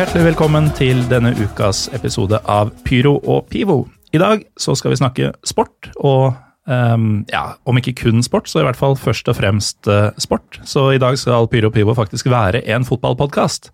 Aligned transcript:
Hjertelig 0.00 0.30
velkommen 0.30 0.70
til 0.72 1.02
denne 1.10 1.34
ukas 1.36 1.82
episode 1.92 2.38
av 2.48 2.70
Pyro 2.86 3.18
og 3.28 3.50
Pivo. 3.52 3.82
I 4.16 4.20
dag 4.22 4.46
så 4.56 4.72
skal 4.72 4.94
vi 4.94 4.96
snakke 4.96 5.26
sport, 5.44 5.90
og 6.00 6.38
um, 6.64 7.18
ja, 7.28 7.42
om 7.68 7.76
ikke 7.76 7.92
kun 7.98 8.22
sport, 8.24 8.48
så 8.48 8.62
i 8.62 8.64
hvert 8.64 8.78
fall 8.78 8.94
først 8.96 9.28
og 9.28 9.36
fremst 9.36 9.90
uh, 9.92 10.08
sport. 10.16 10.56
Så 10.64 10.86
i 10.94 11.00
dag 11.02 11.18
skal 11.20 11.44
Pyro 11.52 11.68
og 11.68 11.74
Pivo 11.74 11.92
faktisk 11.98 12.30
være 12.32 12.62
en 12.72 12.86
fotballpodkast. 12.88 13.68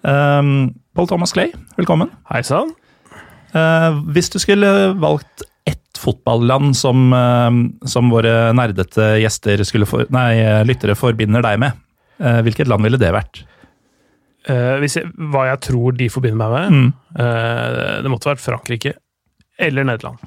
Um, 0.00 0.70
Paul 0.96 1.10
Thomas 1.10 1.36
Clay, 1.36 1.52
velkommen. 1.76 2.08
Hei 2.32 2.40
sann. 2.48 2.72
Uh, 3.52 4.00
hvis 4.16 4.32
du 4.32 4.38
skulle 4.40 4.70
valgt 4.96 5.44
ett 5.68 6.00
fotballand 6.00 6.72
som, 6.80 7.10
uh, 7.12 7.50
som 7.84 8.08
våre 8.16 8.48
nerdete 8.56 9.18
gjester 9.20 9.60
skulle 9.68 9.90
for, 9.92 10.08
nei, 10.08 10.40
lyttere 10.64 10.96
forbinder 10.96 11.44
deg 11.44 11.60
med, 11.66 11.84
hvilket 12.16 12.72
land 12.72 12.88
ville 12.88 12.96
det 12.96 13.12
vært? 13.12 13.42
Uh, 14.46 14.82
jeg, 14.84 15.08
hva 15.32 15.48
jeg 15.48 15.62
tror 15.66 15.96
de 15.98 16.08
forbinder 16.12 16.38
meg 16.38 16.54
med? 16.54 16.74
Mm. 16.76 16.90
Uh, 17.18 18.02
det 18.04 18.12
måtte 18.12 18.30
vært 18.30 18.44
Frankrike 18.44 18.94
eller 19.58 19.86
Nederland. 19.88 20.20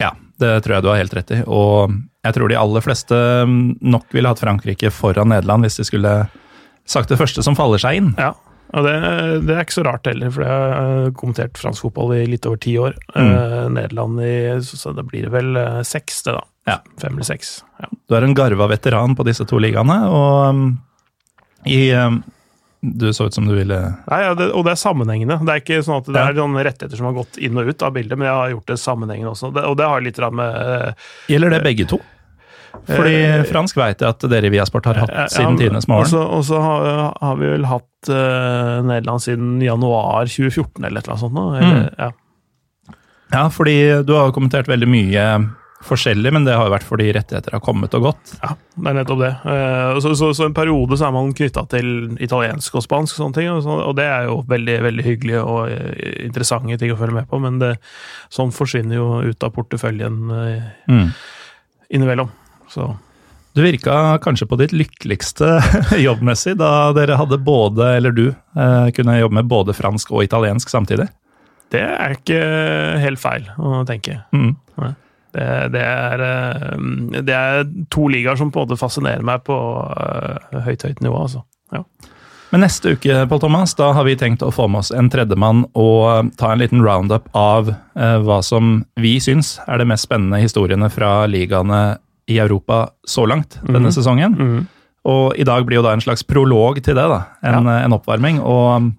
Ja, 0.00 0.14
det 0.42 0.56
tror 0.64 0.76
jeg 0.76 0.84
du 0.84 0.88
har 0.90 0.98
helt 0.98 1.14
rett 1.14 1.34
i. 1.36 1.42
Og 1.46 1.92
jeg 2.24 2.36
tror 2.36 2.50
de 2.50 2.58
aller 2.58 2.84
fleste 2.84 3.18
nok 3.46 4.08
ville 4.16 4.32
hatt 4.32 4.42
Frankrike 4.42 4.90
foran 4.94 5.30
Nederland 5.30 5.66
hvis 5.66 5.78
de 5.78 5.86
skulle 5.86 6.14
sagt 6.88 7.12
det 7.12 7.20
første 7.20 7.44
som 7.46 7.56
faller 7.56 7.80
seg 7.80 8.00
inn. 8.00 8.10
Ja, 8.18 8.32
og 8.74 8.88
det, 8.88 8.96
det 9.46 9.54
er 9.54 9.62
ikke 9.62 9.76
så 9.76 9.84
rart 9.86 10.08
heller, 10.10 10.32
for 10.34 10.42
jeg 10.42 10.50
har 10.50 11.12
kommentert 11.20 11.60
fransk 11.60 11.86
fotball 11.86 12.16
i 12.16 12.24
litt 12.26 12.48
over 12.48 12.58
ti 12.64 12.74
år. 12.80 12.96
Mm. 13.14 13.30
Uh, 13.30 13.60
Nederland 13.76 14.24
i 14.24 14.34
Så 14.66 14.96
da 14.96 15.04
blir 15.06 15.28
det 15.28 15.34
vel 15.36 15.60
seks, 15.86 16.24
det, 16.26 16.34
da. 16.40 16.42
Ja. 16.64 16.80
Fem 16.98 17.14
eller 17.14 17.28
seks. 17.28 17.58
Ja. 17.82 17.92
Du 18.08 18.16
er 18.16 18.24
en 18.24 18.34
garva 18.36 18.66
veteran 18.72 19.14
på 19.16 19.26
disse 19.28 19.44
to 19.48 19.60
ligaene, 19.62 19.98
og 20.08 20.48
um, 20.48 20.64
i 21.68 21.92
um, 21.96 22.22
du 22.92 23.12
så 23.14 23.26
ut 23.26 23.34
som 23.34 23.46
du 23.48 23.54
ville 23.54 23.76
Nei, 24.06 24.22
ja, 24.22 24.32
det, 24.36 24.50
Og 24.52 24.64
det 24.66 24.74
er 24.74 24.80
sammenhengende. 24.80 25.38
Det 25.44 25.52
er 25.52 25.62
ikke 25.62 25.82
sånn 25.86 26.02
at 26.02 26.08
det 26.10 26.18
ja. 26.20 26.32
er 26.32 26.38
noen 26.38 26.58
rettigheter 26.66 27.00
som 27.00 27.08
har 27.08 27.16
gått 27.16 27.38
inn 27.40 27.56
og 27.60 27.70
ut 27.70 27.84
av 27.86 27.94
bildet, 27.96 28.18
men 28.18 28.28
jeg 28.28 28.40
har 28.40 28.50
gjort 28.54 28.72
det 28.72 28.80
sammenhengende 28.82 29.32
også. 29.32 29.52
Det, 29.54 29.64
og 29.68 29.78
det 29.80 29.88
har 29.88 30.04
litt 30.04 30.20
med 30.34 30.58
uh, 30.58 31.06
Gjelder 31.32 31.56
det 31.56 31.62
begge 31.64 31.88
to? 31.94 32.00
Fordi 32.90 33.14
uh, 33.30 33.44
fransk 33.48 33.78
veit 33.78 34.02
jeg 34.02 34.10
at 34.10 34.26
dere 34.30 34.50
i 34.50 34.52
Viasport 34.52 34.88
har 34.90 35.00
hatt 35.04 35.14
uh, 35.14 35.24
siden 35.32 35.56
ja, 35.56 35.62
tidenes 35.64 35.88
morgen. 35.90 36.28
Og 36.36 36.44
så 36.48 36.60
har, 36.60 36.88
har, 37.22 37.40
vi 37.40 37.50
vel 37.54 37.68
hatt 37.70 38.12
Nederland 38.84 39.24
siden 39.24 39.56
januar 39.64 40.28
2014 40.28 40.84
eller 40.84 41.00
et 41.00 41.06
eller 41.06 41.14
annet 41.14 41.24
sånt. 41.24 41.40
Eller, 41.40 41.78
mm. 41.80 41.84
ja. 41.98 42.96
ja, 43.38 43.44
fordi 43.54 43.78
du 44.04 44.16
har 44.18 44.34
kommentert 44.36 44.68
veldig 44.68 44.90
mye 44.90 45.28
forskjellig, 45.86 46.32
men 46.34 46.46
det 46.46 46.54
har 46.56 46.68
jo 46.68 46.72
vært 46.72 46.86
fordi 46.86 47.10
rettigheter 47.14 47.56
har 47.56 47.62
kommet 47.64 47.94
og 47.96 48.08
gått. 48.08 48.34
Ja, 48.40 48.54
det 48.56 48.90
er 48.90 48.96
nettopp 48.98 49.20
det. 49.20 49.30
Eh, 49.52 50.00
så, 50.04 50.14
så, 50.18 50.30
så 50.36 50.48
en 50.48 50.56
periode 50.56 50.98
så 50.98 51.08
er 51.08 51.14
man 51.16 51.32
knytta 51.36 51.64
til 51.72 51.88
italiensk 52.24 52.78
og 52.80 52.84
spansk, 52.86 53.16
og 53.16 53.22
sånne 53.22 53.38
ting, 53.38 53.50
og, 53.52 53.92
det 53.98 54.06
er 54.08 54.28
jo 54.28 54.40
veldig 54.50 54.76
veldig 54.88 55.06
hyggelig 55.06 55.40
og 55.42 55.72
eh, 55.72 56.20
interessante 56.26 56.78
ting 56.80 56.94
å 56.94 56.98
følge 57.00 57.18
med 57.20 57.30
på, 57.30 57.40
men 57.42 57.60
det, 57.62 57.74
sånn 58.32 58.54
forsvinner 58.54 58.98
jo 58.98 59.08
ut 59.28 59.46
av 59.46 59.52
porteføljen 59.56 60.20
eh, 60.38 60.70
mm. 60.90 61.08
innimellom. 61.98 62.32
Så 62.72 62.94
du 63.54 63.62
virka 63.62 64.16
kanskje 64.24 64.48
på 64.50 64.58
ditt 64.58 64.72
lykkeligste 64.74 65.60
jobbmessig 66.08 66.56
da 66.58 66.90
dere 66.96 67.20
hadde 67.20 67.38
både, 67.38 67.92
eller 68.00 68.16
du, 68.16 68.26
kunne 68.96 69.20
jobbe 69.20 69.38
med 69.38 69.50
både 69.50 69.76
fransk 69.78 70.10
og 70.10 70.24
italiensk 70.26 70.72
samtidig? 70.72 71.06
Det 71.70 71.82
er 71.86 72.16
ikke 72.16 72.40
helt 73.02 73.22
feil 73.22 73.46
å 73.58 73.84
tenke. 73.86 74.18
Mm. 74.34 74.56
Det, 75.34 75.46
det, 75.74 75.82
er, 75.82 76.22
eh, 76.22 76.74
det, 77.20 77.34
er, 77.34 77.64
to 77.90 78.06
ligaer 78.12 78.38
som 78.38 78.52
på 78.54 78.62
en 78.62 78.68
måte 78.68 78.78
fascinerer 78.78 79.24
meg 79.26 79.42
på 79.46 79.54
uh, 79.54 80.60
høyt, 80.62 80.86
høyt 80.86 81.02
nivå. 81.02 81.24
altså. 81.26 81.42
Ja. 81.74 81.82
Men 82.54 82.62
neste 82.62 82.92
uke 82.94 83.24
Paul 83.26 83.40
Thomas, 83.42 83.74
da 83.74 83.88
har 83.96 84.06
vi 84.06 84.14
tenkt 84.18 84.44
å 84.46 84.52
få 84.54 84.68
med 84.70 84.84
oss 84.84 84.92
en 84.94 85.08
tredjemann 85.10 85.64
og 85.74 86.30
ta 86.38 86.52
en 86.52 86.62
liten 86.62 86.84
roundup 86.86 87.26
av 87.34 87.72
hva 87.98 88.36
som 88.46 88.84
vi 89.00 89.16
syns 89.18 89.56
er 89.66 89.80
de 89.82 89.88
mest 89.90 90.06
spennende 90.06 90.38
historiene 90.38 90.86
fra 90.92 91.24
ligaene 91.26 91.96
i 92.30 92.38
Europa 92.38 92.84
så 93.10 93.26
langt 93.26 93.58
denne 93.64 93.90
mm. 93.90 93.94
sesongen. 93.96 94.38
Mm. 94.38 94.60
Og 95.10 95.34
i 95.34 95.48
dag 95.48 95.66
blir 95.66 95.80
jo 95.80 95.86
da 95.88 95.96
en 95.96 96.04
slags 96.04 96.22
prolog 96.22 96.78
til 96.78 96.94
det, 96.94 97.08
da. 97.10 97.24
En, 97.42 97.66
ja. 97.66 97.80
en 97.88 97.96
oppvarming. 97.98 98.38
Og 98.38 98.92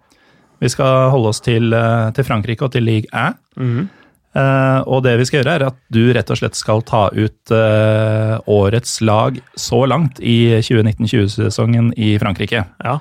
vi 0.60 0.72
skal 0.76 1.14
holde 1.14 1.32
oss 1.32 1.40
til, 1.46 1.72
til 2.12 2.28
Frankrike 2.28 2.68
og 2.68 2.76
til 2.76 2.84
league 2.84 3.08
A. 3.16 3.32
Mm. 3.56 3.88
Uh, 3.88 4.05
og 4.36 5.04
det 5.06 5.16
vi 5.20 5.28
skal 5.28 5.42
gjøre, 5.42 5.54
er 5.56 5.68
at 5.70 5.78
du 5.94 6.02
rett 6.16 6.32
og 6.34 6.40
slett 6.40 6.58
skal 6.60 6.84
ta 6.88 7.06
ut 7.16 7.54
uh, 7.56 8.36
årets 8.52 8.98
lag 9.06 9.40
så 9.60 9.84
langt 9.88 10.20
i 10.20 10.58
2019-20-sesongen 10.60 11.94
i 11.96 12.16
Frankrike. 12.22 12.66
Ja, 12.84 12.98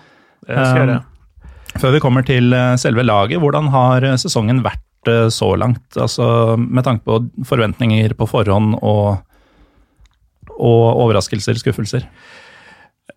det 0.46 0.54
skal 0.54 0.78
jeg 0.78 0.84
gjøre. 0.84 1.00
Uh, 1.02 1.80
før 1.82 1.96
vi 1.96 2.02
kommer 2.04 2.26
til 2.26 2.54
selve 2.78 3.02
laget, 3.02 3.42
hvordan 3.42 3.72
har 3.74 4.06
sesongen 4.22 4.62
vært 4.62 5.10
så 5.34 5.50
langt? 5.58 5.82
Altså 5.98 6.54
med 6.56 6.86
tanke 6.86 7.02
på 7.04 7.18
forventninger 7.50 8.14
på 8.14 8.28
forhånd 8.30 8.76
og, 8.78 9.24
og 10.54 10.84
overraskelser, 11.02 11.58
skuffelser? 11.58 12.06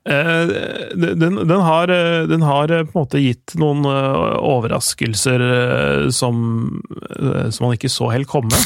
Eh, 0.09 0.48
den, 0.96 1.20
den, 1.48 1.59
har, 1.62 1.88
den, 2.28 2.42
har, 2.42 2.68
på 2.68 3.00
en 3.00 3.03
måte 3.03 3.22
gitt 3.22 3.56
noen 3.59 3.86
eh, 3.88 4.36
overraskelser 4.40 5.44
eh, 5.48 6.09
som, 6.16 6.36
som 7.52 7.66
man 7.66 7.75
ikke 7.75 7.92
så 7.92 8.12
helt 8.16 8.30
komme. 8.31 8.59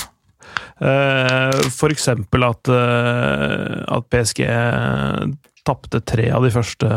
For 0.81 1.93
eksempel 1.93 2.43
at, 2.43 2.69
at 2.73 4.07
PSG 4.09 4.41
tapte 5.61 6.01
tre 6.09 6.25
av 6.33 6.41
de 6.41 6.49
første 6.53 6.89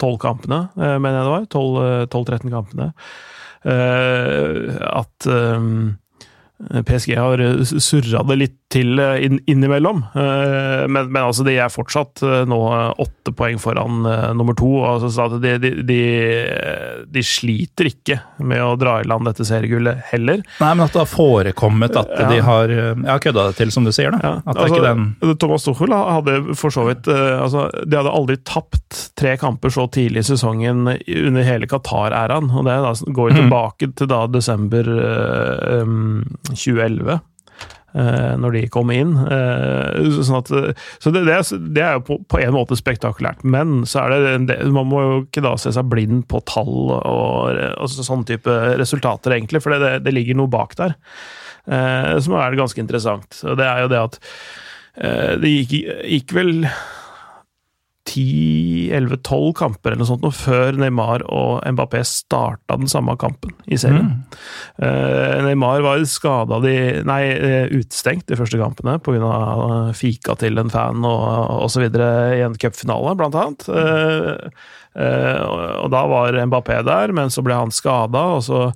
tolv 0.00 0.18
kampene, 0.20 0.66
mener 0.76 1.16
jeg 1.16 1.24
det 1.24 1.32
var. 1.32 1.46
12-13 2.12 2.52
kampene. 2.52 2.90
At 4.92 5.28
PSG 6.70 7.16
har 7.18 7.42
surra 7.64 8.22
det 8.28 8.38
litt 8.38 8.58
til 8.72 9.00
eh, 9.00 9.24
inn, 9.26 9.40
innimellom, 9.50 10.02
eh, 10.14 10.84
men, 10.88 11.10
men, 11.10 11.20
altså 11.22 11.44
de 11.46 11.56
er 11.60 11.72
fortsatt 11.72 12.22
eh, 12.24 12.42
nå 12.48 12.58
åtte 13.02 13.34
poeng 13.36 13.60
foran 13.62 14.02
nummer 14.36 14.56
to. 14.58 14.70
Altså 14.86 15.28
de, 15.42 15.56
de, 15.62 15.72
de, 15.86 16.00
de, 17.12 17.24
sliter 17.26 17.90
ikke 17.92 18.18
med 18.42 18.62
å 18.64 18.74
dra 18.80 18.98
i 19.00 19.06
land 19.08 19.28
dette 19.28 19.46
seriegullet 19.46 20.02
heller. 20.10 20.42
Nei, 20.60 20.72
men 20.74 20.84
at 20.86 20.94
det 20.94 21.02
har 21.04 21.10
forekommet 21.10 21.96
at 21.98 22.12
ja. 22.16 22.28
de 22.30 22.40
har 22.44 22.72
ja, 22.72 23.18
kødda 23.22 23.48
det 23.50 23.58
til, 23.60 23.72
som 23.74 23.86
du 23.86 23.92
sier. 23.94 24.14
Ja, 24.22 24.34
altså, 24.44 24.82
den... 24.82 25.12
Thomas 25.40 25.66
Tuchel 25.66 25.94
hadde 25.94 26.56
for 26.58 26.74
så 26.74 26.84
vidt 26.88 27.08
altså, 27.08 27.68
De 27.86 27.96
hadde 27.96 28.12
aldri 28.12 28.36
tapt 28.46 29.06
tre 29.18 29.36
kamper 29.40 29.72
så 29.72 29.86
tidlig 29.92 30.24
i 30.24 30.28
sesongen 30.32 30.84
under 30.90 31.46
hele 31.46 31.68
Qatar-æraen. 31.70 32.50
og 32.50 32.66
Det 32.68 32.78
da, 32.84 32.92
går 33.20 33.32
mm. 33.32 33.38
tilbake 33.40 33.90
mm. 33.90 33.94
til 34.00 34.10
da 34.12 34.22
desember 34.32 34.90
um, 35.82 36.22
2011. 36.58 37.20
Uh, 37.92 38.38
når 38.40 38.54
de 38.56 38.60
kom 38.72 38.88
inn. 38.94 39.10
Uh, 39.20 40.16
sånn 40.24 40.38
at, 40.38 40.48
så 40.96 41.10
det, 41.12 41.26
det, 41.26 41.34
er, 41.36 41.58
det, 41.76 41.82
jo 41.84 42.04
på, 42.06 42.16
på, 42.24 42.38
en 42.40 42.54
måte 42.56 42.78
spektakulært, 42.78 43.42
men 43.44 43.82
så 43.88 44.06
er 44.06 44.14
det, 44.14 44.30
det, 44.48 44.56
man 44.72 44.88
må 44.88 45.02
jo 45.02 45.18
ikke 45.26 45.44
da 45.44 45.52
se 45.60 45.74
seg 45.76 45.90
blind 45.92 46.24
på 46.32 46.40
tall 46.48 46.94
og, 46.96 47.60
og 47.76 47.92
sånne 47.92 48.30
type 48.32 48.56
resultater, 48.80 49.36
egentlig, 49.36 49.60
for 49.60 49.76
det, 49.76 50.14
ligger 50.16 50.40
noe 50.40 50.52
bak 50.52 50.76
der 50.80 50.96
som 51.62 52.32
er 52.34 52.56
ganske 52.58 52.80
interessant. 52.82 53.36
Og 53.46 53.54
det 53.60 53.68
er 53.68 53.84
jo 53.84 53.90
det 53.92 53.98
at 54.00 54.16
det 55.44 55.52
gikk, 55.52 55.76
gikk 56.10 56.32
vel 56.34 56.64
10-11-12 58.08 59.52
kamper 59.54 59.92
eller 59.92 60.02
noe 60.02 60.08
sånt 60.10 60.26
før 60.34 60.78
Neymar 60.80 61.22
og 61.30 61.60
Mbappé 61.70 62.02
starta 62.06 62.76
den 62.80 62.90
samme 62.90 63.14
kampen 63.20 63.54
i 63.70 63.78
serien. 63.78 64.10
Mm. 64.10 64.40
Uh, 64.82 65.36
Neymar 65.46 65.84
var 65.86 66.02
skada 66.10 66.58
de 66.64 66.74
Nei, 67.06 67.20
eh, 67.30 67.70
utestengt 67.70 68.26
de 68.30 68.38
første 68.38 68.58
kampene 68.58 68.98
pga. 69.02 69.30
fika 69.94 70.34
til 70.40 70.58
en 70.58 70.72
fan 70.72 71.06
og 71.06 71.62
osv. 71.68 71.86
i 71.86 72.42
en 72.42 72.58
cupfinale, 72.58 73.14
blant 73.18 73.38
annet. 73.38 73.68
Uh, 73.70 74.50
uh, 74.98 75.40
og 75.84 75.88
da 75.94 76.02
var 76.10 76.42
Mbappé 76.42 76.82
der, 76.86 77.14
men 77.14 77.30
så 77.30 77.44
ble 77.46 77.54
han 77.60 77.74
skada, 77.74 78.26
og 78.38 78.44
så 78.48 78.66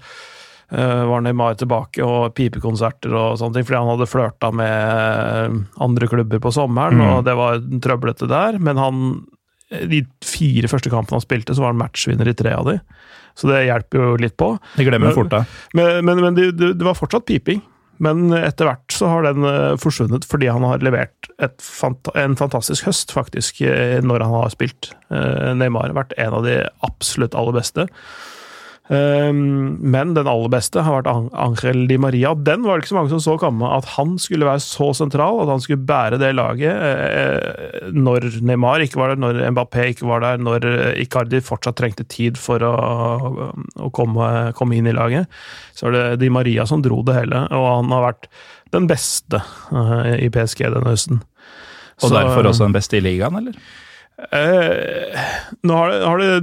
var 0.67 1.23
Neymar 1.23 1.55
tilbake 1.61 2.03
og 2.03 2.33
pipekonserter 2.35 3.13
og 3.15 3.37
sånne 3.39 3.55
ting, 3.55 3.67
fordi 3.69 3.79
han 3.79 3.91
hadde 3.93 4.09
flørta 4.11 4.49
med 4.51 5.61
andre 5.87 6.09
klubber 6.11 6.41
på 6.43 6.51
sommeren, 6.55 6.99
mm. 6.99 7.05
og 7.07 7.21
det 7.29 7.37
var 7.39 7.61
trøblete 7.85 8.27
der. 8.31 8.59
Men 8.59 8.81
han 8.83 9.05
de 9.69 10.03
fire 10.27 10.71
første 10.71 10.91
kampene 10.93 11.19
han 11.19 11.25
spilte, 11.25 11.55
så 11.55 11.65
var 11.65 11.75
han 11.75 11.81
matchvinner 11.81 12.29
i 12.31 12.35
tre 12.39 12.53
av 12.55 12.67
de. 12.69 12.77
Så 13.37 13.51
det 13.51 13.67
hjelper 13.67 14.03
jo 14.03 14.19
litt 14.21 14.37
på. 14.41 14.55
Det 14.79 14.87
glemmer 14.87 15.11
jeg 15.11 15.19
fort, 15.19 15.33
da. 15.33 15.43
Men, 15.77 16.05
men, 16.07 16.23
men 16.25 16.37
det, 16.39 16.53
det, 16.57 16.85
var 16.87 16.97
fortsatt 16.97 17.27
piping. 17.29 17.61
Men 18.03 18.29
etter 18.37 18.69
hvert 18.69 18.93
så 18.93 19.09
har 19.09 19.25
den 19.25 19.45
eh, 19.49 19.75
forsvunnet 19.81 20.27
fordi 20.29 20.51
han 20.53 20.65
har 20.69 20.85
levert 20.85 21.31
fanta 21.63 22.13
en 22.21 22.37
fantastisk 22.37 22.89
høst, 22.89 23.13
faktisk, 23.17 23.63
eh, 23.65 23.99
når 24.05 24.25
han 24.25 24.37
har 24.43 24.53
spilt. 24.53 24.91
Eh, 25.13 25.53
Neymar 25.57 25.91
har 25.91 25.99
vært 25.99 26.17
en 26.21 26.39
av 26.39 26.47
de 26.47 26.59
absolutt 26.87 27.37
aller 27.37 27.57
beste. 27.57 27.87
Um, 28.87 29.81
men 29.83 30.13
den 30.15 30.29
aller 30.31 30.51
beste 30.53 30.79
har 30.87 31.01
vært 31.01 31.09
Angel 31.35 31.89
Di 31.91 31.97
Maria. 31.99 32.31
Den 32.39 32.63
var 32.63 32.77
det 32.79 32.85
ikke 32.85 32.93
så 32.93 32.97
mange 33.01 33.11
som 33.11 33.23
så 33.25 33.35
komme, 33.43 33.67
at 33.75 33.89
han 33.97 34.13
skulle 34.23 34.47
være 34.47 34.63
så 34.63 34.93
sentral, 34.95 35.41
at 35.43 35.51
han 35.51 35.63
skulle 35.65 35.83
bære 35.89 36.21
det 36.23 36.29
laget 36.39 36.71
eh, 36.71 37.89
når 37.97 38.29
Neymar 38.47 38.85
ikke 38.85 39.01
var 39.01 39.11
der, 39.11 39.19
når 39.25 39.41
Mbappé 39.57 39.89
ikke 39.91 40.07
var 40.07 40.23
der, 40.23 40.39
når 40.39 40.69
eh, 40.71 41.01
Icardi 41.03 41.41
fortsatt 41.43 41.81
trengte 41.81 42.07
tid 42.07 42.39
for 42.39 42.63
å, 42.63 42.75
å 43.75 43.91
komme, 43.97 44.29
komme 44.59 44.79
inn 44.79 44.87
i 44.87 44.95
laget. 44.95 45.27
Så 45.75 45.89
var 45.89 45.97
det 45.99 46.05
Di 46.23 46.31
Maria 46.31 46.67
som 46.71 46.85
dro 46.85 47.01
det 47.07 47.17
hele, 47.19 47.43
og 47.59 47.67
han 47.81 47.91
har 47.97 48.07
vært 48.13 48.31
den 48.77 48.87
beste 48.91 49.43
eh, 49.75 50.13
i 50.29 50.31
PSG 50.31 50.63
denne 50.69 50.95
høsten. 50.95 51.25
Og 52.05 52.07
Så- 52.07 52.15
derfor 52.15 52.47
også 52.53 52.69
den 52.69 52.79
beste 52.79 53.01
i 53.01 53.03
ligaen, 53.03 53.35
eller? 53.43 53.59
Eh, 54.33 55.13
nå 55.69 55.75
har 55.77 55.91
det, 55.93 55.99
har 56.07 56.23
det 56.23 56.37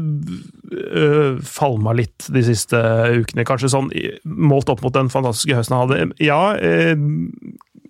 uh, 0.74 1.42
falma 1.46 1.94
litt 1.98 2.30
de 2.34 2.44
siste 2.46 2.80
ukene, 3.20 3.46
kanskje 3.48 3.72
sånn 3.74 3.92
målt 4.24 4.72
opp 4.74 4.84
mot 4.86 4.96
den 4.96 5.12
fantastiske 5.14 5.58
høsten 5.58 5.78
han 5.78 5.86
hadde. 5.86 6.18
Ja, 6.24 6.42
øh, 6.58 6.98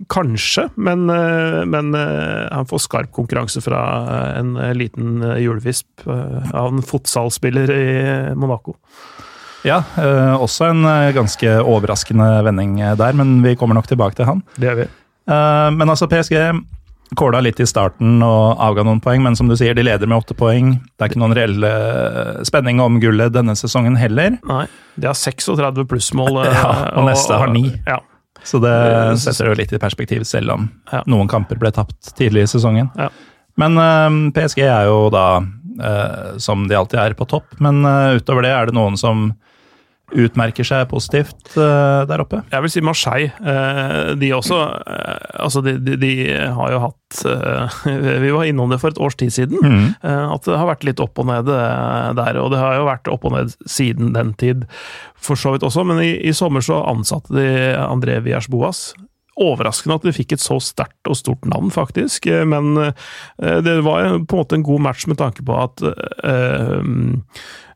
kanskje, 0.09 0.67
men, 0.75 1.09
øh, 1.09 1.63
men 1.67 1.95
eh, 1.95 2.47
han 2.51 2.67
får 2.69 2.83
skarp 2.85 3.11
konkurranse 3.15 3.61
fra 3.63 3.81
eh, 4.03 4.39
en 4.39 4.55
eh, 4.57 4.73
liten 4.77 5.21
julevisp 5.39 6.07
av 6.07 6.71
en 6.71 6.83
fotsalspiller 6.83 7.71
i 7.71 7.85
Monaco. 8.35 8.77
Ja, 9.63 9.77
også 10.43 10.65
en 10.73 10.83
ganske 11.15 11.47
overraskende 11.63 12.25
vending 12.43 12.73
der, 12.99 13.13
men 13.15 13.37
vi 13.45 13.53
kommer 13.55 13.77
nok 13.77 13.87
tilbake 13.87 14.17
til 14.17 14.27
han. 14.27 14.41
Det 14.57 14.67
gjør 14.67 14.79
vi. 14.81 14.87
Men 15.77 15.87
altså, 15.93 16.09
PSG 16.11 16.35
kåla 17.15 17.41
litt 17.45 17.59
i 17.61 17.65
starten 17.69 18.23
og 18.25 18.61
avga 18.63 18.83
noen 18.87 19.01
poeng, 19.03 19.21
men 19.25 19.35
som 19.37 19.49
du 19.51 19.55
sier, 19.59 19.75
de 19.77 19.83
leder 19.85 20.09
med 20.09 20.17
åtte 20.23 20.33
poeng. 20.37 20.71
Det 20.97 21.05
er 21.05 21.11
ikke 21.11 21.21
noen 21.21 21.35
reell 21.37 21.67
eh, 21.67 22.39
spenning 22.47 22.79
om 22.81 22.97
gullet 23.03 23.33
denne 23.35 23.55
sesongen 23.59 23.97
heller, 23.99 24.39
Nei, 24.49 24.63
de 24.95 25.09
har 25.09 25.17
36 25.17 25.85
plussmål. 25.91 26.39
eh, 26.45 26.55
Ja, 26.57 26.71
og 26.97 27.05
neste 27.09 27.37
har 27.37 27.51
ni. 27.53 27.67
Ja, 27.85 27.99
så 28.43 28.59
det 28.63 28.73
Eh, 28.73 29.13
setter 29.21 29.51
jo 29.51 29.59
litt 29.59 29.73
i 29.75 29.79
perspektiv, 29.81 30.25
selv 30.25 30.55
om 30.55 30.69
Ja. 30.91 31.03
noen 31.07 31.29
kamper 31.29 31.59
ble 31.61 31.71
tapt 31.71 32.15
tidlig 32.17 32.47
i 32.47 32.51
sesongen. 32.55 32.89
Ja. 32.97 33.09
Men 33.61 33.77
uh, 33.77 34.09
PSG 34.33 34.63
er 34.65 34.87
jo 34.89 35.11
da, 35.13 35.37
uh, 35.77 36.37
som 36.41 36.65
de 36.67 36.73
alltid 36.75 36.97
er, 36.99 37.13
på 37.13 37.27
topp, 37.29 37.45
men 37.61 37.83
uh, 37.85 38.17
utover 38.17 38.41
det 38.47 38.49
er 38.55 38.65
det 38.71 38.73
noen 38.73 38.97
som 38.97 39.27
utmerker 40.13 40.65
seg 40.67 40.87
positivt 40.91 41.55
uh, 41.57 42.03
der 42.09 42.23
oppe. 42.23 42.41
Jeg 42.51 42.65
vil 42.65 42.71
si 42.73 42.83
Marseille. 42.85 43.31
Uh, 43.41 44.13
de 44.19 44.31
også 44.35 44.59
uh, 44.59 45.19
Altså, 45.43 45.63
de, 45.65 45.75
de, 45.81 45.95
de 45.99 46.11
har 46.55 46.71
jo 46.71 46.79
hatt 46.85 46.99
Vi 48.23 48.29
var 48.33 48.47
innom 48.47 48.71
det 48.71 48.79
for 48.81 48.93
et 48.93 48.99
års 49.01 49.17
tid 49.19 49.33
siden. 49.35 49.59
Mm. 49.61 49.83
At 50.01 50.47
det 50.47 50.55
har 50.57 50.69
vært 50.69 50.85
litt 50.87 51.01
opp 51.03 51.19
og 51.21 51.27
ned 51.29 51.45
der. 51.45 52.39
Og 52.41 52.49
det 52.53 52.61
har 52.61 52.77
jo 52.79 52.87
vært 52.87 53.09
opp 53.11 53.27
og 53.27 53.35
ned 53.35 53.51
siden 53.69 54.15
den 54.15 54.31
tid, 54.39 54.63
for 55.13 55.37
så 55.37 55.53
vidt 55.53 55.65
også. 55.67 55.83
Men 55.85 56.01
i, 56.01 56.15
i 56.25 56.33
sommer 56.33 56.63
så 56.65 56.79
ansatte 56.89 57.35
de 57.35 57.45
André 57.83 58.17
Viers 58.25 58.47
Boas. 58.49 58.81
Overraskende 59.37 59.99
at 59.99 60.07
de 60.07 60.15
fikk 60.15 60.33
et 60.37 60.45
så 60.45 60.57
sterkt 60.63 61.11
og 61.11 61.19
stort 61.19 61.45
navn, 61.49 61.69
faktisk. 61.75 62.29
Men 62.49 62.73
det 63.37 63.77
var 63.85 64.09
på 64.23 64.39
en 64.39 64.41
måte 64.41 64.57
en 64.57 64.65
god 64.65 64.87
match 64.87 65.05
med 65.11 65.21
tanke 65.21 65.45
på 65.45 65.59
at 65.59 65.85
eh, 65.85 66.81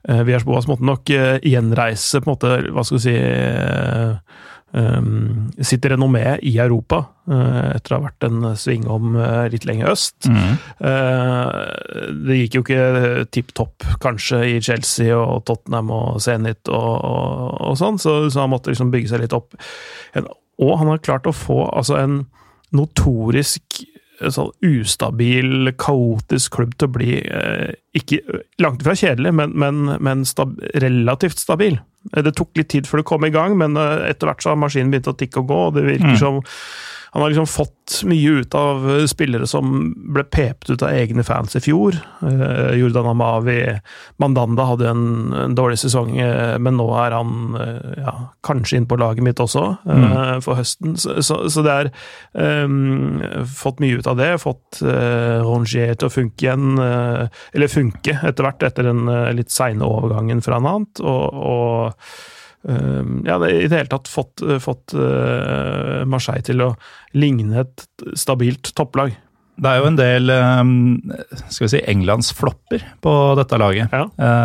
Vias 0.08 0.46
Boas 0.48 0.68
måtte 0.70 0.88
nok 0.88 1.10
eh, 1.12 1.38
gjenreise 1.44 2.22
på 2.24 2.30
en 2.30 2.36
måte, 2.38 2.54
hva 2.72 2.86
skal 2.88 3.00
vi 3.00 3.04
si 3.04 3.16
eh, 3.18 4.38
um, 4.72 5.50
sitt 5.60 5.86
renommé 5.86 6.38
i 6.48 6.54
Europa, 6.64 7.02
uh, 7.32 7.74
etter 7.76 7.94
å 7.94 8.00
ha 8.00 8.06
vært 8.08 8.28
en 8.28 8.48
svingom 8.60 9.18
uh, 9.20 9.46
litt 9.52 9.68
lenger 9.68 9.92
øst. 9.92 10.30
Mm. 10.32 10.56
Uh, 10.80 12.16
det 12.28 12.40
gikk 12.42 12.58
jo 12.60 12.64
ikke 12.66 13.28
tipp 13.36 13.54
topp, 13.58 13.88
kanskje, 14.04 14.44
i 14.54 14.58
Chelsea 14.64 15.12
og 15.18 15.44
Tottenham 15.50 15.92
og 15.96 16.22
Zenit 16.24 16.72
og, 16.72 16.90
og, 16.96 17.60
og 17.72 17.78
sånn, 17.80 18.00
så, 18.02 18.20
så 18.32 18.46
han 18.46 18.54
måtte 18.54 18.74
liksom 18.74 18.94
bygge 18.94 19.14
seg 19.14 19.26
litt 19.26 19.36
opp. 19.38 19.60
En, 20.18 20.32
og 20.64 20.74
han 20.82 20.92
har 20.94 21.04
klart 21.06 21.30
å 21.30 21.36
få 21.36 21.66
altså 21.70 22.00
en 22.00 22.22
notorisk 22.76 23.84
sånn 24.34 24.50
ustabil, 24.66 25.72
kaotisk 25.78 26.56
klubb 26.58 26.74
til 26.78 26.88
å 26.90 26.94
bli 26.96 27.20
eh, 27.22 27.76
ikke 27.98 28.22
langt 28.64 28.82
ifra 28.82 28.96
kjedelig, 28.98 29.34
men, 29.38 29.54
men, 29.54 29.84
men 30.04 30.26
stab, 30.26 30.56
relativt 30.82 31.38
stabil. 31.42 31.78
Eh, 32.16 32.24
Det 32.26 32.34
tok 32.40 32.58
litt 32.58 32.70
tid 32.74 32.90
før 32.90 33.04
det 33.04 33.08
kom 33.12 33.26
i 33.28 33.34
gang, 33.34 33.58
men 33.60 33.78
eh, 33.78 34.10
etter 34.12 34.32
hvert 34.32 34.42
så 34.44 34.54
har 34.54 34.62
maskinen 34.62 34.90
begynt 34.94 35.12
å 35.12 35.18
tikke 35.18 35.44
og 35.44 35.52
gå, 35.52 35.60
og 35.70 35.76
det 35.78 35.86
virker 35.92 36.16
Mm. 36.16 36.22
som 36.22 36.42
han 37.18 37.24
har 37.24 37.30
liksom 37.30 37.48
fått 37.50 38.04
mye 38.06 38.30
ut 38.30 38.56
av 38.56 38.84
eh, 38.92 39.06
spillere 39.10 39.48
som 39.50 39.72
ble 40.14 40.22
pepet 40.30 40.70
ut 40.70 40.84
av 40.86 40.92
egne 40.94 41.24
fans 41.26 41.58
i 41.58 41.62
fjor. 41.66 41.96
Eh, 42.22 42.76
Jordan 42.78 43.10
Amavi, 43.10 43.56
Mandanda 44.22 44.68
hadde 44.70 44.92
en, 44.92 45.34
en 45.34 45.56
dårlig 45.58 45.80
sesong, 45.82 46.12
eh, 46.22 46.60
men 46.62 46.78
nå 46.78 46.86
er 47.02 47.16
han 47.18 47.58
ja, 47.98 48.14
kanskje 48.46 48.78
inn 48.78 48.86
på 48.86 49.00
laget 49.02 49.26
mitt 49.26 49.42
også, 49.42 49.66
eh, 49.90 50.36
for 50.46 50.62
høsten. 50.62 50.94
Så, 51.02 51.18
så, 51.26 51.40
så 51.50 51.66
det 51.66 51.76
er 51.80 51.92
eh, 52.38 52.78
Fått 53.58 53.82
mye 53.82 53.98
ut 53.98 54.14
av 54.14 54.22
det. 54.22 54.32
Fått 54.46 54.84
eh, 54.86 55.42
Rongier 55.42 55.98
til 55.98 56.12
å 56.12 56.14
funke 56.14 56.46
igjen, 56.46 56.78
eh, 56.78 57.44
eller 57.58 57.74
funke 57.80 58.20
etter 58.22 58.46
hvert, 58.46 58.70
etter 58.70 58.92
den 58.92 59.08
eh, 59.10 59.34
litt 59.42 59.50
seine 59.58 59.90
overgangen 59.90 60.46
fra 60.46 60.62
Nant. 60.62 61.02
og, 61.02 61.26
og 61.34 61.96
Um, 61.98 62.37
ja, 62.68 63.38
det, 63.40 63.52
i 63.54 63.68
det 63.70 63.78
hele 63.78 63.92
tatt 63.92 64.10
fått, 64.12 64.42
fått 64.60 64.92
uh, 64.98 66.04
Marseille 66.10 66.44
til 66.44 66.66
å 66.66 66.74
ligne 67.16 67.62
et 67.64 67.86
stabilt 68.20 68.74
topplag. 68.76 69.14
Det 69.58 69.72
er 69.72 69.80
jo 69.80 69.88
en 69.90 69.98
del 69.98 70.30
um, 70.30 70.74
skal 71.48 71.64
vi 71.66 71.72
si, 71.72 71.80
Englands 71.90 72.30
flopper 72.38 72.84
på 73.02 73.14
dette 73.40 73.58
laget. 73.58 73.94
Ja. 73.96 74.04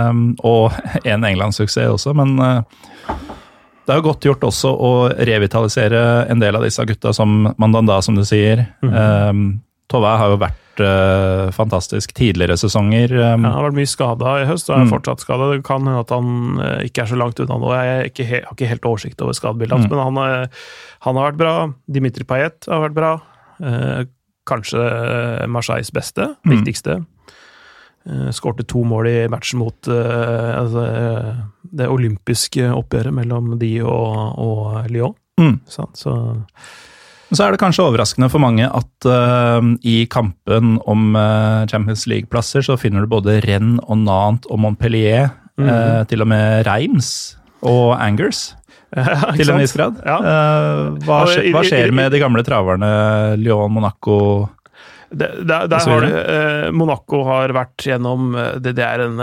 Um, 0.09 0.31
og 0.41 0.73
en 1.05 1.27
Englandssuksess 1.29 1.99
også, 1.99 2.15
men 2.17 2.39
uh, 2.41 2.63
det 3.83 3.93
er 3.93 3.99
jo 3.99 4.07
godt 4.07 4.25
gjort 4.29 4.47
også 4.47 4.71
å 4.73 4.93
revitalisere 5.13 6.01
en 6.31 6.41
del 6.41 6.57
av 6.57 6.65
disse 6.65 6.85
gutta, 6.87 7.13
som 7.17 7.51
Mandanda, 7.59 7.99
som 8.05 8.17
du 8.17 8.23
sier. 8.25 8.65
Mm. 8.81 8.95
Um, 8.95 9.47
Tove 9.91 10.15
har 10.17 10.33
jo 10.33 10.39
vært 10.41 10.62
uh, 10.81 11.51
fantastisk 11.53 12.15
tidligere 12.15 12.57
sesonger. 12.57 13.13
Um, 13.13 13.45
Ja, 13.45 13.51
han 13.51 13.59
har 13.59 13.67
vært 13.71 13.77
mye 13.81 13.91
skada 13.91 14.43
i 14.43 14.47
høst, 14.49 14.71
og 14.71 14.79
er 14.79 14.85
Mm. 14.85 14.91
fortsatt 14.95 15.21
skada. 15.21 15.51
Det 15.53 15.65
kan 15.65 15.85
hende 15.85 16.01
at 16.01 16.11
han 16.11 16.59
uh, 16.61 16.79
ikke 16.87 17.03
er 17.03 17.07
så 17.13 17.19
langt 17.19 17.41
unna 17.41 17.59
nå. 17.59 17.73
Jeg 17.75 17.89
er 17.99 18.09
ikke 18.09 18.25
he 18.27 18.41
har 18.41 18.53
ikke 18.55 18.69
helt 18.69 18.83
oversikt 18.89 19.21
over 19.23 19.33
skadebildet 19.33 19.73
hans, 19.77 19.87
Mm. 19.87 19.91
men 19.97 20.05
han, 20.05 20.19
uh, 20.43 20.47
han 21.01 21.17
har 21.17 21.33
vært 21.33 21.39
bra. 21.39 21.75
Dimitri 21.91 22.25
Payet 22.25 22.67
har 22.69 22.81
vært 22.89 22.95
bra. 22.95 23.21
Uh, 23.61 24.05
kanskje 24.47 25.47
Marseilles 25.49 25.91
beste, 25.93 26.37
Mm. 26.47 26.57
viktigste. 26.65 27.05
Skårte 28.35 28.67
to 28.67 28.83
mål 28.83 29.07
i 29.07 29.29
matchen 29.29 29.61
mot 29.61 29.79
altså, 29.87 30.83
det 31.73 31.87
olympiske 31.87 32.65
oppgjøret 32.75 33.15
mellom 33.15 33.57
de 33.61 33.81
og, 33.87 34.39
og 34.43 34.91
Lyon. 34.91 35.15
Mm. 35.39 35.61
Sant? 35.71 35.95
Så 35.95 36.11
Så 37.33 37.47
er 37.47 37.55
det 37.55 37.61
kanskje 37.63 37.85
overraskende 37.89 38.29
for 38.33 38.43
mange 38.43 38.67
at 38.69 39.07
uh, 39.09 39.65
i 39.89 40.03
kampen 40.13 40.75
om 40.91 41.15
uh, 41.17 41.65
Champions 41.71 42.07
League-plasser, 42.11 42.61
så 42.67 42.77
finner 42.81 43.01
du 43.07 43.09
både 43.13 43.39
Rennes 43.47 43.81
og 43.89 44.03
Nantes 44.05 44.51
og 44.53 44.61
Montpellier, 44.65 45.31
Mhm. 45.61 45.69
uh, 45.69 46.03
til 46.09 46.23
og 46.25 46.29
med 46.33 46.67
Reims 46.67 47.37
og 47.63 47.97
Angers, 48.01 48.55
Ja, 48.97 49.33
til 49.37 49.49
en 49.53 49.59
viss 49.61 49.73
grad. 49.77 49.97
Ja. 50.05 50.17
Hva, 51.05 51.19
hva 51.25 51.61
skjer 51.65 51.93
med 51.97 52.13
de 52.13 52.19
gamle 52.21 52.43
traverne 52.45 52.89
Lyon, 53.41 53.73
Monaco 53.73 54.49
Det, 55.13 55.29
der, 55.49 55.67
der 55.69 55.87
har 55.89 56.05
du, 56.05 56.13
eh, 56.19 56.69
Monaco 56.73 57.23
har 57.29 57.53
vært 57.53 57.85
gjennom 57.87 58.33
eh, 58.39 58.55
Det, 58.65 58.75
det 58.79 58.85
er 58.87 59.05
en, 59.05 59.21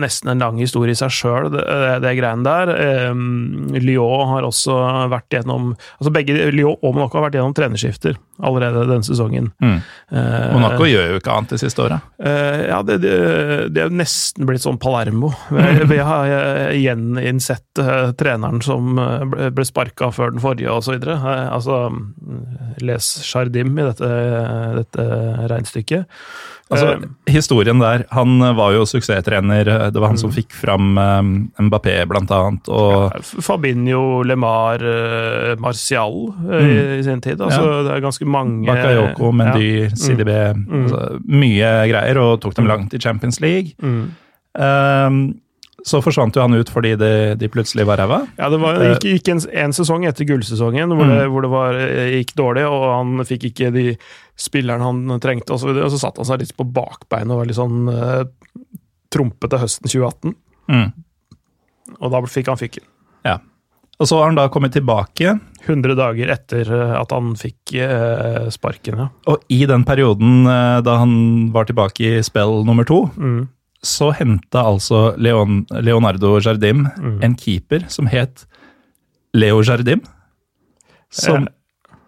nesten 0.00 0.32
en 0.32 0.42
lang 0.42 0.58
historie 0.60 0.92
i 0.92 0.98
seg 0.98 1.12
sjøl, 1.14 1.50
det, 1.54 1.64
det, 1.64 1.94
det 2.04 2.16
greiene 2.18 2.44
der. 2.46 2.74
Eh, 2.76 3.22
Lyon 3.80 4.34
har 4.34 4.48
også 4.48 4.76
vært 5.12 5.38
gjennom 5.38 5.72
altså 5.98 6.12
Begge 6.14 6.50
Lyon 6.52 6.76
og 6.80 6.96
Monaco 6.96 7.18
har 7.18 7.28
vært 7.28 7.38
gjennom 7.40 7.56
trenerskifter 7.56 8.18
allerede 8.40 8.86
denne 8.88 9.04
sesongen. 9.04 9.50
mm. 9.60 9.78
Eh, 10.10 10.46
Monaco 10.54 10.86
gjør 10.88 11.12
jo 11.12 11.18
ikke 11.20 11.34
annet 11.36 11.52
de 11.54 11.58
siste 11.60 11.82
åra. 11.84 12.00
eh, 12.18 12.64
ja, 12.70 12.80
det, 12.86 12.98
det, 13.04 13.16
det 13.74 13.84
er 13.84 13.92
nesten 13.94 14.48
blitt 14.48 14.64
sånn 14.64 14.80
Palermo. 14.80 15.32
Vi, 15.52 15.66
vi 15.90 15.98
har 16.04 16.30
eh, 16.34 16.78
gjeninnsett 16.80 17.78
eh, 17.82 18.10
treneren 18.18 18.62
som 18.64 18.98
eh, 18.98 19.26
ble, 19.30 19.50
ble 19.54 19.66
sparka 19.68 20.10
før 20.14 20.34
den 20.34 20.42
forrige, 20.42 20.72
osv. 20.72 20.98
Uh, 21.04 21.46
altså, 21.52 21.82
mm, 21.92 22.80
les 22.86 23.10
Jardim 23.28 23.76
i 23.78 23.86
dette, 23.86 24.10
dette 24.80 25.06
regnestykket. 25.50 26.06
Altså, 26.70 26.92
Eh, 27.02 27.32
historien 27.34 27.80
der, 27.82 28.04
Han 28.12 28.38
var 28.54 28.70
jo 28.72 28.84
suksesstrener. 28.86 29.64
Det 29.90 29.98
var 30.00 30.06
han 30.12 30.14
Mm. 30.16 30.20
som 30.22 30.30
fikk 30.30 30.52
fram 30.52 30.94
Mbappé, 31.58 32.06
blant 32.06 32.30
annet. 32.30 32.68
Og 32.68 33.10
Fabinho, 33.42 34.22
Lemar, 34.22 34.78
eh, 34.78 35.56
Martial 35.58 36.32
eh, 36.48 36.98
i, 37.00 37.02
sin 37.02 37.20
tid. 37.20 37.40
Altså, 37.40 37.82
Det 37.84 37.96
er 37.96 38.00
ganske 38.00 38.24
mange 38.26 38.66
Bakayoko, 38.66 39.32
Mendy, 39.32 39.88
CDB 39.96 40.54
Mm. 40.54 40.84
altså, 40.84 41.20
Mye 41.26 41.72
greier, 41.90 42.18
og 42.18 42.40
tok 42.40 42.54
dem 42.54 42.66
langt 42.66 42.94
i 42.94 42.98
Champions 42.98 43.40
League. 43.40 43.72
Ja, 43.80 43.86
mm. 43.88 44.10
Um, 44.54 45.40
så 45.86 46.00
forsvant 46.04 46.36
jo 46.36 46.42
han 46.44 46.54
ut 46.58 46.68
fordi 46.72 46.94
de, 47.00 47.10
de 47.40 47.48
plutselig 47.48 47.86
var 47.88 48.00
ræva. 48.02 48.18
ja 48.38 48.48
det 48.52 48.58
var, 48.60 48.80
gikk, 48.84 49.06
gikk 49.14 49.28
en, 49.32 49.40
en 49.64 49.72
sesong 49.76 50.04
etter 50.08 50.26
gullsesongen 50.28 50.92
hvor, 50.92 51.06
det, 51.08 51.20
Mm. 51.24 51.30
hvor 51.32 51.42
det 51.46 51.50
var, 51.52 51.78
eh, 51.80 52.10
gikk 52.18 52.34
dårlig, 52.36 52.64
og 52.68 52.84
han 52.94 53.24
fikk 53.28 53.48
ikke 53.50 53.70
de 53.74 53.84
spillerne 54.40 54.84
han 54.84 55.20
trengte, 55.20 55.52
og 55.54 55.60
så, 55.62 55.70
videre, 55.70 55.86
og 55.88 55.94
så 55.94 56.00
satte 56.02 56.20
han 56.22 56.28
seg 56.28 56.40
litt 56.44 56.56
på 56.56 56.66
bakbeinet 56.68 57.32
og 57.34 57.42
var 57.42 57.48
litt 57.50 57.58
sånn 57.60 57.88
uh, 57.88 58.24
trompete 59.12 59.58
høsten 59.60 59.88
2018. 59.90 60.34
Mm. 60.70 60.90
Og 62.00 62.12
da 62.14 62.20
fikk 62.30 62.48
han 62.52 62.60
fyken. 62.60 62.84
Ja. 63.26 63.38
Og 64.00 64.08
så 64.08 64.16
har 64.16 64.30
han 64.30 64.38
da 64.38 64.46
kommet 64.48 64.72
tilbake, 64.72 65.34
100 65.66 65.92
dager 65.98 66.30
etter 66.32 66.70
eh, 66.72 66.92
at 66.96 67.10
han 67.12 67.34
fikk 67.36 67.74
eh, 67.84 68.46
sparken, 68.54 68.96
ja. 69.02 69.08
og 69.28 69.42
i 69.52 69.58
den 69.68 69.82
perioden 69.84 70.46
eh, 70.48 70.78
da 70.86 70.94
han 71.02 71.50
var 71.52 71.68
tilbake 71.68 72.06
i 72.16 72.22
spill 72.24 72.62
nummer 72.64 72.86
to, 72.88 73.02
Mm. 73.20 73.42
Så 73.82 74.10
henta 74.12 74.64
altså 74.68 75.14
Leon, 75.16 75.64
Leonardo 75.80 76.34
Jardim 76.40 76.86
Mm. 76.98 77.22
en 77.24 77.36
keeper 77.36 77.86
som 77.88 78.06
het 78.06 78.46
Leo 79.34 79.62
Jardim. 79.62 80.02
Som 81.10 81.48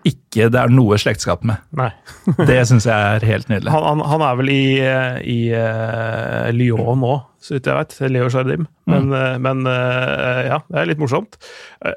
ikke 0.04 0.48
det 0.50 0.58
er 0.58 0.70
noe 0.70 0.98
slektskap 0.98 1.44
med. 1.46 1.62
Nei. 1.78 1.90
Det 2.48 2.58
syns 2.66 2.86
jeg 2.86 3.16
er 3.16 3.24
helt 3.26 3.48
nydelig. 3.48 3.70
Han, 3.70 3.84
han, 3.86 4.00
han 4.10 4.24
er 4.26 4.38
vel 4.40 4.50
i, 4.50 4.64
eh, 4.82 5.20
i 5.22 5.38
uh, 5.54 6.50
Lyon 6.54 6.98
nå, 6.98 7.12
så 7.42 7.54
vidt 7.54 7.70
jeg 7.70 7.78
veit. 7.78 7.94
Leo 8.10 8.30
Jardim. 8.32 8.66
Men, 8.90 9.12
mm. 9.14 9.38
men 9.46 9.62
uh, 9.66 10.40
ja, 10.48 10.58
det 10.66 10.80
er 10.80 10.90
litt 10.90 11.02
morsomt. 11.02 11.38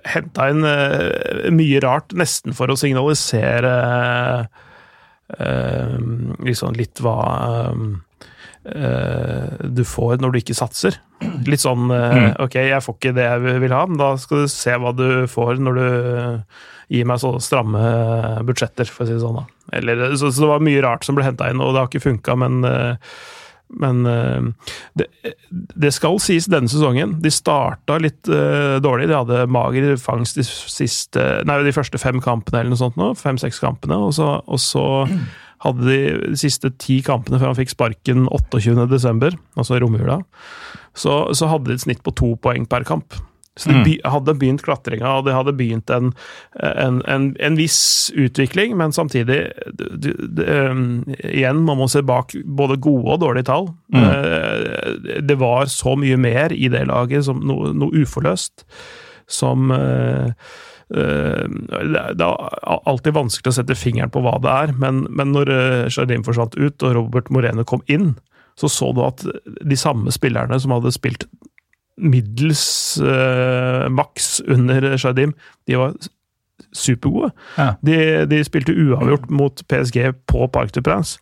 Henta 0.05 0.51
inn 0.53 0.62
uh, 0.62 1.50
mye 1.53 1.82
rart, 1.82 2.13
nesten 2.13 2.53
for 2.58 2.70
å 2.70 2.77
signalisere 2.77 3.74
eh, 5.39 5.98
liksom 6.46 6.75
litt 6.77 7.01
hva 7.03 7.17
eh, 7.48 7.86
du 8.65 9.84
får 9.86 10.17
når 10.24 10.34
du 10.34 10.39
ikke 10.39 10.57
satser. 10.57 10.98
Litt 11.45 11.63
sånn 11.63 11.91
eh, 11.93 12.31
Ok, 12.43 12.57
jeg 12.60 12.84
får 12.84 12.98
ikke 12.98 13.13
det 13.15 13.27
jeg 13.27 13.60
vil 13.63 13.75
ha, 13.75 13.84
men 13.89 14.00
da 14.00 14.13
skal 14.19 14.45
du 14.45 14.51
se 14.51 14.74
hva 14.81 14.93
du 14.95 15.07
får 15.31 15.62
når 15.63 15.79
du 15.79 15.88
gir 16.95 17.07
meg 17.10 17.22
så 17.22 17.31
stramme 17.41 17.81
budsjetter, 18.45 18.89
for 18.89 19.05
å 19.05 19.10
si 19.10 19.15
det 19.15 19.24
sånn. 19.24 19.39
da. 19.39 19.45
Eller, 19.79 20.03
så, 20.19 20.29
så 20.29 20.43
det 20.43 20.51
var 20.51 20.65
mye 20.65 20.84
rart 20.86 21.07
som 21.07 21.17
ble 21.17 21.25
henta 21.25 21.50
inn, 21.50 21.63
og 21.63 21.74
det 21.74 21.81
har 21.81 21.89
ikke 21.89 22.07
funka, 22.10 22.38
men 22.41 22.62
eh, 22.69 23.15
men 23.81 24.05
eh, 24.05 24.69
det, 24.93 25.07
det 25.50 25.89
skal 25.95 26.19
sies 26.22 26.45
denne 26.51 26.69
sesongen. 26.69 27.15
De 27.24 27.31
starta 27.34 27.98
litt 27.98 28.29
uh, 28.29 28.77
dårlig. 28.77 29.07
De 29.10 29.17
hadde 29.17 29.48
mager 29.51 29.95
fangst 30.00 30.38
de 30.38 30.45
siste 30.45 31.24
Nei, 31.50 31.57
de 31.65 31.74
første 31.75 32.00
fem 32.00 32.22
kampene 32.24 32.62
eller 32.62 32.75
noe 32.75 32.79
sånt. 32.84 33.01
Fem-seks 33.19 33.57
kampene. 33.63 33.98
Og 34.05 34.13
så, 34.15 34.36
og 34.45 34.62
så 34.62 34.86
hadde 35.64 35.86
de 35.88 36.00
de 36.32 36.36
siste 36.40 36.72
ti 36.82 37.02
kampene 37.06 37.40
før 37.40 37.54
han 37.54 37.56
fikk 37.60 37.72
sparken 37.76 38.28
28.12., 38.28 39.38
altså 39.56 39.78
i 39.78 39.80
romjula, 39.84 40.20
så, 40.96 41.34
så 41.36 41.48
hadde 41.52 41.72
de 41.72 41.74
et 41.80 41.86
snitt 41.88 42.04
på 42.04 42.14
to 42.16 42.36
poeng 42.42 42.68
per 42.70 42.84
kamp. 42.88 43.16
Så 43.58 43.70
de 43.72 43.94
Mm. 44.04 44.12
hadde 44.12 44.34
begynt 44.36 44.62
klatringa, 44.66 45.08
og 45.16 45.26
de 45.26 45.32
hadde 45.32 45.54
begynt 45.56 45.90
en, 45.96 46.10
en, 46.60 46.98
en, 47.08 47.30
en 47.40 47.56
viss 47.56 48.12
utvikling, 48.12 48.74
men 48.76 48.92
samtidig 48.92 49.38
du, 49.80 49.86
du, 49.96 50.44
um, 50.44 51.06
Igjen, 51.24 51.62
man 51.64 51.78
må 51.80 51.88
se 51.88 52.02
bak 52.04 52.36
både 52.44 52.76
gode 52.84 53.14
og 53.16 53.22
dårlige 53.24 53.48
tall. 53.48 53.70
Mm. 53.96 54.04
Eh, 54.04 55.22
Det 55.24 55.38
var 55.40 55.72
så 55.72 55.96
mye 55.96 56.18
mer 56.20 56.52
i 56.52 56.68
det 56.68 56.84
laget, 56.92 57.24
som 57.30 57.40
noe, 57.48 57.72
noe 57.72 57.96
uforløst, 58.04 58.66
som 59.26 59.72
eh, 59.72 60.34
det 60.89 62.22
er- 62.22 62.82
alltid 62.86 63.13
vanskelig 63.15 63.51
å 63.51 63.56
sette 63.58 63.75
fingeren 63.77 64.12
på 64.13 64.22
hva 64.22 64.36
det 64.44 64.51
er, 64.51 64.74
men, 64.77 65.06
men 65.10 65.32
når 65.34 65.50
eh, 65.50 65.88
Jardim 65.89 66.24
forsvant 66.27 66.56
ut 66.60 66.84
og 66.86 66.94
Robert 66.98 67.32
Moreno 67.34 67.63
kom 67.68 67.82
inn, 67.88 68.13
så 68.60 68.70
så 68.72 68.92
du 68.96 69.01
at 69.04 69.24
de 69.65 69.75
samme 69.80 70.13
spillerne 70.15 70.60
som 70.62 70.72
hadde 70.72 70.94
spilt 70.96 71.25
middels 71.98 72.98
eh, 73.01 73.88
maks 73.89 74.42
under 74.51 74.94
Jardim, 75.00 75.34
de 75.68 75.75
var 75.80 75.94
supergode. 76.75 77.32
Ja. 77.58 77.74
De, 77.84 77.98
de 78.32 78.39
spilte 78.48 78.75
uavgjort 78.75 79.30
mot 79.32 79.62
PSG 79.72 80.10
på 80.27 80.48
Parc 80.51 80.72
du 80.75 80.82
Prince. 80.84 81.18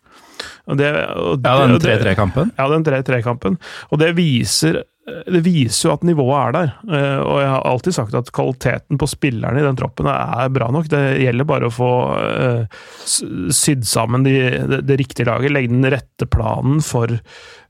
Og 0.68 0.78
det, 0.78 0.88
og 1.14 1.42
Ja, 1.46 1.56
den 1.66 1.78
3-3-kampen. 1.82 2.50
ja, 2.58 2.66
den 2.70 2.84
3-3-kampen. 2.86 3.58
Og 3.90 4.00
det 4.02 4.12
viser, 4.18 4.82
det 5.04 5.40
viser 5.44 5.88
jo 5.90 5.92
at 5.92 6.04
nivået 6.08 6.36
er 6.38 6.52
der. 6.56 6.70
Eh, 6.88 7.18
Og 7.20 7.40
jeg 7.42 7.48
har 7.52 7.66
alltid 7.68 7.92
sagt 7.96 8.14
at 8.16 8.30
kvaliteten 8.32 8.96
på 9.00 9.08
spillerne 9.10 9.60
i 9.60 9.64
den 9.66 9.76
troppen 9.76 10.08
er 10.08 10.48
bra 10.54 10.70
nok. 10.72 10.88
Det 10.88 11.02
gjelder 11.20 11.48
bare 11.48 11.68
å 11.68 11.74
få 11.74 11.90
eh, 12.22 12.78
sydd 13.04 13.84
sammen 13.88 14.24
de, 14.24 14.32
det, 14.70 14.78
det 14.88 14.96
riktige 15.02 15.28
laget, 15.28 15.52
legge 15.52 15.72
den 15.74 15.84
rette 15.92 16.28
planen 16.32 16.80
for 16.84 17.12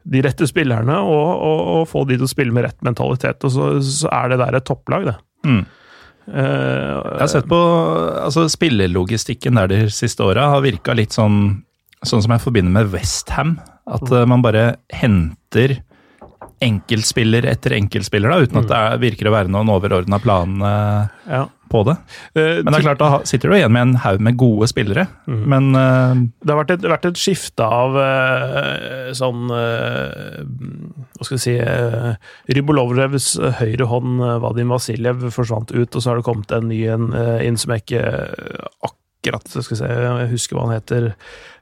de 0.05 0.21
rette 0.23 0.47
spillerne, 0.47 0.99
og, 1.01 1.31
og, 1.49 1.61
og 1.79 1.87
få 1.89 2.03
de 2.07 2.19
til 2.21 2.27
å 2.27 2.31
spille 2.31 2.53
med 2.55 2.67
rett 2.69 2.83
mentalitet. 2.87 3.43
Og 3.49 3.55
så, 3.55 3.71
så 3.83 4.11
er 4.13 4.31
det 4.35 4.39
der 4.43 4.59
et 4.61 4.67
topplag, 4.69 5.07
det. 5.11 5.17
Mm. 5.49 5.63
Eh, 6.31 6.39
Jeg 6.39 7.21
har 7.25 7.33
sett 7.35 7.49
på 7.51 7.59
altså 8.25 8.47
Spillelogistikken 8.53 9.59
der 9.61 9.69
de 9.73 9.81
siste 9.93 10.25
åra 10.25 10.47
har 10.55 10.63
virka 10.65 10.95
litt 10.97 11.13
sånn 11.17 11.63
Sånn 12.05 12.21
som 12.21 12.35
jeg 12.35 12.43
forbinder 12.45 12.69
med 12.75 12.91
Westham. 12.93 13.55
At 13.89 14.11
eh, 14.13 14.27
man 14.29 14.43
bare 14.45 14.75
henter 14.93 15.79
enkeltspiller 16.63 17.47
etter 17.49 17.75
enkeltspiller, 17.77 18.31
da, 18.31 18.45
uten 18.45 18.61
at 18.63 18.71
det 18.71 18.79
er, 18.79 19.03
virker 19.03 19.29
å 19.29 19.35
være 19.35 19.53
noen 19.53 19.71
overordna 19.75 20.21
plan 20.23 20.57
uh, 20.63 21.07
ja. 21.29 21.43
på 21.73 21.83
det. 21.89 21.97
Eh, 22.39 22.61
Men 22.63 22.71
det 22.73 22.81
er 22.81 22.87
klart, 22.87 23.03
da 23.03 23.21
sitter 23.29 23.51
du 23.51 23.57
igjen 23.57 23.75
med 23.75 23.87
en 23.89 23.95
haug 24.05 24.23
med 24.25 24.39
gode 24.41 24.69
spillere. 24.71 25.07
Men 25.27 25.71
uh, 25.77 26.15
Det 26.41 26.55
har 26.55 26.61
vært 26.63 26.75
et, 26.77 26.89
vært 26.95 27.09
et 27.11 27.21
skifte 27.21 27.67
av 27.67 27.99
uh, 27.99 29.13
sånn 29.17 29.47
Hva 29.51 31.27
skal 31.27 31.37
vi 31.37 31.43
si 31.43 31.57
uh, 31.59 32.15
Rybolovrevs 32.57 33.35
høyre 33.61 33.89
hånd, 33.91 34.23
Vadim 34.45 34.75
Vasiljev, 34.75 35.29
forsvant 35.35 35.75
ut, 35.75 35.89
og 35.89 35.99
så 35.99 36.13
har 36.13 36.21
det 36.21 36.29
kommet 36.29 36.55
en 36.55 36.71
ny 36.71 36.85
en, 36.95 37.11
inn 37.45 37.59
som 37.61 37.75
jeg 37.75 37.85
ikke 37.87 38.05
akkurat 38.85 39.49
skal 39.49 39.79
si, 39.79 39.89
jeg 39.89 40.33
husker 40.35 40.57
hva 40.57 40.69
han 40.69 40.77
heter. 40.77 41.13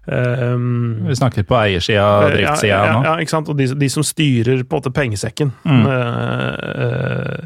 Um, 0.07 1.05
vi 1.07 1.15
snakker 1.15 1.45
på 1.47 1.55
eiersida 1.61 2.07
og 2.25 2.33
driftssida 2.35 2.73
ja, 2.73 2.87
ja, 2.89 2.95
nå. 2.97 3.03
ja, 3.07 3.13
ikke 3.23 3.35
sant? 3.37 3.51
Og 3.53 3.59
de, 3.59 3.69
de 3.79 3.91
som 3.93 4.03
styrer 4.07 4.65
på 4.65 4.75
en 4.75 4.81
måte 4.81 4.95
pengesekken. 4.95 5.53
Mm. 5.63 5.85
Uh, 5.87 7.37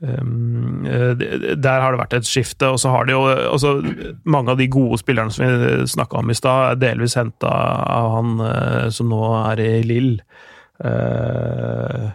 um, 0.00 0.86
der 0.86 1.84
har 1.84 1.92
det 1.92 2.00
vært 2.00 2.16
et 2.16 2.30
skifte, 2.30 2.70
og 2.72 2.80
så 2.80 2.94
har 2.94 3.06
de 3.06 3.16
jo 3.16 3.26
også, 3.26 3.74
Mange 4.24 4.54
av 4.54 4.62
de 4.62 4.70
gode 4.72 5.02
spillerne 5.02 5.34
som 5.34 5.44
vi 5.44 5.76
snakka 5.92 6.22
om 6.22 6.32
i 6.32 6.38
stad, 6.38 6.70
er 6.70 6.80
delvis 6.88 7.18
henta 7.20 7.52
av 7.52 8.16
han 8.16 8.32
som 8.94 9.12
nå 9.12 9.22
er 9.44 9.62
i 9.62 9.70
Lill. 9.86 10.16
Ah, 10.82 12.10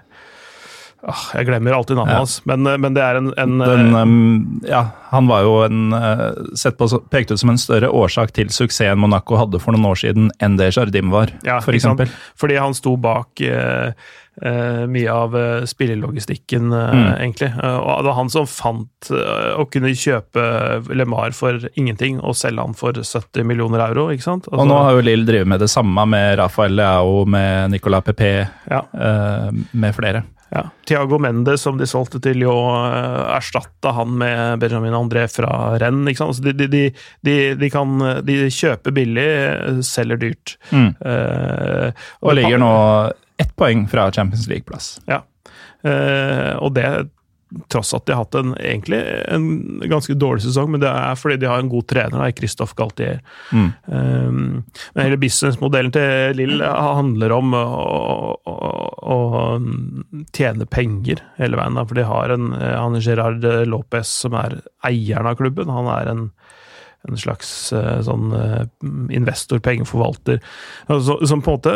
jeg 1.34 1.48
glemmer 1.48 1.72
alltid 1.78 1.96
navnet 1.96 2.14
Ja. 2.14 2.18
hans, 2.20 2.42
men, 2.46 2.64
men 2.82 2.94
det 2.98 3.04
er 3.04 3.16
en, 3.22 3.32
en 3.40 3.58
Den, 3.64 3.86
eh, 3.96 4.02
um, 4.02 4.62
ja, 4.68 4.82
han 5.12 5.28
var 5.30 5.42
jo 5.48 5.54
en, 5.64 5.94
uh, 5.94 6.34
sett 6.60 6.78
på, 6.78 6.88
så- 6.92 7.02
pekt 7.10 7.32
ut 7.32 7.40
som 7.40 7.50
en 7.54 7.58
større 7.62 7.88
årsak 7.90 8.34
til 8.36 8.48
suksessen 8.52 9.00
Monaco 9.00 9.38
hadde 9.40 9.60
for 9.64 9.72
noen 9.72 9.88
år 9.94 9.96
siden 10.04 10.30
enn 10.44 10.58
det 10.60 10.74
Jardim 10.76 11.10
var, 11.14 11.32
Ja, 11.48 11.60
for 11.64 11.72
eksempel. 11.78 12.12
Fordi 12.36 12.58
han 12.60 12.74
sto 12.76 12.98
bak 13.00 13.40
uh, 13.48 13.92
uh, 14.44 14.84
mye 14.92 15.08
av 15.10 15.34
uh, 15.36 15.66
spillelogistikken, 15.66 16.68
eh, 16.74 16.94
Mm. 16.98 17.08
egentlig. 17.22 17.50
Eh, 17.64 17.78
og 17.78 18.04
det 18.04 18.10
var 18.12 18.18
han 18.20 18.30
som 18.30 18.46
fant 18.46 19.10
eh, 19.12 19.56
å 19.58 19.66
kunne 19.72 19.96
kjøpe 19.96 20.44
LeMar 20.94 21.32
for 21.34 21.60
ingenting 21.76 22.20
og 22.22 22.36
selge 22.36 22.62
han 22.62 22.76
for 22.78 22.92
70 22.94 23.44
millioner 23.48 23.80
euro, 23.88 24.10
ikke 24.14 24.24
sant? 24.28 24.48
Og 24.52 24.68
nå 24.68 24.78
har 24.84 24.92
jo 25.00 25.02
Lill 25.08 25.26
drevet 25.26 25.48
med 25.48 25.60
det 25.64 25.70
samme 25.72 26.06
med 26.10 26.38
Rafael 26.40 26.76
Leao, 26.78 27.24
med 27.26 27.72
Nicolas 27.72 28.04
Pepe, 28.04 28.48
ja, 28.70 28.82
med 29.72 29.96
flere. 29.96 30.24
Ja. 30.54 30.64
Tiago 30.88 31.20
Mendes, 31.20 31.62
som 31.66 31.80
de 31.80 31.88
solgte 31.90 32.22
til, 32.24 32.42
jo 32.46 32.54
uh, 32.72 33.36
erstatta 33.36 33.92
han 33.98 34.14
med 34.22 34.62
Benjamin 34.64 34.96
André 34.96 35.26
fra 35.32 35.76
Renn, 35.82 36.06
ikke 36.08 36.22
sant? 36.24 36.36
Altså, 36.36 36.54
de, 36.54 36.68
de, 37.26 37.36
de, 37.60 37.70
kan 37.74 37.98
De 38.28 38.38
kjøper 38.54 38.96
billig, 38.96 39.28
eh, 39.28 39.82
selger 39.86 40.22
dyrt. 40.22 40.56
Mm. 40.72 40.90
Eh, 41.04 42.06
Og 42.24 42.38
ligger 42.38 42.62
nå 42.62 42.72
ett 43.38 43.54
poeng 43.60 43.86
fra 43.92 44.08
Champions 44.12 44.48
League-plass. 44.50 44.98
Ja. 45.10 45.22
Eh, 45.86 46.54
og 46.58 46.74
det 46.78 46.88
tross 47.72 47.94
at 47.96 48.06
de 48.08 48.16
har 48.16 48.26
hatt 48.26 48.36
en, 48.36 48.54
egentlig 48.60 49.00
en 49.32 49.46
ganske 49.88 50.16
dårlig 50.20 50.44
sesong, 50.44 50.72
men 50.74 50.84
det 50.84 50.90
er 50.92 51.20
fordi 51.20 51.40
de 51.42 51.50
har 51.50 51.64
en 51.64 51.72
god 51.72 51.88
trener, 51.90 52.18
da, 52.20 52.32
Christophe 52.36 52.76
Galtier. 52.78 53.22
Mm. 53.52 53.70
Um, 53.86 54.42
men 54.94 55.04
hele 55.06 55.20
businessmodellen 55.22 55.94
til 55.96 56.38
Lill 56.40 56.64
handler 56.66 57.36
om 57.38 57.56
å, 57.56 57.66
å, 58.48 58.58
å 59.16 59.20
tjene 60.36 60.68
penger 60.70 61.24
hele 61.40 61.60
veien. 61.60 61.80
Da, 61.80 61.88
for 61.88 62.00
de 62.00 62.08
har 62.08 62.36
en 62.36 62.52
han 62.58 62.98
er 62.98 63.04
Gerard 63.06 63.46
Lopez 63.70 64.12
som 64.26 64.36
er 64.38 64.60
eieren 64.88 65.30
av 65.30 65.40
klubben. 65.40 65.72
Han 65.72 65.90
er 65.92 66.12
en 66.12 66.28
en 67.12 67.20
slags 67.20 67.52
eh, 67.76 68.00
sånn 68.06 68.34
eh, 68.36 68.64
investor, 69.16 69.62
pengeforvalter, 69.64 70.42
altså, 70.88 71.18
som 71.28 71.44
på 71.44 71.54
en 71.54 71.60
måte 71.60 71.76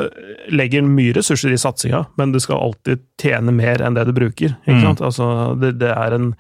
legger 0.54 0.86
mye 0.88 1.16
ressurser 1.18 1.54
i 1.54 1.60
satsinga, 1.62 2.04
men 2.20 2.34
du 2.36 2.40
skal 2.44 2.62
alltid 2.62 3.04
tjene 3.22 3.54
mer 3.56 3.84
enn 3.84 3.98
det 3.98 4.08
du 4.10 4.16
bruker. 4.18 4.58
ikke 4.66 4.82
Mm. 4.82 4.98
Altså, 5.06 5.26
det, 5.62 5.76
det, 5.80 5.92
er 5.94 6.16
en, 6.16 6.32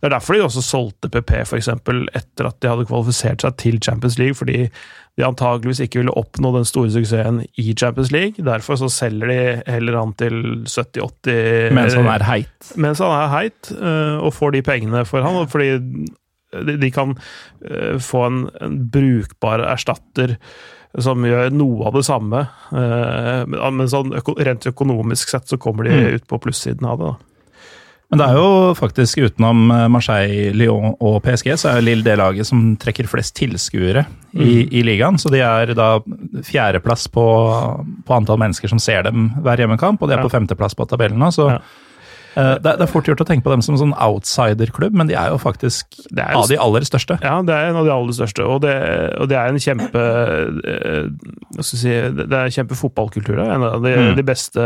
det 0.00 0.08
er 0.08 0.14
derfor 0.14 0.36
de 0.36 0.44
også 0.44 0.62
solgte 0.62 1.10
PP, 1.10 1.32
eksempel, 1.56 2.04
etter 2.14 2.50
at 2.50 2.60
de 2.60 2.70
hadde 2.70 2.86
kvalifisert 2.88 3.42
seg 3.42 3.56
til 3.62 3.80
Champions 3.82 4.18
League, 4.20 4.36
fordi 4.38 4.66
de 5.16 5.24
antageligvis 5.24 5.80
ikke 5.80 6.02
ville 6.02 6.14
oppnå 6.18 6.52
den 6.58 6.66
store 6.68 6.92
suksessen 6.92 7.40
i 7.56 7.72
Champions 7.72 8.12
League. 8.12 8.44
Derfor 8.44 8.76
så 8.76 8.90
selger 8.92 9.32
de 9.32 9.38
heller 9.72 9.96
han 9.96 10.12
til 10.20 10.36
70-80 10.68 11.72
Mens 11.76 11.96
han 11.96 12.10
er 12.12 12.26
heit. 12.28 12.72
mens 12.76 13.00
han 13.00 13.14
er 13.14 13.32
heit, 13.32 13.72
øh, 13.72 14.18
og 14.20 14.34
får 14.36 14.58
de 14.58 14.62
pengene 14.66 15.04
for 15.08 15.24
han, 15.24 15.48
fordi 15.48 15.70
de, 16.64 16.90
kan 16.90 17.16
øh, 17.68 17.98
få 17.98 18.26
en, 18.26 18.40
en 18.60 18.78
brukbar 18.90 19.60
erstatter 19.72 20.36
som 20.98 21.22
gjør 21.28 21.50
noe 21.52 21.86
av 21.86 21.92
det 21.98 22.04
samme. 22.08 22.48
øh, 22.72 23.46
men- 23.46 23.88
sånn 23.88 24.12
rent 24.38 24.66
økonomisk 24.66 25.28
sett 25.28 25.46
så 25.48 25.58
kommer 25.58 25.84
de 25.84 25.90
Mm. 25.90 26.14
ut 26.14 26.26
på 26.26 26.38
plussiden 26.40 26.86
av 26.88 26.98
det. 26.98 27.06
da. 27.06 27.16
Men 28.08 28.18
det 28.20 28.26
er 28.28 28.34
jo 28.38 28.74
faktisk 28.78 29.18
utenom 29.18 29.70
eh, 29.74 29.88
Marseille, 29.88 30.52
Lyon 30.54 30.94
og 31.00 31.22
PSG, 31.24 31.56
så 31.58 31.72
er 31.76 31.80
Lill 31.82 32.02
det 32.06 32.16
laget 32.16 32.46
som 32.46 32.76
trekker 32.76 33.08
flest 33.10 33.34
tilskuere 33.34 34.06
i, 34.32 34.62
Mm. 34.62 34.68
i 34.72 34.82
ligaen. 34.86 35.18
Så 35.18 35.28
de 35.28 35.40
er 35.40 35.74
da 35.74 35.98
fjerdeplass 36.42 37.08
på, 37.10 37.24
på 38.06 38.14
antall 38.14 38.38
mennesker 38.38 38.68
som 38.68 38.78
ser 38.78 39.02
dem 39.02 39.32
hver 39.42 39.56
hjemmekamp, 39.58 40.00
og 40.00 40.08
de 40.08 40.14
er 40.14 40.18
Ja. 40.22 40.28
på 40.28 40.30
femteplass 40.30 40.74
på 40.78 40.86
tabellen 40.88 41.18
nå. 41.18 41.32
Så 41.34 41.50
Ja. 41.50 41.58
Eh, 42.36 42.54
det, 42.60 42.68
er- 42.70 42.76
det 42.78 42.84
er 42.86 42.92
fort 42.92 43.08
gjort 43.08 43.20
å 43.24 43.26
tenke 43.28 43.42
på 43.46 43.50
dem 43.54 43.62
som 43.64 43.76
sånn 43.80 43.94
outsiderklubb, 43.96 44.92
men 44.94 45.08
de 45.10 45.16
er 45.16 45.32
jo 45.32 45.38
faktisk 45.42 45.96
er 46.14 46.32
jo 46.36 46.42
av 46.44 46.48
de 46.52 46.58
aller 46.62 46.84
største. 46.86 47.16
Ja, 47.24 47.38
det 47.42 47.54
er 47.56 47.70
en 47.72 47.80
av 47.80 47.88
de 47.88 47.94
aller 47.96 48.12
største, 48.16 48.44
og 48.46 48.60
det, 48.66 48.74
og 49.20 49.28
det 49.32 49.38
er 49.40 49.48
en 49.54 49.62
kjempe 49.62 50.02
eh, 50.66 51.08
Hva 51.56 51.64
skal 51.64 51.80
si 51.80 51.94
Det 52.20 52.28
er 52.42 52.52
kjempe 52.54 52.76
fotballkultur 52.78 53.40
er 53.40 53.54
En 53.56 53.66
av 53.72 53.80
de, 53.82 53.96
Mm. 53.96 54.14
de 54.20 54.22
beste 54.28 54.60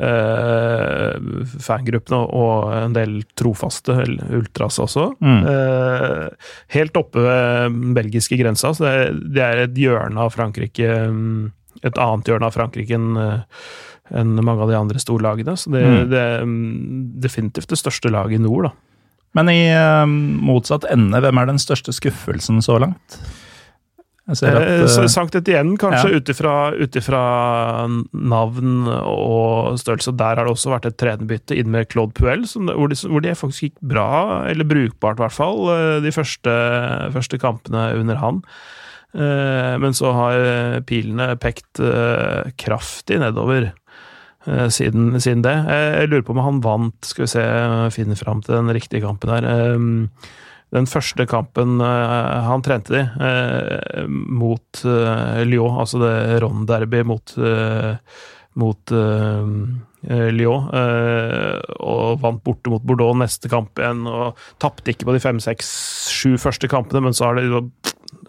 uh, 0.00 1.14
fangruppene, 1.60 2.20
og 2.36 2.70
en 2.76 2.94
del 2.96 3.18
trofaste 3.38 3.96
ultras 4.36 4.78
også. 4.82 5.10
Mm. 5.20 5.40
Uh, 5.44 6.50
helt 6.76 6.96
oppe 7.00 7.24
ved 7.24 7.78
belgiske 7.98 8.38
grensa, 8.40 8.72
så 8.76 8.86
det 8.86 8.92
er, 8.94 9.12
det 9.36 9.44
er 9.46 9.62
et 9.66 9.80
hjørne 9.80 10.20
av 10.26 10.32
Frankrike 10.36 10.88
mm, 11.10 11.50
Et 11.86 11.96
annet 12.02 12.28
hjørne 12.28 12.44
av 12.48 12.52
Frankrike 12.52 12.92
enn 12.98 13.14
enn 14.14 14.36
mange 14.44 14.62
av 14.62 14.68
de 14.72 14.76
andre 14.78 14.98
storlagene. 15.02 15.56
Så 15.56 15.70
det, 15.72 15.82
Mm. 15.86 16.10
det 16.10 16.18
er 16.18 16.40
mm, 16.44 17.20
definitivt 17.20 17.68
det 17.68 17.78
største 17.78 18.10
laget 18.10 18.40
i 18.40 18.42
nord, 18.42 18.70
da. 18.70 18.72
Men 19.34 19.48
i 19.48 19.68
eh, 19.70 20.06
motsatt 20.06 20.84
ende, 20.90 21.20
hvem 21.22 21.38
er 21.38 21.46
den 21.46 21.58
største 21.62 21.92
skuffelsen 21.94 22.58
så 22.62 22.80
langt? 22.82 23.20
Jeg 24.30 24.54
Eh, 24.54 24.82
eh, 24.84 25.06
Sankt 25.10 25.34
Etienne, 25.34 25.76
kanskje, 25.78 26.10
ja. 26.12 26.18
ut 26.18 26.94
ifra- 26.94 28.04
navn 28.14 28.86
og 28.88 29.78
størrelse. 29.80 30.16
Der 30.16 30.36
har 30.36 30.44
det 30.44 30.52
også 30.54 30.70
vært 30.70 30.86
et 30.86 30.96
trenerbytte 30.98 31.56
inn 31.58 31.70
med 31.70 31.88
Claude 31.90 32.12
Puel, 32.14 32.46
som, 32.46 32.66
hvor, 32.66 32.88
hvor 33.10 33.20
de 33.22 33.30
faktisk 33.34 33.62
gikk 33.72 33.80
bra, 33.82 34.44
eller 34.46 34.64
brukbart 34.64 35.18
i 35.18 35.22
hvert 35.24 35.32
fall, 35.34 36.02
de 36.04 36.12
første, 36.14 36.54
første 37.12 37.38
kampene 37.42 37.88
under 37.98 38.16
han. 38.16 38.42
Men 39.12 39.90
så 39.98 40.12
har 40.14 40.80
pilene 40.86 41.32
pekt 41.42 41.80
kraftig 42.56 43.18
nedover. 43.18 43.72
Eh, 44.50 44.66
Siden, 44.74 45.14
siden 45.22 45.46
det. 45.46 45.54
Jeg 45.70 46.10
lurer 46.10 46.26
på 46.26 46.34
om 46.36 46.42
han 46.44 46.60
vant 46.64 47.06
Skal 47.06 47.24
vi 47.24 47.32
se, 47.36 47.46
finne 47.94 48.18
fram 48.18 48.42
til 48.44 48.58
den 48.58 48.74
riktige 48.76 49.04
kampen 49.06 49.30
her. 49.32 49.46
Eh, 49.46 50.30
Den 50.70 50.86
første 50.86 51.24
kampen 51.26 51.80
eh, 51.82 52.42
han 52.46 52.62
trente 52.62 52.92
de, 52.94 53.00
eh, 53.26 54.04
mot 54.06 54.82
eh, 54.86 55.40
Lyon, 55.48 55.80
altså 55.82 55.98
det 55.98 56.12
Ron-derby 56.44 57.00
mot, 57.10 57.32
eh, 57.42 57.96
mot 58.54 58.92
eh, 58.94 59.48
eh, 60.06 60.28
Lyon, 60.30 60.68
eh, 60.70 61.58
og 61.82 62.20
vant 62.22 62.38
borte 62.46 62.70
mot 62.70 62.86
Bordeaux 62.86 63.18
neste 63.18 63.50
kamp 63.50 63.82
igjen, 63.82 64.04
og 64.06 64.38
tapte 64.62 64.94
ikke 64.94 65.08
på 65.10 65.16
de 65.18 65.24
fem, 65.26 65.42
seks, 65.42 65.72
sju 66.14 66.36
første 66.38 66.70
kampene, 66.70 67.02
men 67.08 67.18
så 67.18 67.32
har 67.32 67.40
det 67.40 67.50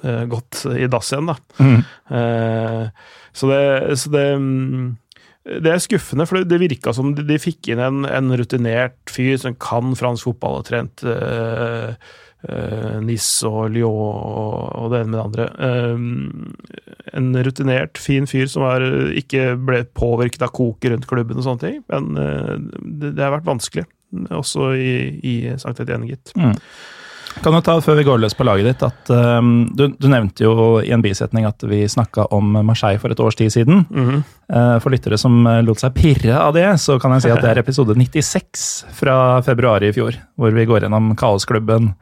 eh, 0.01 0.25
gått 0.33 0.63
i 0.73 0.89
dass 0.89 1.13
igjen, 1.13 1.29
da. 1.29 1.37
mm, 1.61 1.81
Eh, 2.11 2.89
så 3.37 3.47
det, 3.53 3.61
så 4.01 4.09
det 4.17 4.25
mm, 4.41 4.89
det 5.41 5.71
er 5.71 5.81
skuffende, 5.81 6.27
for 6.29 6.45
det, 6.45 6.59
virka 6.61 6.93
som 6.93 7.15
de, 7.17 7.37
fikk 7.41 7.71
inn 7.73 7.81
en, 7.81 8.03
en 8.05 8.33
rutinert 8.37 8.99
fyr 9.09 9.39
som 9.41 9.55
kan 9.57 9.95
fransk 9.97 10.27
fotball 10.27 10.59
og 10.59 10.67
trent 10.67 11.01
uh, 11.07 11.95
uh, 12.45 12.99
Nice 13.01 13.49
og 13.49 13.73
Lyon 13.73 13.89
og, 13.89 14.91
det 14.93 15.01
ene 15.01 15.09
med 15.09 15.17
det 15.17 15.25
andre. 15.25 15.47
Uh, 15.57 17.09
en 17.17 17.33
rutinert, 17.47 17.97
fin 17.97 18.29
fyr 18.29 18.45
som 18.53 18.67
er, 18.69 18.85
ikke 19.17 19.55
ble 19.57 19.81
påvirket 19.97 20.45
av 20.45 20.53
koket 20.53 20.93
rundt 20.93 21.09
klubben 21.09 21.41
og 21.41 21.47
sånne 21.47 21.65
ting. 21.65 21.81
Men 21.89 22.13
det, 22.15 23.15
det 23.17 23.25
har 23.25 23.33
vært 23.33 23.49
vanskelig, 23.49 23.87
også 24.29 24.73
i, 24.77 24.95
i 25.25 25.35
Sankt 25.61 25.81
Etienne, 25.81 26.11
gitt. 26.11 26.35
mm. 26.37 26.53
Kan 27.39 27.55
du 27.55 27.61
ta, 27.63 27.77
før 27.81 27.95
vi 27.97 28.05
går 28.05 28.19
løs 28.21 28.35
på 28.37 28.45
laget 28.45 28.67
ditt, 28.67 28.83
at 28.85 29.11
um, 29.39 29.63
du, 29.77 29.87
du 29.95 30.07
nevnte 30.11 30.43
jo 30.43 30.53
i 30.83 30.91
en 30.93 31.03
bisetning 31.03 31.47
at 31.47 31.63
vi 31.65 31.85
snakka 31.89 32.27
om 32.35 32.59
Marseille 32.67 32.99
for 33.01 33.13
et 33.13 33.23
års 33.23 33.39
tid 33.39 33.53
siden. 33.53 33.85
Mm 33.89 34.09
-hmm. 34.09 34.23
uh, 34.53 34.79
For 34.79 34.91
lyttere 34.91 35.17
som 35.17 35.47
eh, 35.47 35.63
lot 35.63 35.79
seg 35.79 35.93
pirre 35.93 36.37
av 36.39 36.53
det, 36.53 36.79
så 36.79 36.99
kan 36.99 37.11
jeg 37.11 37.21
si 37.21 37.29
at 37.29 37.41
det 37.41 37.49
er 37.49 37.59
episode 37.65 37.95
96 37.95 38.85
fra 38.91 39.41
februar 39.41 39.83
i 39.83 39.93
fjor, 39.93 40.13
hvor 40.35 40.51
vi 40.51 40.65
går 40.65 40.81
gjennom 40.81 41.15
kaosklubben 41.15 41.93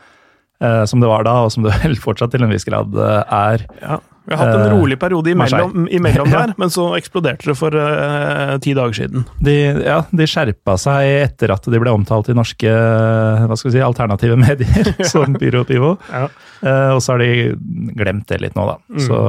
Uh, 0.60 0.84
som 0.84 1.00
det 1.00 1.08
var 1.08 1.24
da, 1.24 1.32
og 1.32 1.52
som 1.52 1.64
det 1.64 1.72
vel 1.84 1.96
fortsatt 1.96 2.32
til 2.32 2.44
en 2.44 2.52
viss 2.52 2.66
grad 2.68 2.92
uh, 2.92 3.24
er. 3.32 3.64
Ja. 3.82 4.00
Vi 4.30 4.36
har 4.38 4.46
hatt 4.46 4.56
en 4.56 4.70
Eh, 4.70 4.78
rolig 4.78 5.00
periode 5.00 5.32
imellom, 5.32 5.88
imellom 5.98 6.30
der, 6.30 6.54
men 6.58 6.70
så 6.70 6.92
eksploderte 6.98 7.50
det 7.50 7.56
for 7.58 7.74
uh, 7.74 8.58
ti 8.62 8.76
dager 8.78 8.96
siden. 9.02 9.26
De, 9.44 9.56
ja, 9.86 10.04
de 10.12 10.28
skjerpa 10.30 10.78
seg 10.82 11.10
etter 11.26 11.54
at 11.56 11.66
de 11.66 11.82
ble 11.82 11.94
omtalt 11.94 12.30
i 12.30 12.38
norske 12.38 12.70
hva 12.70 13.58
skal 13.58 13.72
vi 13.72 13.76
si, 13.78 13.84
alternative 13.86 14.38
medier, 14.40 14.92
som 15.12 15.38
Pyro 15.40 15.66
Pivo. 15.68 15.96
Ja. 16.12 16.28
Uh, 16.62 16.96
og 16.96 17.04
så 17.04 17.16
har 17.16 17.24
de 17.24 17.56
glemt 17.98 18.28
det 18.30 18.42
litt 18.44 18.58
nå, 18.60 18.68
da. 18.70 18.78
Mm. 18.92 19.02
Så 19.08 19.20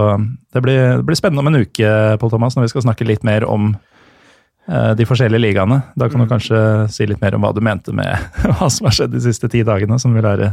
det 0.53 0.65
blir, 0.65 0.81
det 0.99 1.07
blir 1.07 1.19
spennende 1.19 1.45
om 1.45 1.53
en 1.53 1.63
uke, 1.63 1.95
Paul 2.21 2.33
Thomas, 2.33 2.57
når 2.57 2.69
vi 2.69 2.75
skal 2.75 2.89
snakke 2.89 3.07
litt 3.09 3.25
mer 3.27 3.47
om 3.49 3.73
eh, 3.73 3.89
de 4.95 5.05
forskjellige 5.09 5.41
ligaene. 5.43 5.81
Da 5.99 6.07
kan 6.09 6.21
du 6.21 6.27
Mm. 6.27 6.31
kanskje 6.31 6.59
si 6.95 7.07
litt 7.07 7.21
mer 7.21 7.35
om 7.35 7.43
hva 7.43 7.51
du 7.55 7.61
mente 7.61 7.93
med 7.93 8.07
hva 8.59 8.69
som 8.71 8.87
har 8.87 8.93
skjedd 8.95 9.11
de 9.17 9.21
siste 9.25 9.49
ti 9.51 9.65
dagene, 9.67 9.99
som 9.99 10.15
vil 10.15 10.23
være 10.23 10.53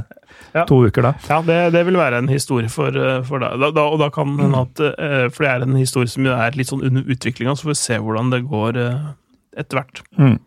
Ja. 0.55 0.63
to 0.65 0.79
uker 0.87 1.01
da. 1.03 1.11
Ja, 1.29 1.41
det, 1.45 1.57
det 1.73 1.85
vil 1.85 1.97
være 1.99 2.17
en 2.23 2.27
historie 2.31 2.69
for, 2.71 2.87
eh, 2.97 3.21
for 3.27 3.39
deg. 3.43 3.59
Da, 3.61 3.69
da, 3.75 3.83
og 3.93 3.99
da 3.99 4.09
kan 4.09 4.35
det 4.39 4.47
at 4.57 4.79
eh, 4.97 5.27
For 5.29 5.43
det 5.45 5.51
er 5.51 5.65
en 5.67 5.75
historie 5.77 6.07
som 6.09 6.25
er 6.25 6.51
litt 6.57 6.67
sånn 6.71 6.81
under 6.87 7.03
utviklinga, 7.03 7.53
så 7.57 7.67
får 7.67 7.73
vi 7.75 7.79
se 7.83 7.97
hvordan 8.01 8.31
det 8.33 8.41
går 8.49 8.77
eh, 8.81 9.07
etter 9.57 9.77
hvert. 9.81 10.01
Mm. 10.17 10.39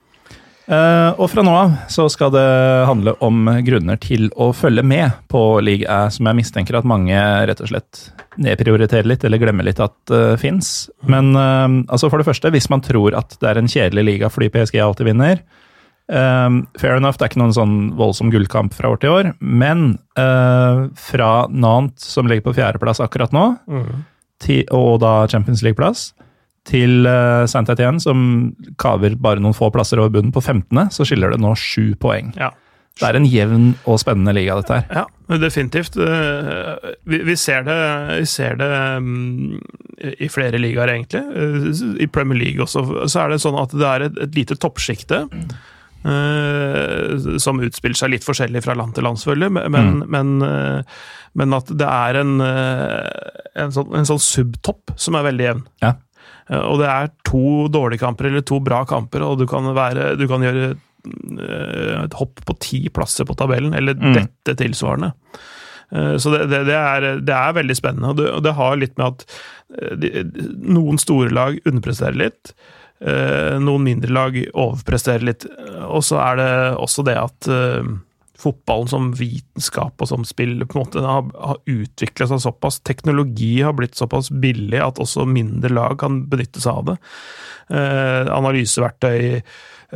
Eh, 0.71 1.13
og 1.19 1.27
fra 1.33 1.43
nå 1.43 1.51
av 1.51 1.73
så 1.91 2.05
skal 2.13 2.31
det 2.31 2.47
handle 2.87 3.17
om 3.27 3.49
grunner 3.67 3.99
til 3.99 4.29
å 4.39 4.53
følge 4.55 4.85
med 4.87 5.17
på 5.33 5.43
League 5.67 5.89
A, 5.91 6.05
som 6.15 6.29
jeg 6.29 6.39
mistenker 6.39 6.79
at 6.79 6.87
mange 6.87 7.17
rett 7.51 7.63
og 7.65 7.73
slett 7.73 8.05
nedprioriterer 8.39 9.09
litt, 9.11 9.27
eller 9.27 9.43
glemmer 9.43 9.67
litt 9.67 9.83
at 9.83 10.13
uh, 10.15 10.37
fins. 10.39 10.87
Men 11.03 11.33
uh, 11.35 11.67
altså 11.91 12.07
for 12.07 12.23
det 12.23 12.29
første, 12.29 12.53
hvis 12.55 12.71
man 12.71 12.85
tror 12.87 13.19
at 13.19 13.35
det 13.43 13.51
er 13.51 13.59
en 13.59 13.71
kjedelig 13.71 14.07
liga 14.07 14.31
fordi 14.31 14.53
PSG 14.55 14.79
alltid 14.85 15.11
vinner 15.11 15.43
uh, 16.15 16.63
Fair 16.79 16.95
enough, 16.95 17.19
det 17.19 17.27
er 17.27 17.33
ikke 17.33 17.43
noen 17.43 17.57
sånn 17.59 17.77
voldsom 17.99 18.31
gullkamp 18.31 18.77
fra 18.77 18.95
år 18.95 19.03
til 19.03 19.17
år, 19.17 19.33
men 19.43 19.99
uh, 20.21 20.87
fra 21.11 21.33
Nantes, 21.51 22.07
som 22.15 22.31
ligger 22.31 22.47
på 22.47 22.57
fjerdeplass 22.61 23.03
akkurat 23.03 23.35
nå, 23.35 23.49
til, 24.41 24.63
og 24.71 25.03
da 25.03 25.25
Champions 25.29 25.67
League-plass, 25.67 26.13
til 26.71 27.07
uh, 27.09 27.45
Saint 27.51 27.69
Etienne, 27.73 28.01
som 28.03 28.25
kaver 28.81 29.19
bare 29.21 29.43
noen 29.43 29.57
få 29.57 29.73
plasser 29.75 30.01
over 30.01 30.15
bunnen 30.15 30.35
på 30.35 30.43
15., 30.43 30.91
så 30.95 31.07
skiller 31.09 31.35
det 31.35 31.43
nå 31.43 31.55
sju 31.59 31.93
poeng. 32.01 32.33
Ja. 32.39 32.53
Det 33.01 33.09
er 33.09 33.17
en 33.17 33.29
jevn 33.29 33.67
og 33.89 34.01
spennende 34.03 34.35
liga, 34.37 34.59
dette 34.61 34.77
her. 34.77 35.03
Ja, 35.03 35.39
definitivt. 35.41 35.97
Eh, 35.97 36.91
Vi, 37.09 37.23
vi 37.25 37.37
ser 37.39 37.65
det, 37.65 37.79
vi 38.21 38.27
ser 38.29 38.59
det 38.61 38.71
mm, 39.01 39.61
i 40.21 40.29
flere 40.29 40.61
ligaer, 40.61 40.93
egentlig. 40.93 41.23
Eh, 41.23 41.85
I 42.05 42.09
Premier 42.13 42.39
League 42.43 42.63
også, 42.63 42.85
så 43.09 43.25
er 43.25 43.33
det 43.33 43.41
sånn 43.41 43.59
at 43.61 43.73
det 43.73 43.89
er 43.89 44.07
et, 44.09 44.21
et 44.27 44.41
lite 44.43 44.59
toppsjikte. 44.61 45.27
Uh, 46.01 47.37
som 47.37 47.59
utspiller 47.61 47.99
seg 47.99 48.09
litt 48.15 48.25
forskjellig 48.25 48.63
fra 48.65 48.73
land 48.73 48.95
til 48.97 49.05
land, 49.05 49.21
selvfølgelig, 49.21 49.67
men, 49.69 49.89
mm. 49.99 49.99
men, 50.09 50.31
uh, 50.41 51.03
men 51.37 51.53
at 51.53 51.69
det 51.77 51.89
er 51.93 52.19
en, 52.23 52.31
uh, 52.41 53.35
en, 53.53 53.75
sånn, 53.75 53.91
en 53.99 54.09
sånn 54.09 54.23
subtopp 54.25 54.95
som 54.97 55.19
er 55.21 55.27
veldig 55.29 55.45
jevn. 55.45 55.61
Ja. 55.85 55.99
Eh, 56.51 56.61
Og 56.67 56.79
det 56.83 56.89
er 56.91 57.11
to 57.25 57.69
dårlige 57.73 58.03
kamper 58.03 58.27
eller 58.31 58.43
to 58.43 58.59
bra 58.61 58.83
kamper, 58.85 59.23
og 59.27 59.39
du 59.39 59.47
kan, 59.51 59.65
være, 59.77 60.17
du 60.19 60.27
kan 60.31 60.43
gjøre 60.43 60.71
eh, 60.75 62.05
et 62.05 62.19
hopp 62.19 62.43
på 62.47 62.59
ti 62.61 62.83
plasser 62.93 63.25
på 63.29 63.37
tabellen, 63.39 63.75
eller 63.75 63.95
Mm. 63.95 64.13
dette 64.19 64.57
tilsvarende. 64.59 65.13
Eh, 65.93 66.17
Så 66.19 66.31
det, 66.35 66.49
det, 66.51 66.65
det, 66.67 66.75
er, 66.77 67.21
det 67.21 67.35
er 67.35 67.53
veldig 67.57 67.77
spennende, 67.79 68.11
og 68.11 68.17
det, 68.17 68.29
og 68.35 68.55
har 68.59 68.77
litt 68.77 68.99
med 68.99 69.07
at 69.07 69.25
de, 70.01 70.11
noen 70.67 70.99
store 70.99 71.31
lag 71.31 71.59
underpresterer 71.65 72.17
litt. 72.19 72.53
Noen 73.01 73.85
mindre 73.87 74.11
lag 74.13 74.35
overpresterer 74.53 75.23
litt. 75.25 75.47
Og 75.89 76.03
så 76.05 76.19
er 76.21 76.37
det 76.37 76.49
også 76.77 77.05
det 77.07 77.15
at 77.17 77.47
fotballen 78.41 78.91
som 78.91 79.11
vitenskap 79.17 80.01
og 80.01 80.11
som 80.11 80.25
spill 80.29 80.59
på 80.65 80.79
en 80.79 80.85
måte 80.85 81.05
har, 81.05 81.27
har 81.37 81.61
utvikla 81.69 82.31
seg 82.31 82.43
såpass. 82.45 82.81
Teknologi 82.87 83.61
har 83.65 83.77
blitt 83.79 83.99
såpass 83.99 84.31
billig 84.33 84.81
at 84.83 85.01
også 85.03 85.27
mindre 85.29 85.73
lag 85.73 85.99
kan 86.01 86.25
benytte 86.31 86.63
seg 86.63 86.81
av 86.81 86.89
det. 86.91 86.97
Eh, 87.71 88.31
analyseverktøy, 88.35 89.43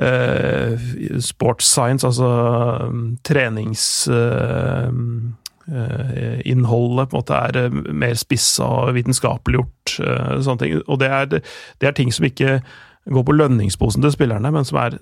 eh, 0.09 0.91
sports 1.25 1.73
science, 1.73 2.07
altså 2.07 2.31
um, 2.91 3.09
trenings... 3.27 4.05
eh, 5.65 6.41
innholdet 6.45 7.09
på 7.09 7.17
en 7.17 7.23
måte 7.23 7.37
er 7.49 7.57
eh, 7.57 7.77
mer 7.97 8.19
spissa 8.21 8.67
og 8.69 8.95
vitenskapeliggjort. 8.99 9.95
sånne 10.45 10.61
ting. 10.61 10.75
Og 10.85 11.01
det 11.01 11.09
er, 11.09 11.31
det 11.81 11.89
er 11.89 11.97
ting 11.97 12.13
som 12.13 12.27
ikke 12.29 12.59
går 13.11 13.25
på 13.29 13.35
lønningsposen 13.37 14.01
til 14.03 14.13
spillerne, 14.15 14.51
men 14.53 14.65
som 14.65 14.79
er 14.81 14.95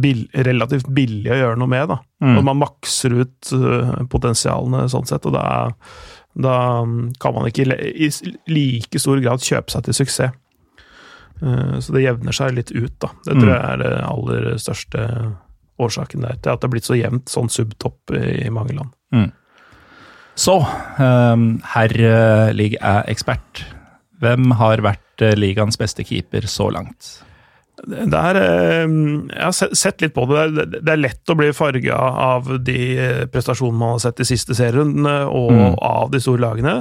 bill, 0.00 0.22
relativt 0.34 0.88
billig 0.96 1.28
å 1.34 1.36
gjøre 1.40 1.58
noe 1.60 1.68
med. 1.68 1.88
da. 1.88 1.98
Mm. 2.24 2.38
Og 2.38 2.44
man 2.44 2.56
makser 2.62 3.12
ut 3.20 3.50
eh, 3.52 4.04
potensialene 4.08 4.86
sånn 4.88 5.06
sett, 5.06 5.26
og 5.28 5.34
da, 5.36 5.44
da 6.40 6.54
kan 7.20 7.34
man 7.36 7.50
ikke 7.50 7.66
i 7.76 8.08
like 8.48 8.98
stor 9.02 9.20
grad 9.20 9.44
kjøpe 9.44 9.70
seg 9.74 9.84
til 9.84 9.98
suksess. 10.00 10.32
Eh, 11.42 11.76
Så 11.80 11.92
det 11.92 12.02
jevner 12.06 12.32
seg 12.36 12.54
litt 12.56 12.72
ut, 12.72 12.96
da. 13.00 13.08
Det 13.24 13.34
tror 13.36 13.50
Mm. 13.50 13.54
jeg 13.54 13.64
er 13.72 13.76
det 13.84 13.92
aller 14.04 14.48
største 14.58 15.36
årsaken 15.80 16.20
der 16.20 16.36
til 16.40 16.52
at 16.52 16.60
det 16.60 16.68
har 16.68 16.74
blitt 16.74 16.84
så 16.88 16.96
jevnt 16.98 17.28
sånn 17.32 17.48
subtopp 17.48 18.12
i 18.16 18.48
mange 18.52 18.74
land. 18.76 18.90
Mm. 19.12 19.32
Så, 20.36 20.58
um, 21.00 21.60
herr 21.74 22.52
Ligg 22.54 22.76
er 22.80 23.04
ekspert. 23.08 23.64
Hvem 24.20 24.52
har 24.56 24.76
vært 24.84 25.36
ligaens 25.36 25.76
beste 25.76 26.04
keeper 26.04 26.42
så 26.48 26.70
langt? 26.72 27.22
Det 27.88 28.18
er, 28.18 28.36
jeg 28.40 29.46
har 29.46 29.76
sett 29.78 30.02
litt 30.04 30.12
på 30.16 30.26
det. 30.28 30.66
Det 30.80 30.92
er 30.92 31.00
lett 31.00 31.32
å 31.32 31.36
bli 31.38 31.48
farga 31.56 31.96
av 32.26 32.50
de 32.64 32.80
prestasjonene 33.32 33.80
man 33.80 33.94
har 33.96 34.02
sett 34.04 34.20
de 34.20 34.28
siste 34.28 34.56
serierundene, 34.58 35.22
og 35.30 35.54
mm. 35.56 35.78
av 35.78 36.12
de 36.12 36.20
store 36.20 36.44
lagene. 36.44 36.76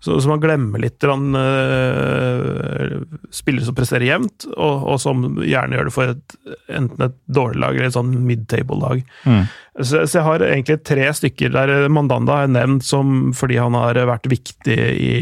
Så, 0.00 0.20
så, 0.20 0.28
man 0.30 0.40
glemmer 0.40 0.78
litt 0.78 1.02
han, 1.02 1.34
uh, 1.34 3.00
spillere 3.34 3.66
som 3.66 3.74
presterer 3.74 4.06
jevnt, 4.06 4.46
og, 4.54 4.84
og, 4.92 5.00
som 5.02 5.24
gjerne 5.42 5.74
gjør 5.74 5.88
det 5.88 5.94
for 5.94 6.12
et, 6.12 6.36
enten 6.70 7.08
et 7.08 7.16
dårlig 7.26 7.58
lag 7.64 7.74
eller 7.74 7.90
et 7.90 7.96
sånn 7.96 8.12
mid-table-lag. 8.28 9.02
Mm. 9.26 9.42
Så, 9.80 10.04
så, 10.04 10.20
jeg 10.20 10.26
har 10.28 10.46
egentlig 10.46 10.78
tre 10.86 11.08
stykker 11.18 11.50
der 11.54 11.74
Mandanda 11.90 12.44
er 12.44 12.54
nevnt 12.54 12.86
som 12.86 13.32
fordi 13.36 13.58
han 13.58 13.74
har 13.78 13.98
vært 14.08 14.30
viktig 14.30 14.78
i, 14.78 15.12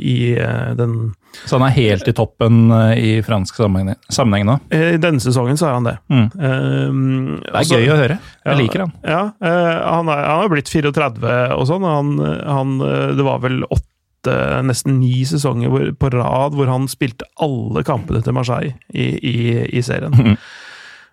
i 0.00 0.18
uh, 0.40 0.72
den 0.80 1.12
Så 1.46 1.56
han 1.56 1.64
er 1.68 1.74
helt 1.76 2.08
i 2.10 2.14
toppen 2.16 2.72
uh, 2.72 2.92
i 2.98 3.20
fransk 3.24 3.60
sammenheng, 3.60 4.46
nå? 4.48 4.56
I 4.74 4.98
denne 5.00 5.22
sesongen 5.22 5.58
så 5.60 5.68
er 5.68 5.76
han 5.78 5.88
det. 5.88 5.96
Mm. 6.10 6.26
det 6.34 7.52
er 7.52 7.60
også, 7.62 7.78
gøy 7.78 7.92
å 7.94 8.00
høre. 8.00 8.18
Jeg 8.44 8.50
ja, 8.50 8.58
liker 8.58 8.84
han. 8.84 8.96
Ja, 9.04 9.22
han, 9.40 10.10
er, 10.10 10.24
han 10.26 10.42
har 10.44 10.50
blitt 10.52 10.72
34 10.72 11.36
og 11.56 11.68
sånn. 11.70 11.86
Han, 11.86 12.16
han, 12.44 12.74
det 13.16 13.26
var 13.26 13.44
vel 13.44 13.62
åtte 13.68 13.86
nesten 14.66 14.98
ni 15.00 15.22
sesonger 15.24 15.94
på 15.96 16.10
rad 16.12 16.56
hvor 16.58 16.68
han 16.68 16.90
spilte 16.92 17.28
alle 17.40 17.84
kampene 17.88 18.20
til 18.24 18.36
Marseille 18.36 18.74
i, 18.92 19.14
i, 19.16 19.38
i 19.78 19.84
serien. 19.86 20.12
Mm. 20.12 20.36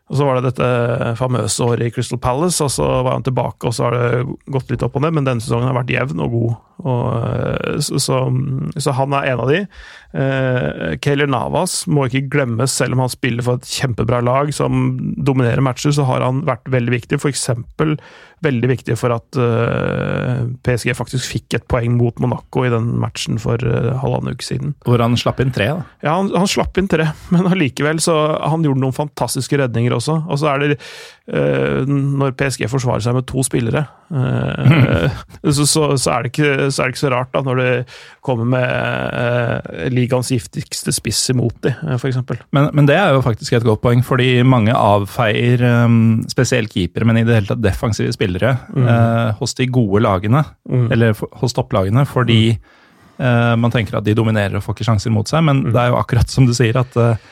Og 0.07 0.15
Så 0.15 0.23
var 0.23 0.37
det 0.37 0.53
dette 0.53 1.15
famøse 1.19 1.63
året 1.65 1.89
i 1.89 1.91
Crystal 1.91 2.19
Palace, 2.23 2.63
og 2.63 2.71
så 2.71 2.85
var 3.03 3.17
han 3.17 3.25
tilbake, 3.27 3.67
og 3.67 3.75
så 3.75 3.87
har 3.87 3.95
det 3.97 4.37
gått 4.55 4.69
litt 4.71 4.85
opp 4.85 4.95
og 4.95 5.03
ned, 5.03 5.17
men 5.17 5.27
denne 5.27 5.43
sesongen 5.43 5.67
har 5.67 5.75
vært 5.75 5.91
jevn 5.91 6.23
og 6.23 6.31
god. 6.31 6.53
Og, 6.77 7.07
eh, 7.17 7.79
så, 7.83 7.99
så, 7.99 8.21
så, 8.77 8.93
han 8.95 9.15
er 9.17 9.33
en 9.33 9.43
av 9.43 9.51
de. 9.51 9.59
Eh, 10.17 10.95
Kayler 11.03 11.29
Navas 11.29 11.83
må 11.91 12.07
ikke 12.07 12.25
glemmes, 12.33 12.73
selv 12.73 12.97
om 12.97 13.03
han 13.05 13.11
spiller 13.13 13.45
for 13.45 13.59
et 13.59 13.69
kjempebra 13.69 14.23
lag 14.25 14.49
som 14.55 14.97
dominerer 15.13 15.61
matcher, 15.61 15.93
så 15.93 16.07
har 16.09 16.25
han 16.25 16.41
vært 16.47 16.65
veldig 16.73 16.95
viktig. 16.95 17.21
Eksempel 17.27 17.97
veldig 18.45 18.69
viktig 18.69 18.95
for 18.99 19.13
at 19.15 19.37
uh, 19.39 20.45
PSG 20.65 20.93
faktisk 20.97 21.31
fikk 21.33 21.57
et 21.57 21.65
poeng 21.69 21.95
mot 21.97 22.19
Monaco 22.21 22.65
i 22.67 22.71
den 22.71 22.91
matchen 23.01 23.39
for 23.41 23.61
uh, 23.65 23.95
halvannen 24.03 24.37
uke 24.37 24.45
siden. 24.45 24.75
Hvor 24.85 25.01
han 25.01 25.17
slapp 25.17 25.41
inn 25.41 25.53
tre, 25.55 25.71
da? 25.73 25.85
Ja, 26.05 26.17
han, 26.19 26.29
han 26.35 26.49
slapp 26.49 26.77
inn 26.77 26.89
tre, 26.91 27.09
men 27.33 27.49
allikevel 27.49 28.01
så 28.03 28.15
Han 28.47 28.63
gjorde 28.65 28.81
noen 28.83 28.95
fantastiske 28.95 29.57
redninger 29.59 29.95
også. 29.95 30.19
Og 30.27 30.41
så 30.41 30.51
er 30.51 30.63
det 30.63 30.77
uh, 30.77 31.81
Når 31.89 32.35
PSG 32.37 32.67
forsvarer 32.69 33.05
seg 33.07 33.17
med 33.17 33.27
to 33.29 33.45
spillere, 33.45 33.87
så, 35.57 35.65
så, 35.67 35.81
så, 35.99 36.11
er 36.13 36.29
ikke, 36.29 36.69
så, 36.71 36.83
er 36.83 36.87
det 36.87 36.93
ikke, 36.93 37.01
så 37.01 37.11
rart 37.11 37.33
da, 37.33 37.41
når 37.43 37.59
det 37.59 37.71
kommer 38.23 38.47
med 38.47 39.89
ligaens 40.07 40.31
giftigste 40.31 40.93
spiss 40.95 41.19
imot 41.33 41.59
dem, 41.65 41.75
f.eks. 41.97 42.19
Men, 42.55 42.69
men 42.73 42.87
det 42.89 42.95
er 42.97 43.13
jo 43.13 43.23
faktisk 43.25 43.57
et 43.57 43.67
godt 43.67 43.83
poeng, 43.83 44.01
fordi 44.05 44.41
mange 44.47 44.73
avfeier 44.73 45.63
um, 45.85 46.23
spesielt 46.31 46.71
keepere, 46.73 47.07
men 47.07 47.21
i 47.21 47.25
det 47.27 47.41
hele 47.41 47.51
tatt 47.51 47.63
defensive 47.63 48.15
spillere 48.15 48.55
mm. 48.71 48.87
uh, 48.87 49.29
hos 49.41 49.55
de 49.59 49.69
gode 49.69 50.03
lagene, 50.05 50.43
mm. 50.69 50.89
eller 50.95 51.15
hos 51.41 51.55
topplagene, 51.57 52.05
fordi 52.09 52.41
uh, 52.55 53.55
man 53.59 53.73
tenker 53.73 53.99
at 53.99 54.07
de 54.07 54.15
dominerer 54.17 54.57
og 54.57 54.65
får 54.65 54.77
ikke 54.77 54.89
sjanser 54.91 55.13
mot 55.13 55.29
seg, 55.29 55.45
men 55.47 55.65
mm. 55.65 55.73
det 55.75 55.83
er 55.83 55.91
jo 55.91 55.99
akkurat 55.99 56.31
som 56.31 56.47
du 56.47 56.55
sier, 56.57 56.79
at 56.79 56.97
eh, 57.01 57.27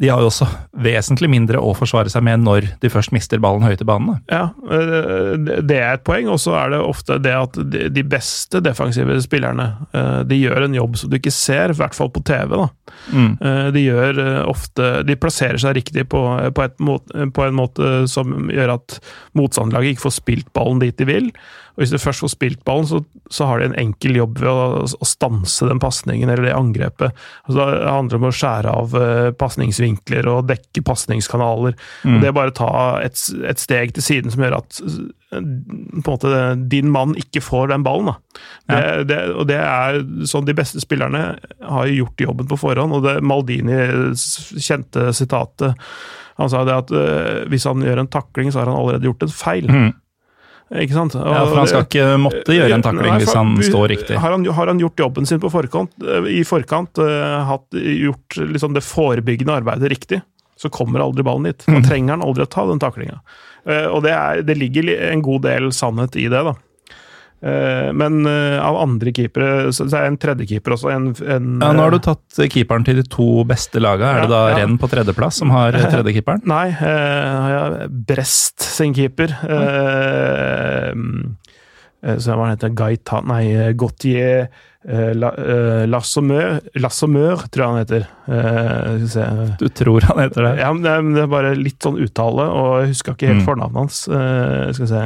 de 0.00 0.08
har 0.08 0.22
jo 0.22 0.30
også 0.30 0.46
vesentlig 0.80 1.28
mindre 1.28 1.60
å 1.60 1.74
forsvare 1.76 2.08
seg 2.08 2.24
med 2.24 2.40
når 2.46 2.70
de 2.80 2.90
først 2.92 3.12
mister 3.12 3.40
ballen 3.42 3.66
høyt 3.66 3.82
i 3.84 3.86
banen. 3.88 4.22
Ja, 4.32 4.46
eh, 4.72 5.34
det 5.60 5.76
er 5.76 5.98
et 5.98 6.06
poeng, 6.08 6.30
og 6.32 6.40
så 6.40 6.54
er 6.56 6.72
det 6.72 6.80
ofte 6.80 7.18
det 7.20 7.34
at 7.36 7.58
de 7.68 8.04
beste 8.08 8.62
defensive 8.64 9.18
spillerne 9.20 9.66
eh, 9.92 10.22
de 10.30 10.40
gjør 10.40 10.64
en 10.64 10.78
jobb 10.78 10.96
som 10.96 11.12
du 11.12 11.18
ikke 11.18 11.34
ser, 11.34 11.74
i 11.74 11.76
hvert 11.82 11.96
fall 11.96 12.08
på 12.14 12.24
TV. 12.24 12.56
da. 12.56 12.70
Mm. 13.12 13.30
Eh, 13.44 13.66
de 13.76 13.82
gjør 13.84 14.18
ofte 14.50 14.88
De 15.06 15.14
plasserer 15.20 15.60
seg 15.62 15.76
riktig 15.76 16.06
på, 16.10 16.20
på, 16.56 16.66
måte, 16.84 17.28
på 17.36 17.44
en 17.44 17.56
måte 17.56 17.92
som 18.10 18.48
gjør 18.50 18.74
at 18.78 18.96
motstanderlaget 19.36 19.94
ikke 19.94 20.08
får 20.08 20.16
spilt 20.16 20.52
ballen 20.56 20.80
dit 20.80 20.96
de 20.96 21.08
vil. 21.08 21.28
Og 21.80 21.84
Hvis 21.86 21.94
du 21.94 22.02
først 22.02 22.20
får 22.20 22.32
spilt 22.34 22.64
ballen, 22.68 22.84
så, 22.84 22.98
så 23.32 23.46
har 23.48 23.60
de 23.60 23.70
en 23.70 23.78
enkel 23.80 24.18
jobb 24.18 24.36
ved 24.42 24.50
å, 24.52 24.82
å 24.84 25.06
stanse 25.08 25.64
den 25.64 25.80
pasningen 25.80 26.28
eller 26.28 26.50
det 26.50 26.52
angrepet. 26.52 27.16
Altså, 27.46 27.56
det 27.72 27.86
handler 27.88 28.20
om 28.20 28.26
å 28.28 28.34
skjære 28.36 28.74
av 28.82 28.96
uh, 29.00 29.30
pasningsvinkler 29.40 30.28
og 30.28 30.50
dekke 30.50 30.84
pasningskanaler. 30.84 31.78
Mm. 32.04 32.18
Det 32.20 32.28
er 32.28 32.36
bare 32.36 32.52
å 32.52 32.58
ta 32.60 32.74
et, 33.00 33.16
et, 33.48 33.62
steg 33.64 33.96
til 33.96 34.04
siden 34.04 34.34
som 34.34 34.44
gjør 34.44 34.58
at 34.60 34.82
på 35.30 35.38
en 35.38 36.04
måte, 36.04 36.38
din 36.68 36.92
mann 36.92 37.16
ikke 37.16 37.40
får 37.44 37.70
den 37.72 37.84
ballen. 37.86 38.12
Det, 38.68 38.76
ja. 38.76 39.02
det, 39.06 39.18
og 39.32 39.46
det 39.48 39.60
er 39.62 40.00
sånn 40.28 40.48
de 40.48 40.56
beste 40.58 40.82
spillerne 40.82 41.24
har 41.62 41.92
gjort 41.94 42.24
jobben 42.28 42.50
på 42.50 42.58
forhånd. 42.60 42.98
og 42.98 43.06
det 43.06 43.20
Maldini 43.24 43.78
kjente 44.58 45.12
sitatet 45.16 45.78
han 46.40 46.48
sa 46.48 46.62
det 46.64 46.72
at 46.72 46.92
uh, 46.94 47.48
hvis 47.52 47.66
han 47.68 47.82
gjør 47.84 48.00
en 48.00 48.08
takling, 48.10 48.48
så 48.52 48.62
har 48.62 48.70
han 48.70 48.78
allerede 48.80 49.04
gjort 49.04 49.26
en 49.26 49.34
feil. 49.34 49.66
Mm. 49.68 49.90
Ikke 50.70 50.94
sant? 50.94 51.16
Og 51.18 51.26
ja, 51.26 51.42
for 51.42 51.58
Han 51.58 51.68
skal 51.70 51.86
ikke 51.86 52.06
måtte 52.22 52.54
gjøre 52.54 52.76
en 52.76 52.84
takling 52.86 53.16
hvis 53.18 53.34
han 53.34 53.56
står 53.66 53.88
riktig. 53.90 54.18
Har 54.22 54.36
han, 54.36 54.46
har 54.46 54.70
han, 54.70 54.82
gjort 54.82 55.02
jobben 55.02 55.26
sin 55.26 55.40
på 55.42 55.50
forkant, 55.50 55.90
eh, 56.06 56.28
i 56.38 56.42
forkant, 56.46 57.00
uh, 57.02 57.40
hatt, 57.48 57.66
gjort 57.74 58.38
liksom 58.38 58.76
det 58.76 58.84
forebyggende 58.86 59.56
arbeidet 59.58 59.90
riktig, 59.90 60.20
så 60.60 60.70
kommer 60.70 61.02
aldri 61.02 61.26
ballen 61.26 61.50
dit. 61.50 61.66
Da 61.74 61.82
trenger 61.88 62.14
han 62.14 62.26
aldri 62.26 62.46
å 62.46 62.50
ta 62.50 62.68
den 62.70 62.82
taklinga. 62.82 63.18
Uh, 63.66 63.88
og 63.90 64.04
det, 64.06 64.14
er, 64.14 64.44
det 64.46 64.58
ligger 64.60 64.92
en 65.10 65.24
god 65.26 65.42
del 65.48 65.72
sannhet 65.74 66.14
i 66.14 66.28
det, 66.30 66.44
da. 66.46 66.54
Eh, 67.40 67.92
men 67.96 68.26
eh, 68.28 68.60
av 68.60 68.76
andre 68.76 69.14
keepere 69.16 69.70
så 69.72 69.86
er 69.88 70.10
en 70.10 70.18
tredjekeeper 70.20 70.76
også. 70.76 70.90
En, 70.92 71.08
en, 71.24 71.46
ja, 71.62 71.70
nå 71.72 71.86
har 71.86 71.94
du 71.94 71.96
eh, 71.96 72.04
tatt 72.04 72.40
keeperen 72.52 72.84
til 72.84 73.00
de 73.00 73.06
to 73.08 73.44
beste 73.48 73.80
lagene. 73.80 74.10
Er 74.10 74.18
ja, 74.20 74.26
det 74.26 74.34
da 74.34 74.42
ja. 74.50 74.58
Renn 74.60 74.76
på 74.80 74.90
tredjeplass 74.92 75.40
som 75.40 75.52
har 75.54 75.76
tredjekeeperen? 75.94 76.44
Nei, 76.50 76.66
uh, 76.76 77.86
Brest 77.88 78.60
sin 78.66 78.92
keeper. 78.96 79.32
Uh, 79.44 80.92
så 82.00 82.32
hva 82.32 82.46
heter 82.48 82.72
Gaita 82.72 83.18
Nei, 83.28 83.72
Gautier 83.76 84.46
uh, 84.88 85.82
Lassomeur, 85.84 86.62
tror 86.72 87.60
jeg 87.60 87.66
han 87.66 87.80
heter. 87.82 88.06
Uh, 88.28 89.56
du 89.60 89.68
tror 89.68 90.08
han 90.08 90.24
heter 90.26 90.44
det? 90.44 90.54
Ja, 90.60 90.72
men 90.76 91.12
det 91.16 91.24
er 91.24 91.34
bare 91.40 91.56
litt 91.56 91.80
sånn 91.84 92.00
uttale, 92.04 92.48
og 92.52 92.80
jeg 92.82 92.94
husker 92.94 93.16
ikke 93.16 93.32
helt 93.32 93.44
mm. 93.44 93.48
fornavnet 93.48 93.84
hans. 93.84 94.04
Skal 94.04 94.84
vi 94.84 94.92
se 94.92 95.04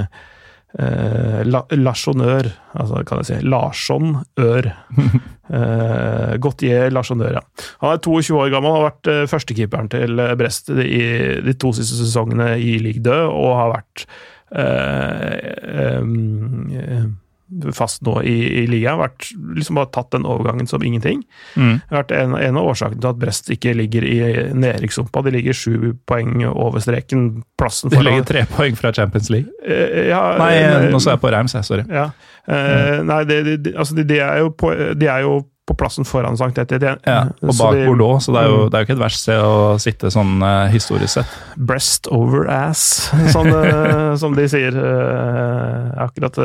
eh, 0.78 1.40
Larsonør, 1.78 2.48
altså 2.74 3.02
kan 3.06 3.22
jeg 3.22 3.28
si 3.30 3.38
Larsson 3.46 4.14
Ør. 4.40 4.70
eh, 5.58 6.34
Gautier 6.42 6.92
Larsonør, 6.94 7.38
ja. 7.38 7.42
Han 7.82 7.94
er 7.94 8.04
22 8.04 8.38
år 8.40 8.52
gammel, 8.54 8.76
har 8.78 8.88
vært 8.90 9.12
eh, 9.12 9.24
førstekeeperen 9.30 9.90
til 9.92 10.24
Brest 10.40 10.72
i 10.74 11.02
de 11.44 11.56
to 11.58 11.74
siste 11.76 11.98
sesongene 12.00 12.54
i 12.60 12.78
Ligue 12.82 13.04
2, 13.04 13.18
og 13.32 13.58
har 13.60 13.74
vært 13.76 14.06
eh, 14.56 15.36
eh, 15.82 17.12
fast 17.76 18.02
nå 18.06 18.18
i, 18.26 18.34
i 18.62 18.64
ligaen. 18.66 18.98
Vært, 19.00 19.28
liksom 19.56 19.78
bare 19.78 19.90
tatt 19.94 20.10
den 20.14 20.26
overgangen 20.28 20.68
som 20.70 20.82
ingenting. 20.84 21.22
Mm. 21.54 21.78
Har 21.90 22.02
vært 22.02 22.14
en, 22.16 22.36
en, 22.38 22.58
av 22.60 22.70
årsakene 22.72 23.00
til 23.02 23.10
at 23.10 23.20
Brest 23.20 23.50
ikke 23.52 23.74
ligger 23.76 24.06
i 24.08 24.18
nedrykkssumpa. 24.56 25.24
De 25.26 25.34
ligger 25.36 25.56
sju 25.56 25.94
poeng 26.08 26.46
over 26.50 26.82
streken. 26.84 27.42
Plassen 27.60 27.92
for 27.92 28.00
De 28.00 28.08
ligger 28.08 28.28
tre 28.28 28.44
poeng 28.50 28.78
fra 28.78 28.92
Champions 28.96 29.30
League? 29.32 29.52
Eh, 29.64 30.08
ja, 30.10 30.22
nei, 30.40 30.52
eh, 30.60 30.88
nå 30.92 31.02
så 31.02 31.14
jeg 31.14 31.22
på 31.24 31.34
Reims, 31.34 31.56
jeg. 31.56 31.68
Sorry. 31.68 31.86
Ja. 31.88 32.10
Eh, 32.44 32.70
mm. 33.00 33.10
Nei, 33.10 33.20
de, 33.28 33.42
de, 33.56 33.74
altså 33.76 33.98
de, 33.98 34.06
de, 34.08 34.20
er 34.24 34.44
jo 34.44 34.54
på, 34.56 34.72
de 34.98 35.10
er 35.10 35.26
jo 35.26 35.42
på 35.64 35.74
plassen 35.74 36.04
foran 36.04 36.36
Sankt 36.36 36.58
Etienne. 36.60 36.98
Ja, 37.08 37.30
og 37.40 37.54
bak 37.56 37.76
de, 37.76 37.86
Bordeaux, 37.88 38.24
så 38.26 38.34
det 38.34 38.42
er, 38.42 38.50
jo, 38.50 38.56
mm. 38.58 38.70
det 38.70 38.76
er, 38.76 38.82
jo, 38.82 38.86
ikke 38.86 38.96
et 38.96 39.02
verst 39.02 39.22
sted 39.24 39.40
å 39.40 39.54
sitte 39.80 40.10
sånn 40.12 40.44
uh, 40.44 40.66
historisk 40.72 41.14
sett. 41.16 41.36
Breast 41.56 42.08
over 42.12 42.48
ass, 42.52 42.84
sånn, 43.34 43.48
uh, 43.48 44.12
som 44.20 44.36
de 44.36 44.44
sier 44.50 44.76
uh, 44.76 45.88
akkurat 46.04 46.36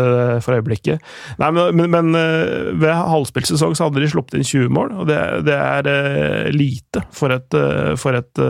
for 0.43 0.55
øyeblikket. 0.55 1.03
Nei, 1.41 1.51
Men, 1.55 1.75
men, 1.75 1.91
men 1.91 2.77
ved 2.79 2.93
halvspillsesong 2.93 3.75
så 3.75 3.89
hadde 3.89 4.03
de 4.03 4.11
sluppet 4.11 4.39
inn 4.39 4.47
20 4.47 4.71
mål, 4.75 4.93
og 5.01 5.09
det, 5.09 5.19
det 5.47 5.57
er 5.57 6.51
lite 6.55 7.03
for 7.15 7.33
et, 7.35 7.57
for 7.99 8.15
et 8.15 8.41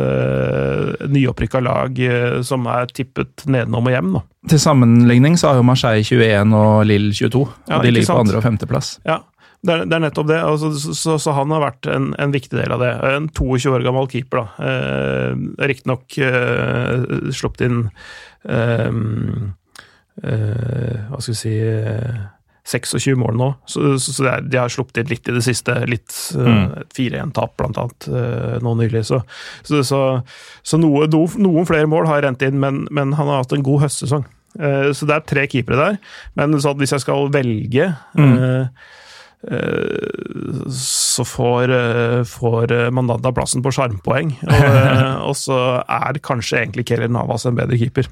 nyopprykka 1.10 1.62
lag 1.64 1.98
som 2.46 2.68
er 2.70 2.92
tippet 2.94 3.48
nedenom 3.50 3.90
og 3.90 3.96
hjem. 3.96 4.14
Da. 4.18 4.24
Til 4.54 4.62
sammenligning 4.62 5.36
så 5.40 5.52
har 5.52 5.60
jo 5.60 5.66
Marseille 5.68 6.06
21 6.06 6.54
og 6.56 6.86
Lille 6.88 7.12
22, 7.16 7.42
og 7.42 7.74
ja, 7.74 7.82
de 7.84 7.92
ligger 7.92 8.12
sant? 8.12 8.16
på 8.16 8.28
andre- 8.28 8.40
og 8.40 8.46
femteplass. 8.46 8.94
Ja, 9.08 9.20
det 9.60 9.74
er, 9.74 9.86
det 9.92 9.96
er, 9.98 10.04
nettopp 10.06 10.30
det. 10.30 10.40
Altså, 10.40 10.72
så, 10.96 11.18
så, 11.20 11.34
han 11.36 11.52
har 11.52 11.66
vært 11.66 11.88
en, 11.92 12.14
en, 12.22 12.32
viktig 12.32 12.56
del 12.56 12.72
av 12.72 12.84
det. 12.84 12.94
En 13.10 13.28
22 13.28 13.74
år 13.76 13.84
gammel 13.84 14.08
keeper, 14.12 14.46
da. 14.46 14.68
Eh, 14.72 15.46
Riktignok 15.68 16.16
eh, 16.24 17.32
sluppet 17.36 17.66
inn 17.68 17.82
eh, 18.48 19.00
eh, 20.24 21.00
Hva 21.10 21.20
skal 21.20 21.34
vi 21.34 21.40
si 21.42 21.56
eh, 21.60 22.22
26 22.70 23.18
mål 23.18 23.36
nå, 23.40 23.50
så, 23.68 23.96
så, 23.98 24.14
så 24.14 24.26
er, 24.30 24.44
de 24.46 24.60
har 24.62 24.72
sluppet 24.72 25.02
inn 25.02 25.10
litt 25.10 25.28
i 25.28 25.36
det 25.36 25.42
siste. 25.44 25.74
Litt 25.90 26.14
mm. 26.38 26.86
4-1-tap, 26.96 27.56
blant 27.58 27.80
annet, 27.82 28.08
uh, 28.14 28.58
nå 28.62 28.76
nylig. 28.78 29.02
Så, 29.10 29.24
så, 29.66 29.82
så 29.82 30.80
noe, 30.80 31.08
no, 31.10 31.24
noen 31.42 31.66
flere 31.68 31.90
mål 31.90 32.06
har 32.12 32.22
rent 32.28 32.46
inn, 32.46 32.60
men, 32.62 32.84
men, 32.94 33.16
han 33.18 33.32
har 33.32 33.42
hatt 33.42 33.56
en 33.58 33.66
god 33.66 33.88
høstsesong. 33.88 34.28
Så 34.60 35.06
det 35.10 35.14
er 35.14 35.26
tre 35.30 35.44
keepere 35.50 35.78
der. 35.78 35.98
Men 36.38 36.54
hvis 36.58 36.94
jeg 36.94 37.04
skal 37.04 37.28
velge 37.34 37.90
mm. 38.18 38.38
Så 39.40 41.24
får, 41.24 41.72
får 42.28 42.74
Mandanda 42.92 43.32
plassen 43.32 43.64
på 43.64 43.72
sjarmpoeng. 43.72 44.34
Og, 44.44 44.66
og, 45.30 45.36
så 45.40 45.60
er 45.80 46.20
kanskje 46.26 46.60
egentlig 46.66 46.84
Keller 46.90 47.08
Navas 47.12 47.48
en 47.48 47.56
bedre 47.56 47.80
keeper. 47.80 48.10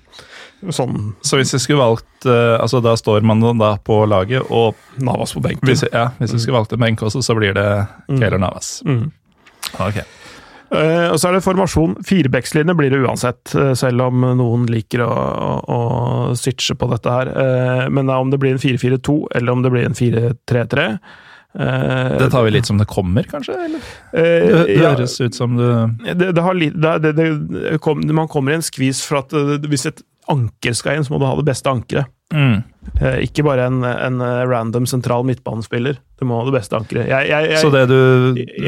Sånn. 0.71 1.11
Så 1.27 1.41
hvis 1.41 1.51
vi 1.53 1.59
skulle 1.61 1.83
valgt 1.83 2.25
altså 2.25 2.79
Da 2.81 2.95
står 2.97 3.21
man 3.27 3.43
da 3.59 3.75
på 3.77 3.99
laget, 4.09 4.47
og 4.47 4.79
Navas 5.03 5.35
på 5.35 5.43
benken. 5.43 5.67
Hvis, 5.67 5.83
ja, 5.91 6.09
hvis 6.21 6.37
vi 6.37 6.39
skulle 6.45 6.61
valgt 6.61 6.77
en 6.77 6.85
benk 6.85 7.03
også, 7.03 7.21
så 7.25 7.35
blir 7.37 7.53
det 7.59 7.67
mm. 8.07 8.21
Keller 8.21 8.41
Navas. 8.41 8.77
Mm. 8.87 9.09
Ok. 9.83 9.99
Uh, 10.67 11.13
og 11.13 11.19
så 11.19 11.30
er 11.30 11.38
det 11.38 11.45
formasjon. 11.45 11.95
firebekslinje 12.08 12.75
blir 12.75 12.91
det 12.91 12.99
uansett, 13.06 13.53
uh, 13.56 13.71
selv 13.77 14.10
om 14.10 14.25
noen 14.39 14.65
liker 14.71 15.06
å, 15.06 15.12
å, 15.12 15.77
å 15.77 15.80
switche 16.36 16.75
på 16.75 16.89
dette 16.91 17.13
her. 17.13 17.32
Uh, 17.32 17.86
men 17.93 18.12
om 18.12 18.34
det 18.34 18.41
blir 18.41 18.58
en 18.58 18.62
4-4-2 18.62 19.17
eller 19.39 19.56
om 19.56 19.63
det 19.63 19.73
blir 19.73 19.88
en 19.88 19.97
4-3-3 19.97 20.91
det 21.58 22.27
tar 22.30 22.43
vi 22.45 22.51
litt 22.51 22.67
som 22.67 22.77
det 22.77 22.86
kommer, 22.86 23.25
kanskje? 23.25 23.56
Eller? 23.65 23.86
Det, 24.12 24.58
det 24.67 24.75
høres 24.84 25.15
ut 25.23 25.34
som 25.34 25.56
du 25.58 25.63
det, 26.06 27.13
det 27.17 27.80
kom, 27.82 28.03
Man 28.13 28.30
kommer 28.30 28.53
i 28.53 28.60
en 28.60 28.65
skvis 28.65 28.99
for 29.08 29.23
at 29.23 29.34
hvis 29.65 29.88
et 29.89 30.03
anker 30.31 30.77
skal 30.77 30.97
inn, 30.97 31.07
så 31.07 31.13
må 31.13 31.21
du 31.21 31.27
ha 31.29 31.35
det 31.39 31.47
beste 31.47 31.71
ankeret. 31.71 32.13
Mm. 32.33 32.59
Eh, 32.99 33.21
ikke 33.27 33.43
bare 33.45 33.67
en, 33.69 33.83
en, 33.87 34.19
random 34.49 34.87
sentral 34.89 35.23
midtbanespiller. 35.27 35.95
Du 36.19 36.25
må 36.27 36.39
ha 36.39 36.47
det 36.47 36.55
beste 36.57 36.75
ankeret. 36.75 37.07
Så 37.61 37.69
det 37.71 37.85
du 37.91 37.97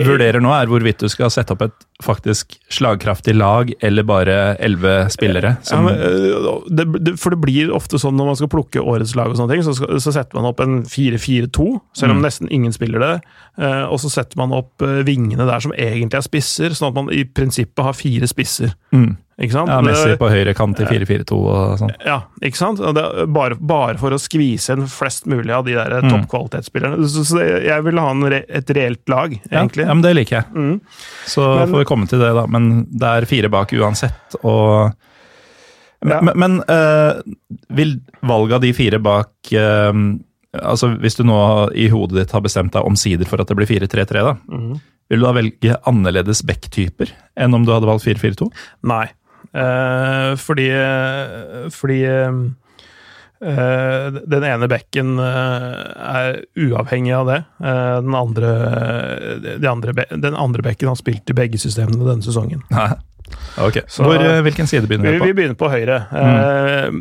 vurderer 0.05 0.39
nå, 0.43 0.51
er 0.55 0.69
hvorvidt 0.71 1.03
du 1.03 1.09
skal 1.11 1.31
sette 1.33 1.55
opp 1.55 1.65
et 1.65 1.75
faktisk 2.03 2.55
slagkraftig 2.71 3.35
lag, 3.35 3.71
eller 3.83 4.07
bare 4.07 4.37
elleve 4.63 5.09
spillere? 5.11 5.55
Ja, 5.71 5.81
men, 5.83 5.99
eh, 5.99 6.49
det, 6.71 6.87
det, 6.99 7.15
for 7.19 7.35
det 7.35 7.41
blir 7.43 7.73
ofte 7.75 7.99
sånn 7.99 8.15
når 8.19 8.31
man 8.31 8.39
skal 8.39 8.51
plukke 8.53 8.83
årets 8.83 9.15
lag, 9.19 9.31
og 9.31 9.39
sånne 9.39 9.57
ting, 9.57 9.65
så, 9.67 9.75
skal, 9.75 9.95
så 10.03 10.15
setter 10.15 10.39
man 10.39 10.51
opp 10.51 10.63
en 10.63 10.81
4-4-2, 10.87 11.69
selv 11.99 12.15
om 12.15 12.21
mm. 12.21 12.27
nesten 12.27 12.51
ingen 12.55 12.75
spiller 12.75 13.03
det. 13.03 13.15
Eh, 13.59 13.85
og 13.89 13.99
så 14.03 14.11
setter 14.13 14.39
man 14.39 14.55
opp 14.55 14.85
vingene 15.07 15.47
der 15.49 15.63
som 15.63 15.75
egentlig 15.75 16.21
er 16.21 16.27
spisser, 16.27 16.77
sånn 16.77 16.93
at 16.93 17.01
man 17.01 17.11
i 17.15 17.25
prinsippet 17.27 17.83
har 17.83 17.97
fire 17.97 18.29
spisser. 18.29 18.75
Mm. 18.95 19.17
Ikke 19.39 19.55
sant? 19.55 19.71
Ja, 19.71 19.79
Messi 19.83 20.15
på 20.19 20.27
høyre 20.27 20.51
kant 20.55 20.79
i 20.83 20.85
4-4-2 20.87 21.37
og 21.39 21.75
sånn. 21.79 21.93
Ja, 22.03 22.17
ikke 22.43 22.59
sant? 22.59 22.81
Bare, 23.31 23.55
bare, 23.55 23.95
for 24.01 24.11
å 24.11 24.19
skvise 24.19 24.75
en 24.75 24.87
flest 24.91 25.29
mulig 25.31 25.53
av 25.55 25.63
de 25.67 25.77
der 25.77 25.93
mm. 26.03 26.09
toppkvalitetsspillerne. 26.11 27.07
Så, 27.07 27.23
så, 27.29 27.39
jeg 27.63 27.85
vil 27.85 28.01
ha 28.03 28.09
re, 28.33 28.41
et 28.59 28.73
reelt 28.75 29.11
lag, 29.11 29.37
egentlig. 29.47 29.85
Ja, 29.87 29.95
men 29.95 30.03
det 30.03 30.11
liker 30.17 30.41
jeg. 30.41 30.49
Mm. 30.51 30.73
Så 31.31 31.45
men, 31.45 31.71
får 31.71 31.85
vi 31.85 31.87
komme 31.87 32.09
til 32.11 32.19
det, 32.19 32.33
da. 32.35 32.43
Men 32.51 32.67
det 32.91 33.11
er 33.13 33.29
fire 33.29 33.51
bak 33.53 33.71
uansett, 33.79 34.41
og 34.43 34.91
Men, 35.99 36.13
ja. 36.15 36.33
men 36.39 36.61
uh, 36.63 37.19
vil 37.75 37.97
valget 38.23 38.55
av 38.55 38.61
de 38.63 38.69
fire 38.71 39.01
bak 39.03 39.49
uh, 39.51 39.91
Altså, 40.55 40.93
hvis 40.97 41.19
du 41.19 41.25
nå 41.27 41.35
i 41.77 41.89
hodet 41.91 42.15
ditt 42.15 42.31
har 42.33 42.41
bestemt 42.41 42.71
deg 42.73 42.87
omsider 42.87 43.27
for 43.29 43.37
at 43.43 43.51
det 43.51 43.57
blir 43.59 43.69
4-3-3, 43.69 44.23
da. 44.25 44.31
Mm. 44.49 44.79
Vil 45.11 45.21
du 45.21 45.25
da 45.27 45.33
velge 45.35 45.75
annerledes 45.89 46.41
backtyper 46.45 47.11
enn 47.37 47.53
om 47.53 47.67
du 47.67 47.69
hadde 47.75 47.85
valgt 47.85 48.07
4-4-2? 48.07 48.47
Nei, 48.89 49.03
Eh, 49.03 49.18
fordi 50.39 50.71
fordi 51.73 52.01
Uh, 53.39 54.11
den 54.27 54.43
ene 54.43 54.67
bekken 54.67 55.13
uh, 55.15 55.77
er 55.95 56.41
uavhengig 56.59 57.13
av 57.15 57.29
det. 57.29 57.37
Den, 57.63 58.17
andre, 58.19 58.49
de 59.63 59.69
andre, 59.69 59.93
den 60.11 60.35
andre 60.35 60.65
bekken 60.65 60.91
har 60.91 60.97
spilt 60.99 61.31
i 61.31 61.37
begge 61.37 61.61
systemene 61.61 62.03
denne 62.03 62.25
sesongen. 62.25 62.65
Nei. 62.67 62.89
Ok, 63.59 63.81
Så, 63.87 64.03
Hvor, 64.03 64.15
eh, 64.15 64.41
Hvilken 64.45 64.67
side 64.67 64.87
begynner 64.87 65.11
vi 65.11 65.19
på? 65.19 65.25
Vi 65.29 65.35
begynner 65.37 65.57
på 65.59 65.69
høyre. 65.71 65.99
Mm. 66.11 66.99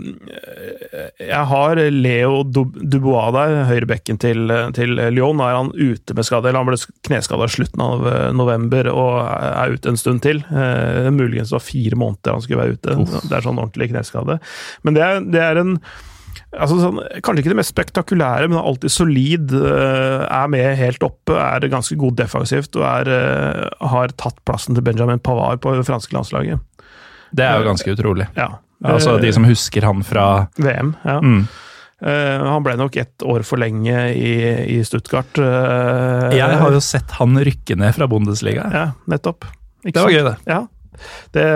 Jeg 1.23 1.45
har 1.53 1.81
Leo 1.93 2.43
Dubois 2.43 3.33
der, 3.37 3.55
høyrebekken 3.69 4.19
til, 4.23 4.53
til 4.75 4.99
Lyon. 5.14 5.41
Er 5.45 5.57
han 5.59 5.73
ute 5.75 6.17
med 6.17 6.27
skade? 6.27 6.51
eller 6.51 6.64
Han 6.64 6.71
ble 6.71 6.81
kneskada 7.09 7.49
i 7.49 7.55
slutten 7.59 7.85
av 7.85 8.07
eh, 8.11 8.29
november 8.37 8.91
og 8.93 9.14
er 9.29 9.77
ute 9.77 9.95
en 9.95 10.01
stund 10.01 10.25
til. 10.27 10.43
Muligens 11.14 11.53
det 11.53 11.59
var 11.59 11.64
fire 11.64 11.99
måneder 11.99 12.37
han 12.37 12.45
skulle 12.45 12.62
være 12.62 12.79
ute. 12.79 13.01
Uff. 13.05 13.19
Det 13.29 13.37
er 13.38 13.45
sånn 13.45 13.59
ordentlig 13.61 13.91
kneskade. 13.93 14.38
Men 14.87 14.99
det 14.99 15.05
er, 15.05 15.21
det 15.25 15.43
er 15.45 15.62
en 15.62 15.77
altså 16.53 16.79
sånn, 16.81 17.01
Kanskje 17.24 17.42
ikke 17.42 17.53
det 17.53 17.59
mest 17.61 17.74
spektakulære, 17.74 18.48
men 18.51 18.61
alltid 18.61 18.92
solid. 18.94 19.53
Eh, 19.55 20.24
er 20.24 20.51
med 20.53 20.70
helt 20.81 21.05
oppe, 21.07 21.37
er 21.37 21.68
ganske 21.70 21.98
god 22.01 22.18
defensivt 22.20 22.79
og 22.79 22.87
er, 22.88 23.12
eh, 23.12 23.88
har 23.92 24.16
tatt 24.20 24.38
plassen 24.48 24.79
til 24.79 24.85
Benjamin 24.87 25.22
Pavard 25.22 25.62
på 25.64 25.77
det 25.77 25.87
franske 25.88 26.14
landslaget. 26.16 26.61
Det 27.35 27.44
er 27.44 27.61
jo 27.61 27.68
ganske 27.68 27.92
utrolig. 27.92 28.29
Ja. 28.38 28.55
Altså 28.85 29.16
De 29.20 29.31
som 29.35 29.44
husker 29.44 29.83
han 29.83 30.05
fra 30.07 30.48
VM. 30.57 30.94
ja. 31.05 31.20
Mm. 31.20 31.48
Uh, 31.98 32.38
han 32.46 32.62
ble 32.62 32.77
nok 32.79 32.94
ett 32.94 33.24
år 33.27 33.42
for 33.42 33.59
lenge 33.59 33.90
i, 34.14 34.35
i 34.70 34.77
Stuttgart. 34.87 35.35
Uh, 35.35 36.31
jeg 36.31 36.59
har 36.61 36.70
jo 36.70 36.79
sett 36.79 37.11
han 37.18 37.35
rykke 37.35 37.74
ned 37.74 37.96
fra 37.96 38.07
Bundesliga. 38.07 38.68
Ja, 38.70 38.85
nettopp. 39.11 39.48
Ikke 39.83 39.96
det 39.96 40.05
var 40.05 40.07
sant? 40.07 40.14
gøy, 40.14 40.29
det. 40.29 40.37
Ja, 40.46 40.61
det, 41.37 41.47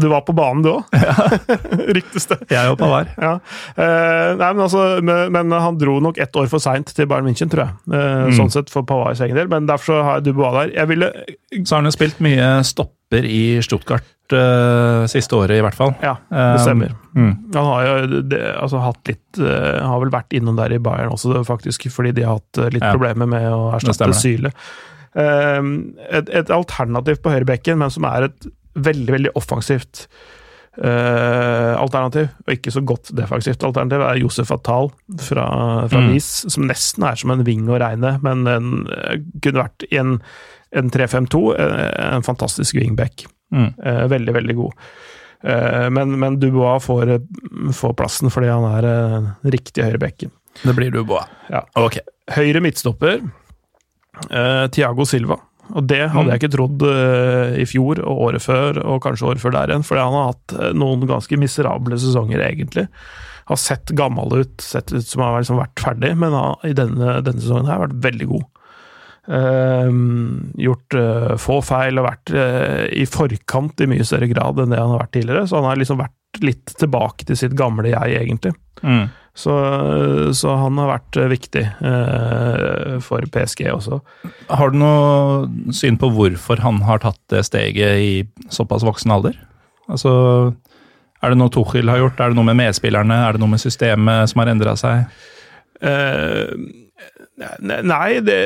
du 0.00 0.06
var 0.10 0.24
på 0.26 0.34
banen, 0.36 0.64
du 0.66 0.72
òg? 0.76 0.84
Ja. 1.00 1.26
Ryktes 1.96 2.28
det. 2.30 2.38
Jeg 2.52 2.70
og 2.72 2.82
var. 2.82 3.08
Ja. 3.20 3.32
Eh, 3.74 4.36
nei, 4.38 4.50
men, 4.52 4.62
altså, 4.66 4.84
men, 5.04 5.32
men, 5.34 5.54
han 5.64 5.78
dro 5.80 5.98
nok 6.02 6.20
ett 6.22 6.36
år 6.36 6.48
for 6.52 6.62
seint 6.62 6.92
til 6.94 7.08
Bayern 7.10 7.26
München, 7.28 7.50
tror 7.52 7.66
jeg. 7.66 7.78
Eh, 7.90 8.22
mm. 8.28 8.36
Sånn 8.38 8.52
sett 8.54 8.72
for 8.72 8.86
Pavars 8.86 9.22
egen 9.24 9.38
del, 9.38 9.50
men 9.50 9.68
derfor 9.70 10.04
har 10.06 10.24
Dubois 10.24 10.54
der. 10.56 10.74
Jeg 10.76 10.90
ville 10.92 11.10
Så 11.58 11.74
har 11.74 11.82
han 11.82 11.90
jo 11.90 11.94
spilt 11.96 12.22
mye 12.24 12.52
stopper 12.66 13.26
i 13.26 13.58
Stuttgart 13.64 14.06
uh, 14.34 15.06
siste 15.10 15.36
året, 15.36 15.58
i 15.58 15.64
hvert 15.64 15.76
fall. 15.76 15.94
Ja, 16.04 16.16
det 16.30 16.44
eh, 16.44 16.60
stemmer. 16.62 16.94
Mm. 17.16 17.32
Han 17.56 17.70
har 17.72 17.88
jo 17.88 18.20
det, 18.30 18.40
altså, 18.54 18.82
hatt 18.84 19.10
litt 19.10 19.40
uh, 19.42 19.80
Har 19.82 19.98
vel 20.04 20.12
vært 20.14 20.36
innom 20.36 20.58
der 20.58 20.76
i 20.76 20.78
Bayern 20.82 21.14
også, 21.14 21.42
faktisk, 21.46 21.88
fordi 21.94 22.14
de 22.20 22.26
har 22.28 22.38
hatt 22.38 22.62
litt 22.70 22.84
ja. 22.84 22.94
problemer 22.94 23.30
med 23.30 23.48
å 23.50 23.72
erstatte 23.78 24.12
Syle. 24.16 24.54
Et, 25.10 26.28
et 26.38 26.50
alternativ 26.54 27.18
på 27.24 27.32
høyrebekken, 27.32 27.80
men 27.80 27.90
som 27.90 28.06
er 28.06 28.28
et 28.28 28.50
veldig, 28.74 29.12
veldig 29.16 29.32
offensivt 29.38 30.04
uh, 30.78 31.74
alternativ, 31.80 32.30
og 32.46 32.54
ikke 32.54 32.72
så 32.74 32.82
godt 32.86 33.12
defensivt 33.16 33.64
alternativ, 33.66 34.04
er 34.06 34.20
Josef 34.22 34.52
Atal 34.54 34.90
fra, 35.22 35.46
fra 35.90 36.02
mm. 36.04 36.08
Nis, 36.12 36.30
som 36.52 36.66
nesten 36.68 37.06
er 37.08 37.20
som 37.20 37.34
en 37.34 37.44
ving 37.46 37.68
å 37.70 37.80
regne, 37.82 38.16
men 38.24 38.46
den 38.48 38.72
uh, 38.90 39.16
kunne 39.42 39.64
vært 39.64 39.88
i 39.90 40.00
en, 40.00 40.18
en 40.76 40.92
3-5-2, 40.94 41.44
en, 41.58 41.76
en 42.10 42.26
fantastisk 42.26 42.78
wingback. 42.80 43.26
Mm. 43.50 43.72
veldig, 44.06 44.32
veldig 44.36 44.54
god. 44.54 44.82
Men, 45.90 46.12
men, 46.22 46.36
Dubois 46.38 46.84
får, 46.84 47.10
får, 47.74 47.94
plassen 47.98 48.30
fordi 48.30 48.46
han 48.46 48.62
er 48.68 49.48
riktig 49.50 49.82
høyre 49.82 49.98
bekken. 49.98 50.30
Det 50.62 50.74
blir 50.76 50.92
Dubois. 50.94 51.26
Ja. 51.50 51.64
Ok. 51.80 51.98
Høyre 52.30 52.62
midtstopper. 52.62 53.24
Tiago 54.70 55.08
Silva. 55.08 55.40
Og 55.76 55.86
det 55.86 56.02
hadde 56.10 56.26
mm. 56.26 56.30
jeg 56.32 56.40
ikke 56.40 56.52
trodd 56.56 56.84
uh, 56.86 57.56
i 57.60 57.66
fjor 57.68 58.02
og 58.02 58.22
året 58.28 58.44
før, 58.44 58.80
og 58.82 59.02
kanskje 59.04 59.28
året 59.32 59.42
før 59.42 59.56
der 59.56 59.72
igjen, 59.72 59.86
fordi 59.86 60.04
han 60.04 60.16
har 60.16 60.30
hatt 60.32 60.54
uh, 60.56 60.70
noen 60.76 61.04
ganske 61.08 61.40
miserable 61.40 61.98
sesonger, 62.00 62.42
egentlig. 62.46 62.86
Har 63.50 63.60
sett 63.60 63.92
gammel 63.98 64.40
ut, 64.42 64.56
sett 64.62 64.92
ut 64.94 65.06
som 65.06 65.24
han 65.24 65.34
har 65.34 65.44
liksom 65.44 65.60
vært 65.60 65.84
ferdig, 65.84 66.14
men 66.18 66.34
han, 66.36 66.56
i 66.66 66.74
denne, 66.76 67.18
denne, 67.26 67.42
sesongen 67.42 67.70
har 67.70 67.84
vært 67.84 68.00
veldig 68.08 68.30
god. 68.32 68.48
Uh, 69.30 69.90
gjort 70.58 70.96
få 71.38 71.60
feil 71.62 72.00
og 72.00 72.08
vært 72.08 72.32
i 72.96 73.04
forkant 73.06 73.84
i 73.84 73.90
mye 73.90 74.06
større 74.06 74.30
grad 74.32 74.58
enn 74.58 74.72
det 74.74 74.80
han 74.80 74.96
har 74.96 75.04
vært 75.04 75.14
tidligere, 75.18 75.46
så 75.46 75.60
han 75.60 75.70
har 75.70 75.78
liksom 75.78 76.00
vært 76.02 76.42
litt 76.42 76.74
tilbake 76.78 77.26
til 77.28 77.38
sitt 77.38 77.54
gamle 77.58 77.92
jeg, 77.92 78.16
egentlig. 78.22 78.54
Mm. 78.82 79.06
Så, 79.36 79.52
så, 80.34 80.54
han 80.58 80.78
har 80.80 80.90
vært 80.90 81.18
viktig 81.30 81.62
eh, 81.62 82.96
for 83.04 83.24
PSG 83.32 83.62
også. 83.72 84.00
Har 84.50 84.72
du 84.72 84.80
noe 84.80 85.72
syn 85.76 85.96
på 86.00 86.10
hvorfor 86.12 86.60
han 86.64 86.82
har 86.84 87.00
tatt 87.04 87.20
det 87.32 87.44
steget 87.46 88.02
i 88.02 88.10
såpass 88.52 88.84
voksen 88.84 89.14
alder? 89.14 89.38
Altså, 89.90 90.12
er 91.22 91.32
det 91.32 91.38
noe 91.40 91.52
Tuchel 91.54 91.90
har 91.92 92.02
gjort? 92.02 92.20
Er 92.20 92.32
det 92.32 92.40
noe 92.40 92.48
med 92.50 92.58
medspillerne? 92.58 93.22
Er 93.26 93.36
det 93.36 93.42
noe 93.42 93.54
med 93.54 93.62
systemet 93.62 94.32
som 94.32 94.42
har 94.42 94.52
endra 94.52 94.74
seg? 94.78 95.06
Eh, 95.80 96.50
Nei, 97.40 98.20
det, 98.20 98.38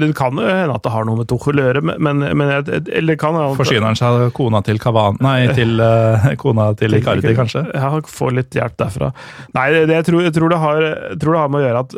det 0.00 0.08
kan 0.18 0.34
jo 0.34 0.46
hende 0.46 0.74
at 0.74 0.82
det 0.82 0.90
har 0.90 1.04
noe 1.06 1.20
med 1.20 1.28
Tuchel 1.30 1.60
å 1.62 1.66
gjøre, 1.68 1.82
men, 1.86 2.24
men 2.24 2.50
eller 2.50 3.18
kan 3.20 3.36
Forsyner 3.54 3.92
han 3.92 3.98
seg 3.98 4.24
kona 4.34 4.58
til 4.66 4.80
Kavan 4.82 5.20
Nei, 5.22 5.46
til 5.54 5.78
uh, 5.78 6.26
kona 6.40 6.72
til 6.78 6.96
Icardi, 6.98 7.30
kanskje? 7.38 7.62
Ja, 7.70 7.92
får 8.10 8.34
litt 8.40 8.56
hjelp 8.58 8.74
derfra. 8.80 9.12
Nei, 9.54 9.66
det, 9.74 9.84
det, 9.90 10.00
jeg, 10.00 10.08
tror, 10.08 10.24
jeg, 10.26 10.34
tror, 10.34 10.50
det 10.50 10.60
har, 10.62 10.86
jeg, 10.88 11.18
tror, 11.22 11.36
det 11.36 11.42
har, 11.44 11.52
med 11.52 11.60
å 11.60 11.66
gjøre 11.66 11.82
at 11.84 11.94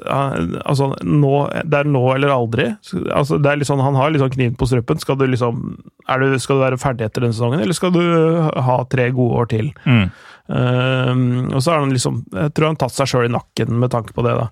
altså, 0.75 0.91
nå, 1.09 1.35
det 1.65 1.81
er 1.81 1.93
nå 1.95 2.05
eller 2.15 2.35
aldri. 2.35 2.67
Altså, 3.07 3.39
det 3.41 3.53
er 3.53 3.63
liksom, 3.63 3.85
han 3.85 3.97
har 3.97 4.13
liksom 4.13 4.33
kniven 4.35 4.59
på 4.61 4.69
strupen. 4.69 5.01
Skal 5.01 5.17
du 5.21 5.25
liksom 5.29 5.63
du, 5.79 6.27
Skal 6.43 6.59
du 6.59 6.65
være 6.67 6.81
ferdig 6.81 7.07
etter 7.09 7.25
denne 7.25 7.37
sesongen, 7.37 7.63
eller 7.65 7.77
skal 7.77 7.95
du 7.97 8.03
ha 8.69 8.83
tre 8.93 9.09
gode 9.17 9.41
år 9.41 9.51
til? 9.55 9.73
Mm. 9.89 10.11
og 11.53 11.59
så 11.61 11.75
har 11.75 11.83
han 11.83 11.91
liksom 11.93 12.23
Jeg 12.33 12.53
tror 12.57 12.71
han 12.71 12.77
har 12.79 12.81
tatt 12.81 12.95
seg 12.97 13.11
sjøl 13.11 13.27
i 13.27 13.33
nakken 13.35 13.75
med 13.83 13.93
tanke 13.93 14.15
på 14.17 14.25
det, 14.25 14.33
da. 14.39 14.47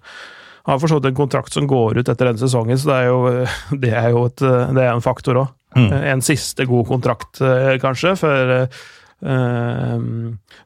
Har 0.67 0.83
for 0.83 0.91
så 0.91 0.99
vidt 0.99 1.13
en 1.13 1.21
kontrakt 1.23 1.55
som 1.55 1.69
går 1.71 2.01
ut 2.01 2.09
etter 2.09 2.31
denne 2.31 2.43
sesongen, 2.43 2.79
så 2.79 2.91
det 2.91 2.99
er 2.99 3.09
jo, 3.11 3.47
det 3.87 3.95
er 3.95 4.11
jo 4.15 4.27
et, 4.31 4.45
det 4.77 4.85
er 4.85 4.93
en 4.93 5.05
faktor 5.05 5.45
òg. 5.45 5.55
Mm. 5.77 5.91
En 6.15 6.23
siste 6.25 6.65
god 6.65 6.87
kontrakt, 6.89 7.43
kanskje, 7.83 8.15
for 8.17 8.69
Uh, 9.25 9.97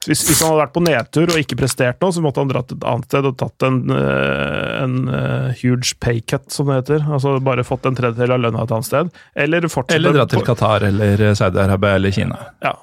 hvis, 0.09 0.25
hvis, 0.27 0.41
han 0.43 0.51
hadde 0.51 0.59
vært 0.65 0.73
på 0.75 0.83
nedtur 0.83 1.31
og 1.31 1.39
ikke 1.39 1.59
prestert 1.61 2.01
noe, 2.03 2.11
så 2.11 2.23
måtte 2.25 2.43
han 2.43 2.51
dratt 2.51 2.73
et 2.75 2.87
annet 2.91 3.07
sted 3.07 3.29
og 3.29 3.37
tatt 3.39 3.67
en, 3.67 3.79
uh, 3.95 4.83
en 4.83 4.97
uh, 5.07 5.61
huge 5.61 5.95
paycut, 6.03 6.49
som 6.51 6.71
det 6.71 6.81
heter. 6.81 7.05
Altså 7.07 7.37
bare 7.47 7.67
fått 7.67 7.87
en 7.87 7.99
tredjedel 7.99 8.35
av 8.35 8.43
lønna 8.43 8.67
et 8.67 8.75
annet 8.75 8.89
sted. 8.89 9.13
Eller 9.39 9.69
Eller 9.71 10.19
dratt 10.19 10.35
til 10.35 10.47
Qatar 10.47 10.89
eller 10.91 11.29
Saudi-Arabia 11.39 12.01
eller 12.01 12.17
Kina. 12.17 12.41
Ja. 12.65 12.75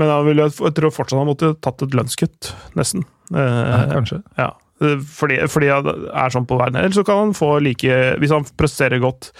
Men 0.00 0.10
han 0.10 0.26
ville, 0.26 0.48
jeg 0.50 0.74
tror 0.74 0.94
fortsatt 0.94 1.20
han 1.20 1.28
måtte 1.28 1.52
tatt 1.62 1.84
et 1.84 1.94
lønnskutt, 1.94 2.54
nesten. 2.78 3.04
ja, 3.30 3.82
kanskje. 3.92 4.22
Ja. 4.40 4.54
Fordi, 5.18 5.42
fordi 5.50 5.72
han 5.72 5.88
er 5.88 6.32
sånn 6.34 6.48
på 6.48 6.58
verden. 6.60 6.80
Eller 6.80 6.96
så 6.96 7.04
kan 7.06 7.20
han 7.26 7.36
få 7.36 7.56
like 7.64 8.00
Hvis 8.22 8.34
han 8.34 8.46
presterer 8.58 9.02
godt, 9.02 9.32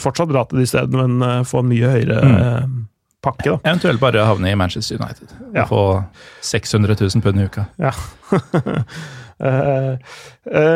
fortsatt 0.00 0.30
dra 0.30 0.46
til 0.48 0.62
de 0.62 0.66
stedene, 0.68 1.04
men 1.04 1.44
få 1.48 1.60
en 1.60 1.68
mye 1.68 1.90
høyere 1.92 2.20
mm 2.24 2.76
pakke. 3.24 3.50
da. 3.50 3.58
Eventuelt 3.64 4.02
bare 4.02 4.28
havne 4.28 4.52
i 4.52 4.58
Manchester 4.58 5.00
United 5.00 5.34
og 5.50 5.58
ja. 5.58 5.66
få 5.70 5.82
600 6.44 6.96
000 7.00 7.24
pund 7.24 7.40
i 7.42 7.50
uka. 7.50 7.68
Ja. 7.80 7.94
Uh, 9.34 9.98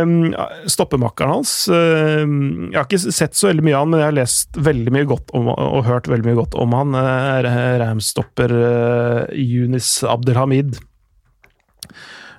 um, 0.03 0.33
Stoppemakkeren 0.67 1.31
hans 1.31 1.53
uh, 1.71 2.25
Jeg 2.27 2.75
har 2.75 2.89
ikke 2.89 3.13
sett 3.15 3.39
så 3.39 3.47
veldig 3.53 3.63
mye 3.63 3.77
av 3.77 3.85
han, 3.85 3.93
men 3.93 4.01
jeg 4.03 4.09
har 4.09 4.17
lest 4.17 4.59
veldig 4.67 4.95
mye 4.97 5.07
godt 5.09 5.31
om, 5.39 5.47
og 5.55 5.87
hørt 5.87 6.11
veldig 6.11 6.27
mye 6.27 6.41
godt 6.41 6.57
om 6.59 6.75
han. 6.75 6.97
Uh, 6.99 7.79
Ramstopper 7.85 8.57
Yunis 9.31 9.93
Abdelhamid. 10.03 10.75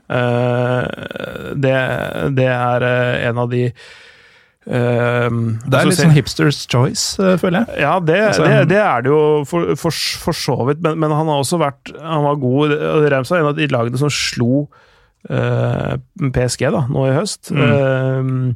Det, 0.10 1.74
det, 2.34 2.48
er 2.50 2.86
en 3.30 3.42
av 3.44 3.52
de 3.52 3.68
Uh, 4.70 5.56
det 5.66 5.80
er 5.80 5.88
litt 5.88 5.98
sånn 5.98 6.14
hipsters 6.14 6.60
choice, 6.70 7.16
uh, 7.18 7.34
føler 7.42 7.64
jeg. 7.64 7.82
Ja, 7.82 7.96
det, 8.04 8.20
altså, 8.28 8.46
det, 8.46 8.68
det, 8.70 8.78
er 8.84 9.06
det 9.06 9.10
jo 9.10 9.22
for, 9.50 9.72
for, 9.80 9.96
for 10.28 10.38
så 10.38 10.58
vidt, 10.68 10.84
men, 10.86 11.00
men, 11.02 11.16
han 11.16 11.32
har 11.32 11.42
også 11.42 11.58
vært 11.62 11.90
Han 11.98 12.28
var 12.28 12.38
god 12.44 12.76
Rems 13.10 13.32
var 13.34 13.42
en 13.42 13.50
av 13.50 13.58
de 13.58 13.70
lagene 13.72 14.02
som 14.02 14.12
slo 14.14 14.68
uh, 15.32 15.96
PSG 16.22 16.68
da, 16.76 16.84
nå 16.92 17.08
i 17.08 17.16
høst. 17.18 17.50
Mm. 17.50 18.54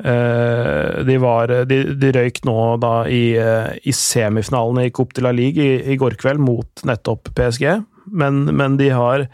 de, 0.00 1.16
var, 1.20 1.50
de, 1.68 1.78
de, 2.00 2.12
røyk 2.16 2.38
nå 2.48 2.54
da 2.80 2.92
i, 3.12 3.34
i 3.36 3.92
semifinalen 3.92 4.86
i 4.86 4.92
Coupe 4.96 5.12
de 5.18 5.24
la 5.26 5.34
Ligue 5.36 5.60
i, 5.60 5.74
i, 5.92 5.98
går 6.00 6.16
kveld 6.22 6.40
mot 6.40 6.84
nettopp 6.88 7.28
PSG, 7.36 7.66
men, 8.08 8.46
men 8.56 8.78
de 8.80 8.88
har 8.96 9.26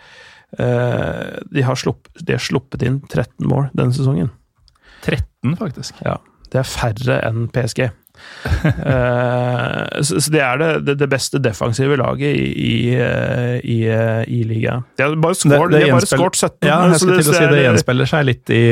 de 0.57 1.63
har, 1.67 1.77
slupp, 1.77 2.09
de 2.17 2.33
har 2.37 2.41
sluppet 2.43 2.83
inn 2.87 3.01
13 3.11 3.45
mål 3.51 3.67
denne 3.77 3.93
sesongen. 3.97 4.31
13, 5.05 5.57
faktisk. 5.61 5.99
Ja, 6.05 6.17
Det 6.53 6.63
er 6.63 6.69
færre 6.71 7.19
enn 7.27 7.49
PSG. 7.53 7.91
Uh, 8.47 10.01
så, 10.07 10.21
så 10.21 10.33
det 10.33 10.43
er 10.43 10.63
det, 10.63 10.97
det, 10.99 11.09
beste 11.11 11.41
defensive 11.43 11.97
laget 12.01 12.35
i, 12.35 12.47
i, 12.67 12.95
eh, 12.95 13.57
i, 13.63 13.77
eh, 13.91 14.23
i 14.33 14.41
ligaen. 14.49 14.85
De 14.99 15.07
har 15.07 15.17
bare 15.21 15.37
skåret 15.39 16.39
17. 16.39 16.67
Ja, 16.67 16.79
jeg 16.91 17.01
skulle 17.01 17.21
til 17.23 17.33
å 17.33 17.37
si 17.37 17.51
det 17.53 17.63
gjenspeiler 17.63 18.11
seg 18.11 18.27
litt 18.27 18.53
i, 18.55 18.65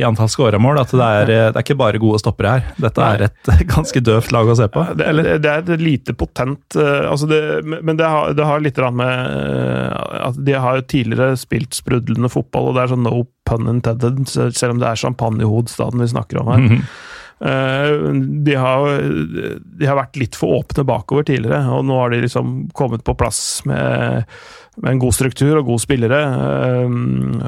i 0.00 0.04
antall 0.06 0.30
skåremål. 0.32 0.82
At 0.82 0.92
det 0.92 1.08
er, 1.08 1.30
det 1.30 1.38
er, 1.48 1.62
ikke 1.62 1.78
bare 1.80 2.02
gode 2.02 2.20
stoppere 2.22 2.58
her. 2.58 2.68
Dette 2.80 3.08
er 3.14 3.26
et 3.28 3.52
ganske 3.68 4.02
døvt 4.04 4.34
lag 4.34 4.52
å 4.52 4.58
se 4.58 4.68
på. 4.72 4.84
Det, 4.98 5.08
det 5.44 5.54
er 5.54 5.64
et 5.64 5.82
lite 5.82 6.14
potent 6.18 6.76
altså 6.78 7.26
Men 7.28 7.96
det 7.98 8.06
har, 8.06 8.32
det 8.36 8.46
har 8.46 8.62
litt 8.62 8.78
med 8.94 9.10
at 10.28 10.38
de 10.44 10.54
har 10.54 10.80
tidligere 10.90 11.36
spilt 11.40 11.74
sprudlende 11.76 12.30
fotball, 12.32 12.70
og 12.70 12.76
det 12.76 12.84
er 12.84 12.92
sånn 12.92 13.04
no 13.06 13.24
pun 13.48 13.68
intended, 13.70 14.24
selv 14.28 14.74
om 14.74 14.82
det 14.82 14.90
er 14.90 15.00
champagnehovedstaden 15.00 16.02
vi 16.02 16.10
snakker 16.12 16.42
om 16.42 16.50
her. 16.52 16.58
Mm 16.58 16.68
-hmm. 16.68 16.82
De 17.38 18.54
har, 18.58 19.02
de 19.78 19.86
har, 19.86 19.98
vært 19.98 20.18
litt 20.18 20.38
for 20.38 20.58
åpne 20.58 20.84
bakover 20.88 21.26
tidligere, 21.28 21.60
og 21.70 21.84
nå 21.86 21.98
har 22.00 22.10
de 22.10 22.24
liksom 22.24 22.56
kommet 22.74 23.04
på 23.06 23.14
plass 23.18 23.60
med, 23.68 24.26
med 24.82 24.96
en 24.96 25.02
god 25.04 25.14
struktur 25.14 25.60
og 25.60 25.70
gode 25.70 25.84
spillere. 25.84 26.18
Eh, 26.18 26.96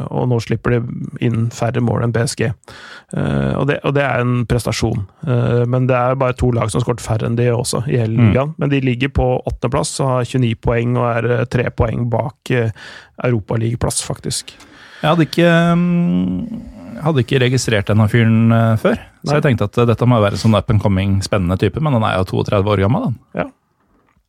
og 0.07 0.31
nå 0.31 0.39
slipper 0.45 0.77
de 0.77 0.81
inn 1.27 1.49
færre 1.55 1.83
mål 1.83 2.07
enn 2.07 2.15
PSG. 2.15 2.47
Eh, 2.47 3.53
og 3.59 3.67
det, 3.73 3.81
og 3.83 3.97
det 3.99 4.07
er 4.07 4.23
en 4.23 4.47
prestasjon. 4.51 5.05
Men 5.27 5.91
det 5.91 5.99
er 5.99 6.19
bare 6.23 6.39
to 6.39 6.53
lag 6.55 6.71
som 6.71 6.81
har 6.81 6.87
skåret 6.87 7.05
færre 7.05 7.27
enn 7.27 7.39
de 7.41 7.51
også, 7.51 7.83
i 7.91 7.99
hele 7.99 8.15
ligaen. 8.15 8.55
Mm. 8.55 8.59
Men 8.63 8.75
de 8.75 8.83
ligger 8.87 9.15
på 9.19 9.31
åttendeplass 9.43 9.97
og 10.05 10.15
har 10.15 10.33
29 10.39 10.55
poeng 10.63 10.99
og 11.01 11.07
er 11.11 11.47
tre 11.51 11.71
poeng 11.75 12.07
bak 12.13 12.55
europaligaplass, 12.55 14.05
faktisk. 14.07 14.55
Jeg 15.01 15.09
hadde 15.09 15.25
ikke, 15.25 15.51
mm, 15.81 16.80
hadde 17.05 17.25
ikke 17.25 17.41
registrert 17.43 17.91
denne 17.91 18.07
fyren 18.11 18.55
uh, 18.55 18.79
før. 18.81 18.99
Så 19.25 19.37
jeg 19.37 19.45
tenkte 19.47 19.69
at 19.69 19.81
uh, 19.81 19.87
dette 19.89 20.09
må 20.09 20.21
være 20.23 20.39
en 20.39 20.43
sånn 20.43 20.57
up 20.59 20.71
and 20.73 20.83
coming, 20.83 21.19
spennende 21.25 21.59
type, 21.61 21.83
men 21.83 21.97
han 21.99 22.07
er 22.07 22.19
jo 22.19 22.29
32 22.33 22.73
år 22.75 22.83
gammel. 22.87 23.13
Ja. 23.37 23.47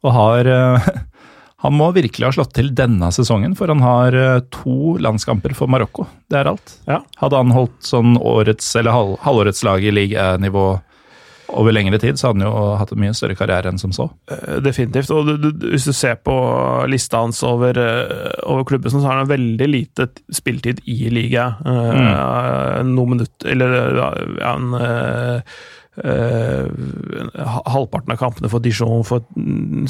Og 0.05 0.15
har 0.17 0.51
uh, 0.51 0.91
Han 1.61 1.75
må 1.77 1.91
virkelig 1.93 2.25
ha 2.25 2.33
slått 2.33 2.55
til 2.57 2.71
denne 2.73 3.11
sesongen, 3.13 3.51
for 3.53 3.69
han 3.69 3.83
har 3.85 4.15
to 4.49 4.95
landskamper 4.97 5.53
for 5.53 5.69
Marokko. 5.69 6.07
Det 6.25 6.39
er 6.39 6.47
alt. 6.49 6.71
Ja. 6.89 7.03
Hadde 7.21 7.37
han 7.37 7.53
holdt 7.53 7.85
sånn 7.85 8.15
årets, 8.17 8.71
eller 8.81 8.95
halv, 8.95 9.11
halvårets 9.21 9.61
lag 9.67 9.85
i 9.85 9.93
liganivå 9.93 10.63
over 11.57 11.73
lengre 11.73 11.99
tid, 11.99 12.19
så 12.19 12.29
hadde 12.29 12.41
han 12.41 12.47
jo 12.47 12.63
hatt 12.79 12.93
en 12.93 13.01
mye 13.01 13.15
større 13.17 13.35
karriere 13.39 13.71
enn 13.71 13.81
som 13.81 13.93
så. 13.95 14.07
Eh, 14.31 14.59
definitivt. 14.63 15.11
Og 15.15 15.27
du, 15.27 15.33
du, 15.49 15.67
hvis 15.73 15.87
du 15.87 15.93
ser 15.95 16.17
på 16.23 16.35
lista 16.91 17.21
hans 17.23 17.41
over, 17.47 17.77
eh, 17.77 18.31
over 18.45 18.65
klubben, 18.67 18.91
så 18.93 19.03
har 19.03 19.21
han 19.21 19.31
veldig 19.31 19.67
lite 19.69 20.09
spiltid 20.33 20.81
i 20.89 21.11
liga. 21.13 21.51
Eh, 21.65 22.01
mm. 22.01 22.91
Noen 22.95 23.15
minutter 23.15 23.51
Eller 23.51 23.77
ja, 23.97 24.09
en 24.51 24.73
uh, 24.77 25.41
halvparten 27.67 28.13
av 28.13 28.19
kampene 28.21 28.49
for 28.49 28.63
Dijon 28.63 29.03
for 29.05 29.25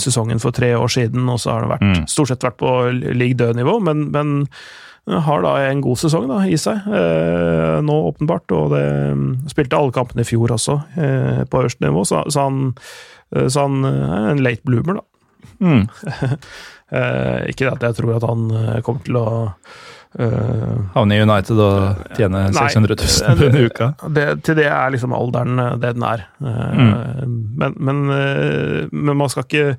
sesongen 0.02 0.42
for 0.42 0.56
tre 0.56 0.74
år 0.76 0.90
siden, 0.92 1.28
og 1.30 1.38
så 1.40 1.54
har 1.54 1.68
han 1.68 1.74
vært, 1.76 1.90
mm. 1.92 2.08
stort 2.10 2.32
sett 2.32 2.48
vært 2.48 2.58
på 2.60 2.72
league 3.14 3.38
død-nivå, 3.38 3.78
men, 3.86 4.08
men 4.16 4.32
har 5.10 5.42
da 5.42 5.56
en 5.66 5.82
god 5.82 5.98
sesong 5.98 6.28
da, 6.30 6.42
i 6.46 6.58
seg, 6.62 6.86
eh, 6.88 7.78
nå 7.84 7.96
åpenbart. 8.12 8.52
Og 8.56 8.74
det 8.76 8.86
mm, 9.18 9.30
spilte 9.52 9.80
alle 9.80 9.96
kampene 9.96 10.26
i 10.26 10.28
fjor 10.28 10.54
også, 10.58 10.78
eh, 10.96 11.42
på 11.50 11.64
øverste 11.64 11.86
nivå, 11.86 12.06
så, 12.08 12.24
så, 12.30 12.48
han, 12.50 12.76
eh, 13.36 13.48
så, 13.48 13.66
han, 13.66 13.86
er 13.86 14.30
en 14.36 14.44
late 14.46 14.66
bloomer, 14.68 15.02
da. 15.02 15.08
Mm. 15.62 15.86
ikke 17.52 17.70
at 17.72 17.84
jeg 17.86 17.96
tror 17.98 18.16
at 18.18 18.28
han 18.28 18.46
kommer 18.86 19.04
til 19.06 19.18
å 19.22 19.26
Uh, 20.12 20.92
Havne 20.92 21.16
i 21.16 21.22
United 21.24 21.56
og 21.64 22.02
tjene 22.18 22.42
600 22.52 22.98
000 23.00 23.38
pund 23.40 23.56
i 23.56 23.62
uka? 23.64 23.86
Det, 24.12 24.26
til 24.44 24.58
det 24.60 24.66
er 24.68 24.92
liksom 24.92 25.14
alderen 25.16 25.62
det 25.80 25.94
den 25.96 26.04
er. 26.04 26.26
Uh, 26.44 26.50
mm. 26.76 27.38
men, 27.62 27.78
men, 27.80 28.02
uh, 28.12 28.90
men, 28.92 29.14
man 29.22 29.32
skal 29.32 29.48
ikke 29.48 29.78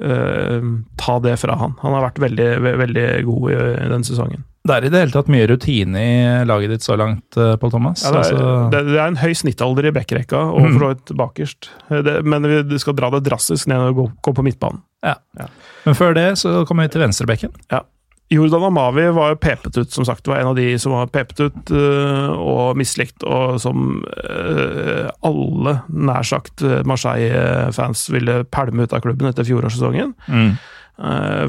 ta 0.00 1.18
det 1.20 1.34
fra 1.42 1.56
han. 1.60 1.74
Han 1.82 1.96
har 1.96 2.06
vært 2.06 2.22
veldig, 2.22 2.46
veldig 2.80 3.08
god 3.26 3.50
i, 3.52 3.58
i 3.74 3.90
den 3.90 4.06
sesongen. 4.06 4.46
Det 4.60 4.74
er 4.74 4.84
i 4.84 4.90
det 4.92 5.00
hele 5.00 5.14
tatt 5.14 5.28
mye 5.32 5.46
rutine 5.48 6.00
i 6.04 6.16
laget 6.44 6.74
ditt 6.74 6.84
så 6.84 6.96
langt, 7.00 7.24
uh, 7.40 7.54
Pål 7.60 7.72
Thomas? 7.72 8.02
Ja, 8.04 8.10
det, 8.12 8.18
er, 8.18 8.34
altså... 8.34 8.50
det, 8.74 8.82
det, 8.90 8.98
er, 8.98 9.06
en 9.06 9.20
høy 9.22 9.32
snittalder 9.40 9.88
i 9.88 9.92
bekkerekka, 9.96 10.42
og 10.52 10.60
mm. 10.60 10.66
for 10.74 10.82
så 10.82 10.90
vidt 10.90 11.12
bakerst. 11.20 11.70
Det, 11.88 12.16
men 12.28 12.48
vi 12.68 12.80
skal 12.82 12.96
dra 12.98 13.08
det 13.14 13.22
drastisk 13.28 13.70
ned 13.72 13.86
og 13.86 14.02
gå, 14.02 14.04
gå 14.28 14.34
på 14.36 14.44
midtbanen. 14.44 14.82
Ja. 15.06 15.16
ja. 15.40 15.48
Men 15.86 15.96
før 15.96 16.12
det 16.18 16.26
så 16.42 16.60
kommer 16.68 16.84
vi 16.84 16.92
til 16.92 17.04
venstrebekken. 17.06 17.56
Ja. 17.72 17.86
Jordan 18.30 18.68
Amavi 18.68 19.08
var 19.10 19.32
jo 19.32 19.40
pepet 19.42 19.74
ut, 19.74 19.90
som 19.90 20.06
sagt. 20.06 20.28
var 20.30 20.38
en 20.38 20.52
av 20.52 20.58
de 20.58 20.68
som 20.78 20.94
var 20.94 21.10
pepet 21.10 21.40
ut 21.48 21.72
uh, 21.74 22.30
og 22.38 22.78
mislikt, 22.78 23.24
og 23.26 23.58
som 23.62 24.04
uh, 24.06 25.10
alle, 25.26 25.76
nær 25.90 26.26
sagt, 26.26 26.62
Marseille-fans 26.86 28.06
ville 28.14 28.44
pælme 28.54 28.86
ut 28.86 28.94
av 28.94 29.02
klubben 29.02 29.30
etter 29.30 29.46
fjorårssesongen. 29.48 30.14
Mm. 30.30 30.52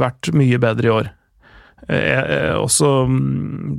Vært 0.02 0.30
mye 0.38 0.58
bedre 0.64 0.88
i 0.88 0.92
år. 0.94 1.08
også 2.56 2.90
um, 3.10 3.74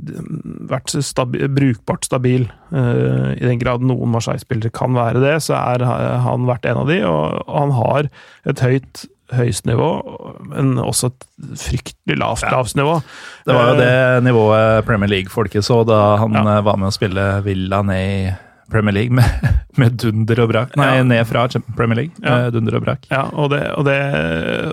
vært 0.69 0.93
stabi 1.01 1.47
brukbart 1.49 2.05
stabil. 2.05 2.45
I 2.71 3.41
den 3.41 3.59
grad 3.59 3.83
noen 3.83 4.13
Marseille-spillere 4.13 4.71
kan 4.71 4.93
være 4.95 5.23
det, 5.23 5.33
så 5.47 5.57
er 5.57 5.83
han 6.23 6.45
vært 6.47 6.69
en 6.69 6.83
av 6.83 6.91
de, 6.91 7.01
og 7.09 7.41
han 7.49 7.73
har 7.79 8.11
et 8.47 8.63
høyt 8.63 9.07
høyest 9.37 9.67
nivå, 9.69 9.89
men 10.51 10.77
også 10.81 11.11
et 11.11 11.27
fryktelig 11.59 12.17
lavt, 12.19 12.45
lavt 12.51 12.77
nivå. 12.79 12.95
Det 13.47 13.57
var 13.57 13.69
jo 13.71 13.75
det 13.81 13.91
eh, 13.91 14.21
nivået 14.25 14.87
Premier 14.87 15.11
League-folket 15.11 15.65
så 15.65 15.83
da 15.87 16.01
han 16.21 16.35
ja. 16.37 16.43
Eh, 16.57 16.65
var 16.65 16.79
med 16.79 16.91
å 16.91 16.95
spille 16.95 17.27
Villa 17.45 17.81
ned 17.85 18.03
i 18.03 18.17
Premier 18.73 18.95
League 18.95 19.13
med, 19.13 19.49
med 19.81 19.99
dunder 20.01 20.43
og 20.45 20.49
brak. 20.53 20.77
Nei, 20.79 20.89
ja. 20.97 21.05
ned 21.05 21.27
fra 21.29 21.45
Premier 21.77 22.03
League 22.03 22.15
med 22.23 22.47
ja. 22.47 22.53
dunder 22.53 22.79
og 22.79 22.85
brak. 22.87 23.05
Ja, 23.11 23.27
og 23.31 23.51
det, 23.53 23.61
og, 23.75 23.85
det, 23.89 23.99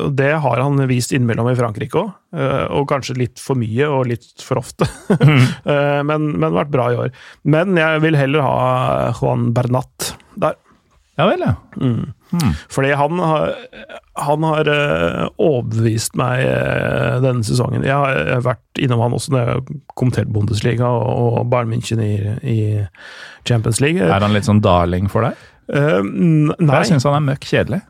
og 0.07 0.15
det, 0.19 0.31
har 0.45 0.65
han 0.65 0.81
vist 0.91 1.13
innimellom 1.17 1.51
i 1.53 1.59
Frankrike 1.59 2.01
òg. 2.01 2.15
Eh, 2.37 2.65
og 2.79 2.89
kanskje 2.93 3.19
litt 3.19 3.43
for 3.43 3.59
mye 3.59 3.91
og 3.91 4.09
litt 4.13 4.33
for 4.45 4.63
ofte. 4.63 4.89
Mm. 5.21 6.07
men, 6.09 6.27
men 6.41 6.55
vært 6.55 6.71
bra 6.73 6.87
i 6.91 6.97
år. 6.99 7.11
Men 7.53 7.77
jeg 7.79 8.01
vil 8.03 8.17
heller 8.17 8.43
ha 8.43 9.11
Juan 9.19 9.51
Bernat 9.55 10.15
der. 10.41 10.57
Ja 11.21 11.27
vel, 11.29 11.43
ja. 11.45 11.55
Mm. 11.77 12.13
Hmm. 12.31 12.53
Fordi 12.71 12.93
han 12.97 13.19
har, 13.19 13.55
han 14.23 14.45
har 14.47 14.69
eh, 14.71 15.25
overbevist 15.43 16.15
meg 16.19 16.45
eh, 16.47 17.17
denne 17.25 17.45
sesongen. 17.45 17.85
Jeg 17.85 17.97
har, 17.97 18.41
vært 18.47 18.81
innom 18.81 19.03
han 19.05 19.17
også 19.17 19.35
når 19.35 19.43
jeg 19.43 19.51
har 19.51 19.81
kommentert 19.99 20.33
Bundesliga 20.33 20.89
og 20.89 21.43
Bayern 21.53 21.75
München 21.75 22.01
i, 22.05 22.15
i 22.47 22.59
Champions 23.49 23.83
League. 23.85 24.01
Er 24.01 24.25
han 24.25 24.37
litt 24.37 24.49
sånn 24.49 24.63
darling 24.65 25.11
for 25.13 25.29
deg? 25.29 25.50
For 25.71 26.03
nei. 26.67 26.77
Jeg 26.81 26.89
syns 26.91 27.05
han 27.07 27.17
er 27.19 27.25
møkk 27.29 27.45
kjedelig. 27.47 27.81